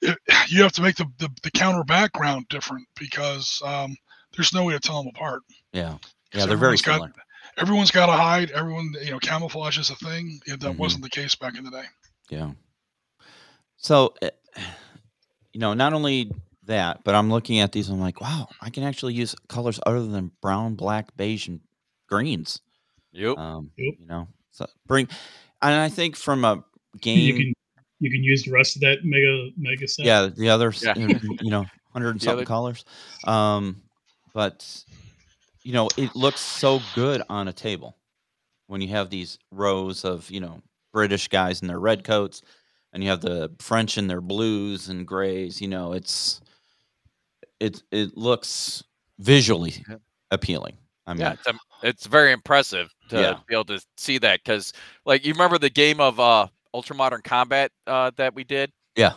It, 0.01 0.19
you 0.49 0.63
have 0.63 0.73
to 0.73 0.83
make 0.83 0.97
the, 0.97 1.07
the 1.19 1.29
the 1.43 1.51
counter 1.51 1.85
background 1.85 2.49
different 2.49 2.87
because 2.99 3.61
um, 3.65 3.97
there's 4.37 4.53
no 4.53 4.65
way 4.65 4.73
to 4.73 4.81
tell 4.81 5.03
them 5.03 5.13
apart. 5.15 5.43
Yeah. 5.73 5.99
'Cause 6.33 6.41
Yeah. 6.41 6.47
They're 6.47 6.57
very 6.57 6.75
everyone's 6.75 6.83
got- 6.83 6.95
similar. 6.95 7.13
everyone's 7.59 7.91
got 7.91 8.07
to 8.07 8.13
hide. 8.13 8.51
Everyone, 8.53 8.93
you 9.05 9.11
know, 9.11 9.19
camouflage 9.19 9.79
is 9.79 9.91
a 9.91 9.97
thing. 9.97 10.41
Yeah, 10.47 10.57
That 10.57 10.73
Mhm. 10.73 10.79
wasn't 10.79 11.03
the 11.03 11.11
case 11.11 11.35
back 11.35 11.57
in 11.57 11.65
the 11.65 11.71
day. 11.71 11.85
Yeah. 12.31 12.53
So, 13.77 14.15
eh, 14.23 14.31
you 15.53 15.61
know, 15.61 15.75
not 15.75 15.93
only 15.93 16.31
that, 16.65 17.05
but 17.05 17.15
I'm 17.15 17.31
looking 17.31 17.59
at 17.61 17.73
these. 17.73 17.89
I'm 17.89 18.01
like, 18.01 18.21
wow, 18.21 18.49
I 18.61 18.71
can 18.71 18.85
actually 18.85 19.15
use 19.15 19.35
colors 19.49 19.79
other 19.85 20.07
than 20.07 20.31
brown, 20.41 20.75
black, 20.77 21.15
beige, 21.17 21.49
and 21.49 21.61
greens. 22.09 22.61
Yep. 23.13 23.37
Um, 23.37 23.71
Yep. 23.77 23.95
You 23.99 24.07
know, 24.07 24.29
so 24.53 24.67
bring, 24.87 25.09
and 25.61 25.75
I 25.75 25.89
think 25.91 26.17
from 26.17 26.45
a 26.45 26.65
game, 27.01 27.19
You 27.19 27.35
can 27.45 27.53
you 28.01 28.11
can 28.11 28.25
use 28.25 28.43
the 28.45 28.51
rest 28.51 28.75
of 28.77 28.81
that 28.83 29.05
mega 29.05 29.51
mega 29.57 29.87
set. 29.87 30.05
yeah, 30.07 30.27
the 30.27 30.49
other, 30.49 30.73
Yeah. 30.83 30.97
you 30.97 31.07
know, 31.09 31.61
you 31.63 31.67
hundred 31.93 32.11
and 32.13 32.23
something 32.23 32.39
other- 32.39 32.47
colors. 32.47 32.85
Um, 33.25 33.83
but 34.33 34.85
you 35.63 35.73
know, 35.73 35.89
it 35.97 36.15
looks 36.17 36.41
so 36.41 36.81
good 36.95 37.23
on 37.29 37.49
a 37.49 37.53
table 37.53 37.97
when 38.67 38.81
you 38.81 38.89
have 38.89 39.11
these 39.11 39.39
rows 39.51 40.05
of 40.05 40.31
you 40.31 40.41
know 40.41 40.61
British 40.93 41.29
guys 41.29 41.63
in 41.63 41.69
their 41.69 41.81
red 41.81 42.05
coats, 42.05 42.43
and 42.93 43.03
you 43.03 43.11
have 43.11 43.21
the 43.21 43.51
French 43.61 43.99
in 43.99 44.07
their 44.09 44.21
blues 44.21 44.89
and 44.89 45.07
grays. 45.07 45.61
You 45.61 45.69
know, 45.69 45.93
it's 45.93 46.41
it 47.61 47.83
it 47.91 48.17
looks 48.17 48.83
visually 49.19 49.75
appealing. 50.31 50.77
I 51.07 51.15
mean, 51.15 51.21
Yeah, 51.23 51.33
it's, 51.33 51.49
um, 51.49 51.59
it's 51.83 52.07
very 52.07 52.33
impressive 52.33 52.89
to 53.09 53.21
Yeah. 53.21 53.35
be 53.49 53.55
able 53.55 53.65
to 53.67 53.81
see 53.97 54.19
that 54.19 54.41
because, 54.45 54.73
like, 55.05 55.25
you 55.27 55.33
remember 55.33 55.59
the 55.59 55.71
game 55.71 56.01
of 56.01 56.21
uh, 56.21 56.47
Ultra 56.73 56.97
Modern 56.97 57.23
Combat 57.23 57.71
uh, 57.87 58.13
that 58.17 58.35
we 58.35 58.45
did? 58.45 58.73
Yeah. 58.97 59.15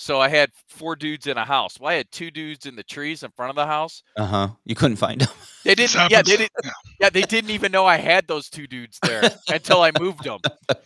So 0.00 0.20
I 0.20 0.28
had 0.28 0.50
four 0.68 0.94
dudes 0.94 1.26
in 1.26 1.36
a 1.36 1.44
house. 1.44 1.78
Well, 1.80 1.90
I 1.90 1.94
had 1.94 2.10
two 2.12 2.30
dudes 2.30 2.66
in 2.66 2.76
the 2.76 2.84
trees 2.84 3.24
in 3.24 3.30
front 3.32 3.50
of 3.50 3.56
the 3.56 3.66
house. 3.66 4.04
uh 4.16 4.24
huh. 4.26 4.48
You 4.64 4.74
couldn't 4.76 4.96
find 4.96 5.20
them. 5.20 5.28
They 5.64 5.74
didn't. 5.74 6.08
Yeah, 6.10 6.22
they 6.22 6.36
didn't. 6.36 6.52
Yeah, 7.00 7.10
they 7.10 7.22
didn't 7.22 7.50
even 7.50 7.72
know 7.72 7.84
I 7.84 7.96
had 7.96 8.26
those 8.28 8.48
two 8.48 8.66
dudes 8.68 8.98
there 9.02 9.22
until 9.48 9.82
I 9.82 9.90
moved 9.98 10.22
them. 10.24 10.38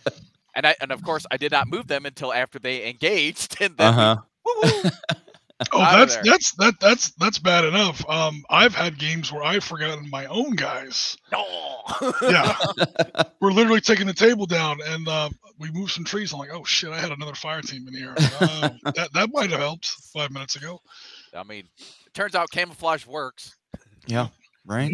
And 0.55 0.67
I 0.67 0.75
and 0.83 0.93
of 0.93 1.03
course 1.03 1.25
I 1.31 1.39
did 1.39 1.51
not 1.51 1.67
move 1.67 1.87
them 1.87 2.05
until 2.05 2.31
after 2.31 2.59
they 2.59 2.87
engaged. 2.89 3.57
And 3.61 3.75
then 3.77 3.87
Uh 3.87 3.91
we- 3.91 3.97
huh. 3.97 4.17
woo-woo. 4.45 4.91
Oh, 5.73 5.81
Out 5.81 5.99
that's 5.99 6.17
that's 6.29 6.53
that 6.57 6.75
that's 6.81 7.11
that's 7.17 7.39
bad 7.39 7.65
enough. 7.65 8.09
Um, 8.09 8.43
I've 8.51 8.75
had 8.75 8.99
games 8.99 9.31
where 9.33 9.43
I've 9.43 9.65
forgotten 9.65 10.09
my 10.11 10.27
own 10.27 10.53
guys. 10.57 11.17
no. 11.31 11.45
Yeah, 12.23 12.57
we're 13.41 13.53
literally 13.53 13.81
taking 13.81 14.07
the 14.07 14.15
table 14.15 14.47
down, 14.47 14.79
and 14.85 15.07
uh, 15.09 15.29
we 15.59 15.71
moved 15.71 15.93
some 15.93 16.05
trees. 16.05 16.33
I'm 16.33 16.39
like, 16.39 16.53
oh 16.53 16.65
shit, 16.65 16.91
I 16.91 16.99
had 16.99 17.13
another 17.13 17.35
fire 17.35 17.63
team 17.63 17.87
in 17.89 17.95
here. 17.95 18.15
Uh, 18.19 18.71
that 18.95 19.11
that 19.13 19.29
might 19.33 19.51
have 19.51 19.61
helped 19.61 19.87
five 19.87 20.31
minutes 20.31 20.57
ago. 20.57 20.81
I 21.35 21.43
mean, 21.45 21.65
it 22.07 22.15
turns 22.15 22.35
out 22.35 22.51
camouflage 22.51 23.07
works. 23.07 23.57
yeah. 24.07 24.29
Right. 24.65 24.93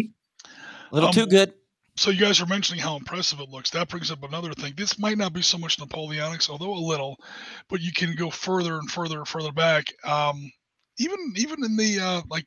A 0.91 0.95
little 0.95 1.09
Um, 1.11 1.15
too 1.15 1.27
good. 1.27 1.53
So 1.97 2.11
you 2.13 2.21
guys 2.21 2.41
are 2.41 2.47
mentioning 2.47 2.81
how 2.81 2.97
impressive 2.97 3.41
it 3.41 3.49
looks. 3.49 3.71
That 3.71 3.89
brings 3.89 4.13
up 4.13 4.23
another 4.23 4.55
thing. 4.55 4.73
This 4.77 5.01
might 5.01 5.19
not 5.19 5.33
be 5.33 5.43
so 5.43 5.59
much 5.59 5.79
Napoleonics, 5.79 6.49
although 6.49 6.73
a 6.73 6.79
little, 6.79 7.19
but 7.69 7.81
you 7.81 7.91
can 7.93 8.15
go 8.15 8.31
further 8.31 8.79
and 8.79 8.89
further 8.89 9.19
and 9.19 9.27
further 9.27 9.51
back. 9.51 9.87
Um, 10.05 10.53
even 10.99 11.19
even 11.37 11.65
in 11.65 11.77
the 11.77 12.01
uh, 12.01 12.23
like 12.31 12.47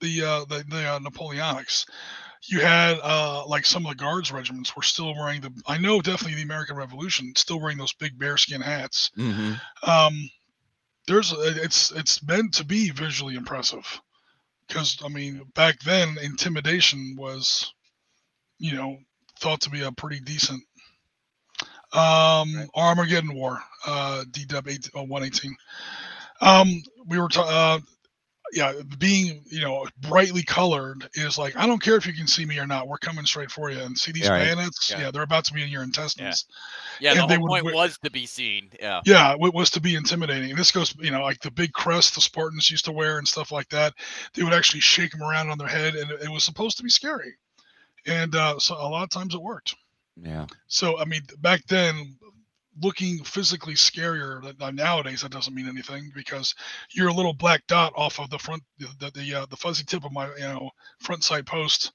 the 0.00 0.22
uh, 0.22 0.44
the, 0.46 0.64
the 0.68 0.88
uh, 0.88 0.98
Napoleonics, 0.98 1.86
you 2.44 2.60
had 2.60 2.98
uh, 3.02 3.46
like 3.46 3.66
some 3.66 3.86
of 3.86 3.90
the 3.90 4.02
guards 4.02 4.32
regiments 4.32 4.74
were 4.76 4.82
still 4.82 5.14
wearing 5.14 5.40
the. 5.40 5.50
I 5.66 5.78
know 5.78 6.00
definitely 6.00 6.36
the 6.36 6.42
American 6.42 6.76
Revolution 6.76 7.32
still 7.36 7.60
wearing 7.60 7.78
those 7.78 7.92
big 7.94 8.18
bearskin 8.18 8.60
hats. 8.60 9.10
hmm 9.14 9.52
Um, 9.86 10.28
there's 11.06 11.32
it's 11.36 11.90
it's 11.92 12.22
meant 12.22 12.54
to 12.54 12.64
be 12.64 12.90
visually 12.90 13.34
impressive 13.34 14.00
because 14.66 14.98
I 15.04 15.08
mean 15.08 15.42
back 15.54 15.80
then 15.80 16.16
intimidation 16.22 17.16
was, 17.18 17.72
you 18.58 18.74
know, 18.74 18.96
thought 19.40 19.60
to 19.62 19.70
be 19.70 19.82
a 19.82 19.92
pretty 19.92 20.20
decent. 20.20 20.62
Um, 21.92 22.54
Right. 22.54 22.68
Armageddon 22.74 23.34
War, 23.34 23.62
uh, 23.86 24.24
DW 24.30 24.68
8, 24.70 24.90
oh, 24.94 25.02
118. 25.02 25.54
Um, 26.42 26.82
we 27.06 27.18
were 27.18 27.28
ta- 27.28 27.76
uh, 27.76 27.80
yeah, 28.52 28.74
being 28.98 29.42
you 29.46 29.62
know 29.62 29.86
brightly 30.02 30.42
colored 30.42 31.08
is 31.14 31.38
like 31.38 31.56
I 31.56 31.66
don't 31.66 31.80
care 31.82 31.96
if 31.96 32.06
you 32.06 32.12
can 32.12 32.26
see 32.26 32.44
me 32.44 32.58
or 32.58 32.66
not. 32.66 32.86
We're 32.86 32.98
coming 32.98 33.24
straight 33.24 33.50
for 33.50 33.70
you. 33.70 33.78
And 33.78 33.96
see 33.96 34.12
these 34.12 34.24
Yeah, 34.24 34.32
right. 34.32 34.44
bayonets? 34.44 34.90
Yeah. 34.90 35.00
Yeah. 35.00 35.10
they're 35.10 35.22
about 35.22 35.44
to 35.46 35.54
be 35.54 35.62
in 35.62 35.70
your 35.70 35.82
intestines. 35.82 36.44
Yeah, 37.00 37.14
the 37.14 37.22
And 37.22 37.30
they 37.30 37.34
whole 37.36 37.44
would 37.44 37.48
point 37.48 37.64
wear- 37.64 37.74
was 37.74 37.96
to 38.04 38.10
be 38.10 38.26
seen. 38.26 38.68
Yeah. 38.78 39.00
Yeah, 39.06 39.32
it 39.40 39.54
was 39.54 39.70
to 39.70 39.80
be 39.80 39.94
intimidating. 39.94 40.50
And 40.50 40.58
this 40.58 40.70
goes, 40.70 40.94
you 40.98 41.10
know, 41.10 41.22
like 41.22 41.40
the 41.40 41.50
big 41.50 41.72
crest 41.72 42.14
the 42.14 42.20
Spartans 42.20 42.70
used 42.70 42.84
to 42.84 42.92
wear 42.92 43.16
and 43.16 43.26
stuff 43.26 43.52
like 43.52 43.70
that. 43.70 43.94
They 44.34 44.42
would 44.42 44.52
actually 44.52 44.80
shake 44.80 45.12
them 45.12 45.22
around 45.22 45.48
on 45.48 45.56
their 45.56 45.68
head, 45.68 45.94
and 45.94 46.10
it, 46.10 46.22
it 46.24 46.28
was 46.30 46.44
supposed 46.44 46.76
to 46.76 46.82
be 46.82 46.90
scary. 46.90 47.34
And 48.06 48.34
uh, 48.34 48.58
so 48.58 48.74
a 48.74 48.84
lot 48.88 49.04
of 49.04 49.10
times 49.10 49.34
it 49.34 49.40
worked. 49.40 49.76
Yeah. 50.22 50.46
So 50.66 50.98
I 50.98 51.06
mean, 51.06 51.22
back 51.38 51.64
then, 51.68 52.16
looking 52.80 53.22
physically 53.24 53.74
scarier 53.74 54.42
than 54.42 54.56
than 54.58 54.76
nowadays, 54.76 55.22
that 55.22 55.32
doesn't 55.32 55.54
mean 55.54 55.68
anything 55.68 56.10
because 56.14 56.54
you're 56.94 57.08
a 57.08 57.12
little 57.12 57.34
black 57.34 57.66
dot 57.66 57.92
off 57.96 58.18
of 58.20 58.30
the 58.30 58.38
front, 58.38 58.62
the 58.78 58.88
the 58.98 59.10
the, 59.10 59.34
uh, 59.34 59.46
the 59.46 59.56
fuzzy 59.56 59.84
tip 59.84 60.04
of 60.04 60.12
my 60.12 60.26
you 60.36 60.40
know 60.42 60.70
front 61.00 61.24
side 61.24 61.46
post. 61.46 61.92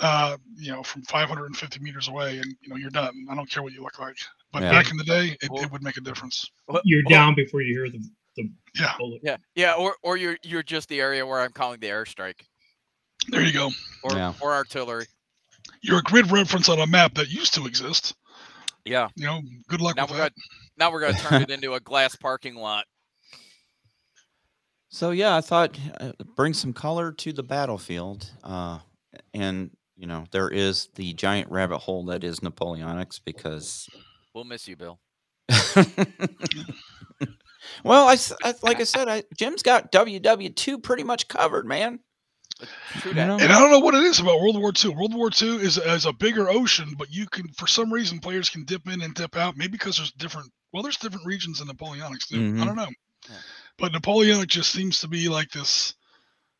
Uh, 0.00 0.36
you 0.56 0.72
know, 0.72 0.82
from 0.82 1.02
550 1.02 1.78
meters 1.80 2.08
away, 2.08 2.38
and 2.38 2.46
you 2.62 2.68
know 2.70 2.76
you're 2.76 2.90
done. 2.90 3.12
I 3.30 3.34
don't 3.36 3.48
care 3.48 3.62
what 3.62 3.72
you 3.72 3.82
look 3.82 3.98
like. 4.00 4.16
But 4.50 4.62
Yeah. 4.62 4.70
back 4.72 4.90
in 4.90 4.96
the 4.96 5.04
day, 5.04 5.36
it, 5.42 5.50
Well- 5.50 5.62
it 5.62 5.70
would 5.70 5.82
make 5.82 5.96
a 5.96 6.00
difference. 6.00 6.44
You're 6.84 7.02
down 7.04 7.34
before 7.34 7.60
you 7.62 7.74
hear 7.78 7.88
the 7.90 8.02
the 8.36 8.50
Yeah. 8.74 8.94
bullet. 8.98 9.20
Yeah, 9.22 9.36
yeah, 9.54 9.74
or 9.74 9.96
or 10.02 10.16
you're 10.16 10.38
you're 10.42 10.62
just 10.62 10.88
the 10.88 11.00
area 11.00 11.24
where 11.26 11.40
I'm 11.40 11.52
calling 11.52 11.78
the 11.78 11.88
airstrike, 11.88 12.40
There 13.28 13.42
you 13.42 13.52
go. 13.52 13.70
or 14.02 14.12
Yeah. 14.16 14.32
or 14.40 14.52
artillery. 14.54 15.06
you're 15.82 15.98
a 15.98 16.02
grid 16.02 16.30
reference 16.32 16.68
on 16.68 16.80
a 16.80 16.86
map 16.86 17.14
that 17.14 17.28
used 17.28 17.54
to 17.54 17.66
exist. 17.66 18.14
Yeah. 18.84 19.08
You 19.16 19.26
know, 19.26 19.40
good 19.68 19.80
luck 19.80 19.96
Now 19.96 20.02
with 20.04 20.12
we're 20.12 20.16
that. 20.18 20.32
gonna 20.34 20.46
now 20.76 20.92
we're 20.92 21.00
gonna 21.00 21.18
turn 21.18 21.42
it 21.42 21.50
into 21.50 21.74
a 21.74 21.80
glass 21.80 22.16
parking 22.16 22.54
lot. 22.54 22.84
So 24.88 25.10
yeah, 25.10 25.36
I 25.36 25.40
thought 25.40 25.78
uh, 26.00 26.12
bring 26.36 26.52
some 26.52 26.72
color 26.72 27.12
to 27.12 27.32
the 27.32 27.42
battlefield, 27.42 28.30
uh, 28.44 28.78
and 29.32 29.70
you 29.96 30.06
know 30.06 30.24
there 30.32 30.50
is 30.50 30.88
the 30.96 31.14
giant 31.14 31.50
rabbit 31.50 31.78
hole 31.78 32.04
that 32.06 32.24
is 32.24 32.40
Napoleonics 32.40 33.18
because. 33.24 33.88
We'll 34.34 34.44
miss 34.44 34.66
you, 34.66 34.76
Bill. 34.76 34.98
well, 37.84 38.08
I 38.08 38.16
like 38.62 38.80
I 38.80 38.84
said, 38.84 39.08
I, 39.08 39.22
Jim's 39.36 39.62
got 39.62 39.92
WW 39.92 40.54
two 40.56 40.78
pretty 40.78 41.04
much 41.04 41.28
covered, 41.28 41.66
man. 41.66 42.00
True 43.00 43.10
You 43.10 43.14
that. 43.16 43.26
know? 43.26 43.38
And 43.38 43.52
I 43.52 43.58
don't 43.58 43.70
know 43.70 43.78
what 43.80 43.94
it 43.94 44.02
is 44.04 44.20
about 44.20 44.40
World 44.40 44.58
War 44.58 44.72
II. 44.84 44.90
World 44.94 45.14
War 45.14 45.30
II 45.40 45.56
is, 45.56 45.78
is 45.78 46.06
a 46.06 46.12
bigger 46.12 46.48
ocean, 46.48 46.94
but 46.96 47.10
you 47.12 47.26
can, 47.26 47.48
for 47.56 47.66
some 47.66 47.92
reason, 47.92 48.18
players 48.20 48.48
can 48.50 48.64
dip 48.64 48.86
in 48.88 49.02
and 49.02 49.14
dip 49.14 49.36
out. 49.36 49.56
Maybe 49.56 49.72
because 49.72 49.96
there's 49.96 50.12
different 50.12 50.50
Well, 50.72 50.82
there's 50.82 50.96
different 50.96 51.26
regions 51.26 51.60
in 51.60 51.66
Napoleonics 51.68 52.28
too. 52.28 52.36
Mhm. 52.40 52.62
I 52.62 52.64
don't 52.64 52.76
know, 52.76 52.88
Yeah. 53.28 53.36
but 53.78 53.92
Napoleonic 53.92 54.48
just 54.48 54.72
seems 54.72 55.00
to 55.00 55.08
be 55.08 55.28
like 55.28 55.50
this 55.50 55.94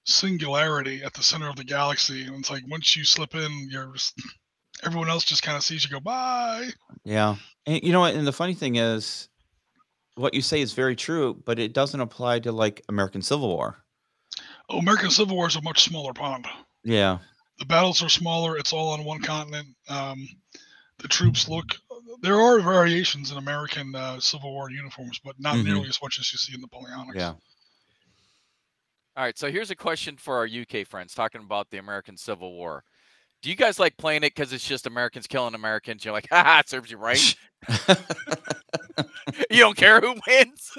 singularity 0.05 1.03
at 1.03 1.15
the 1.15 1.23
center 1.23 1.49
of 1.49 1.57
the 1.57 1.65
galaxy, 1.65 2.25
and 2.27 2.37
it's 2.41 2.51
like 2.51 2.63
once 2.69 2.97
you 2.97 3.05
slip 3.05 3.35
in, 3.35 3.69
you're 3.71 3.93
just, 3.93 4.15
everyone 4.83 5.09
else 5.09 5.25
just 5.25 5.43
kind 5.43 5.57
of 5.57 5.63
sees 5.63 5.85
you 5.85 5.91
go 5.91 6.01
bye. 6.01 6.69
Yeah. 7.05 7.37
And 7.67 7.83
you 7.83 7.93
know 7.93 8.01
what? 8.01 8.15
And 8.15 8.27
the 8.27 8.33
funny 8.33 8.55
thing 8.55 8.77
is, 8.77 9.29
what 10.17 10.35
you 10.35 10.43
say 10.43 10.61
is 10.61 10.73
very 10.75 10.97
true, 10.97 11.41
but 11.47 11.59
it 11.59 11.73
doesn't 11.73 12.01
apply 12.01 12.41
to 12.41 12.53
like 12.53 12.83
American 12.89 13.23
Civil 13.23 13.49
War. 13.49 13.79
American 14.79 15.11
Civil 15.11 15.37
War 15.37 15.47
is 15.49 15.57
a 15.57 15.63
much 15.63 15.83
smaller 15.85 16.13
pond. 16.13 16.47
Yeah. 16.85 17.19
The 17.59 17.67
battles 17.67 18.03
are 18.03 18.09
smaller. 18.09 18.57
It's 18.57 18.73
all 18.73 18.91
on 18.91 19.05
one 19.05 19.21
continent. 19.23 19.69
Um, 19.89 20.27
the 20.99 21.09
troops 21.09 21.49
look. 21.49 21.67
There 22.23 22.41
are 22.41 22.61
variations 22.61 23.31
in 23.33 23.39
American 23.39 23.95
uh, 23.95 24.21
Civil 24.21 24.53
War 24.53 24.71
uniforms, 24.71 25.21
but 25.25 25.39
not 25.39 25.57
Mhm. 25.57 25.65
nearly 25.65 25.89
as 25.89 25.99
much 26.03 26.19
as 26.19 26.33
you 26.33 26.39
see 26.39 26.55
in 26.55 26.61
the 26.61 26.67
Napoleonics. 26.69 27.15
Yeah. 27.17 27.35
All 29.15 29.25
right, 29.25 29.37
so 29.39 29.51
here's 29.51 29.71
a 29.71 29.77
question 29.77 30.17
for 30.17 30.37
our 30.37 30.47
UK 30.47 30.85
friends 30.87 31.15
talking 31.15 31.43
about 31.43 31.69
the 31.71 31.79
American 31.79 32.17
Civil 32.17 32.53
War. 32.55 32.83
Do 33.43 33.51
you 33.51 33.57
guys 33.57 33.79
like 33.79 33.97
playing 33.97 34.23
it 34.23 34.35
because 34.35 34.53
it's 34.53 34.67
just 34.67 34.87
Americans 34.87 35.27
killing 35.27 35.55
Americans? 35.55 36.05
You're 36.05 36.15
like, 36.15 36.29
haha, 36.33 36.61
it 36.61 36.69
serves 36.69 36.91
you 36.91 36.97
right. 36.97 37.35
you 39.51 39.59
don't 39.59 39.77
care 39.77 40.01
who 40.01 40.15
wins. 40.27 40.73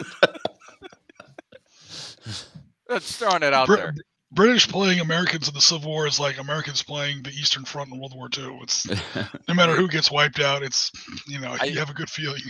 Just 3.00 3.18
throwing 3.18 3.44
it 3.44 3.54
out 3.54 3.68
Brit- 3.68 3.80
there. 3.80 3.94
British 4.32 4.68
playing 4.68 5.00
Americans 5.00 5.48
in 5.48 5.54
the 5.54 5.62
Civil 5.62 5.92
War 5.92 6.08
is 6.08 6.20
like 6.20 6.40
Americans 6.40 6.82
playing 6.82 7.22
the 7.22 7.30
Eastern 7.30 7.66
Front 7.66 7.92
in 7.92 8.00
World 8.00 8.16
War 8.16 8.30
II. 8.36 8.60
It's 8.64 8.88
no 9.48 9.54
matter 9.54 9.76
who 9.76 9.88
gets 9.88 10.12
wiped 10.12 10.40
out, 10.40 10.64
it's 10.64 10.92
you 11.28 11.40
know 11.40 11.56
I- 11.60 11.66
you 11.66 11.78
have 11.80 11.90
a 11.90 11.94
good 11.94 12.10
feeling. 12.10 12.42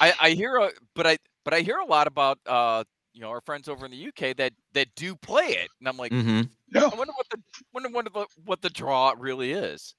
I, 0.00 0.14
I 0.20 0.30
hear 0.30 0.56
a 0.56 0.70
but 0.94 1.06
I 1.06 1.18
but 1.44 1.54
I 1.54 1.60
hear 1.60 1.76
a 1.76 1.84
lot 1.84 2.06
about 2.06 2.38
uh 2.46 2.82
you 3.12 3.20
know 3.20 3.28
our 3.28 3.40
friends 3.42 3.68
over 3.68 3.84
in 3.84 3.92
the 3.92 4.08
UK 4.08 4.36
that 4.36 4.52
that 4.72 4.88
do 4.96 5.14
play 5.14 5.44
it, 5.44 5.68
and 5.80 5.88
I'm 5.88 5.96
like, 5.96 6.12
mm-hmm. 6.12 6.42
Yeah, 6.74 6.88
I 6.90 6.96
wonder 6.96 7.12
what 7.12 7.26
the 7.30 7.38
wonder 7.72 7.88
what 7.90 8.12
the 8.12 8.26
what 8.44 8.62
the 8.62 8.70
draw 8.70 9.14
really 9.16 9.52
is. 9.52 9.94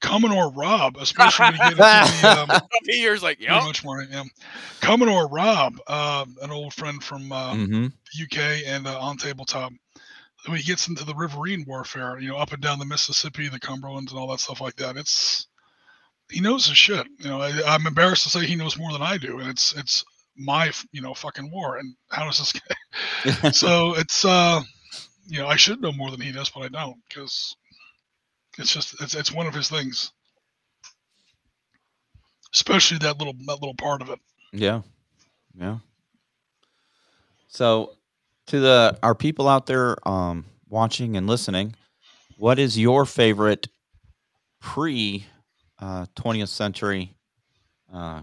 Commodore 0.00 0.52
Rob, 0.52 0.96
especially 0.98 1.46
when 1.46 1.54
you 1.54 1.60
get 1.60 1.70
into 1.72 2.22
the 2.22 2.28
um, 2.42 2.48
He 2.84 2.98
hears 2.98 3.22
like, 3.22 3.38
pretty 3.38 3.52
yeah, 3.52 3.64
much 3.64 3.84
more. 3.84 4.02
Yeah, 4.02 4.24
Commodore 4.80 5.28
Rob, 5.28 5.78
um, 5.88 6.36
an 6.42 6.50
old 6.50 6.72
friend 6.74 7.02
from 7.02 7.32
uh, 7.32 7.54
hmm 7.54 7.86
the 8.14 8.24
UK 8.24 8.62
and 8.66 8.86
uh, 8.86 8.98
on 8.98 9.16
tabletop. 9.16 9.72
When 10.46 10.56
he 10.56 10.62
gets 10.62 10.88
into 10.88 11.04
the 11.04 11.14
riverine 11.14 11.64
warfare, 11.66 12.18
you 12.18 12.28
know, 12.28 12.36
up 12.36 12.52
and 12.52 12.62
down 12.62 12.78
the 12.78 12.86
Mississippi, 12.86 13.48
the 13.48 13.60
Cumberlands, 13.60 14.10
and 14.10 14.18
all 14.18 14.28
that 14.28 14.40
stuff 14.40 14.60
like 14.60 14.76
that, 14.76 14.96
it's 14.96 15.46
he 16.30 16.40
knows 16.40 16.66
his 16.66 16.78
shit. 16.78 17.06
You 17.18 17.28
know, 17.28 17.42
I, 17.42 17.60
I'm 17.66 17.86
embarrassed 17.86 18.22
to 18.22 18.30
say 18.30 18.46
he 18.46 18.56
knows 18.56 18.78
more 18.78 18.92
than 18.92 19.02
I 19.02 19.18
do, 19.18 19.40
and 19.40 19.48
it's 19.48 19.74
it's 19.76 20.04
my 20.36 20.70
you 20.92 21.02
know 21.02 21.12
fucking 21.12 21.50
war. 21.50 21.76
And 21.78 21.94
how 22.08 22.24
does 22.24 22.38
this 22.38 22.52
guy? 22.52 23.50
so 23.52 23.94
it's 23.96 24.24
uh, 24.24 24.62
you 25.26 25.40
know, 25.40 25.48
I 25.48 25.56
should 25.56 25.82
know 25.82 25.92
more 25.92 26.10
than 26.10 26.20
he 26.20 26.32
does, 26.32 26.50
but 26.50 26.62
I 26.62 26.68
don't 26.68 26.96
because 27.08 27.54
it's 28.58 28.72
just 28.72 29.00
it's 29.00 29.14
it's 29.14 29.32
one 29.32 29.46
of 29.46 29.54
his 29.54 29.68
things, 29.68 30.12
especially 32.54 32.98
that 32.98 33.18
little 33.18 33.34
that 33.46 33.54
little 33.60 33.74
part 33.74 34.02
of 34.02 34.10
it. 34.10 34.18
Yeah. 34.52 34.82
Yeah. 35.58 35.78
So 37.48 37.96
to 38.48 38.60
the 38.60 38.98
our 39.02 39.14
people 39.14 39.48
out 39.48 39.66
there 39.66 39.96
um 40.06 40.44
watching 40.68 41.16
and 41.16 41.26
listening, 41.26 41.74
what 42.36 42.58
is 42.58 42.78
your 42.78 43.04
favorite 43.06 43.68
pre 44.60 45.26
uh 45.80 46.06
20th 46.16 46.48
century 46.48 47.14
uh 47.92 48.22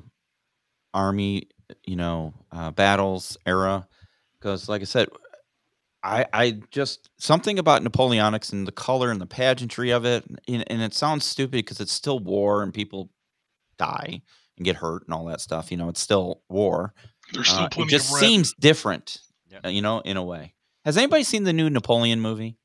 army, 0.94 1.48
you 1.86 1.96
know, 1.96 2.34
uh 2.52 2.72
battles 2.72 3.38
era? 3.46 3.88
Because 4.40 4.70
like 4.70 4.82
I 4.82 4.86
said, 4.86 5.10
I 6.06 6.26
I 6.34 6.52
just 6.72 7.10
something 7.18 7.58
about 7.60 7.84
Napoleonics 7.84 8.54
and 8.54 8.68
the 8.68 8.72
color 8.72 9.10
and 9.12 9.20
the 9.20 9.26
pageantry 9.26 9.90
of 9.92 10.06
it, 10.06 10.24
and, 10.48 10.64
and 10.72 10.82
it 10.82 10.94
sounds 10.94 11.26
stupid 11.26 11.52
because 11.58 11.80
it's 11.80 11.92
still 11.92 12.20
war 12.20 12.62
and 12.64 12.74
people 12.74 13.10
die 13.78 14.22
and 14.58 14.66
get 14.66 14.76
hurt 14.78 15.04
and 15.06 15.14
all 15.14 15.26
that 15.26 15.42
stuff. 15.42 15.72
You 15.72 15.78
know, 15.78 15.90
it's 15.90 16.00
still 16.00 16.42
war. 16.50 16.94
There's 17.34 17.50
still 17.50 17.64
Uh, 17.64 17.70
it 17.78 17.90
just 17.90 18.10
of 18.10 18.16
red. 18.16 18.20
seems 18.22 18.54
different, 18.60 19.18
Yeah. 19.50 19.60
uh, 19.66 19.70
you 19.70 19.82
know, 19.82 20.00
in 20.02 20.16
a 20.18 20.24
way. 20.24 20.54
Has 20.86 20.96
anybody 20.96 21.24
seen 21.24 21.44
the 21.44 21.54
new 21.54 21.70
Napoleon 21.70 22.22
movie? 22.22 22.58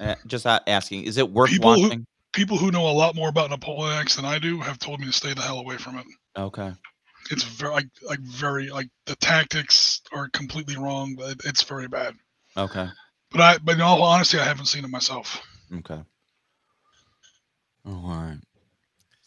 Uh, 0.00 0.16
just 0.26 0.44
asking, 0.46 1.04
is 1.04 1.16
it 1.16 1.30
worth 1.30 1.50
People 1.50 1.74
who- 1.74 1.82
watching? 1.82 2.06
people 2.32 2.58
who 2.58 2.70
know 2.70 2.88
a 2.88 2.92
lot 2.92 3.14
more 3.14 3.28
about 3.28 3.50
Napoleonics 3.50 4.16
than 4.16 4.24
I 4.24 4.38
do 4.38 4.60
have 4.60 4.78
told 4.78 5.00
me 5.00 5.06
to 5.06 5.12
stay 5.12 5.32
the 5.32 5.40
hell 5.42 5.58
away 5.60 5.76
from 5.76 5.96
it. 5.98 6.06
Okay. 6.36 6.72
It's 7.30 7.42
very 7.44 7.72
like 7.72 7.88
like 8.02 8.20
very 8.20 8.68
like 8.70 8.88
the 9.06 9.16
tactics 9.16 10.00
are 10.12 10.28
completely 10.30 10.76
wrong. 10.76 11.14
but 11.16 11.36
It's 11.44 11.62
very 11.62 11.88
bad. 11.88 12.14
Okay. 12.58 12.88
But 13.30 13.40
I 13.40 13.58
but 13.58 13.76
in 13.76 13.80
all 13.80 14.02
honesty, 14.02 14.38
I 14.38 14.44
haven't 14.44 14.66
seen 14.66 14.84
it 14.84 14.90
myself. 14.90 15.40
Okay. 15.72 16.02
All 17.86 18.02
right. 18.04 18.38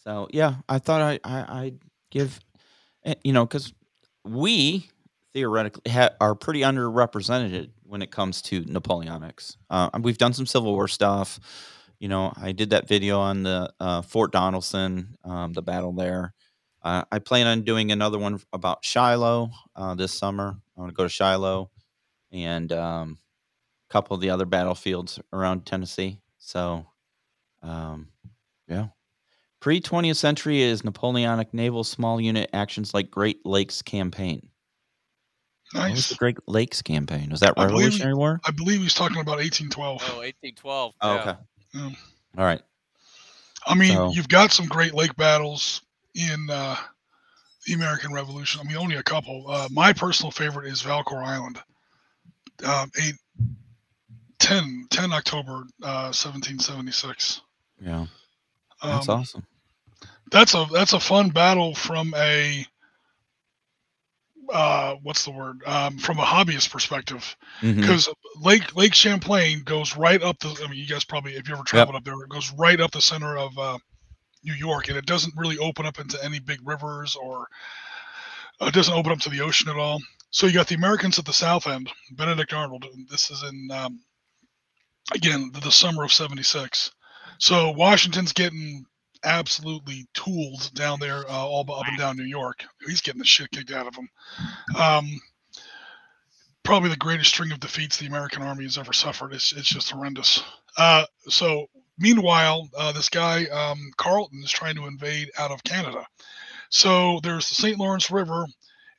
So 0.03 0.27
yeah, 0.31 0.55
I 0.67 0.79
thought 0.79 1.01
I, 1.01 1.19
I 1.23 1.63
I'd 1.63 1.79
give, 2.09 2.39
eh, 3.05 3.15
you 3.23 3.33
know, 3.33 3.45
because 3.45 3.73
we 4.25 4.89
theoretically 5.33 5.91
ha- 5.91 6.11
are 6.19 6.35
pretty 6.35 6.61
underrepresented 6.61 7.69
when 7.83 8.01
it 8.01 8.11
comes 8.11 8.41
to 8.43 8.63
Napoleonics. 8.63 9.57
Uh, 9.69 9.89
we've 10.01 10.17
done 10.17 10.33
some 10.33 10.45
Civil 10.45 10.73
War 10.73 10.87
stuff. 10.87 11.39
You 11.99 12.07
know, 12.07 12.33
I 12.35 12.51
did 12.51 12.71
that 12.71 12.87
video 12.87 13.19
on 13.19 13.43
the 13.43 13.71
uh, 13.79 14.01
Fort 14.01 14.33
Donelson, 14.33 15.07
um, 15.23 15.53
the 15.53 15.61
battle 15.61 15.93
there. 15.93 16.33
Uh, 16.83 17.03
I 17.11 17.19
plan 17.19 17.45
on 17.45 17.61
doing 17.61 17.91
another 17.91 18.17
one 18.17 18.41
about 18.53 18.83
Shiloh 18.83 19.51
uh, 19.75 19.93
this 19.93 20.13
summer. 20.13 20.57
I 20.75 20.79
want 20.79 20.89
to 20.89 20.95
go 20.95 21.03
to 21.03 21.09
Shiloh 21.09 21.69
and 22.31 22.71
um, 22.71 23.17
a 23.89 23.93
couple 23.93 24.15
of 24.15 24.21
the 24.21 24.29
other 24.29 24.45
battlefields 24.45 25.19
around 25.33 25.65
Tennessee. 25.65 26.19
So, 26.37 26.85
um, 27.61 28.07
yeah. 28.67 28.87
Pre 29.59 29.79
20th 29.79 30.15
century 30.15 30.61
is 30.61 30.83
Napoleonic 30.83 31.53
naval 31.53 31.83
small 31.83 32.19
unit 32.19 32.49
actions 32.53 32.93
like 32.93 33.11
Great 33.11 33.45
Lakes 33.45 33.81
Campaign. 33.81 34.49
What 35.73 35.83
was 35.83 35.99
Nice. 35.99 36.09
the 36.09 36.15
Great 36.15 36.37
Lakes 36.47 36.81
Campaign? 36.81 37.29
Was 37.29 37.39
that 37.41 37.53
I 37.57 37.65
believe- 37.67 37.85
Revolutionary 37.85 38.15
War? 38.15 38.41
I 38.45 38.51
believe 38.51 38.81
he's 38.81 38.93
talking 38.93 39.21
about 39.21 39.37
1812. 39.37 40.01
oh, 40.01 40.17
1812. 40.19 40.93
Oh, 41.01 41.13
yeah. 41.13 41.21
okay. 41.21 41.39
Yeah. 41.73 41.89
All 42.37 42.45
right. 42.45 42.61
I 43.67 43.75
mean, 43.75 43.93
So- 43.93 44.11
you've 44.11 44.27
got 44.27 44.51
some 44.51 44.65
Great 44.65 44.93
Lake 44.95 45.15
battles 45.15 45.81
in 46.15 46.49
uh, 46.49 46.75
the 47.67 47.73
American 47.73 48.11
Revolution. 48.11 48.59
I 48.59 48.67
mean, 48.67 48.77
only 48.77 48.95
a 48.95 49.03
couple. 49.03 49.45
Uh, 49.47 49.67
my 49.71 49.93
personal 49.93 50.31
favorite 50.31 50.67
is 50.67 50.81
Valcour 50.81 51.23
Island. 51.23 51.61
Um, 52.65 52.91
eight, 53.01 53.15
10, 54.39 54.87
10 54.89 55.13
October 55.13 55.63
uh, 55.83 56.11
1776. 56.13 57.41
Yeah. 57.81 58.05
That's 58.83 59.09
Um, 59.09 59.19
awesome. 59.19 59.45
that's 60.31 60.53
a 60.55 60.65
that's 60.71 60.93
a 60.93 60.99
fun 60.99 61.29
battle 61.29 61.75
from 61.75 62.13
a 62.15 62.65
uh 64.51 64.95
what's 65.03 65.23
the 65.23 65.31
word 65.31 65.61
um 65.65 65.97
from 65.97 66.19
a 66.19 66.23
hobbyist 66.23 66.71
perspective 66.71 67.37
because 67.81 68.09
lake 68.41 68.75
lake 68.75 68.93
champlain 68.93 69.61
goes 69.63 69.95
right 69.95 70.21
up 70.23 70.37
the 70.39 70.49
i 70.63 70.67
mean 70.69 70.79
you 70.79 70.87
guys 70.87 71.05
probably 71.05 71.33
if 71.33 71.47
you 71.47 71.53
ever 71.53 71.63
traveled 71.63 71.95
up 71.95 72.03
there 72.03 72.15
it 72.21 72.29
goes 72.29 72.51
right 72.57 72.81
up 72.81 72.91
the 72.91 73.01
center 73.01 73.37
of 73.37 73.57
uh 73.57 73.77
new 74.43 74.53
york 74.53 74.89
and 74.89 74.97
it 74.97 75.05
doesn't 75.05 75.33
really 75.37 75.57
open 75.59 75.85
up 75.85 75.99
into 75.99 76.21
any 76.23 76.39
big 76.39 76.59
rivers 76.65 77.15
or 77.15 77.47
uh, 78.61 78.65
it 78.65 78.73
doesn't 78.73 78.93
open 78.95 79.11
up 79.11 79.19
to 79.19 79.29
the 79.29 79.41
ocean 79.41 79.69
at 79.69 79.77
all 79.77 79.99
so 80.31 80.47
you 80.47 80.53
got 80.53 80.67
the 80.67 80.75
americans 80.75 81.19
at 81.19 81.25
the 81.25 81.33
south 81.33 81.67
end 81.67 81.89
benedict 82.11 82.53
arnold 82.53 82.85
and 82.93 83.07
this 83.09 83.29
is 83.29 83.43
in 83.43 83.69
um 83.71 83.99
again 85.13 85.51
the, 85.53 85.59
the 85.59 85.71
summer 85.71 86.03
of 86.03 86.11
76 86.11 86.91
so 87.37 87.71
washington's 87.71 88.33
getting 88.33 88.85
absolutely 89.23 90.07
tooled 90.13 90.73
down 90.73 90.99
there, 90.99 91.29
uh, 91.29 91.45
all 91.45 91.61
up 91.71 91.87
and 91.87 91.97
down 91.97 92.17
New 92.17 92.23
York. 92.23 92.63
He's 92.85 93.01
getting 93.01 93.19
the 93.19 93.25
shit 93.25 93.51
kicked 93.51 93.71
out 93.71 93.87
of 93.87 93.95
him. 93.95 94.09
Um, 94.77 95.21
probably 96.63 96.89
the 96.89 96.97
greatest 96.97 97.29
string 97.29 97.51
of 97.51 97.59
defeats 97.59 97.97
the 97.97 98.07
American 98.07 98.41
army 98.41 98.63
has 98.63 98.77
ever 98.77 98.93
suffered. 98.93 99.33
It's 99.33 99.53
it's 99.53 99.69
just 99.69 99.91
horrendous. 99.91 100.43
Uh, 100.77 101.05
so 101.27 101.67
meanwhile, 101.97 102.69
uh, 102.77 102.91
this 102.91 103.09
guy 103.09 103.45
um, 103.45 103.91
Carleton 103.97 104.41
is 104.43 104.51
trying 104.51 104.75
to 104.75 104.87
invade 104.87 105.31
out 105.37 105.51
of 105.51 105.63
Canada. 105.63 106.05
So 106.69 107.19
there's 107.23 107.49
the 107.49 107.55
St. 107.55 107.77
Lawrence 107.77 108.09
River, 108.09 108.45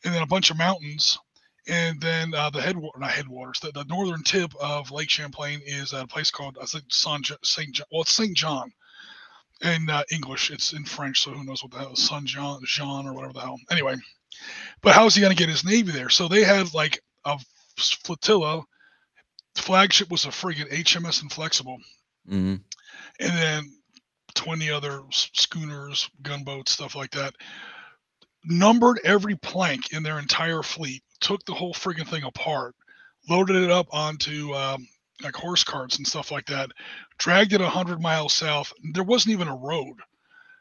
and 0.05 0.15
then 0.15 0.23
a 0.23 0.27
bunch 0.27 0.51
of 0.51 0.59
mountains. 0.59 1.19
And 1.69 2.01
then 2.01 2.35
uh, 2.35 2.51
the 2.51 2.61
headwater, 2.61 2.99
not 2.99 3.11
headwaters, 3.13 3.61
the, 3.61 3.71
the 3.71 3.85
northern 3.85 4.25
tip 4.25 4.53
of 4.61 4.91
Lake 4.91 5.09
Champlain 5.11 5.61
is 5.65 5.95
at 5.95 6.05
a 6.05 6.09
place 6.09 6.31
called 6.31 6.59
I 6.61 6.65
think 6.67 6.85
Saint 6.91 7.31
Saint 7.45 7.73
John. 7.73 7.87
Well, 7.93 8.03
it's 8.03 8.11
Saint 8.13 8.37
John 8.37 8.73
in 9.63 9.89
uh, 9.89 10.03
English. 10.11 10.51
It's 10.51 10.73
in 10.73 10.85
French, 10.85 11.21
so 11.23 11.31
who 11.31 11.45
knows 11.45 11.63
what 11.63 11.71
the 11.73 11.79
hell 11.79 11.95
Saint 11.95 12.25
Jean, 12.25 12.61
Jean 12.67 13.07
or 13.07 13.13
whatever 13.13 13.33
the 13.35 13.41
hell. 13.41 13.59
Anyway, 13.71 13.95
but 14.83 14.95
how's 14.95 15.15
he 15.15 15.21
going 15.21 15.35
to 15.35 15.39
get 15.41 15.49
his 15.49 15.65
navy 15.65 15.93
there? 15.93 16.09
So 16.11 16.27
they 16.27 16.43
had 16.43 16.75
like 16.75 17.01
a 17.25 17.39
flotilla. 17.79 18.63
Flagship 19.57 20.11
was 20.11 20.25
a 20.25 20.33
frigate, 20.33 20.71
HMS 20.71 21.23
Inflexible, 21.23 21.79
Mhm. 22.29 22.61
and 23.21 23.31
then 23.39 23.73
20 24.35 24.71
other 24.71 25.03
schooners, 25.13 26.09
gunboats, 26.23 26.73
stuff 26.73 26.97
like 26.97 27.11
that. 27.13 27.35
Numbered 28.45 29.01
every 29.05 29.37
plank 29.37 29.93
in 29.93 30.03
their 30.03 30.19
entire 30.19 30.63
fleet, 30.63 31.03
took 31.21 31.45
the 31.45 31.55
whole 31.55 31.75
friggin' 31.75 32.07
thing 32.09 32.25
apart, 32.25 32.75
loaded 33.29 33.57
it 33.57 33.71
up 33.71 33.87
onto 33.93 34.53
um, 34.55 34.87
like 35.23 35.35
horse 35.35 35.65
carts 35.65 35.99
and 35.99 36.07
stuff 36.07 36.31
like 36.33 36.47
that, 36.47 36.71
dragged 37.19 37.53
it 37.53 37.61
100 37.61 38.01
miles 38.01 38.33
south. 38.33 38.73
There 38.93 39.05
wasn't 39.05 39.33
even 39.33 39.49
a 39.49 39.57
road 39.57 39.95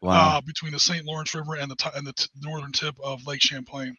Wow. 0.01 0.37
uh, 0.37 0.41
between 0.41 0.71
the 0.71 0.79
St. 0.79 1.05
Lawrence 1.05 1.33
River 1.35 1.55
and 1.55 1.69
the 1.69 1.75
ti- 1.75 1.89
and 1.95 2.05
the 2.07 2.13
t- 2.13 2.25
northern 2.41 2.71
tip 2.71 2.95
of 3.03 3.25
Lake 3.27 3.41
Champlain. 3.41 3.95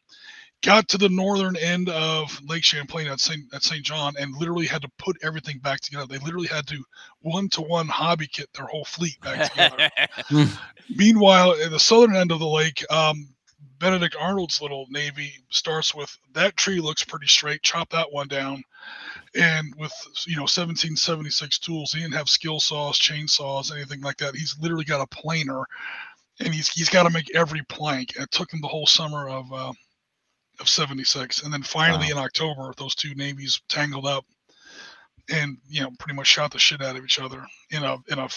Got 0.63 0.89
to 0.89 0.99
the 0.99 1.09
northern 1.09 1.57
end 1.57 1.89
of 1.89 2.41
Lake 2.45 2.65
Champlain 2.65 3.07
at 3.09 3.21
St. 3.21 3.43
at 3.55 3.63
St. 3.63 3.85
John 3.85 4.15
and 4.19 4.35
literally 4.37 4.67
had 4.67 4.83
to 4.83 4.91
put 4.99 5.17
everything 5.23 5.59
back 5.59 5.81
together. 5.81 6.07
They 6.07 6.19
literally 6.19 6.49
had 6.49 6.67
to 6.69 6.83
one 7.21 7.49
to 7.51 7.63
one 7.63 7.89
hobby 7.89 8.27
kit 8.29 8.49
their 8.55 8.67
whole 8.67 8.85
fleet 8.85 9.21
back 9.21 9.51
together. 9.51 9.91
Meanwhile, 10.91 11.55
at 11.65 11.71
the 11.71 11.81
southern 11.81 12.17
end 12.17 12.33
of 12.33 12.39
the 12.41 12.47
lake, 12.49 12.85
um, 12.93 13.29
Benedict 13.83 14.15
Arnold's 14.17 14.63
little 14.63 14.87
navy 14.91 15.33
starts 15.51 15.93
with 15.93 16.17
that 16.35 16.57
tree 16.57 16.79
looks 16.79 17.03
pretty 17.03 17.27
straight. 17.27 17.63
Chop 17.63 17.91
that 17.91 18.13
one 18.13 18.29
down, 18.29 18.63
and 19.35 19.75
with 19.77 19.93
you 20.25 20.37
know 20.37 20.43
1776 20.43 21.59
tools, 21.59 21.93
he 21.93 21.99
didn't 22.01 22.15
have 22.15 22.29
skill 22.29 22.61
saws, 22.61 22.97
chainsaws, 22.97 23.75
anything 23.75 24.01
like 24.01 24.19
that. 24.19 24.37
He's 24.37 24.57
literally 24.61 24.85
got 24.85 25.01
a 25.01 25.07
planer, 25.09 25.65
and 26.39 26.55
he's 26.55 26.69
he's 26.69 26.89
got 26.89 27.03
to 27.03 27.11
make 27.11 27.35
every 27.35 27.63
plank. 27.65 28.15
It 28.15 28.31
took 28.31 28.53
him 28.55 28.61
the 28.61 28.69
whole 28.69 28.87
summer 28.87 29.29
of 29.29 29.53
uh, 29.53 29.73
of 30.61 30.69
76, 30.69 31.43
and 31.43 31.53
then 31.53 31.65
finally 31.65 32.11
in 32.11 32.19
October, 32.19 32.73
those 32.79 32.95
two 32.95 33.17
navies 33.17 33.61
tangled 33.69 34.07
up, 34.07 34.25
and 35.29 35.59
you 35.69 35.81
know 35.81 35.91
pretty 35.99 36.15
much 36.15 36.29
shot 36.29 36.53
the 36.53 36.59
shit 36.61 36.83
out 36.83 36.95
of 36.95 37.05
each 37.05 37.19
other 37.19 37.45
in 37.71 37.83
a 37.83 37.97
in 38.11 38.21
a 38.21 38.29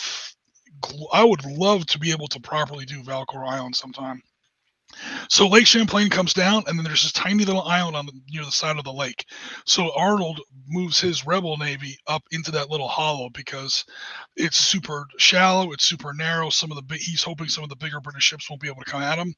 I 1.13 1.23
would 1.23 1.45
love 1.45 1.85
to 1.85 1.99
be 1.99 2.11
able 2.11 2.29
to 2.29 2.39
properly 2.39 2.85
do 2.85 3.03
Valcour 3.03 3.47
Island 3.47 3.75
sometime. 3.75 4.23
So 5.29 5.47
Lake 5.47 5.67
Champlain 5.67 6.09
comes 6.09 6.33
down, 6.33 6.63
and 6.67 6.77
then 6.77 6.83
there's 6.83 7.03
this 7.03 7.11
tiny 7.11 7.45
little 7.45 7.63
island 7.63 7.95
on 7.95 8.05
the 8.05 8.13
near 8.29 8.45
the 8.45 8.51
side 8.51 8.77
of 8.77 8.83
the 8.83 8.93
lake. 8.93 9.25
So 9.65 9.91
Arnold 9.95 10.41
moves 10.67 10.99
his 10.99 11.25
rebel 11.25 11.57
navy 11.57 11.97
up 12.07 12.23
into 12.31 12.51
that 12.51 12.69
little 12.69 12.87
hollow 12.87 13.29
because 13.29 13.85
it's 14.35 14.57
super 14.57 15.07
shallow, 15.17 15.71
it's 15.71 15.83
super 15.85 16.13
narrow. 16.13 16.49
Some 16.49 16.71
of 16.71 16.77
the 16.77 16.95
he's 16.95 17.23
hoping 17.23 17.47
some 17.47 17.63
of 17.63 17.69
the 17.69 17.75
bigger 17.75 17.99
British 17.99 18.23
ships 18.23 18.49
won't 18.49 18.61
be 18.61 18.67
able 18.67 18.83
to 18.83 18.91
come 18.91 19.01
at 19.01 19.19
him, 19.19 19.33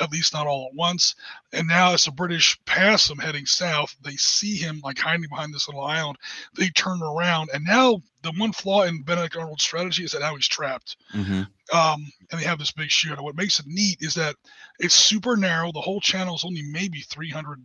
at 0.00 0.10
least 0.10 0.32
not 0.32 0.46
all 0.46 0.68
at 0.70 0.76
once. 0.76 1.14
And 1.52 1.68
now, 1.68 1.92
as 1.92 2.04
the 2.04 2.12
British 2.12 2.58
pass 2.64 3.08
him 3.10 3.18
heading 3.18 3.46
south, 3.46 3.94
they 4.02 4.16
see 4.16 4.56
him 4.56 4.80
like 4.82 4.98
hiding 4.98 5.28
behind 5.28 5.54
this 5.54 5.68
little 5.68 5.84
island. 5.84 6.18
They 6.54 6.68
turn 6.70 7.02
around, 7.02 7.50
and 7.52 7.64
now 7.64 8.00
the 8.22 8.32
one 8.36 8.52
flaw 8.52 8.82
in 8.82 9.02
Benedict 9.02 9.36
Arnold's 9.36 9.64
strategy 9.64 10.04
is 10.04 10.12
that 10.12 10.20
now 10.20 10.34
he's 10.34 10.48
trapped 10.48 10.96
hmm 11.10 11.42
um, 11.72 12.06
and 12.30 12.40
they 12.40 12.44
have 12.44 12.58
this 12.58 12.72
big 12.72 12.88
shootout. 12.88 13.22
What 13.22 13.36
makes 13.36 13.58
it 13.58 13.66
neat 13.66 14.02
is 14.02 14.14
that 14.14 14.36
it's 14.78 14.94
super 14.94 15.36
narrow. 15.36 15.72
The 15.72 15.80
whole 15.80 16.00
channel 16.00 16.34
is 16.34 16.44
only 16.44 16.62
maybe 16.62 17.00
300 17.00 17.62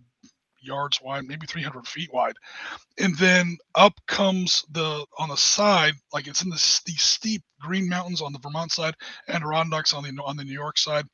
yards 0.62 1.00
wide, 1.02 1.26
maybe 1.26 1.46
300 1.48 1.88
feet 1.88 2.12
wide, 2.14 2.36
and 2.98 3.18
then 3.18 3.58
up 3.76 3.94
comes 4.08 4.64
the 4.72 5.06
on 5.18 5.30
the 5.30 5.38
side, 5.38 5.94
like 6.14 6.28
it's 6.28 6.44
in 6.44 6.50
the, 6.50 6.82
these 6.86 7.02
steep 7.02 7.44
Green 7.60 7.90
Mountains 7.90 8.22
on 8.22 8.34
the 8.34 8.40
Vermont 8.40 8.72
side, 8.72 8.96
and 9.28 9.38
Adirondacks 9.38 9.94
on 9.94 10.04
the 10.04 10.10
on 10.24 10.38
the 10.38 10.44
New 10.44 10.54
York 10.54 10.78
side. 10.78 11.06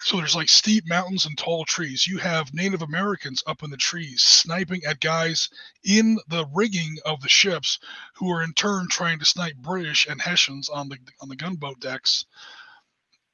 So 0.00 0.16
there's 0.16 0.34
like 0.36 0.48
steep 0.48 0.88
mountains 0.88 1.26
and 1.26 1.36
tall 1.36 1.64
trees. 1.64 2.06
You 2.06 2.18
have 2.18 2.54
Native 2.54 2.82
Americans 2.82 3.42
up 3.46 3.62
in 3.62 3.70
the 3.70 3.76
trees 3.76 4.22
sniping 4.22 4.82
at 4.86 5.00
guys 5.00 5.48
in 5.84 6.18
the 6.28 6.46
rigging 6.54 6.96
of 7.04 7.20
the 7.20 7.28
ships, 7.28 7.78
who 8.14 8.30
are 8.30 8.42
in 8.42 8.52
turn 8.54 8.88
trying 8.88 9.18
to 9.18 9.24
snipe 9.24 9.56
British 9.56 10.06
and 10.06 10.20
Hessians 10.20 10.68
on 10.68 10.88
the 10.88 10.98
on 11.20 11.28
the 11.28 11.36
gunboat 11.36 11.80
decks. 11.80 12.24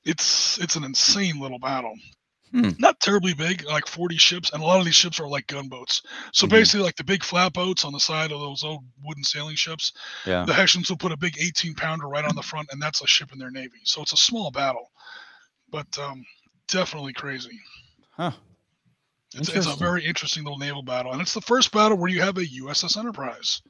It's 0.04 0.58
it's 0.58 0.76
an 0.76 0.84
insane 0.84 1.38
little 1.38 1.58
battle. 1.58 1.94
Hmm. 2.50 2.70
Not 2.78 2.98
terribly 3.00 3.34
big, 3.34 3.64
like 3.66 3.86
40 3.86 4.16
ships, 4.16 4.52
and 4.52 4.62
a 4.62 4.66
lot 4.66 4.78
of 4.78 4.84
these 4.86 4.94
ships 4.94 5.20
are 5.20 5.28
like 5.28 5.46
gunboats. 5.46 6.02
So 6.32 6.46
Mhm. 6.46 6.50
basically, 6.50 6.84
like 6.84 6.96
the 6.96 7.04
big 7.04 7.22
flatboats 7.22 7.84
on 7.84 7.92
the 7.92 8.00
side 8.00 8.32
of 8.32 8.40
those 8.40 8.64
old 8.64 8.84
wooden 9.04 9.24
sailing 9.24 9.56
ships, 9.56 9.92
Yeah. 10.24 10.44
the 10.44 10.54
Hessians 10.54 10.88
will 10.88 10.96
put 10.96 11.12
a 11.12 11.16
big 11.16 11.36
18 11.38 11.74
pounder 11.74 12.08
right 12.08 12.24
on 12.24 12.34
the 12.34 12.42
front, 12.42 12.68
and 12.72 12.80
that's 12.80 13.02
a 13.02 13.06
ship 13.06 13.32
in 13.32 13.38
their 13.38 13.50
navy. 13.50 13.80
So 13.84 14.00
it's 14.02 14.12
a 14.12 14.16
small 14.16 14.50
battle, 14.50 14.90
but 15.70 15.98
um, 15.98 16.24
definitely 16.68 17.12
crazy. 17.12 17.60
Huh. 18.16 18.32
It's, 19.34 19.50
it's 19.50 19.66
a 19.66 19.76
very 19.76 20.06
interesting 20.06 20.42
little 20.44 20.58
naval 20.58 20.82
battle, 20.82 21.12
and 21.12 21.20
it's 21.20 21.34
the 21.34 21.42
first 21.42 21.70
battle 21.70 21.98
where 21.98 22.10
you 22.10 22.22
have 22.22 22.38
a 22.38 22.46
USS 22.46 22.96
Enterprise. 22.96 23.60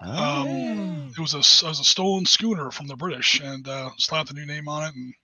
Oh. 0.00 0.42
Um, 0.42 1.10
it 1.10 1.18
was 1.18 1.34
a 1.34 1.38
it 1.38 1.68
was 1.68 1.80
a 1.80 1.84
stolen 1.84 2.24
schooner 2.26 2.70
from 2.70 2.86
the 2.86 2.96
British, 2.96 3.40
and 3.40 3.66
uh, 3.66 3.90
slapped 3.98 4.30
a 4.30 4.34
new 4.34 4.46
name 4.46 4.68
on 4.68 4.84
it, 4.84 4.94
and 4.94 5.14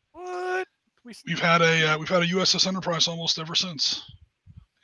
we've 1.05 1.41
had 1.41 1.63
a 1.63 1.93
uh, 1.93 1.99
we've 1.99 2.09
had 2.09 2.23
a 2.23 2.27
USS 2.27 2.67
Enterprise 2.67 3.09
almost 3.09 3.39
ever 3.39 3.55
since 3.55 4.03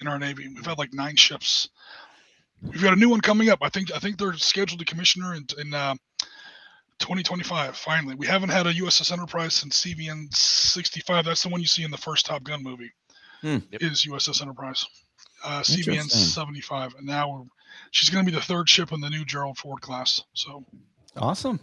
in 0.01 0.09
our 0.09 0.19
navy. 0.19 0.49
We've 0.49 0.67
had 0.67 0.79
like 0.79 0.93
nine 0.93 1.17
ships. 1.17 1.69
We've 2.63 2.83
got 2.83 2.93
a 2.93 2.97
new 2.97 3.09
one 3.09 3.21
coming 3.21 3.51
up. 3.51 3.61
I 3.63 3.69
think 3.69 3.93
I 3.95 3.99
think 3.99 4.19
they're 4.19 4.35
scheduled 4.35 4.81
to 4.81 4.85
commission 4.85 5.23
her 5.23 5.35
in, 5.35 5.47
in 5.59 5.75
uh, 5.75 5.95
2025. 6.99 7.77
Finally, 7.77 8.17
we 8.17 8.27
haven't 8.27 8.51
had 8.51 8.67
a 8.67 8.75
USS 8.75 9.13
Enterprise 9.13 9.55
since 9.55 9.83
CVN 9.83 10.35
65. 10.35 11.25
That's 11.25 11.43
the 11.43 11.49
one 11.49 11.61
you 11.61 11.67
see 11.67 11.85
in 11.85 11.91
the 11.91 11.97
first 11.97 12.27
Top 12.27 12.43
Gun 12.43 12.63
movie. 12.63 12.93
Hmm. 13.41 13.59
Yep. 13.71 13.83
Is 13.83 14.05
USS 14.09 14.43
Enterprise 14.43 14.85
uh, 15.45 15.61
CVN 15.61 16.11
75, 16.11 16.95
and 16.97 17.07
now 17.07 17.31
we're, 17.31 17.45
she's 17.91 18.11
going 18.11 18.25
to 18.25 18.31
be 18.31 18.37
the 18.37 18.43
third 18.43 18.69
ship 18.69 18.93
in 18.93 19.01
the 19.01 19.11
new 19.11 19.25
Gerald 19.25 19.59
Ford 19.59 19.81
class. 19.81 20.21
So 20.35 20.65
Awesome. 21.17 21.61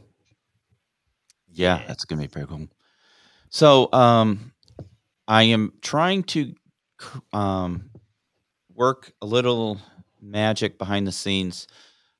Yeah, 1.51 1.83
that's 1.87 2.03
gonna 2.03 2.23
be 2.23 2.27
pretty 2.27 2.47
cool. 2.47 2.67
So, 3.55 3.87
um, 3.93 4.51
I 5.29 5.43
am 5.43 5.71
trying 5.81 6.23
to 6.23 6.53
um, 7.31 7.89
work 8.73 9.13
a 9.21 9.25
little 9.25 9.79
magic 10.21 10.77
behind 10.77 11.07
the 11.07 11.13
scenes 11.13 11.65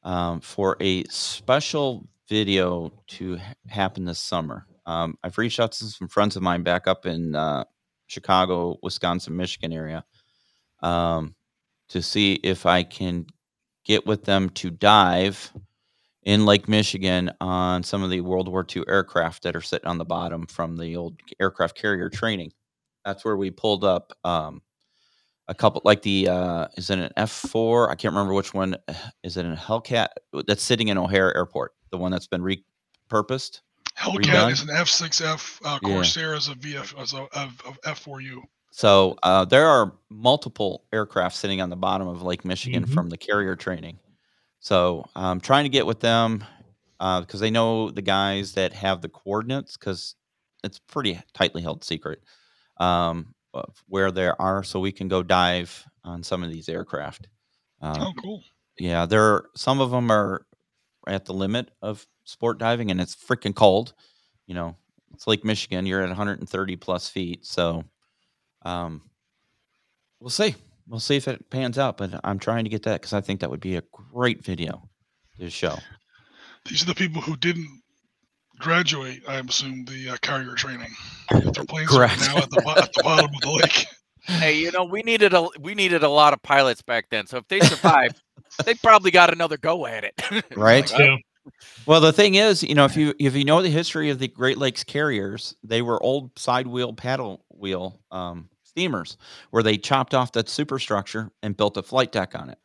um, 0.04 0.40
for 0.40 0.78
a 0.80 1.04
special 1.10 2.08
video 2.30 3.04
to 3.08 3.36
ha- 3.36 3.54
happen 3.68 4.06
this 4.06 4.20
summer. 4.20 4.66
Um, 4.86 5.18
I've 5.26 5.38
reached 5.38 5.60
out 5.60 5.74
to 5.74 5.84
some 5.84 6.08
friends 6.08 6.38
of 6.38 6.42
mine 6.42 6.64
back 6.64 6.88
up 6.88 7.06
in 7.06 7.36
uh, 7.36 7.66
Chicago, 8.08 8.78
Wisconsin, 8.82 9.36
Michigan 9.36 9.74
area 9.74 10.06
um, 10.80 11.36
to 11.90 12.02
see 12.02 12.36
if 12.44 12.66
I 12.66 12.84
can 12.84 13.26
get 13.84 14.06
with 14.06 14.24
them 14.24 14.52
to 14.52 14.70
dive 14.70 15.52
in 16.26 16.46
Lake 16.46 16.68
Michigan 16.68 17.32
on 17.40 17.84
some 17.84 18.04
of 18.04 18.10
the 18.10 18.22
World 18.22 18.48
War 18.48 18.66
II 18.76 18.84
aircraft 18.88 19.44
that 19.44 19.56
are 19.56 19.62
sitting 19.62 19.88
on 19.88 19.98
the 19.98 20.06
bottom 20.06 20.46
from 20.48 20.76
the 20.76 20.96
old 20.96 21.20
aircraft 21.40 21.78
carrier 21.78 22.10
training. 22.10 22.52
That's 23.06 23.24
where 23.24 23.38
we 23.38 23.52
pulled 23.52 23.84
up 23.84 24.12
um, 24.24 24.62
a 25.48 25.54
couple, 25.54 25.82
like 25.86 26.02
the 26.02 26.28
uh, 26.28 26.68
is 26.76 26.90
it 26.90 26.98
an 26.98 27.12
F 27.16 27.32
four? 27.32 27.92
I 27.92 27.96
can't 27.96 28.14
remember 28.14 28.34
which 28.34 28.54
one. 28.54 28.76
Is 29.24 29.38
it 29.38 29.46
a 29.46 29.54
Hellcat 29.56 30.08
that's 30.48 30.64
sitting 30.64 30.88
in 30.88 30.98
O'Hare 30.98 31.36
Airport? 31.38 31.74
The 31.92 31.98
one 32.00 32.12
that's 32.12 32.26
been 32.28 32.42
repurposed. 32.42 33.62
Hellcat 33.96 34.24
Redone? 34.24 34.52
is 34.52 34.62
an 34.62 34.70
F6F. 34.70 35.60
Uh, 35.64 35.80
Yeah. 35.84 35.90
Corsair 35.90 36.34
is 36.34 36.48
a 36.50 36.56
VF 36.56 37.00
as 37.00 37.14
a 37.14 37.28
of, 37.38 37.62
of 37.68 37.80
F4U. 37.86 38.42
So 38.72 39.16
uh, 39.24 39.46
there 39.46 39.68
are 39.68 39.94
multiple 40.10 40.84
aircraft 40.92 41.36
sitting 41.36 41.62
on 41.62 41.70
the 41.70 41.76
bottom 41.78 42.08
of 42.08 42.22
Lake 42.24 42.44
Michigan 42.44 42.84
Mhm. 42.86 42.94
from 42.94 43.10
the 43.10 43.18
carrier 43.18 43.56
training. 43.56 44.00
So 44.66 45.06
I'm 45.16 45.42
trying 45.42 45.66
to 45.66 45.70
get 45.70 45.86
with 45.86 46.00
them 46.00 46.44
because 46.98 47.40
they 47.40 47.52
know 47.52 47.92
the 47.92 48.02
guys 48.02 48.54
that 48.54 48.74
have 48.74 49.00
the 49.00 49.10
coordinates 49.10 49.78
because 49.78 50.16
it's 50.64 50.80
pretty 50.80 51.22
tightly 51.36 51.62
held 51.62 51.84
secret 51.84 52.24
um, 52.78 53.36
of 53.54 53.84
where 53.88 54.10
they 54.10 54.28
are, 54.28 54.64
so 54.64 54.80
we 54.80 54.92
can 54.92 55.08
go 55.08 55.22
dive 55.22 55.86
on 56.04 56.24
some 56.24 56.42
of 56.42 56.50
these 56.50 56.68
aircraft. 56.68 57.28
Um, 57.80 58.02
Oh, 58.02 58.14
cool. 58.20 58.44
yeah, 58.80 59.06
there 59.06 59.22
are, 59.22 59.50
some 59.56 59.80
of 59.80 59.92
them 59.92 60.10
are 60.10 60.48
at 61.06 61.26
the 61.26 61.34
limit 61.36 61.70
of 61.84 62.08
sport 62.24 62.58
diving, 62.58 62.90
and 62.90 63.00
it's 63.00 63.16
freaking 63.16 63.54
cold. 63.54 63.94
You 64.48 64.56
know, 64.56 64.76
it's 65.14 65.28
Lake 65.28 65.46
Michigan. 65.46 65.86
You're 65.86 66.02
at 66.02 66.08
130 66.08 66.76
plus 66.78 67.08
feet, 67.08 67.46
so 67.46 67.84
um, 68.64 69.04
we'll 70.20 70.32
see. 70.32 70.56
We'll 70.88 71.00
see 71.00 71.16
if 71.16 71.28
it 71.28 71.50
pans 71.50 71.78
out. 71.78 71.98
But 71.98 72.20
I'm 72.24 72.40
trying 72.40 72.64
to 72.64 72.70
get 72.70 72.84
that 72.84 73.02
because 73.02 73.14
I 73.14 73.22
think 73.22 73.40
that 73.40 73.50
would 73.50 73.60
be 73.60 73.76
a 73.76 73.84
great 73.92 74.44
video 74.44 74.90
to 75.40 75.50
show. 75.50 75.78
These 76.66 76.84
are 76.84 76.88
the 76.88 76.96
people 76.96 77.22
who 77.22 77.36
didn't 77.38 77.82
graduate, 78.60 79.22
I 79.28 79.36
assume, 79.36 79.86
the 79.86 80.10
uh, 80.10 80.18
carrier 80.22 80.54
training. 80.56 80.90
That 81.32 81.54
Their 81.54 81.66
planes 81.66 81.92
are 81.92 81.98
Correct. 81.98 82.20
now 82.22 82.38
at 82.38 82.50
the, 82.50 82.74
at 82.78 82.94
the 82.94 83.04
bottom 83.04 83.30
of 83.34 83.42
the 83.42 83.52
lake. 83.52 83.88
hey, 84.26 84.58
you 84.58 84.72
know, 84.72 84.84
we 84.84 85.02
needed 85.02 85.34
a 85.34 85.48
we 85.60 85.76
needed 85.76 86.04
a 86.04 86.10
lot 86.10 86.34
of 86.34 86.42
pilots 86.42 86.82
back 86.82 87.10
then. 87.10 87.28
So 87.28 87.38
if 87.38 87.48
they 87.48 87.60
survived, 87.60 88.22
they 88.66 88.74
probably 88.76 89.12
got 89.12 89.32
another 89.32 89.58
go 89.58 89.86
at 89.86 90.04
it. 90.04 90.22
Right? 90.56 90.90
Like, 90.92 91.00
Yeah. 91.00 91.18
Well, 91.86 92.02
the 92.02 92.12
thing 92.12 92.36
is, 92.36 92.64
you 92.64 92.74
know, 92.74 92.86
if 92.86 92.98
you 92.98 93.14
if 93.20 93.36
you 93.36 93.46
know 93.46 93.62
the 93.62 93.70
history 93.70 94.10
of 94.10 94.18
the 94.18 94.28
Great 94.28 94.58
Lakes 94.58 94.84
carriers, 94.84 95.56
they 95.64 95.84
were 95.84 96.02
old 96.02 96.38
side 96.40 96.66
wheel 96.66 96.92
paddle 96.92 97.46
wheel 97.50 98.02
um, 98.10 98.50
steamers 98.76 99.18
where 99.52 99.64
they 99.64 99.78
chopped 99.78 100.14
off 100.14 100.34
that 100.34 100.50
superstructure 100.50 101.32
and 101.42 101.56
built 101.56 101.78
a 101.78 101.84
flight 101.84 102.12
deck 102.12 102.36
on 102.36 102.50
it. 102.50 102.60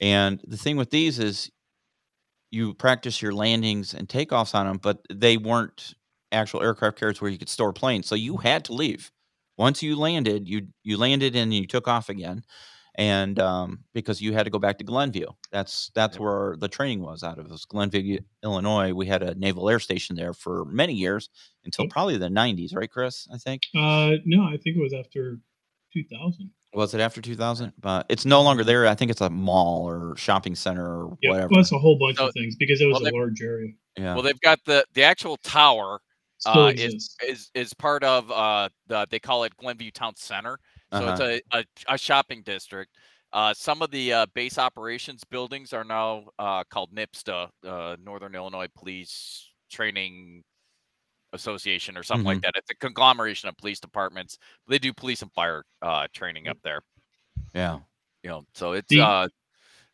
And 0.00 0.40
the 0.46 0.56
thing 0.56 0.76
with 0.76 0.90
these 0.90 1.18
is, 1.18 1.50
you 2.50 2.74
practice 2.74 3.20
your 3.22 3.32
landings 3.32 3.94
and 3.94 4.08
takeoffs 4.08 4.54
on 4.54 4.66
them, 4.66 4.78
but 4.78 5.00
they 5.12 5.36
weren't 5.36 5.94
actual 6.32 6.62
aircraft 6.62 6.98
carriers 6.98 7.20
where 7.20 7.30
you 7.30 7.38
could 7.38 7.48
store 7.48 7.72
planes, 7.72 8.06
so 8.06 8.14
you 8.14 8.38
had 8.38 8.64
to 8.64 8.72
leave. 8.72 9.10
once 9.58 9.82
you 9.82 9.96
landed, 9.96 10.48
you 10.48 10.68
you 10.84 10.96
landed 10.96 11.36
and 11.36 11.52
you 11.52 11.66
took 11.66 11.88
off 11.88 12.08
again, 12.08 12.42
and 12.98 13.38
um, 13.38 13.78
because 13.94 14.20
you 14.20 14.32
had 14.34 14.42
to 14.42 14.50
go 14.50 14.58
back 14.58 14.76
to 14.78 14.84
Glenview. 14.84 15.26
That's 15.50 15.90
that's 15.94 16.16
Yep. 16.16 16.20
where 16.20 16.56
the 16.58 16.68
training 16.68 17.00
was 17.00 17.22
out 17.22 17.38
of. 17.38 17.46
It 17.46 17.50
was 17.52 17.64
Glenview, 17.64 18.18
Illinois. 18.44 18.92
We 18.92 19.06
had 19.06 19.22
a 19.22 19.34
naval 19.36 19.70
air 19.70 19.78
station 19.78 20.16
there 20.16 20.34
for 20.34 20.64
many 20.66 20.92
years 20.92 21.30
until 21.64 21.84
Yep. 21.84 21.92
probably 21.92 22.16
the 22.18 22.28
'90s, 22.28 22.74
right, 22.74 22.90
Chris? 22.90 23.26
I 23.32 23.38
think 23.38 23.62
Uh, 23.74 24.16
no, 24.26 24.42
I 24.44 24.56
think 24.58 24.76
it 24.76 24.80
was 24.82 24.92
after 24.92 25.38
2000. 25.94 26.50
was 26.74 26.92
it 26.92 27.00
after 27.00 27.20
2000? 27.22 27.72
But 27.80 28.04
it's 28.08 28.26
no 28.26 28.42
longer 28.42 28.64
there. 28.64 28.86
I 28.86 28.94
think 28.94 29.10
it's 29.10 29.20
a 29.22 29.30
mall 29.30 29.88
or 29.88 30.16
shopping 30.16 30.54
center 30.54 30.84
or 31.06 31.16
Yeah, 31.22 31.30
whatever. 31.30 31.48
well, 31.52 31.60
it's 31.60 31.72
a 31.72 31.78
whole 31.78 31.98
bunch 31.98 32.18
So- 32.18 32.26
of 32.28 32.34
things 32.34 32.56
because 32.56 32.80
it 32.80 32.86
was 32.86 33.00
well, 33.00 33.12
a 33.12 33.16
large 33.16 33.40
area. 33.40 33.72
yeah. 33.96 34.12
Well, 34.14 34.22
they've 34.22 34.40
got 34.40 34.58
the 34.66 34.84
the 34.94 35.02
actual 35.04 35.36
tower 35.38 36.00
uh, 36.46 36.72
is, 36.76 37.16
is 37.26 37.50
is 37.54 37.74
part 37.74 38.04
of 38.04 38.30
uh 38.30 38.68
the 38.86 39.06
they 39.10 39.18
call 39.18 39.42
it 39.44 39.56
Glenview 39.56 39.90
Town 39.90 40.14
Center. 40.16 40.58
So 40.92 40.98
Uh-huh. 41.06 41.22
it's 41.22 41.42
a, 41.52 41.58
a 41.58 41.94
a 41.94 41.98
shopping 41.98 42.42
district. 42.42 42.96
Uh, 43.32 43.52
some 43.52 43.82
of 43.82 43.90
the 43.90 44.12
uh, 44.12 44.26
base 44.34 44.56
operations 44.56 45.22
buildings 45.24 45.72
are 45.74 45.84
now 45.84 46.24
uh, 46.38 46.64
called 46.70 46.94
NIPSTA, 46.94 47.50
uh, 47.66 47.96
Northern 48.02 48.34
Illinois 48.34 48.68
Police 48.74 49.52
Training 49.70 50.42
Association, 51.34 51.94
or 51.98 52.02
something 52.02 52.24
like 52.24 52.40
that. 52.40 52.52
It's 52.56 52.70
a 52.70 52.74
conglomeration 52.76 53.50
of 53.50 53.56
police 53.58 53.80
departments. 53.80 54.38
They 54.66 54.78
do 54.78 54.94
police 54.94 55.20
and 55.20 55.30
fire 55.34 55.64
uh, 55.82 56.06
training 56.14 56.48
up 56.48 56.56
there. 56.64 56.80
yeah. 57.52 57.80
You 58.22 58.30
know, 58.30 58.46
so 58.54 58.72
it's 58.72 58.88
The- 58.88 59.02
uh, 59.02 59.28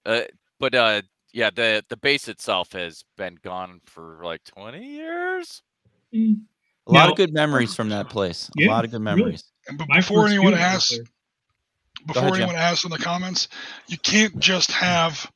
uh, 0.06 0.22
but 0.60 0.74
uh, 0.76 1.02
yeah, 1.32 1.50
the 1.50 1.84
the 1.88 1.96
base 1.96 2.28
itself 2.28 2.72
has 2.72 3.02
been 3.16 3.36
gone 3.42 3.80
for 3.84 4.20
like 4.22 4.44
twenty 4.44 4.86
years. 4.86 5.60
A 6.86 6.92
lot 6.92 7.04
Now- 7.06 7.10
of 7.12 7.16
good 7.16 7.32
memories 7.32 7.74
from 7.74 7.88
that 7.90 8.08
place. 8.10 8.48
A 8.48 8.62
Yeah, 8.62 8.70
lot 8.70 8.84
of 8.84 8.90
good 8.90 9.02
really. 9.02 9.16
memories. 9.22 9.44
And 9.68 9.78
but 9.78 9.88
before 9.88 10.24
first 10.24 10.34
anyone 10.34 10.54
asks, 10.54 10.98
before 12.06 12.22
ahead, 12.22 12.34
Jim. 12.34 12.42
anyone 12.42 12.56
asks 12.60 12.84
in 12.84 12.90
the 12.90 12.98
comments, 12.98 13.48
you 13.86 13.96
can't 13.98 14.38
just 14.38 14.70
have 14.72 15.30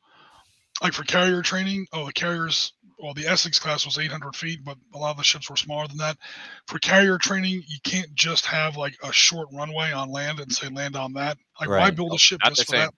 like 0.83 0.93
for 0.93 1.03
carrier 1.05 1.43
training. 1.43 1.87
Oh, 1.93 2.07
the 2.07 2.13
carriers. 2.13 2.73
Well, 3.01 3.15
the 3.15 3.27
Essex 3.29 3.61
class 3.61 3.87
was 3.87 3.97
800 3.97 4.35
feet, 4.35 4.65
but 4.65 4.77
a 4.93 4.99
lot 4.99 5.13
of 5.13 5.17
the 5.19 5.23
ships 5.23 5.49
were 5.49 5.55
smaller 5.57 5.87
than 5.87 5.99
that. 5.99 6.19
For 6.67 6.81
carrier 6.81 7.17
training, 7.17 7.63
you 7.69 7.79
can't 7.85 8.13
just 8.15 8.45
have 8.45 8.77
like 8.77 8.97
a 9.05 9.13
short 9.13 9.49
runway 9.53 9.93
on 9.93 10.11
land 10.11 10.41
and 10.41 10.53
say 10.53 10.69
land 10.69 10.97
on 10.97 11.13
that. 11.15 11.39
Like, 11.61 11.69
why 11.69 11.91
build 11.93 12.13
a 12.15 12.19
ship 12.19 12.41
Not 12.43 12.55
just 12.55 12.67
for 12.67 12.73
same. 12.73 12.81
that? 12.87 12.95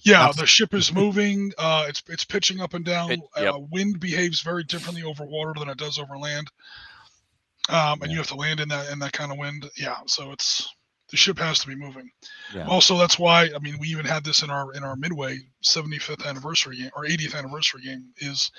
Yeah, 0.00 0.20
Not 0.20 0.36
the 0.36 0.46
ship 0.46 0.72
is 0.72 0.90
moving. 0.92 1.52
Uh, 1.58 1.84
it's 1.86 2.02
it's 2.08 2.24
pitching 2.24 2.60
up 2.60 2.72
and 2.74 2.84
down. 2.84 3.12
It- 3.12 3.20
yep. 3.36 3.54
uh, 3.54 3.58
wind 3.70 4.00
behaves 4.00 4.40
very 4.40 4.64
differently 4.64 5.02
over 5.02 5.24
water 5.24 5.52
than 5.58 5.68
it 5.68 5.76
does 5.76 5.98
over 5.98 6.16
land. 6.16 6.48
Um, 7.68 8.00
and 8.02 8.02
Yeah. 8.02 8.08
you 8.12 8.16
have 8.18 8.28
to 8.28 8.34
land 8.36 8.60
in 8.60 8.68
that 8.68 8.90
in 8.90 8.98
that 9.00 9.12
kind 9.12 9.32
of 9.32 9.38
wind. 9.38 9.68
Yeah, 9.76 9.96
so 10.06 10.30
it's 10.32 10.68
the 11.10 11.16
ship 11.16 11.38
has 11.38 11.58
to 11.60 11.66
be 11.68 11.74
moving. 11.76 12.10
Yeah. 12.54 12.66
Also, 12.66 12.96
that's 12.98 13.18
why 13.18 13.50
I 13.54 13.58
mean 13.60 13.76
we 13.78 13.88
even 13.88 14.04
had 14.06 14.24
this 14.24 14.42
in 14.42 14.50
our 14.50 14.72
in 14.74 14.82
our 14.84 14.96
midway 14.96 15.38
75th 15.64 16.24
anniversary 16.26 16.76
game 16.76 16.90
or 16.96 17.04
80th 17.04 17.34
anniversary 17.36 17.82
game 17.82 18.04
is 18.18 18.50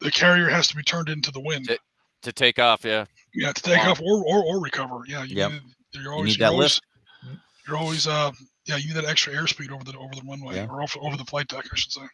the 0.00 0.10
carrier 0.10 0.48
has 0.48 0.68
to 0.68 0.76
be 0.76 0.82
turned 0.82 1.08
into 1.08 1.30
the 1.30 1.40
wind. 1.40 1.70
It- 1.70 1.80
To 2.22 2.32
take 2.32 2.58
off, 2.60 2.84
yeah. 2.84 3.04
Yeah, 3.34 3.52
to 3.52 3.62
take 3.62 3.78
Wow. 3.82 3.90
off 3.92 4.00
or, 4.00 4.24
or 4.24 4.44
or 4.44 4.60
recover. 4.62 5.00
Yeah, 5.06 5.24
you 5.24 5.36
yep. 5.36 5.52
need, 5.52 5.62
you're 5.92 6.02
You 6.04 6.10
always 6.12 6.36
you're 6.38 6.46
that 6.48 6.52
always, 6.52 6.80
lift. 7.24 7.38
you're 7.66 7.76
always 7.76 8.06
uh 8.06 8.30
yeah 8.66 8.76
you 8.76 8.88
need 8.88 8.96
that 8.96 9.06
extra 9.06 9.32
airspeed 9.34 9.70
over 9.72 9.82
the 9.84 9.96
over 9.98 10.14
the 10.14 10.22
runway 10.28 10.54
Yeah. 10.56 10.66
or 10.68 10.82
over, 10.82 10.98
over 11.00 11.16
the 11.16 11.24
flight 11.24 11.48
deck 11.48 11.64
I 11.72 11.76
should 11.76 11.90
say. 11.92 12.06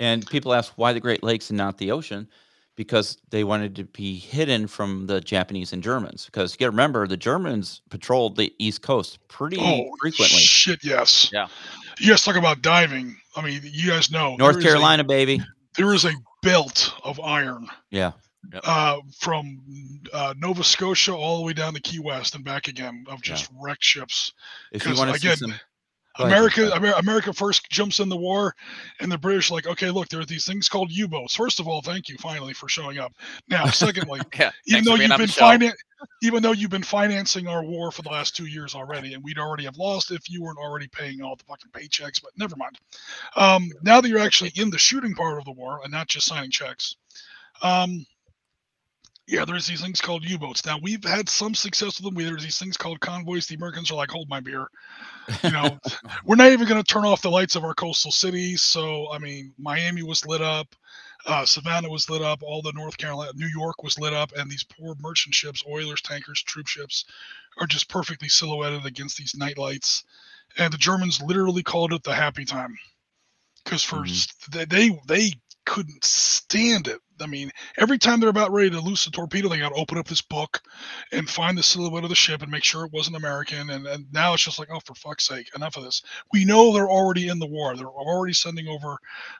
And 0.00 0.26
people 0.26 0.52
ask 0.54 0.72
why 0.76 0.92
the 0.92 1.00
Great 1.00 1.22
Lakes 1.22 1.50
and 1.50 1.56
not 1.56 1.78
the 1.78 1.92
ocean, 1.92 2.28
because 2.76 3.18
they 3.30 3.44
wanted 3.44 3.76
to 3.76 3.84
be 3.84 4.18
hidden 4.18 4.66
from 4.66 5.06
the 5.06 5.20
Japanese 5.20 5.72
and 5.72 5.82
Germans. 5.82 6.26
Because 6.26 6.52
you 6.54 6.58
got 6.58 6.66
to 6.66 6.70
remember, 6.70 7.06
the 7.06 7.16
Germans 7.16 7.82
patrolled 7.90 8.36
the 8.36 8.52
East 8.58 8.82
Coast 8.82 9.18
pretty 9.28 9.58
Oh, 9.60 9.90
frequently. 10.00 10.38
shit, 10.38 10.82
yes. 10.82 11.30
Yeah. 11.32 11.48
You 12.00 12.08
guys 12.10 12.24
talk 12.24 12.36
about 12.36 12.62
diving. 12.62 13.16
I 13.36 13.42
mean, 13.42 13.60
you 13.64 13.90
guys 13.90 14.10
know 14.10 14.36
North 14.36 14.54
there 14.54 14.60
is 14.60 14.64
a- 14.64 14.68
Carolina, 14.68 15.04
baby. 15.04 15.40
there 15.76 15.92
is 15.94 16.04
a 16.04 16.12
belt 16.42 16.92
of 17.04 17.20
iron 17.20 17.68
Yeah. 17.90 18.12
uh, 18.64 18.98
from 19.20 19.60
uh, 20.12 20.34
Nova 20.38 20.64
Scotia 20.64 21.14
all 21.14 21.38
the 21.38 21.44
way 21.44 21.52
down 21.52 21.74
to 21.74 21.80
Key 21.80 22.00
West 22.00 22.34
and 22.34 22.44
back 22.44 22.68
again 22.68 23.04
of 23.08 23.20
Yeah. 23.24 23.34
just 23.34 23.50
wrecked 23.60 23.84
ships. 23.84 24.32
If 24.72 24.82
you 24.84 24.90
'Cause, 24.90 24.98
want 24.98 25.14
to 25.14 25.20
see 25.20 25.34
some, 25.36 25.50
Go 25.50 25.54
ahead, 25.54 25.62
America, 26.18 26.70
Amer- 26.74 26.92
America 26.98 27.32
first 27.32 27.68
jumps 27.70 28.00
in 28.00 28.08
the 28.08 28.16
war, 28.16 28.54
and 29.00 29.10
the 29.10 29.18
British 29.18 29.50
are 29.50 29.54
like, 29.54 29.66
okay, 29.66 29.90
look, 29.90 30.08
there 30.08 30.20
are 30.20 30.24
these 30.26 30.44
things 30.44 30.68
called 30.68 30.90
U-boats. 30.90 31.34
First 31.34 31.60
of 31.60 31.68
all, 31.68 31.80
thank 31.82 32.08
you 32.08 32.16
finally 32.18 32.52
for 32.52 32.68
showing 32.68 32.98
up. 32.98 33.12
Now, 33.48 33.66
secondly, 33.66 34.20
Yeah. 34.38 34.50
even 34.66 34.84
though 34.84 34.94
you've 34.96 35.08
been 35.18 35.28
finan- 35.60 35.72
even 36.22 36.42
though 36.42 36.52
you've 36.52 36.70
been 36.70 36.82
financing 36.82 37.46
our 37.46 37.62
war 37.64 37.92
for 37.92 38.02
the 38.02 38.08
last 38.10 38.36
two 38.36 38.46
years 38.46 38.74
already, 38.74 39.14
and 39.14 39.22
we'd 39.22 39.38
already 39.38 39.64
have 39.64 39.76
lost 39.78 40.10
if 40.10 40.28
you 40.28 40.42
weren't 40.42 40.58
already 40.58 40.88
paying 40.88 41.22
all 41.22 41.36
the 41.36 41.44
fucking 41.44 41.70
paychecks. 41.72 42.20
But 42.20 42.32
never 42.36 42.56
mind. 42.56 42.78
Um, 43.36 43.70
now 43.82 44.00
that 44.00 44.08
you're 44.08 44.18
actually 44.18 44.52
in 44.56 44.68
the 44.70 44.78
shooting 44.78 45.14
part 45.14 45.38
of 45.38 45.44
the 45.44 45.52
war 45.52 45.80
and 45.84 45.92
not 45.92 46.08
just 46.08 46.26
signing 46.26 46.50
checks, 46.50 46.96
um, 47.62 48.04
yeah, 49.28 49.44
there's 49.44 49.66
these 49.66 49.80
things 49.80 50.00
called 50.00 50.24
U-boats. 50.24 50.66
Now 50.66 50.78
we've 50.82 51.04
had 51.04 51.28
some 51.28 51.54
success 51.54 52.00
with 52.00 52.12
them. 52.12 52.22
There's 52.22 52.42
these 52.42 52.58
things 52.58 52.76
called 52.76 53.00
convoys. 53.00 53.46
The 53.46 53.54
Americans 53.54 53.90
are 53.90 53.94
like, 53.94 54.10
hold 54.10 54.28
my 54.28 54.40
beer. 54.40 54.66
You 55.42 55.52
know, 55.52 55.80
we're 56.24 56.36
not 56.36 56.52
even 56.52 56.68
going 56.68 56.82
to 56.82 56.94
turn 56.94 57.04
off 57.04 57.22
the 57.22 57.30
lights 57.30 57.56
of 57.56 57.64
our 57.64 57.74
coastal 57.74 58.12
cities. 58.12 58.62
So 58.62 59.10
I 59.12 59.18
mean, 59.18 59.54
Miami 59.58 60.02
was 60.02 60.26
lit 60.26 60.42
up. 60.42 60.74
Uh, 61.26 61.44
Savannah 61.46 61.90
was 61.90 62.10
lit 62.10 62.22
up. 62.22 62.42
All 62.42 62.62
the 62.62 62.72
North 62.74 62.98
Carolina, 62.98 63.32
New 63.36 63.48
York 63.48 63.82
was 63.82 63.98
lit 63.98 64.14
up, 64.14 64.32
and 64.36 64.50
these 64.50 64.64
poor 64.64 64.96
merchant 65.00 65.34
ships, 65.34 65.64
oilers, 65.68 66.02
tankers, 66.02 66.42
troop 66.42 66.66
ships, 66.68 67.04
are 67.60 67.66
just 67.66 67.88
perfectly 67.88 68.28
silhouetted 68.28 68.86
against 68.86 69.18
these 69.18 69.34
night 69.36 69.58
lights. 69.58 70.04
And 70.58 70.72
the 70.72 70.78
Germans 70.78 71.22
literally 71.22 71.62
called 71.62 71.92
it 71.92 72.02
the 72.04 72.14
happy 72.14 72.44
time, 72.44 72.76
because 73.64 73.82
for 73.84 74.04
Mhm. 74.04 74.28
they 74.50 74.64
they 74.66 75.00
they 75.08 75.32
couldn't 75.66 76.04
stand 76.04 76.88
it. 76.88 77.00
I 77.22 77.26
mean, 77.26 77.50
every 77.78 77.98
time 77.98 78.20
they're 78.20 78.28
about 78.28 78.52
ready 78.52 78.70
to 78.70 78.80
loose 78.80 79.06
a 79.06 79.10
torpedo, 79.10 79.48
they 79.48 79.58
got 79.58 79.70
to 79.70 79.80
open 79.80 79.98
up 79.98 80.06
this 80.06 80.20
book 80.20 80.60
and 81.12 81.28
find 81.28 81.56
the 81.56 81.62
silhouette 81.62 82.04
of 82.04 82.10
the 82.10 82.16
ship 82.16 82.42
and 82.42 82.50
make 82.50 82.64
sure 82.64 82.84
it 82.84 82.92
wasn't 82.92 83.16
American. 83.16 83.70
And, 83.70 83.86
and 83.86 84.06
now 84.12 84.34
it's 84.34 84.44
just 84.44 84.58
like, 84.58 84.68
oh, 84.72 84.80
for 84.80 84.94
fuck's 84.94 85.26
sake, 85.26 85.48
enough 85.54 85.76
of 85.76 85.84
this. 85.84 86.02
We 86.32 86.44
know 86.44 86.72
they're 86.72 86.90
already 86.90 87.28
in 87.28 87.38
the 87.38 87.46
war. 87.46 87.76
They're 87.76 87.86
already 87.86 88.32
sending 88.32 88.68
over, 88.68 88.96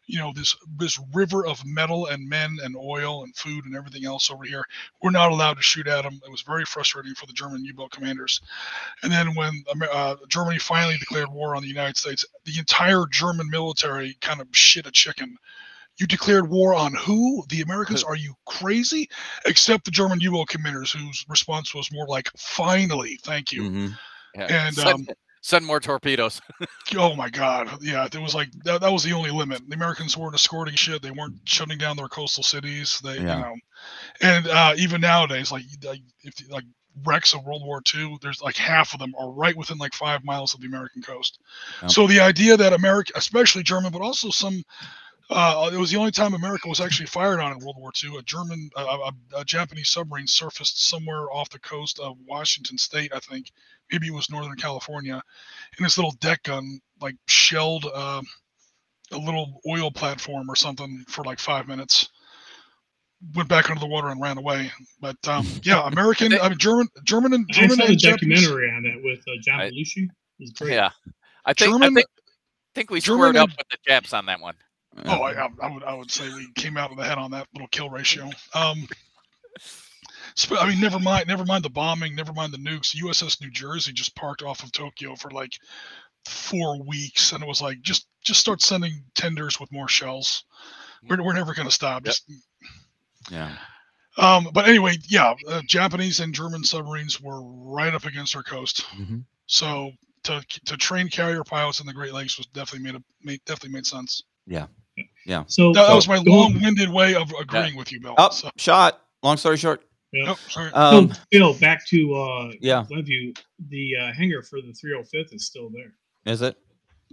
you 0.07 0.19
know, 0.19 0.33
this 0.35 0.57
this 0.79 0.99
river 1.13 1.47
of 1.47 1.65
metal 1.65 2.07
and 2.07 2.29
men 2.29 2.57
and 2.63 2.77
oil 2.77 3.25
and 3.25 3.35
food 3.37 3.65
and 3.67 3.77
everything 3.77 4.05
else 4.07 4.31
over 4.31 4.45
here. 4.45 4.65
We're 5.03 5.11
not 5.11 5.33
allowed 5.33 5.55
to 5.55 5.63
shoot 5.63 5.87
at 5.87 6.03
them. 6.03 6.21
It 6.27 6.31
was 6.31 6.43
very 6.43 6.65
frustrating 6.65 7.15
for 7.15 7.27
the 7.27 7.33
German 7.33 7.65
U-boat 7.65 7.91
commanders. 7.91 8.41
And 9.03 9.13
then 9.13 9.35
when 9.35 9.63
uh, 9.93 10.17
Germany 10.29 10.59
finally 10.59 10.99
declared 10.99 11.29
war 11.29 11.57
on 11.57 11.63
the 11.63 11.69
United 11.69 11.97
States, 11.97 12.25
the 12.45 12.59
entire 12.59 13.05
German 13.11 13.49
military 13.51 14.17
kind 14.21 14.41
of 14.41 14.49
shit 14.53 14.87
a 14.87 14.91
chicken. 14.91 15.37
You 16.03 16.09
declared 16.09 16.51
war 16.51 16.75
on 16.75 16.93
who? 16.95 17.45
The 17.49 17.61
Americans? 17.61 18.03
Are 18.03 18.17
you 18.17 18.35
crazy? 18.45 19.09
Except 19.47 19.85
the 19.85 19.93
German 19.93 20.19
U-boat 20.19 20.49
commanders, 20.49 20.91
whose 20.91 21.25
response 21.29 21.77
was 21.77 21.93
more 21.93 22.09
like, 22.09 22.29
"Finally, 22.37 23.21
thank 23.23 23.53
you." 23.53 23.63
Mhm. 23.63 23.99
Yeah. 24.35 24.47
And 24.67 24.75
send, 24.75 24.89
um, 24.89 25.15
send 25.43 25.65
more 25.65 25.79
torpedoes. 25.79 26.41
oh 26.97 27.15
my 27.15 27.31
god, 27.31 27.79
yeah, 27.81 28.05
it 28.05 28.19
was 28.21 28.35
like 28.35 28.51
that, 28.65 28.81
that 28.81 28.91
was 28.91 29.05
the 29.05 29.13
only 29.13 29.31
limit. 29.31 29.63
The 29.69 29.77
Americans 29.77 30.17
weren't 30.17 30.35
escorting 30.35 30.75
shit. 30.75 31.03
They 31.03 31.13
weren't 31.13 31.37
shutting 31.45 31.79
down 31.79 31.97
their 31.97 32.09
coastal 32.09 32.43
cities. 32.43 32.99
They, 33.05 33.19
Yeah. 33.19 33.37
you 33.37 33.43
know, 33.43 33.55
and 34.23 34.49
uh, 34.49 34.75
even 34.77 35.01
nowadays, 35.03 35.53
like 35.53 35.63
like 35.85 36.01
if 36.25 36.35
like 36.51 36.65
wrecks 37.05 37.33
of 37.33 37.45
World 37.45 37.63
War 37.65 37.81
II, 37.95 38.17
there's 38.23 38.43
like 38.43 38.57
half 38.57 38.93
of 38.93 38.99
them 38.99 39.15
are 39.17 39.31
right 39.31 39.57
within 39.57 39.79
like 39.79 39.95
five 39.95 40.25
miles 40.25 40.53
of 40.53 40.61
the 40.63 40.67
American 40.67 41.01
coast. 41.01 41.39
Yep. 41.83 41.93
So 41.93 42.09
the 42.09 42.19
idea 42.19 42.57
that 42.57 42.73
America, 42.73 43.13
especially 43.15 43.63
German, 43.63 43.93
but 43.93 44.03
also 44.03 44.31
some. 44.31 44.65
Uh, 45.35 45.71
it 45.73 45.77
was 45.77 45.91
the 45.91 45.97
only 45.97 46.11
time 46.11 46.35
America 46.35 46.69
was 46.69 46.81
actually 46.81 47.07
fired 47.07 47.41
on 47.41 47.53
in 47.53 47.59
World 47.59 47.77
War 47.79 47.91
II. 48.03 48.17
A 48.19 48.23
German, 48.23 48.71
a, 48.77 48.83
a, 48.83 49.13
a 49.39 49.45
Japanese 49.45 49.91
submarine 49.91 50.27
surfaced 50.27 50.89
somewhere 50.89 51.31
off 51.33 51.51
the 51.51 51.59
coast 51.61 51.99
of 51.99 52.17
Washington 52.27 52.79
State, 52.79 53.13
I 53.15 53.19
think. 53.19 53.51
Maybe 53.91 54.09
it 54.09 54.15
was 54.15 54.31
Northern 54.31 54.57
California, 54.57 55.23
and 55.77 55.85
this 55.87 55.99
little 55.99 56.13
deck 56.21 56.45
gun 56.45 56.81
like 57.01 57.17
shelled 57.27 57.87
uh, 57.93 58.23
a 59.13 59.19
little 59.19 59.61
oil 59.69 59.91
platform 59.91 60.51
or 60.51 60.57
something 60.57 61.05
for 61.09 61.25
like 61.25 61.39
five 61.39 61.69
minutes. 61.69 62.09
Went 63.35 63.49
back 63.49 63.71
under 63.71 63.81
the 63.81 63.87
water 63.87 64.09
and 64.09 64.21
ran 64.21 64.39
away. 64.39 64.73
But 65.01 65.17
um, 65.29 65.47
yeah, 65.63 65.87
American, 65.87 66.33
I 66.35 66.49
mean 66.49 66.59
German, 66.59 66.89
German 67.05 67.33
and 67.35 67.47
I 67.53 67.69
saw 67.69 67.77
the 67.77 67.85
and 67.93 67.99
Japanese- 67.99 68.41
documentary 68.43 68.71
on 68.71 68.83
that 68.83 69.01
with 69.03 69.21
uh, 69.29 69.33
John 69.43 69.61
Belushi. 69.61 70.05
It 70.05 70.11
was 70.41 70.51
great. 70.51 70.73
Yeah. 70.73 70.91
I 71.45 71.53
think 71.53 71.73
German- 71.73 71.83
I 71.83 71.95
think 71.95 72.07
think 72.75 72.91
we 72.91 73.01
German 73.01 73.21
squared 73.21 73.37
up 73.37 73.51
with 73.51 73.69
the 73.69 73.77
Japs 73.87 74.13
on 74.13 74.27
that 74.27 74.41
one. 74.41 74.55
Oh, 75.07 75.23
I, 75.23 75.33
I, 75.45 75.49
I 75.63 75.71
would 75.73 75.83
I 75.85 75.95
would 75.95 76.11
say 76.11 76.29
we 76.29 76.49
came 76.55 76.77
out 76.77 76.91
of 76.91 76.97
the 76.97 77.05
head 77.05 77.19
on 77.19 77.31
that 77.33 77.49
little 77.55 77.69
kill 77.69 77.89
ratio. 77.91 78.29
Um, 78.55 78.87
sp- 80.37 80.61
I 80.61 80.69
mean, 80.69 80.81
never 80.81 80.99
mind, 80.99 81.27
never 81.29 81.45
mind 81.45 81.65
the 81.65 81.71
bombing, 81.71 82.15
never 82.15 82.33
mind 82.33 82.53
the 82.53 82.59
nukes. 82.59 82.95
USS 82.97 83.41
New 83.41 83.51
Jersey 83.51 83.93
just 83.93 84.15
parked 84.15 84.43
off 84.43 84.63
of 84.63 84.73
Tokyo 84.73 85.15
for 85.17 85.31
like 85.31 85.53
four 86.27 86.83
weeks, 86.83 87.33
and 87.33 87.43
it 87.43 87.47
was 87.47 87.63
like 87.63 87.81
just 87.83 88.07
just 88.23 88.41
start 88.41 88.61
sending 88.63 89.03
tenders 89.15 89.59
with 89.59 89.73
more 89.73 89.89
shells. 89.89 90.45
We're, 91.09 91.23
we're 91.23 91.33
never 91.33 91.55
going 91.55 91.67
to 91.67 91.75
stop. 91.75 92.05
Just, 92.05 92.31
yeah. 93.31 93.57
um, 94.19 94.49
but 94.53 94.69
anyway, 94.69 94.97
yeah, 95.09 95.35
uh, 95.49 95.63
Japanese 95.67 96.21
and 96.21 96.33
German 96.33 96.63
submarines 96.63 97.21
were 97.21 97.43
right 97.43 97.93
up 97.95 98.05
against 98.05 98.37
our 98.37 98.43
coast. 98.45 98.85
Mhm. 98.97 99.25
So 99.47 99.91
to 100.25 100.41
to 100.67 100.77
train 100.77 101.09
carrier 101.09 101.43
pilots 101.45 101.81
in 101.81 101.87
the 101.87 101.93
Great 101.93 102.13
Lakes 102.13 102.39
was 102.39 102.47
definitely 102.49 102.85
made 102.93 102.95
a 103.01 103.03
made, 103.23 103.41
definitely 103.47 103.75
made 103.75 103.87
sense. 103.87 104.23
So 105.47 105.73
That, 105.73 105.89
that 105.89 105.95
was 105.95 106.09
my 106.09 106.19
long-winded 106.27 106.91
way 106.91 107.15
of 107.15 107.33
agreeing 107.41 107.77
with 107.77 107.93
you, 107.93 108.01
Bill. 108.01 108.15
Up, 108.19 108.33
So, 108.33 108.51
shot. 108.57 109.01
Long 109.23 109.37
story 109.37 109.57
short. 109.57 109.85
yeah. 110.13 110.25
nope, 110.27 110.39
sorry. 110.49 110.73
Um, 110.73 111.13
so, 111.13 111.21
Bill, 111.31 111.55
back 111.55 111.87
to 111.89 112.15
uh, 112.15 112.53
Yeah. 112.61 112.85
Glenview. 112.89 113.33
The 113.69 113.97
uh, 113.97 114.13
hangar 114.13 114.43
for 114.43 114.61
the 114.61 114.73
305th 114.73 115.33
is 115.35 115.47
still 115.47 115.71
there. 115.71 115.95
is 116.33 116.43
it? 116.43 116.57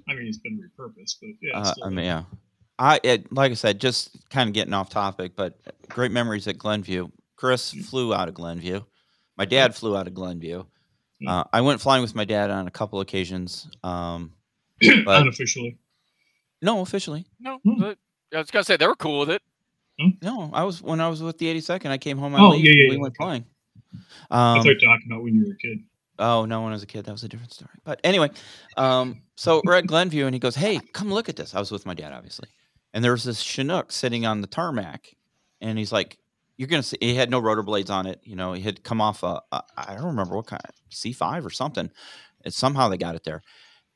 I 0.08 0.14
mean, 0.16 0.28
it's 0.28 0.38
been 0.40 0.58
repurposed, 0.60 1.18
but 1.22 1.30
yeah, 1.42 1.60
it's 1.60 1.70
Uh, 1.72 1.86
I 1.86 1.90
mean, 1.90 2.06
yeah. 2.06 2.24
I 2.80 3.00
it, 3.04 3.32
like 3.34 3.52
I 3.52 3.56
said, 3.56 3.80
just 3.80 4.18
kind 4.30 4.48
of 4.48 4.54
getting 4.54 4.74
off 4.74 4.90
topic, 4.90 5.34
but 5.36 5.60
great 5.90 6.12
memories 6.12 6.48
at 6.48 6.58
Glenview. 6.58 7.10
Chris 7.36 7.74
Mm. 7.74 7.86
flew 7.86 8.14
out 8.14 8.28
of 8.30 8.34
Glenview. 8.34 8.82
My 9.38 9.46
dad 9.46 9.76
flew 9.76 9.96
out 9.98 10.08
of 10.08 10.14
Glenview. 10.14 10.64
Mm. 11.22 11.28
Uh, 11.30 11.44
I 11.54 11.62
went 11.62 11.82
flying 11.82 12.02
with 12.02 12.16
my 12.16 12.26
dad 12.26 12.50
on 12.50 12.68
a 12.68 12.72
couple 12.72 13.02
occasions. 13.02 13.68
Um, 13.84 14.32
but 15.06 15.22
unofficially. 15.22 15.78
No, 16.62 16.82
officially. 16.82 17.26
No, 17.40 17.60
Hmm. 17.64 17.80
but 17.80 17.98
I 18.34 18.38
was 18.40 18.52
gonna 18.52 18.64
say 18.64 18.78
they 18.78 18.88
were 18.88 18.96
cool 18.96 19.20
with 19.22 19.30
it. 19.32 19.42
No, 20.22 20.50
I 20.54 20.64
was 20.64 20.82
when 20.82 21.02
I 21.02 21.10
was 21.10 21.22
with 21.22 21.38
the 21.40 21.48
82nd. 21.48 21.92
I 21.92 21.98
came 21.98 22.18
home. 22.18 22.34
Oh, 22.36 22.52
leave, 22.52 22.64
yeah, 22.66 22.72
yeah, 22.72 22.90
we 22.90 22.96
yeah, 22.96 23.02
went 23.02 23.12
okay. 23.16 23.24
flying. 23.24 23.46
I 24.32 24.58
Um, 24.58 24.64
thought 24.64 24.70
you 24.70 24.80
talking 24.80 25.08
about 25.12 25.24
when 25.24 25.36
you 25.36 25.46
were 25.46 25.54
a 25.54 25.58
kid. 25.58 25.80
Oh 26.20 26.46
no, 26.46 26.62
when 26.62 26.70
I 26.72 26.76
was 26.76 26.84
a 26.84 26.88
kid, 26.88 27.06
that 27.06 27.12
was 27.12 27.24
a 27.24 27.28
different 27.28 27.54
story. 27.54 27.72
But 27.84 28.00
anyway, 28.04 28.30
um, 28.78 29.22
so 29.36 29.62
we're 29.66 29.76
at 29.76 29.88
Glenview, 29.88 30.26
and 30.26 30.34
he 30.34 30.40
goes, 30.40 30.56
"Hey, 30.56 30.80
come 30.94 31.12
look 31.12 31.28
at 31.30 31.36
this." 31.36 31.54
I 31.56 31.60
was 31.60 31.72
with 31.72 31.86
my 31.86 31.94
dad, 31.94 32.14
obviously, 32.14 32.48
and 32.94 33.04
there 33.04 33.12
was 33.12 33.24
this 33.24 33.42
Chinook 33.42 33.92
sitting 33.92 34.26
on 34.26 34.42
the 34.42 34.48
tarmac, 34.48 35.16
and 35.62 35.78
he's 35.78 35.92
like, 35.92 36.18
"You're 36.58 36.68
gonna 36.70 36.84
see." 36.84 36.98
He 37.02 37.16
had 37.16 37.30
no 37.30 37.40
rotor 37.40 37.64
blades 37.64 37.90
on 37.90 38.06
it. 38.06 38.22
You 38.24 38.36
know, 38.36 38.54
he 38.54 38.62
had 38.62 38.84
come 38.84 39.02
off 39.02 39.24
a, 39.24 39.42
a 39.52 39.64
I 39.78 39.96
don't 39.96 40.06
remember 40.06 40.36
what 40.36 40.48
kind, 40.48 40.62
C 40.90 41.12
five 41.14 41.46
or 41.46 41.50
something. 41.50 41.90
And 42.46 42.54
somehow 42.54 42.88
they 42.90 42.98
got 42.98 43.16
it 43.16 43.24
there, 43.26 43.42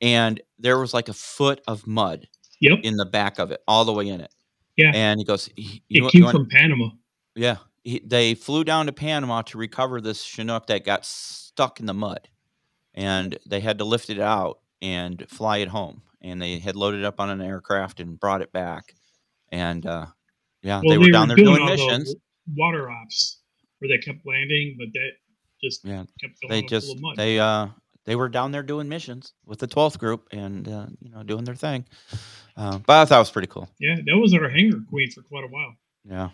and 0.02 0.40
there 0.58 0.78
was 0.78 0.92
like 0.92 1.08
a 1.08 1.14
foot 1.14 1.60
of 1.66 1.86
mud 1.86 2.28
Yep. 2.70 2.80
in 2.82 2.96
the 2.96 3.06
back 3.06 3.38
of 3.38 3.50
it, 3.50 3.60
all 3.68 3.84
the 3.84 3.92
way 3.92 4.08
in 4.08 4.20
it. 4.20 4.32
Yeah. 4.76 4.90
And 4.94 5.20
he 5.20 5.24
goes, 5.24 5.48
"You- 5.56 5.80
It 5.90 6.10
came 6.12 6.28
from 6.30 6.48
Panama. 6.48 6.90
yeah, 7.36 7.56
he, 7.84 8.00
they 8.04 8.34
flew 8.34 8.64
down 8.64 8.86
to 8.86 8.92
Panama 8.92 9.42
to 9.42 9.58
recover 9.58 10.00
this 10.00 10.22
Chinook 10.22 10.66
that 10.68 10.84
got 10.84 11.04
stuck 11.04 11.78
in 11.80 11.86
the 11.86 11.94
mud, 11.94 12.28
and 12.94 13.38
they 13.46 13.60
had 13.60 13.78
to 13.78 13.84
lift 13.84 14.10
it 14.10 14.18
out 14.18 14.60
and 14.82 15.24
fly 15.28 15.58
it 15.58 15.68
home. 15.68 16.02
And 16.20 16.40
they 16.40 16.58
had 16.58 16.74
loaded 16.74 17.00
it 17.00 17.04
up 17.04 17.20
on 17.20 17.28
an 17.30 17.40
aircraft 17.42 18.00
and 18.00 18.18
brought 18.18 18.40
it 18.40 18.50
back. 18.52 18.94
And 19.52 19.84
uh, 19.86 20.06
yeah, 20.62 20.80
Well, 20.82 20.90
they 20.90 20.98
were 20.98 21.10
down 21.10 21.28
there 21.28 21.36
doing 21.36 21.64
the 21.66 21.70
missions. 21.72 22.14
water 22.56 22.90
ops 22.90 23.40
where 23.78 23.88
they 23.90 23.98
kept 23.98 24.26
landing, 24.26 24.76
but 24.78 24.88
that 24.94 25.10
just 25.62 25.84
Yeah, 25.84 26.04
kept 26.20 26.34
They 26.48 26.62
filling 26.62 26.64
up 26.64 26.70
full 26.70 26.78
just 27.04 27.16
they 27.16 27.38
uh 27.38 27.68
they 28.06 28.16
were 28.16 28.28
down 28.30 28.52
there 28.52 28.62
doing 28.62 28.88
missions 28.88 29.32
with 29.46 29.58
the 29.58 29.68
12th 29.68 29.98
group 29.98 30.28
and 30.32 30.66
uh, 30.68 30.86
you 31.00 31.10
know 31.10 31.22
doing 31.22 31.44
their 31.44 31.54
thing. 31.54 31.84
Uh, 32.56 32.78
but 32.78 32.92
I 33.00 33.04
thought 33.04 33.16
it 33.16 33.18
was 33.20 33.30
pretty 33.30 33.48
cool. 33.48 33.68
yeah, 33.80 33.96
that 34.06 34.16
was 34.16 34.32
our 34.34 34.48
hangar 34.48 34.80
queen 34.88 35.10
for 35.10 35.22
quite 35.22 35.44
a 35.44 35.48
while. 35.48 35.74
Yeah. 36.04 36.30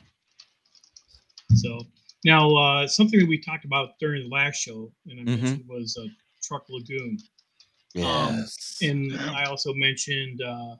So 1.55 1.80
now 2.24 2.55
uh, 2.55 2.86
something 2.86 3.18
that 3.20 3.28
we 3.28 3.38
talked 3.38 3.64
about 3.64 3.98
during 3.98 4.22
the 4.28 4.28
last 4.34 4.56
show, 4.56 4.92
and 5.06 5.20
I 5.20 5.22
Mhm. 5.22 5.40
mentioned 5.40 5.68
was 5.68 5.97
uh, 5.97 6.06
Truk 6.42 6.66
Lagoon, 6.68 7.18
Yes. 7.94 8.78
and 8.82 9.12
Yeah. 9.12 9.32
I 9.32 9.44
also 9.44 9.72
mentioned 9.74 10.42
uh, 10.42 10.76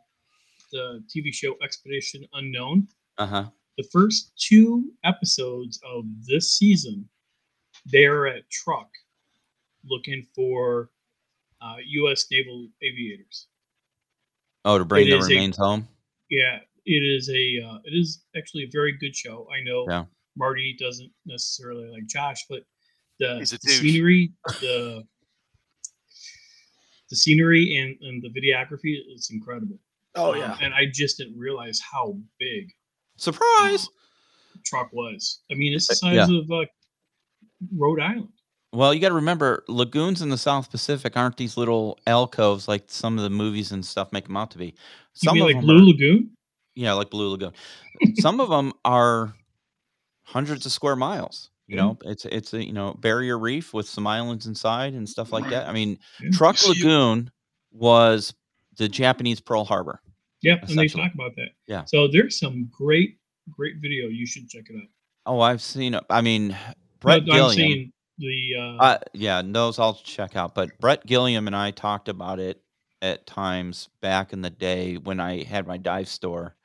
the 0.73 1.03
TV 1.09 1.33
show 1.33 1.57
Expedition 1.62 2.25
Unknown. 2.35 2.89
uh 3.19 3.27
huh. 3.27 3.51
The 3.79 3.85
first 3.85 4.33
two 4.37 4.93
episodes 5.05 5.81
of 5.85 6.05
this 6.27 6.53
season, 6.59 7.09
they're 7.87 8.27
at 8.27 8.49
Truk 8.51 8.89
looking 9.85 10.23
for 10.35 10.91
uh, 11.62 11.77
U.S. 11.85 12.27
naval 12.31 12.69
aviators. 12.83 13.47
Oh, 14.65 14.78
to 14.78 14.85
bring 14.85 15.07
It 15.07 15.11
the 15.11 15.16
is 15.19 15.27
a- 15.27 15.28
remains 15.31 15.57
home. 15.57 15.89
Yeah, 16.31 16.59
it 16.87 16.93
is 17.03 17.28
a 17.31 17.61
uh, 17.66 17.78
it 17.85 17.93
is 17.93 18.24
actually 18.37 18.65
a 18.65 18.70
very 18.70 18.93
good 18.93 19.15
show. 19.16 19.49
I 19.55 19.62
know 19.62 19.87
Yeah. 19.89 20.05
Marty 20.37 20.77
doesn't 20.78 21.11
necessarily 21.27 21.89
like 21.91 22.07
Josh, 22.07 22.45
but 22.49 22.62
the, 23.19 23.39
He's 23.39 23.53
a 23.53 23.59
the 23.62 23.70
scenery, 23.73 24.32
the 24.61 25.05
the 27.11 27.16
scenery 27.16 27.77
and, 27.78 27.97
and 28.09 28.23
the 28.23 28.28
videography 28.28 28.97
is 29.15 29.31
incredible. 29.32 29.78
Oh 30.15 30.35
Um, 30.41 30.57
and 30.61 30.73
I 30.74 30.87
just 30.93 31.19
didn't 31.19 31.39
realize 31.39 31.81
how 31.81 32.16
big 32.39 32.70
Surprise. 33.16 33.89
Truk 34.65 34.93
was. 34.93 35.41
I 35.51 35.55
mean, 35.55 35.73
it's 35.74 35.89
the 35.89 36.07
Uh, 36.07 36.11
yeah. 36.12 36.27
size 36.27 36.35
of 36.37 36.51
uh, 36.51 36.65
Rhode 37.77 38.01
Island. 38.01 38.28
Well, 38.73 38.95
you 38.95 39.01
got 39.01 39.09
to 39.09 39.15
remember, 39.15 39.65
lagoons 39.69 40.23
in 40.23 40.29
the 40.29 40.39
South 40.39 40.71
Pacific 40.71 41.17
aren't 41.17 41.37
these 41.37 41.57
little 41.57 41.99
alcoves 42.07 42.69
like 42.69 42.85
some 42.87 43.19
of 43.19 43.25
the 43.25 43.31
movies 43.31 43.73
and 43.73 43.85
stuff 43.85 44.13
make 44.13 44.27
them 44.27 44.37
out 44.37 44.53
to 44.53 44.59
be. 44.59 44.67
You 44.67 44.73
Some 45.15 45.35
mean 45.35 45.43
of 45.43 45.47
like 45.49 45.57
them 45.57 45.65
Blue 45.65 45.79
are, 45.79 45.87
Lagoon? 45.87 46.31
yeah, 46.77 46.93
like 46.93 47.11
Blue 47.11 47.31
Lagoon. 47.31 47.53
some 48.21 48.39
of 48.41 48.49
them 48.49 48.73
are 48.85 49.35
hundreds 50.23 50.67
of 50.67 50.73
square 50.73 50.95
miles. 50.97 51.51
You 51.67 51.77
Yeah. 51.77 51.83
know, 51.83 51.95
mm-hmm. 51.95 52.11
it's 52.11 52.25
it's 52.27 52.55
a 52.55 52.65
you 52.65 52.73
know 52.73 52.95
barrier 52.95 53.39
reef 53.39 53.75
with 53.75 53.89
some 53.89 54.07
islands 54.07 54.47
inside 54.47 54.95
and 54.95 55.09
stuff 55.09 55.33
like 55.33 55.49
that. 55.51 55.67
I 55.69 55.73
mean, 55.73 55.99
Yeah. 56.23 56.31
Truk 56.33 56.57
Lagoon 56.67 57.31
was 57.73 58.35
the 58.77 58.89
Japanese 58.89 59.41
Pearl 59.41 59.65
Harbor. 59.65 60.01
Yeah, 60.43 60.55
and 60.55 60.63
they 60.79 60.85
essentially. 60.85 61.03
talk 61.05 61.15
about 61.15 61.37
that. 61.37 61.49
Yeah. 61.67 61.85
So 61.87 62.07
there's 62.09 62.39
some 62.39 62.69
great, 62.73 63.19
great 63.51 63.77
video. 63.81 64.07
You 64.09 64.27
should 64.27 64.49
check 64.49 64.65
it 64.71 64.77
out. 64.77 64.89
Oh, 65.27 65.41
I've 65.41 65.61
seen. 65.61 65.99
I 66.09 66.21
mean, 66.23 66.57
Brett 67.01 67.27
But 67.27 67.33
I'm 67.33 67.37
Gilliam. 67.37 67.57
saying 67.57 67.93
the 68.21 68.55
uh, 68.59 68.83
Uh, 68.83 68.99
yeah, 69.13 69.43
those 69.45 69.79
I'll 69.79 69.95
check 69.95 70.37
out. 70.37 70.55
But 70.55 70.79
Brett 70.79 71.07
Gilliam 71.07 71.47
and 71.47 71.57
I 71.57 71.71
talked 71.71 72.09
about 72.09 72.39
it 72.39 72.63
at 73.03 73.27
times 73.27 73.89
back 74.03 74.33
in 74.33 74.43
the 74.43 74.51
day 74.51 74.97
when 74.97 75.21
I 75.21 75.43
had 75.43 75.67
my 75.67 75.79
dive 75.79 76.09
store 76.09 76.57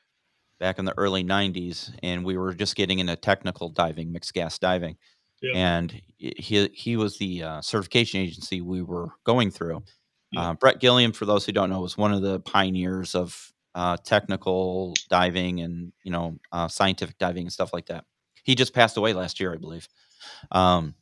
back 0.60 0.80
in 0.80 0.86
the 0.86 0.98
early 0.98 1.23
90s 1.23 1.94
and 2.03 2.23
we 2.23 2.38
were 2.38 2.53
just 2.53 2.76
getting 2.76 2.99
into 2.99 3.15
technical 3.15 3.69
diving, 3.69 4.11
mixed 4.11 4.34
gas 4.34 4.57
diving. 4.60 4.98
Yeah. 5.41 5.52
And 5.56 6.02
he 6.18 6.69
he 6.73 6.98
was 6.98 7.18
the 7.18 7.44
uh, 7.44 7.61
certification 7.61 8.22
agency 8.22 8.61
we 8.61 8.82
were 8.82 9.10
going 9.26 9.52
through. 9.52 9.84
Yeah. 10.32 10.49
Uh, 10.49 10.53
Brett 10.53 10.80
Gilliam, 10.80 11.11
for 11.11 11.26
those 11.26 11.45
who 11.45 11.52
don't 11.52 11.69
know, 11.69 11.82
was 11.82 11.98
one 11.98 12.14
of 12.14 12.22
the 12.22 12.40
pioneers 12.40 13.15
of 13.15 13.52
uh, 13.76 13.98
technical 13.98 14.94
diving 15.10 15.60
and 15.60 15.91
you 16.03 16.11
know 16.11 16.40
uh, 16.52 16.68
scientific 16.68 17.18
diving 17.18 17.44
and 17.44 17.53
stuff 17.53 17.73
like 17.73 17.88
that. 17.88 18.06
He 18.44 18.56
just 18.56 18.73
passed 18.73 18.98
away 18.98 19.14
last 19.14 19.40
year, 19.40 19.53
I 19.53 19.57
believe. 19.57 19.88
Um, 20.52 20.95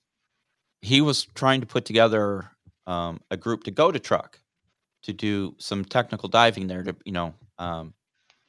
he 0.84 1.02
was 1.02 1.26
trying 1.34 1.62
to 1.62 1.68
put 1.68 1.86
together 1.86 2.52
um, 2.86 3.20
a 3.32 3.38
group 3.38 3.64
to 3.64 3.72
go 3.72 3.92
to 3.92 4.00
Truk 4.00 4.40
to 5.04 5.14
do 5.14 5.56
some 5.58 5.84
technical 5.86 6.30
diving 6.30 6.68
there 6.68 6.84
to 6.84 6.96
you 7.06 7.12
know 7.14 7.34
um, 7.58 7.94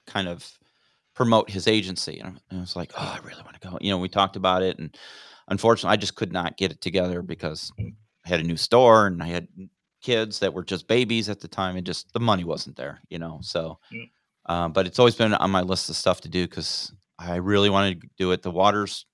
kind 0.06 0.28
of 0.28 0.46
promote 1.14 1.48
his 1.48 1.68
agency. 1.68 2.18
And 2.18 2.40
I- 2.50 2.56
was 2.60 2.76
like 2.76 2.92
oh 2.96 3.16
I 3.16 3.24
really 3.26 3.42
want 3.42 3.60
to 3.60 3.68
go. 3.68 3.78
You 3.80 3.90
know 3.90 3.98
we 3.98 4.08
talked 4.08 4.36
about 4.36 4.62
it 4.62 4.78
and 4.78 4.96
unfortunately 5.48 5.94
I 5.94 5.96
just 5.96 6.16
could 6.16 6.32
not 6.32 6.56
get 6.56 6.72
it 6.72 6.80
together 6.80 7.22
because 7.22 7.72
I 7.78 8.28
had 8.28 8.40
a 8.40 8.44
new 8.44 8.56
store 8.56 9.06
and 9.06 9.22
I 9.22 9.26
had 9.28 9.48
kids 10.02 10.40
that 10.40 10.52
were 10.52 10.64
just 10.64 10.86
babies 10.88 11.28
at 11.28 11.40
the 11.40 11.48
time 11.48 11.76
and 11.76 11.86
just 11.86 12.12
the 12.12 12.20
money 12.20 12.44
wasn't 12.44 12.76
there 12.76 13.00
you 13.08 13.18
know 13.18 13.38
so 13.42 13.78
um, 14.46 14.72
but 14.72 14.86
it's 14.86 14.98
always 14.98 15.14
been 15.14 15.32
on 15.34 15.50
my 15.50 15.62
list 15.62 15.88
of 15.88 15.96
stuff 15.96 16.20
to 16.22 16.28
do 16.28 16.46
because 16.46 16.92
I 17.18 17.36
really 17.36 17.70
wanted 17.70 18.02
to 18.02 18.08
do 18.18 18.32
it. 18.32 18.42
The 18.42 18.50
waters 18.50 19.06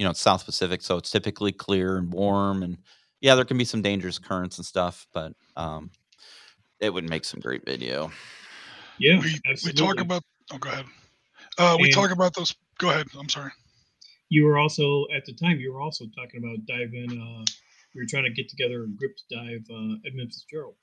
you 0.00 0.04
know, 0.04 0.10
it's 0.12 0.20
South 0.22 0.46
Pacific, 0.46 0.80
so 0.80 0.96
it's 0.96 1.10
typically 1.10 1.52
clear 1.52 1.98
and 1.98 2.10
warm. 2.10 2.62
And 2.62 2.78
yeah, 3.20 3.34
there 3.34 3.44
can 3.44 3.58
be 3.58 3.66
some 3.66 3.82
dangerous 3.82 4.18
currents 4.18 4.56
and 4.56 4.64
stuff, 4.64 5.06
but 5.12 5.34
um, 5.56 5.90
it 6.80 6.88
would 6.88 7.06
make 7.06 7.26
some 7.26 7.38
great 7.38 7.66
video. 7.66 8.10
yeah, 8.98 9.20
we 9.20 9.38
we 9.62 9.72
talk 9.74 10.00
about. 10.00 10.22
Oh, 10.50 10.56
go 10.56 10.70
ahead. 10.70 10.86
Uh, 11.58 11.76
we 11.78 11.88
And- 11.88 11.94
talk 11.94 12.12
about 12.12 12.34
those. 12.34 12.54
Go 12.78 12.88
ahead. 12.88 13.08
I'm 13.18 13.28
sorry. 13.28 13.50
you 14.30 14.46
were 14.46 14.56
also 14.56 15.04
at 15.14 15.26
the 15.26 15.34
time 15.34 15.60
you 15.60 15.70
were 15.70 15.82
also 15.82 16.06
talking 16.16 16.42
about 16.42 16.64
diving. 16.66 17.10
Uh, 17.20 17.44
you 17.92 18.00
were 18.00 18.06
trying 18.08 18.24
to 18.24 18.30
get 18.30 18.48
together 18.48 18.84
a 18.84 18.88
group 18.88 19.12
to 19.18 19.36
dive 19.36 19.66
uh, 19.70 19.96
Edmund 20.06 20.32
Fitzgerald. 20.32 20.76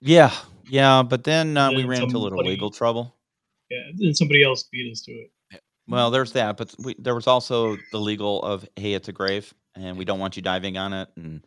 Yeah, 0.00 0.32
yeah, 0.66 1.02
but 1.02 1.24
then 1.24 1.58
uh, 1.58 1.72
we 1.72 1.84
ran 1.84 2.04
into 2.04 2.16
a 2.16 2.24
little 2.24 2.42
legal 2.42 2.70
trouble. 2.70 3.14
Yeah, 3.70 3.90
then 3.96 4.14
somebody 4.14 4.42
else 4.42 4.62
beat 4.72 4.90
us 4.90 5.02
to 5.02 5.12
it. 5.12 5.30
Well, 5.90 6.10
there's 6.10 6.32
that, 6.32 6.56
but 6.56 6.74
we, 6.78 6.94
there 6.98 7.14
was 7.14 7.26
also 7.26 7.76
the 7.90 7.98
legal 7.98 8.42
of 8.42 8.66
hey, 8.76 8.94
it's 8.94 9.08
a 9.08 9.12
grave, 9.12 9.52
and 9.74 9.98
we 9.98 10.04
don't 10.04 10.18
want 10.18 10.36
you 10.36 10.42
diving 10.42 10.78
on 10.78 10.92
it, 10.92 11.08
and 11.16 11.44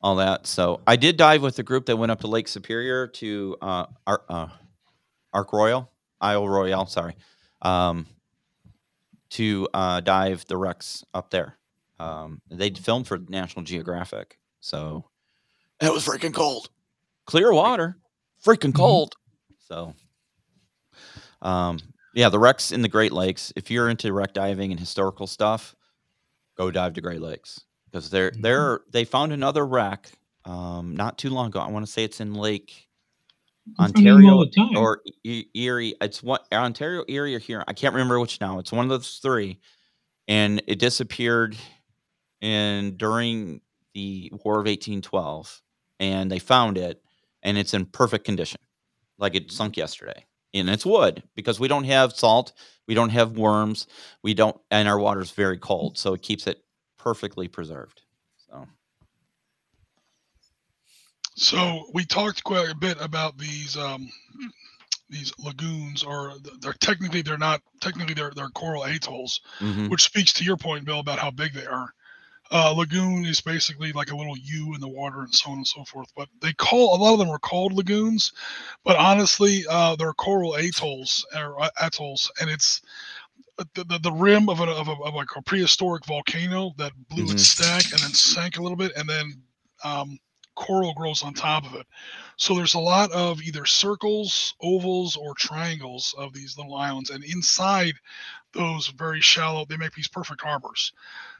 all 0.00 0.16
that. 0.16 0.46
So 0.46 0.80
I 0.86 0.96
did 0.96 1.16
dive 1.16 1.42
with 1.42 1.56
the 1.56 1.62
group 1.62 1.86
that 1.86 1.96
went 1.96 2.10
up 2.10 2.20
to 2.20 2.26
Lake 2.26 2.48
Superior 2.48 3.06
to 3.06 3.56
uh, 3.62 3.86
Ar- 4.06 4.24
uh, 4.28 4.48
Arc 5.32 5.52
Royal, 5.52 5.90
Isle 6.20 6.48
Royale, 6.48 6.86
sorry, 6.86 7.16
um, 7.62 8.06
to 9.30 9.68
uh, 9.72 10.00
dive 10.00 10.44
the 10.46 10.56
wrecks 10.56 11.04
up 11.14 11.30
there. 11.30 11.56
Um, 12.00 12.40
they 12.50 12.70
filmed 12.70 13.06
for 13.06 13.18
National 13.18 13.64
Geographic, 13.64 14.38
so 14.60 15.04
it 15.80 15.92
was 15.92 16.04
freaking 16.04 16.34
cold, 16.34 16.68
clear 17.26 17.52
water, 17.52 17.96
freaking 18.44 18.74
cold. 18.74 19.14
So, 19.60 19.94
um, 21.40 21.78
yeah, 22.14 22.28
the 22.28 22.38
wrecks 22.38 22.72
in 22.72 22.82
the 22.82 22.88
Great 22.88 23.12
Lakes. 23.12 23.52
If 23.56 23.70
you're 23.70 23.88
into 23.88 24.12
wreck 24.12 24.32
diving 24.34 24.70
and 24.70 24.78
historical 24.80 25.26
stuff, 25.26 25.74
go 26.56 26.70
dive 26.70 26.94
to 26.94 27.00
Great 27.00 27.20
Lakes 27.22 27.60
because 27.86 28.10
they're 28.10 28.30
Mhm. 28.32 28.42
they're 28.42 28.80
they 28.90 29.04
found 29.04 29.32
another 29.32 29.66
wreck 29.66 30.10
um, 30.44 30.96
not 30.96 31.18
too 31.18 31.30
long 31.30 31.46
ago. 31.48 31.60
I 31.60 31.68
want 31.70 31.86
to 31.86 31.90
say 31.92 32.04
it's 32.04 32.20
in 32.20 32.34
Lake 32.34 32.88
I'm 33.78 33.92
finding 33.92 34.04
them 34.16 34.24
all 34.26 34.40
Ontario 34.40 34.50
or 34.80 35.02
E- 35.24 35.46
Erie. 35.54 35.94
It's 36.00 36.22
what 36.22 36.46
Ontario, 36.52 37.04
Erie, 37.08 37.36
or 37.36 37.38
here. 37.38 37.62
I 37.68 37.72
can't 37.72 37.94
remember 37.94 38.18
which 38.18 38.40
now. 38.40 38.58
It's 38.58 38.72
one 38.72 38.84
of 38.84 38.88
those 38.90 39.18
three, 39.22 39.60
and 40.28 40.60
it 40.66 40.78
disappeared 40.80 41.56
in 42.40 42.96
during 42.96 43.60
the 43.94 44.32
War 44.44 44.54
of 44.60 44.66
1812, 44.66 45.62
and 46.00 46.30
they 46.30 46.40
found 46.40 46.76
it, 46.76 47.02
and 47.44 47.56
it's 47.56 47.72
in 47.72 47.86
perfect 47.86 48.24
condition, 48.24 48.58
like 49.18 49.34
it 49.36 49.52
sunk 49.52 49.76
yesterday. 49.76 50.26
And 50.54 50.68
it's 50.68 50.84
wood 50.84 51.22
because 51.34 51.58
we 51.58 51.68
don't 51.68 51.84
have 51.84 52.12
salt, 52.12 52.52
we 52.86 52.94
don't 52.94 53.10
have 53.10 53.38
worms, 53.38 53.86
we 54.22 54.34
don't, 54.34 54.56
and 54.70 54.86
our 54.86 54.98
water's 54.98 55.30
very 55.30 55.58
cold, 55.58 55.96
so 55.96 56.12
it 56.14 56.22
keeps 56.22 56.46
it 56.46 56.62
perfectly 56.98 57.48
preserved. 57.48 58.02
So 58.50 58.66
So 61.34 61.86
we 61.94 62.04
talked 62.04 62.44
quite 62.44 62.70
a 62.70 62.76
bit 62.76 62.98
about 63.00 63.38
these 63.38 63.76
um, 63.76 64.10
these 65.08 65.32
lagoons, 65.38 66.02
or 66.02 66.34
they're 66.60 66.72
technically 66.74 67.22
they're 67.22 67.38
not 67.38 67.62
technically 67.80 68.14
they're 68.14 68.32
they're 68.34 68.48
coral 68.48 68.84
atolls, 68.84 69.40
mhm. 69.60 69.90
which 69.90 70.02
speaks 70.02 70.32
to 70.34 70.44
your 70.44 70.56
point, 70.56 70.84
Bill, 70.84 71.00
about 71.00 71.18
how 71.18 71.30
big 71.30 71.52
they 71.52 71.66
are. 71.66 71.94
Uh, 72.52 72.70
lagoon 72.76 73.24
is 73.24 73.40
basically 73.40 73.92
like 73.92 74.12
a 74.12 74.16
little 74.16 74.36
U 74.36 74.74
in 74.74 74.80
the 74.80 74.88
water 74.88 75.20
and 75.22 75.34
so 75.34 75.50
on 75.50 75.58
and 75.58 75.66
so 75.66 75.84
forth. 75.84 76.08
But 76.16 76.28
they 76.40 76.52
call 76.52 76.94
a 76.94 77.00
lot 77.02 77.14
of 77.14 77.18
them 77.18 77.30
are 77.30 77.38
called 77.38 77.72
lagoons, 77.72 78.32
but 78.84 78.96
honestly, 78.96 79.64
uh, 79.70 79.96
they're 79.96 80.12
coral 80.14 80.54
atolls 80.56 81.26
or 81.36 81.62
uh, 81.62 81.70
atolls, 81.80 82.30
and 82.40 82.50
it's 82.50 82.82
uh, 83.58 83.64
the, 83.74 83.84
the, 83.84 83.98
the 84.00 84.12
rim 84.12 84.48
of 84.50 84.60
a, 84.60 84.64
of, 84.64 84.88
a, 84.88 84.92
of 84.92 85.14
like 85.14 85.28
a 85.36 85.42
prehistoric 85.42 86.04
volcano 86.06 86.72
that 86.78 86.92
blew 87.08 87.30
Mhm. 87.30 87.32
its 87.32 87.42
stack 87.44 87.92
and 87.92 88.02
then 88.02 88.12
sank 88.12 88.58
a 88.58 88.62
little 88.62 88.76
bit, 88.76 88.92
and 88.96 89.08
then 89.08 89.32
um, 89.84 90.18
coral 90.54 90.94
grows 90.94 91.22
on 91.22 91.32
top 91.34 91.64
of 91.66 91.74
it. 91.74 91.86
So 92.36 92.54
there's 92.54 92.74
a 92.74 92.80
lot 92.80 93.10
of 93.12 93.42
either 93.42 93.64
circles, 93.64 94.54
ovals, 94.60 95.16
or 95.16 95.34
triangles 95.34 96.14
of 96.18 96.32
these 96.34 96.58
little 96.58 96.76
islands, 96.76 97.10
and 97.10 97.24
inside 97.24 97.94
those 98.52 98.88
very 98.88 99.20
shallow, 99.20 99.64
they 99.64 99.76
make 99.76 99.94
these 99.94 100.08
perfect 100.08 100.40
harbors. 100.42 100.92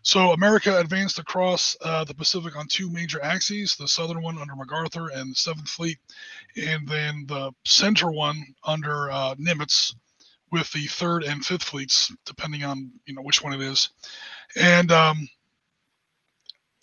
So 0.02 0.32
America 0.32 0.78
advanced 0.78 1.18
across 1.18 1.76
uh, 1.82 2.04
the 2.04 2.14
Pacific 2.14 2.56
on 2.56 2.66
two 2.68 2.90
major 2.90 3.22
axes: 3.22 3.76
the 3.76 3.88
southern 3.88 4.22
one 4.22 4.38
under 4.38 4.56
MacArthur 4.56 5.08
and 5.10 5.32
the 5.32 5.36
Seventh 5.36 5.68
Fleet, 5.68 5.98
and 6.56 6.88
then 6.88 7.24
the 7.28 7.52
center 7.64 8.10
one 8.10 8.42
under 8.64 9.10
uh, 9.10 9.34
Nimitz 9.36 9.94
with 10.50 10.70
the 10.72 10.86
third 10.86 11.24
and 11.24 11.44
fifth 11.44 11.64
fleets, 11.64 12.12
depending 12.26 12.64
on 12.64 12.90
you 13.06 13.14
know 13.14 13.22
which 13.22 13.42
one 13.42 13.52
it 13.54 13.60
is. 13.60 13.90
And 14.56 14.92
um, 14.92 15.28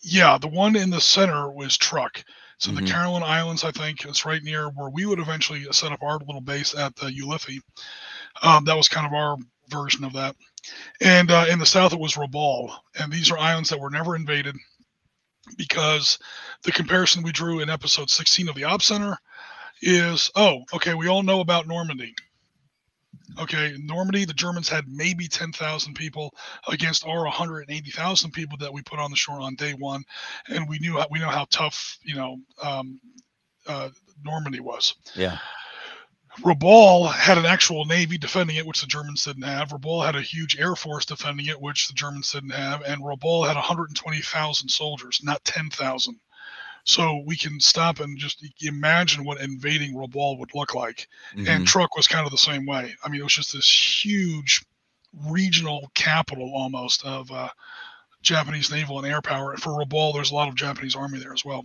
yeah, 0.01 0.37
the 0.37 0.47
one 0.47 0.75
in 0.75 0.89
the 0.89 1.01
center 1.01 1.51
was 1.51 1.77
Truk. 1.77 2.23
So 2.57 2.71
Mhm. 2.71 2.75
the 2.75 2.81
Caroline 2.91 3.23
Islands, 3.23 3.63
I 3.63 3.71
think, 3.71 4.05
it's 4.05 4.25
right 4.25 4.43
near 4.43 4.69
where 4.69 4.89
we 4.89 5.05
would 5.05 5.19
eventually 5.19 5.65
set 5.71 5.91
up 5.93 6.03
our 6.03 6.19
little 6.19 6.41
base 6.41 6.75
at 6.75 6.95
the 6.97 7.07
Ulithi. 7.11 7.59
Um, 8.41 8.65
that 8.65 8.77
was 8.77 8.87
kind 8.89 9.05
of 9.07 9.13
our 9.13 9.37
version 9.69 10.03
of 10.03 10.13
that. 10.13 10.35
And 11.01 11.31
uh, 11.31 11.45
in 11.49 11.59
the 11.59 11.65
south, 11.65 11.93
it 11.93 11.99
was 11.99 12.15
Rabaul. 12.15 12.71
And 12.99 13.11
these 13.11 13.31
are 13.31 13.37
islands 13.37 13.69
that 13.69 13.79
were 13.79 13.89
never 13.89 14.15
invaded 14.15 14.55
because 15.57 16.19
the 16.63 16.71
comparison 16.71 17.23
we 17.23 17.31
drew 17.31 17.59
in 17.59 17.69
episode 17.69 18.09
16 18.09 18.49
of 18.49 18.55
the 18.55 18.65
Op 18.65 18.81
Center 18.81 19.17
is 19.81 20.29
oh, 20.35 20.63
okay, 20.73 20.93
we 20.93 21.07
all 21.07 21.23
know 21.23 21.39
about 21.39 21.67
Normandy. 21.67 22.13
Okay, 23.39 23.75
Normandy, 23.79 24.25
the 24.25 24.33
Germans 24.33 24.67
had 24.67 24.85
maybe 24.87 25.27
10,000 25.27 25.93
people 25.93 26.33
against 26.67 27.05
our 27.05 27.23
180,000 27.23 28.31
people 28.31 28.57
that 28.57 28.73
we 28.73 28.81
put 28.81 28.99
on 28.99 29.11
the 29.11 29.17
shore 29.17 29.39
on 29.39 29.55
day 29.55 29.73
one, 29.73 30.03
and 30.49 30.67
we 30.67 30.79
knew 30.79 30.97
how, 30.97 31.05
we 31.09 31.19
know 31.19 31.29
how 31.29 31.45
tough 31.49 31.97
you 32.01 32.15
know 32.15 32.37
um, 32.61 32.99
uh, 33.67 33.89
Normandy 34.23 34.59
was. 34.59 34.95
yeah, 35.15 35.37
Rabaul 36.41 37.11
had 37.11 37.37
an 37.37 37.45
actual 37.45 37.85
navy 37.85 38.17
defending 38.17 38.55
it, 38.55 38.65
which 38.65 38.81
the 38.81 38.87
Germans 38.87 39.23
didn't 39.23 39.43
have. 39.43 39.69
Rabaul 39.69 40.05
had 40.05 40.15
a 40.15 40.21
huge 40.21 40.57
air 40.57 40.75
force 40.75 41.05
defending 41.05 41.47
it, 41.47 41.61
which 41.61 41.87
the 41.87 41.93
Germans 41.93 42.31
didn't 42.31 42.51
have, 42.51 42.81
and 42.81 43.01
Rabaul 43.01 43.47
had 43.47 43.55
120,000 43.55 44.69
soldiers, 44.69 45.19
not 45.23 45.43
10,000. 45.43 46.19
So 46.85 47.21
we 47.25 47.35
can 47.35 47.59
stop 47.59 47.99
and 47.99 48.17
just 48.17 48.43
imagine 48.61 49.23
what 49.23 49.41
invading 49.41 49.93
Rabaul 49.93 50.39
would 50.39 50.55
look 50.55 50.73
like. 50.73 51.07
mhm. 51.35 51.47
And 51.47 51.67
Truk 51.67 51.95
was 51.95 52.07
kind 52.07 52.25
of 52.25 52.31
the 52.31 52.37
same 52.37 52.65
way. 52.65 52.95
I 53.03 53.09
mean, 53.09 53.21
it 53.21 53.23
was 53.23 53.35
just 53.35 53.53
this 53.53 54.03
huge 54.03 54.65
regional 55.13 55.91
capital 55.93 56.51
almost 56.55 57.03
of 57.05 57.31
uh, 57.31 57.49
Japanese 58.21 58.71
naval 58.71 58.97
and 58.97 59.07
air 59.07 59.21
power. 59.21 59.51
And 59.51 59.61
for 59.61 59.71
Rabaul, 59.71 60.13
there's 60.13 60.31
a 60.31 60.35
lot 60.35 60.47
of 60.47 60.55
Japanese 60.55 60.95
army 60.95 61.19
there 61.19 61.33
as 61.33 61.45
well, 61.45 61.63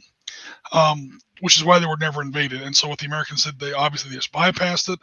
um, 0.73 1.19
which 1.41 1.57
is 1.57 1.65
why 1.65 1.79
they 1.79 1.87
were 1.87 1.97
never 1.97 2.23
invaded. 2.23 2.63
And 2.63 2.75
so 2.75 2.89
what 2.89 2.99
the 2.99 3.07
Americans 3.07 3.45
did, 3.45 3.59
they 3.59 3.73
obviously 3.73 4.15
just 4.15 4.33
bypassed 4.33 4.89
it. 4.93 4.99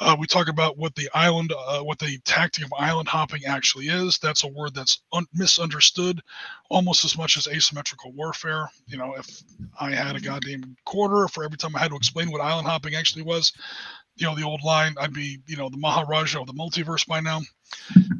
Uh, 0.00 0.16
we 0.18 0.26
talk 0.26 0.48
about 0.48 0.78
what 0.78 0.94
the 0.94 1.08
island, 1.14 1.52
uh, 1.56 1.80
what 1.80 1.98
the 1.98 2.18
tactic 2.24 2.64
of 2.64 2.72
island 2.78 3.08
hopping 3.08 3.44
actually 3.46 3.86
is. 3.86 4.18
That's 4.18 4.44
a 4.44 4.48
word 4.48 4.74
that's 4.74 5.02
un- 5.12 5.26
misunderstood 5.34 6.20
almost 6.70 7.04
as 7.04 7.18
much 7.18 7.36
as 7.36 7.48
asymmetrical 7.48 8.12
warfare. 8.12 8.70
You 8.86 8.98
know, 8.98 9.14
if 9.14 9.42
I 9.80 9.90
had 9.90 10.16
a 10.16 10.20
goddamn 10.20 10.76
quarter 10.84 11.28
for 11.28 11.44
every 11.44 11.58
time 11.58 11.74
I 11.76 11.80
had 11.80 11.90
to 11.90 11.96
explain 11.96 12.30
what 12.30 12.40
island 12.40 12.68
hopping 12.68 12.94
actually 12.94 13.22
was, 13.22 13.52
you 14.16 14.26
know, 14.26 14.34
the 14.36 14.44
old 14.44 14.62
line, 14.62 14.94
I'd 14.98 15.12
be, 15.12 15.40
you 15.46 15.56
know, 15.56 15.68
the 15.68 15.76
Maharaja 15.76 16.40
of 16.40 16.46
the 16.46 16.52
multiverse 16.54 17.06
by 17.06 17.20
now. 17.20 17.40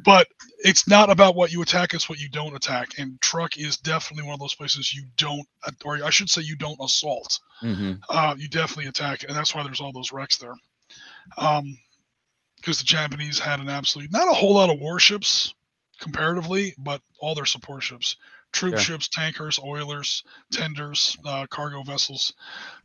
But 0.03 0.27
it's 0.59 0.87
not 0.87 1.09
about 1.09 1.35
what 1.35 1.51
you 1.51 1.61
attack, 1.61 1.93
it's 1.93 2.09
what 2.09 2.19
you 2.19 2.29
don't 2.29 2.55
attack. 2.55 2.97
And 2.97 3.19
Truk 3.21 3.57
is 3.57 3.77
definitely 3.77 4.25
one 4.25 4.33
of 4.33 4.39
those 4.39 4.55
places 4.55 4.93
you 4.93 5.03
don't, 5.17 5.47
or 5.83 6.03
I 6.03 6.09
should 6.09 6.29
say, 6.29 6.41
you 6.41 6.55
don't 6.55 6.79
assault. 6.81 7.39
Mhm. 7.61 7.99
Uh, 8.09 8.35
you 8.37 8.47
definitely 8.47 8.87
attack, 8.87 9.23
and 9.23 9.35
that's 9.35 9.53
why 9.55 9.63
there's 9.63 9.81
all 9.81 9.91
those 9.91 10.11
wrecks 10.11 10.37
there. 10.37 10.55
Um, 11.37 11.77
because 12.57 12.79
the 12.79 12.85
Japanese 12.85 13.37
had 13.37 13.59
an 13.59 13.69
absolute, 13.69 14.11
not 14.11 14.27
a 14.27 14.33
whole 14.33 14.55
lot 14.55 14.71
of 14.71 14.79
warships 14.79 15.53
comparatively, 15.99 16.73
but 16.79 17.01
all 17.19 17.35
their 17.35 17.45
support 17.45 17.83
ships, 17.83 18.15
troop 18.51 18.73
Sure. 18.73 18.79
ships, 18.79 19.07
tankers, 19.07 19.59
oilers, 19.59 20.23
tenders, 20.51 21.15
uh, 21.25 21.45
cargo 21.47 21.83
vessels, 21.83 22.33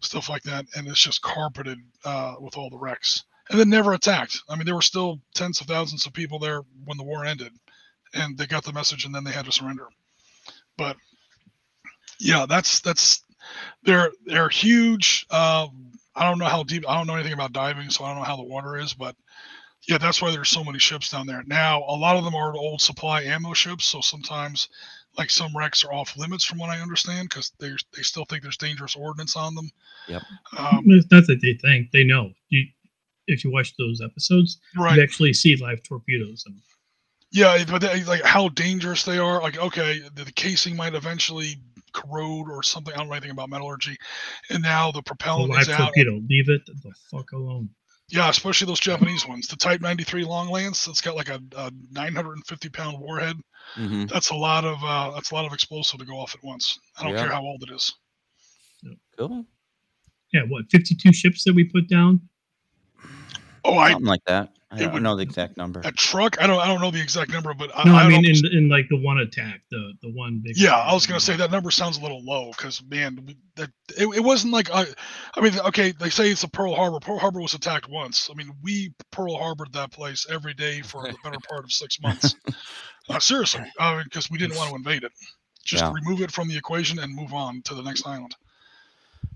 stuff 0.01 0.28
like 0.28 0.43
that, 0.43 0.66
and 0.74 0.87
it's 0.87 1.01
just 1.01 1.23
carpeted 1.23 1.78
uh, 2.05 2.35
with 2.41 2.57
all 2.57 2.69
the 2.69 2.77
wrecks. 2.77 3.24
And 3.51 3.59
then 3.59 3.68
never 3.68 3.94
attacked. 3.94 4.40
I 4.48 4.55
mean, 4.55 4.64
there 4.64 4.77
were 4.77 4.82
still 4.82 5.20
tens 5.35 5.60
of 5.60 5.66
thousands 5.66 6.06
of 6.06 6.12
people 6.12 6.39
there 6.39 6.62
when 6.85 6.97
the 6.97 7.05
war 7.05 7.24
ended, 7.24 7.52
and 8.14 8.39
they 8.39 8.47
got 8.47 8.64
the 8.64 8.72
message, 8.72 9.05
and 9.05 9.14
then 9.14 9.24
they 9.24 9.32
had 9.32 9.44
to 9.44 9.52
surrender. 9.52 9.89
But 10.78 10.97
yeah, 12.20 12.47
that's 12.47 12.81
that's 12.81 13.24
they're 13.82 14.12
they're 14.24 14.48
huge. 14.48 15.27
Um, 15.31 15.90
I 16.14 16.28
don't 16.28 16.39
know 16.39 16.47
how 16.47 16.62
deep. 16.62 16.89
I 16.89 16.97
don't 16.97 17.06
know 17.06 17.14
anything 17.14 17.32
about 17.32 17.52
diving, 17.52 17.90
so 17.90 18.05
I 18.05 18.10
don't 18.10 18.18
know 18.18 18.24
how 18.24 18.36
the 18.36 18.43
water 18.44 18.77
is, 18.77 18.94
but 18.94 19.16
yeah, 19.89 19.98
that's 19.98 20.20
why 20.20 20.31
there's 20.31 20.48
so 20.48 20.62
many 20.62 20.78
ships 20.78 21.10
down 21.10 21.27
there. 21.27 21.43
Now, 21.47 21.82
a 21.89 21.97
lot 21.97 22.16
of 22.16 22.24
them 22.24 22.35
are 22.35 22.55
old 22.55 22.81
supply 22.81 23.22
ammo 23.22 23.55
ships, 23.55 23.86
so 23.86 24.01
sometimes, 24.01 24.68
like 25.18 25.31
some 25.31 25.56
wrecks 25.56 25.85
are 25.85 25.93
off 25.93 26.16
limits, 26.16 26.44
from 26.44 26.59
what 26.59 26.70
I 26.70 26.81
understand, 26.81 27.31
because 27.31 27.52
they 27.59 27.70
they 27.97 28.02
still 28.02 28.27
think 28.27 28.43
there's 28.43 28.56
dangerous 28.56 28.94
ordnance 28.94 29.36
on 29.36 29.55
them. 29.55 29.70
Yep. 30.09 30.22
Um, 30.56 30.85
It's 30.86 31.10
not 31.10 31.24
they 31.27 31.55
think 31.55 31.90
they 31.90 32.05
know. 32.05 32.31
You, 32.51 32.66
if 33.32 33.44
you 33.44 33.51
watch 33.52 33.74
those 33.77 34.01
episodes, 34.01 34.59
right. 34.77 34.97
you 34.97 35.02
actually 35.02 35.32
see 35.32 35.57
live 35.57 35.82
torpedoes. 35.82 36.44
And 36.47 36.57
Yeah, 37.32 37.62
but 37.65 37.81
they, 37.81 38.05
like 38.05 38.23
how 38.23 38.48
dangerous 38.48 39.05
they 39.05 39.19
are. 39.19 39.40
Like, 39.40 39.59
okay, 39.59 40.01
the, 40.15 40.24
the 40.24 40.32
casing 40.32 40.77
might 40.77 40.94
eventually 40.94 41.57
corrode 41.93 42.48
or 42.51 42.62
something. 42.62 42.94
I 42.94 42.98
don't 42.98 43.09
know 43.09 43.15
anything 43.15 43.31
about 43.32 43.51
metallurgy, 43.51 43.97
and 44.51 44.62
now 44.62 44.90
the 44.93 45.01
a 45.01 45.02
propellant 45.02 45.51
live 45.51 45.62
is 45.62 45.69
out. 45.70 45.78
torpedo, 45.78 46.20
leave 46.28 46.48
it 46.48 46.62
the 46.66 46.93
fuck 47.11 47.32
alone. 47.32 47.69
Yeah, 48.12 48.28
especially 48.28 48.66
those 48.66 48.81
Japanese 48.81 49.27
ones. 49.28 49.47
The 49.47 49.55
Type 49.55 49.81
93 49.81 50.24
Long 50.24 50.48
Lance, 50.51 50.89
it's 50.89 51.01
got 51.01 51.15
like 51.15 51.28
a, 51.28 51.40
a 51.57 51.70
950 51.93 52.69
pound 52.70 52.98
warhead. 52.98 53.36
Mhm. 53.77 54.09
That's 54.11 54.31
a 54.31 54.35
lot 54.35 54.65
of 54.65 54.78
uh, 54.82 55.12
that's 55.15 55.31
a 55.31 55.35
lot 55.35 55.44
of 55.47 55.52
explosive 55.52 56.01
to 56.01 56.05
go 56.07 56.19
off 56.19 56.35
at 56.35 56.43
once. 56.43 56.77
I 56.98 57.05
don't 57.05 57.12
Yeah. 57.12 57.20
care 57.23 57.31
how 57.32 57.43
old 57.43 57.62
it 57.62 57.73
is. 57.73 57.94
Cool. 59.16 59.44
Yeah, 60.32 60.43
what 60.48 60.65
fifty-two 60.70 61.12
ships 61.12 61.44
that 61.44 61.55
we 61.55 61.65
put 61.65 61.89
down? 61.89 62.20
Oh, 63.65 63.77
I 63.78 63.91
Something 63.93 64.07
like 64.07 64.24
that. 64.27 64.51
I 64.73 64.78
don't 64.78 64.93
would- 64.95 65.03
know 65.03 65.16
the 65.16 65.23
exact 65.23 65.57
number. 65.57 65.81
a 65.85 65.91
Truk. 65.91 66.41
I 66.41 66.47
don't 66.47 66.61
I 66.61 66.66
don't 66.69 66.81
know 66.81 66.93
the 66.93 67.01
exact 67.01 67.32
number, 67.32 67.53
but 67.55 67.70
I, 67.77 67.82
No, 67.85 67.97
I, 67.97 68.03
I 68.05 68.09
mean 68.09 68.23
don't- 68.23 68.47
in 68.53 68.57
in 68.65 68.69
like 68.69 68.89
the 68.89 68.97
one 68.97 69.19
attack, 69.19 69.62
the 69.70 69.95
the 70.01 70.11
one 70.12 70.41
big. 70.45 70.57
Yeah, 70.57 70.77
I 70.77 70.93
was 70.95 71.07
gonna 71.09 71.19
say 71.19 71.35
that 71.37 71.51
number 71.51 71.73
sounds 71.73 71.99
a 71.99 72.01
little 72.03 72.24
low 72.24 72.53
because 72.57 72.81
man, 72.85 73.35
that 73.57 73.70
it, 73.99 74.07
it 74.16 74.20
wasn't 74.20 74.53
like 74.53 74.70
I, 74.73 74.87
I 75.37 75.41
mean, 75.41 75.59
okay, 75.59 75.91
they 75.93 76.09
say 76.11 76.31
it's 76.31 76.45
a 76.45 76.49
Pearl 76.49 76.74
Harbor. 76.77 77.01
Pearl 77.01 77.19
Harbor 77.19 77.41
was 77.41 77.55
attacked 77.55 77.89
once. 77.89 78.28
I 78.31 78.35
mean, 78.35 78.53
we 78.62 78.95
Pearl 79.11 79.37
Harbored 79.37 79.73
that 79.73 79.91
place 79.91 80.24
every 80.31 80.55
day 80.55 80.82
for 80.85 81.03
the 81.03 81.16
better 81.24 81.39
part 81.49 81.65
of 81.65 81.73
six 81.73 82.01
months. 82.01 82.37
uh, 83.09 83.19
seriously, 83.19 83.62
because 84.05 84.31
we 84.31 84.39
didn't 84.39 84.57
want 84.57 84.70
to 84.70 84.77
invade 84.77 85.03
it. 85.03 85.11
Just 85.65 85.82
Yeah. 85.82 85.93
remove 85.93 86.20
it 86.23 86.31
from 86.31 86.47
the 86.49 86.57
equation 86.57 87.01
and 87.01 87.12
move 87.12 87.35
on 87.35 87.61
to 87.62 87.74
the 87.74 87.82
next 87.82 88.07
island. 88.07 88.37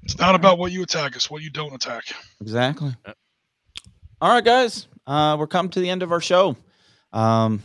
It's 0.04 0.16
not 0.16 0.34
about 0.36 0.58
what 0.58 0.70
you 0.70 0.82
attack; 0.84 1.16
it's 1.16 1.28
what 1.28 1.42
you 1.42 1.50
don't 1.50 1.74
attack. 1.74 2.04
Exactly. 2.40 2.94
All 4.20 4.30
right, 4.30 4.44
guys. 4.44 4.86
Uh, 5.06 5.36
we're 5.38 5.46
coming 5.46 5.70
to 5.72 5.80
the 5.80 5.90
end 5.90 6.02
of 6.02 6.12
our 6.12 6.20
show. 6.20 6.56
Um, 7.12 7.62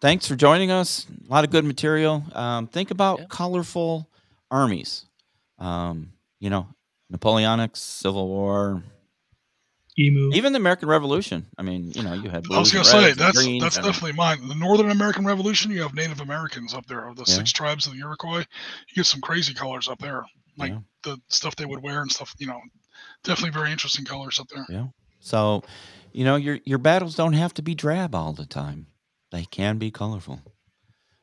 thanks 0.00 0.26
for 0.26 0.34
joining 0.36 0.70
us. 0.70 1.06
A 1.28 1.32
lot 1.32 1.44
of 1.44 1.50
good 1.50 1.64
material. 1.64 2.24
Um, 2.32 2.66
think 2.66 2.90
about 2.90 3.20
Yeah. 3.20 3.26
colorful 3.28 4.08
armies. 4.50 5.06
Um, 5.58 6.12
you 6.40 6.50
know, 6.50 6.66
Napoleonic, 7.10 7.76
Civil 7.76 8.26
War, 8.28 8.82
Emu. 9.98 10.30
even 10.32 10.52
the 10.52 10.58
American 10.58 10.88
Revolution. 10.88 11.46
I 11.58 11.62
mean, 11.62 11.92
you 11.94 12.02
know, 12.02 12.14
you 12.14 12.30
had 12.30 12.44
I 12.50 12.58
was 12.58 12.72
gonna 12.72 12.84
say 12.84 13.12
that's 13.12 13.36
greens 13.36 13.62
that's 13.62 13.76
definitely 13.76 14.12
mine. 14.12 14.48
The 14.48 14.54
Northern 14.54 14.90
American 14.90 15.24
Revolution, 15.26 15.70
you 15.70 15.82
have 15.82 15.92
Native 15.94 16.20
Americans 16.20 16.72
up 16.72 16.86
there, 16.86 17.12
the 17.14 17.24
Yeah. 17.26 17.34
six 17.34 17.52
tribes 17.52 17.86
of 17.86 17.92
the 17.92 17.98
Iroquois. 18.00 18.38
You 18.88 18.94
get 18.96 19.06
some 19.06 19.20
crazy 19.20 19.52
colors 19.52 19.88
up 19.88 19.98
there, 19.98 20.24
like 20.56 20.70
Yeah. 20.72 20.78
the 21.02 21.20
stuff 21.28 21.54
they 21.56 21.66
would 21.66 21.82
wear 21.82 22.00
and 22.00 22.10
stuff. 22.10 22.34
You 22.38 22.46
know, 22.46 22.60
definitely 23.24 23.58
very 23.58 23.72
interesting 23.72 24.04
colors 24.04 24.38
up 24.40 24.48
there. 24.48 24.66
Yeah. 24.68 24.86
So, 25.20 25.62
you 26.12 26.24
know, 26.24 26.36
your 26.36 26.58
your 26.64 26.78
battles 26.78 27.14
don't 27.14 27.34
have 27.34 27.54
to 27.54 27.62
be 27.62 27.74
drab 27.74 28.14
all 28.14 28.32
the 28.32 28.46
time. 28.46 28.86
They 29.30 29.44
can 29.44 29.78
be 29.78 29.90
colorful. 29.90 30.40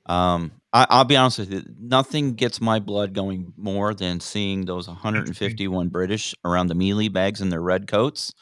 Um, 0.05 0.53
I, 0.71 0.87
I'll 0.89 1.03
be 1.03 1.17
honest 1.17 1.39
with 1.39 1.51
you. 1.51 1.63
Nothing 1.79 2.33
gets 2.35 2.61
my 2.61 2.79
blood 2.79 3.13
going 3.13 3.53
more 3.57 3.93
than 3.93 4.19
seeing 4.21 4.65
those 4.65 4.87
151 4.87 5.89
British 5.89 6.33
around 6.45 6.67
the 6.67 6.75
mealie 6.75 7.11
bags 7.11 7.41
in 7.41 7.49
their 7.49 7.61
red 7.61 7.87
coats, 7.87 8.33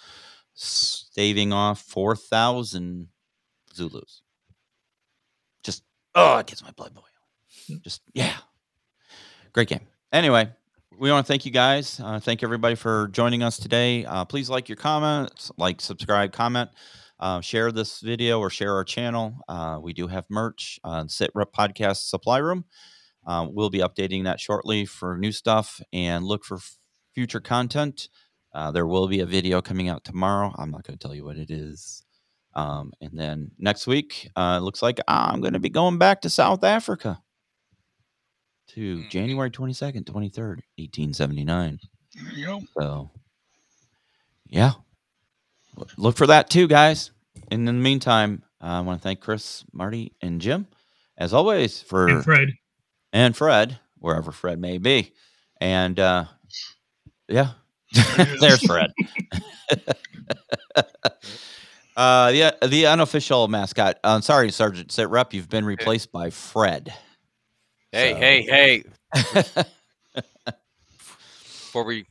staving 0.54 1.52
off 1.52 1.82
4,000 1.82 3.08
Zulus. 3.74 4.22
Just 5.64 5.84
oh, 6.14 6.38
it 6.38 6.46
gets 6.46 6.64
my 6.64 6.72
blood 6.72 6.94
boiling. 6.94 7.82
Just 7.84 8.02
yeah, 8.14 8.36
great 9.54 9.68
game. 9.68 9.88
Anyway, 10.12 10.50
we 10.98 11.12
want 11.12 11.26
to 11.26 11.32
thank 11.32 11.46
you 11.46 11.52
guys. 11.52 12.00
Uh, 12.00 12.20
thank 12.20 12.44
everybody 12.44 12.76
for 12.76 13.10
joining 13.10 13.44
us 13.44 13.58
today. 13.58 14.06
Uh, 14.06 14.24
please 14.24 14.50
like 14.50 14.70
your 14.70 14.76
comments, 14.78 15.52
like, 15.58 15.82
subscribe, 15.82 16.32
comment, 16.32 16.70
uh, 17.20 17.42
share 17.42 17.72
this 17.72 18.00
video 18.00 18.40
or 18.40 18.50
share 18.50 18.74
our 18.74 18.84
channel. 18.84 19.36
Uh, 19.48 19.80
we 19.82 19.94
do 19.94 20.08
have 20.08 20.26
merch 20.30 20.80
on 20.84 21.08
SitRep 21.08 21.52
Podcast 21.58 22.10
Supply 22.10 22.38
Room. 22.38 22.66
Uh, 23.26 23.48
we'll 23.50 23.70
be 23.70 23.80
updating 23.80 24.24
that 24.24 24.40
shortly 24.40 24.86
for 24.86 25.18
new 25.18 25.32
stuff 25.32 25.82
and 25.92 26.24
look 26.24 26.46
for 26.46 26.58
f- 26.58 26.78
future 27.14 27.40
content. 27.42 28.08
Uh, 28.54 28.72
there 28.72 28.88
will 28.88 29.08
be 29.08 29.20
a 29.20 29.26
video 29.26 29.62
coming 29.62 29.90
out 29.90 30.04
tomorrow. 30.06 30.54
I'm 30.58 30.72
not 30.72 30.84
going 30.84 30.98
to 30.98 31.08
tell 31.08 31.16
you 31.16 31.26
what 31.26 31.38
it 31.38 31.52
is. 31.52 32.04
Um, 32.54 32.94
and 33.02 33.12
then 33.14 33.52
next 33.58 33.86
week, 33.86 34.30
looks 34.38 34.82
like 34.82 35.00
I'm 35.10 35.42
going 35.42 35.54
to 35.54 35.60
be 35.60 35.70
going 35.70 35.98
back 35.98 36.22
to 36.22 36.30
South 36.30 36.64
Africa 36.64 37.22
to 38.76 38.98
Mhm. 39.00 39.10
January 39.10 39.50
22nd, 39.52 40.06
23rd, 40.06 40.62
1879. 40.78 41.80
There 42.14 42.34
you 42.34 42.46
go. 42.46 42.62
So, 42.80 43.12
yeah, 44.48 44.74
look 45.98 46.16
for 46.16 46.28
that 46.28 46.50
too, 46.50 46.68
guys. 46.68 47.12
And 47.52 47.60
in 47.68 47.78
the 47.78 47.82
meantime, 47.84 48.44
I 48.62 48.80
want 48.82 49.00
to 49.02 49.04
thank 49.04 49.20
Chris, 49.20 49.64
Marty, 49.74 50.14
and 50.22 50.40
Jim, 50.42 50.68
as 51.18 51.34
always, 51.34 51.82
for 51.82 52.08
And 52.08 52.24
Fred. 52.24 52.50
and 53.12 53.36
Fred, 53.36 53.80
wherever 53.98 54.32
Fred 54.32 54.60
may 54.60 54.78
be. 54.78 55.14
And 55.60 56.00
uh, 56.00 56.26
yeah, 57.28 57.52
There 57.94 58.04
he 58.04 58.22
is. 58.36 58.40
there's 58.42 58.66
Fred. 58.66 58.92
uh, 61.96 62.32
the 62.32 62.58
the 62.68 62.86
unofficial 62.88 63.48
mascot. 63.48 64.00
Uh, 64.04 64.22
sorry, 64.22 64.52
Sergeant 64.52 64.90
SitRep, 64.90 65.34
you've 65.34 65.50
been 65.50 65.66
replaced 65.66 66.12
by 66.12 66.30
Fred. 66.30 66.94
Hey, 67.96 68.12
So- 68.14 68.20
hey, 68.20 68.42
hey! 68.44 68.84
Before 71.68 71.84
we 71.86 72.06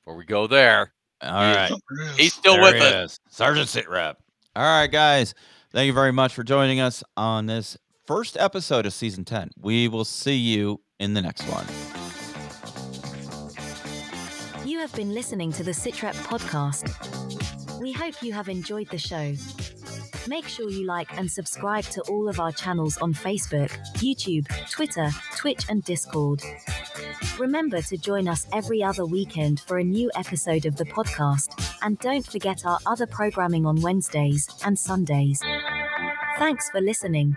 before 0.00 0.16
we 0.16 0.24
go 0.24 0.46
there, 0.46 0.92
All 1.22 1.30
right. 1.30 1.68
There 1.90 2.06
it 2.06 2.10
is. 2.12 2.16
he's 2.16 2.32
still 2.34 2.54
There 2.54 2.62
with 2.62 2.74
he 2.76 2.80
us. 2.82 3.12
is. 3.12 3.20
Sergeant 3.30 3.68
SitRep. 3.68 4.14
All 4.56 4.62
right, 4.62 4.86
guys. 4.90 5.34
Thank 5.72 5.86
you 5.86 5.92
very 5.92 6.12
much 6.12 6.34
for 6.34 6.42
joining 6.42 6.80
us 6.80 7.02
on 7.16 7.46
this 7.46 7.76
first 8.06 8.36
episode 8.38 8.84
of 8.86 8.92
season 8.92 9.24
10. 9.24 9.50
We 9.58 9.88
will 9.88 10.04
see 10.04 10.34
you 10.36 10.80
in 11.00 11.14
the 11.14 11.22
next 11.22 11.42
one. 11.48 11.66
You 14.66 14.78
have 14.80 14.94
been 14.94 15.12
listening 15.14 15.52
to 15.52 15.62
the 15.62 15.72
Sitrep 15.72 16.14
podcast. 16.24 16.88
We 17.82 17.90
hope 17.90 18.22
you 18.22 18.32
have 18.32 18.48
enjoyed 18.48 18.88
the 18.90 18.98
show. 18.98 19.34
Make 20.28 20.46
sure 20.46 20.70
you 20.70 20.86
like 20.86 21.18
and 21.18 21.28
subscribe 21.28 21.82
to 21.86 22.00
all 22.02 22.28
of 22.28 22.38
our 22.38 22.52
channels 22.52 22.96
on 22.98 23.12
Facebook, 23.12 23.70
YouTube, 23.94 24.46
Twitter, 24.70 25.10
Twitch, 25.36 25.66
and 25.68 25.82
Discord. 25.82 26.40
Remember 27.40 27.82
to 27.82 27.96
join 27.96 28.28
us 28.28 28.46
every 28.52 28.84
other 28.84 29.04
weekend 29.04 29.58
for 29.58 29.78
a 29.78 29.84
new 29.84 30.12
episode 30.14 30.64
of 30.64 30.76
the 30.76 30.84
podcast, 30.84 31.76
and 31.82 31.98
don't 31.98 32.24
forget 32.24 32.64
our 32.64 32.78
other 32.86 33.06
programming 33.06 33.66
on 33.66 33.80
Wednesdays 33.80 34.48
and 34.64 34.78
Sundays. 34.78 35.42
Thanks 36.38 36.70
for 36.70 36.80
listening. 36.80 37.36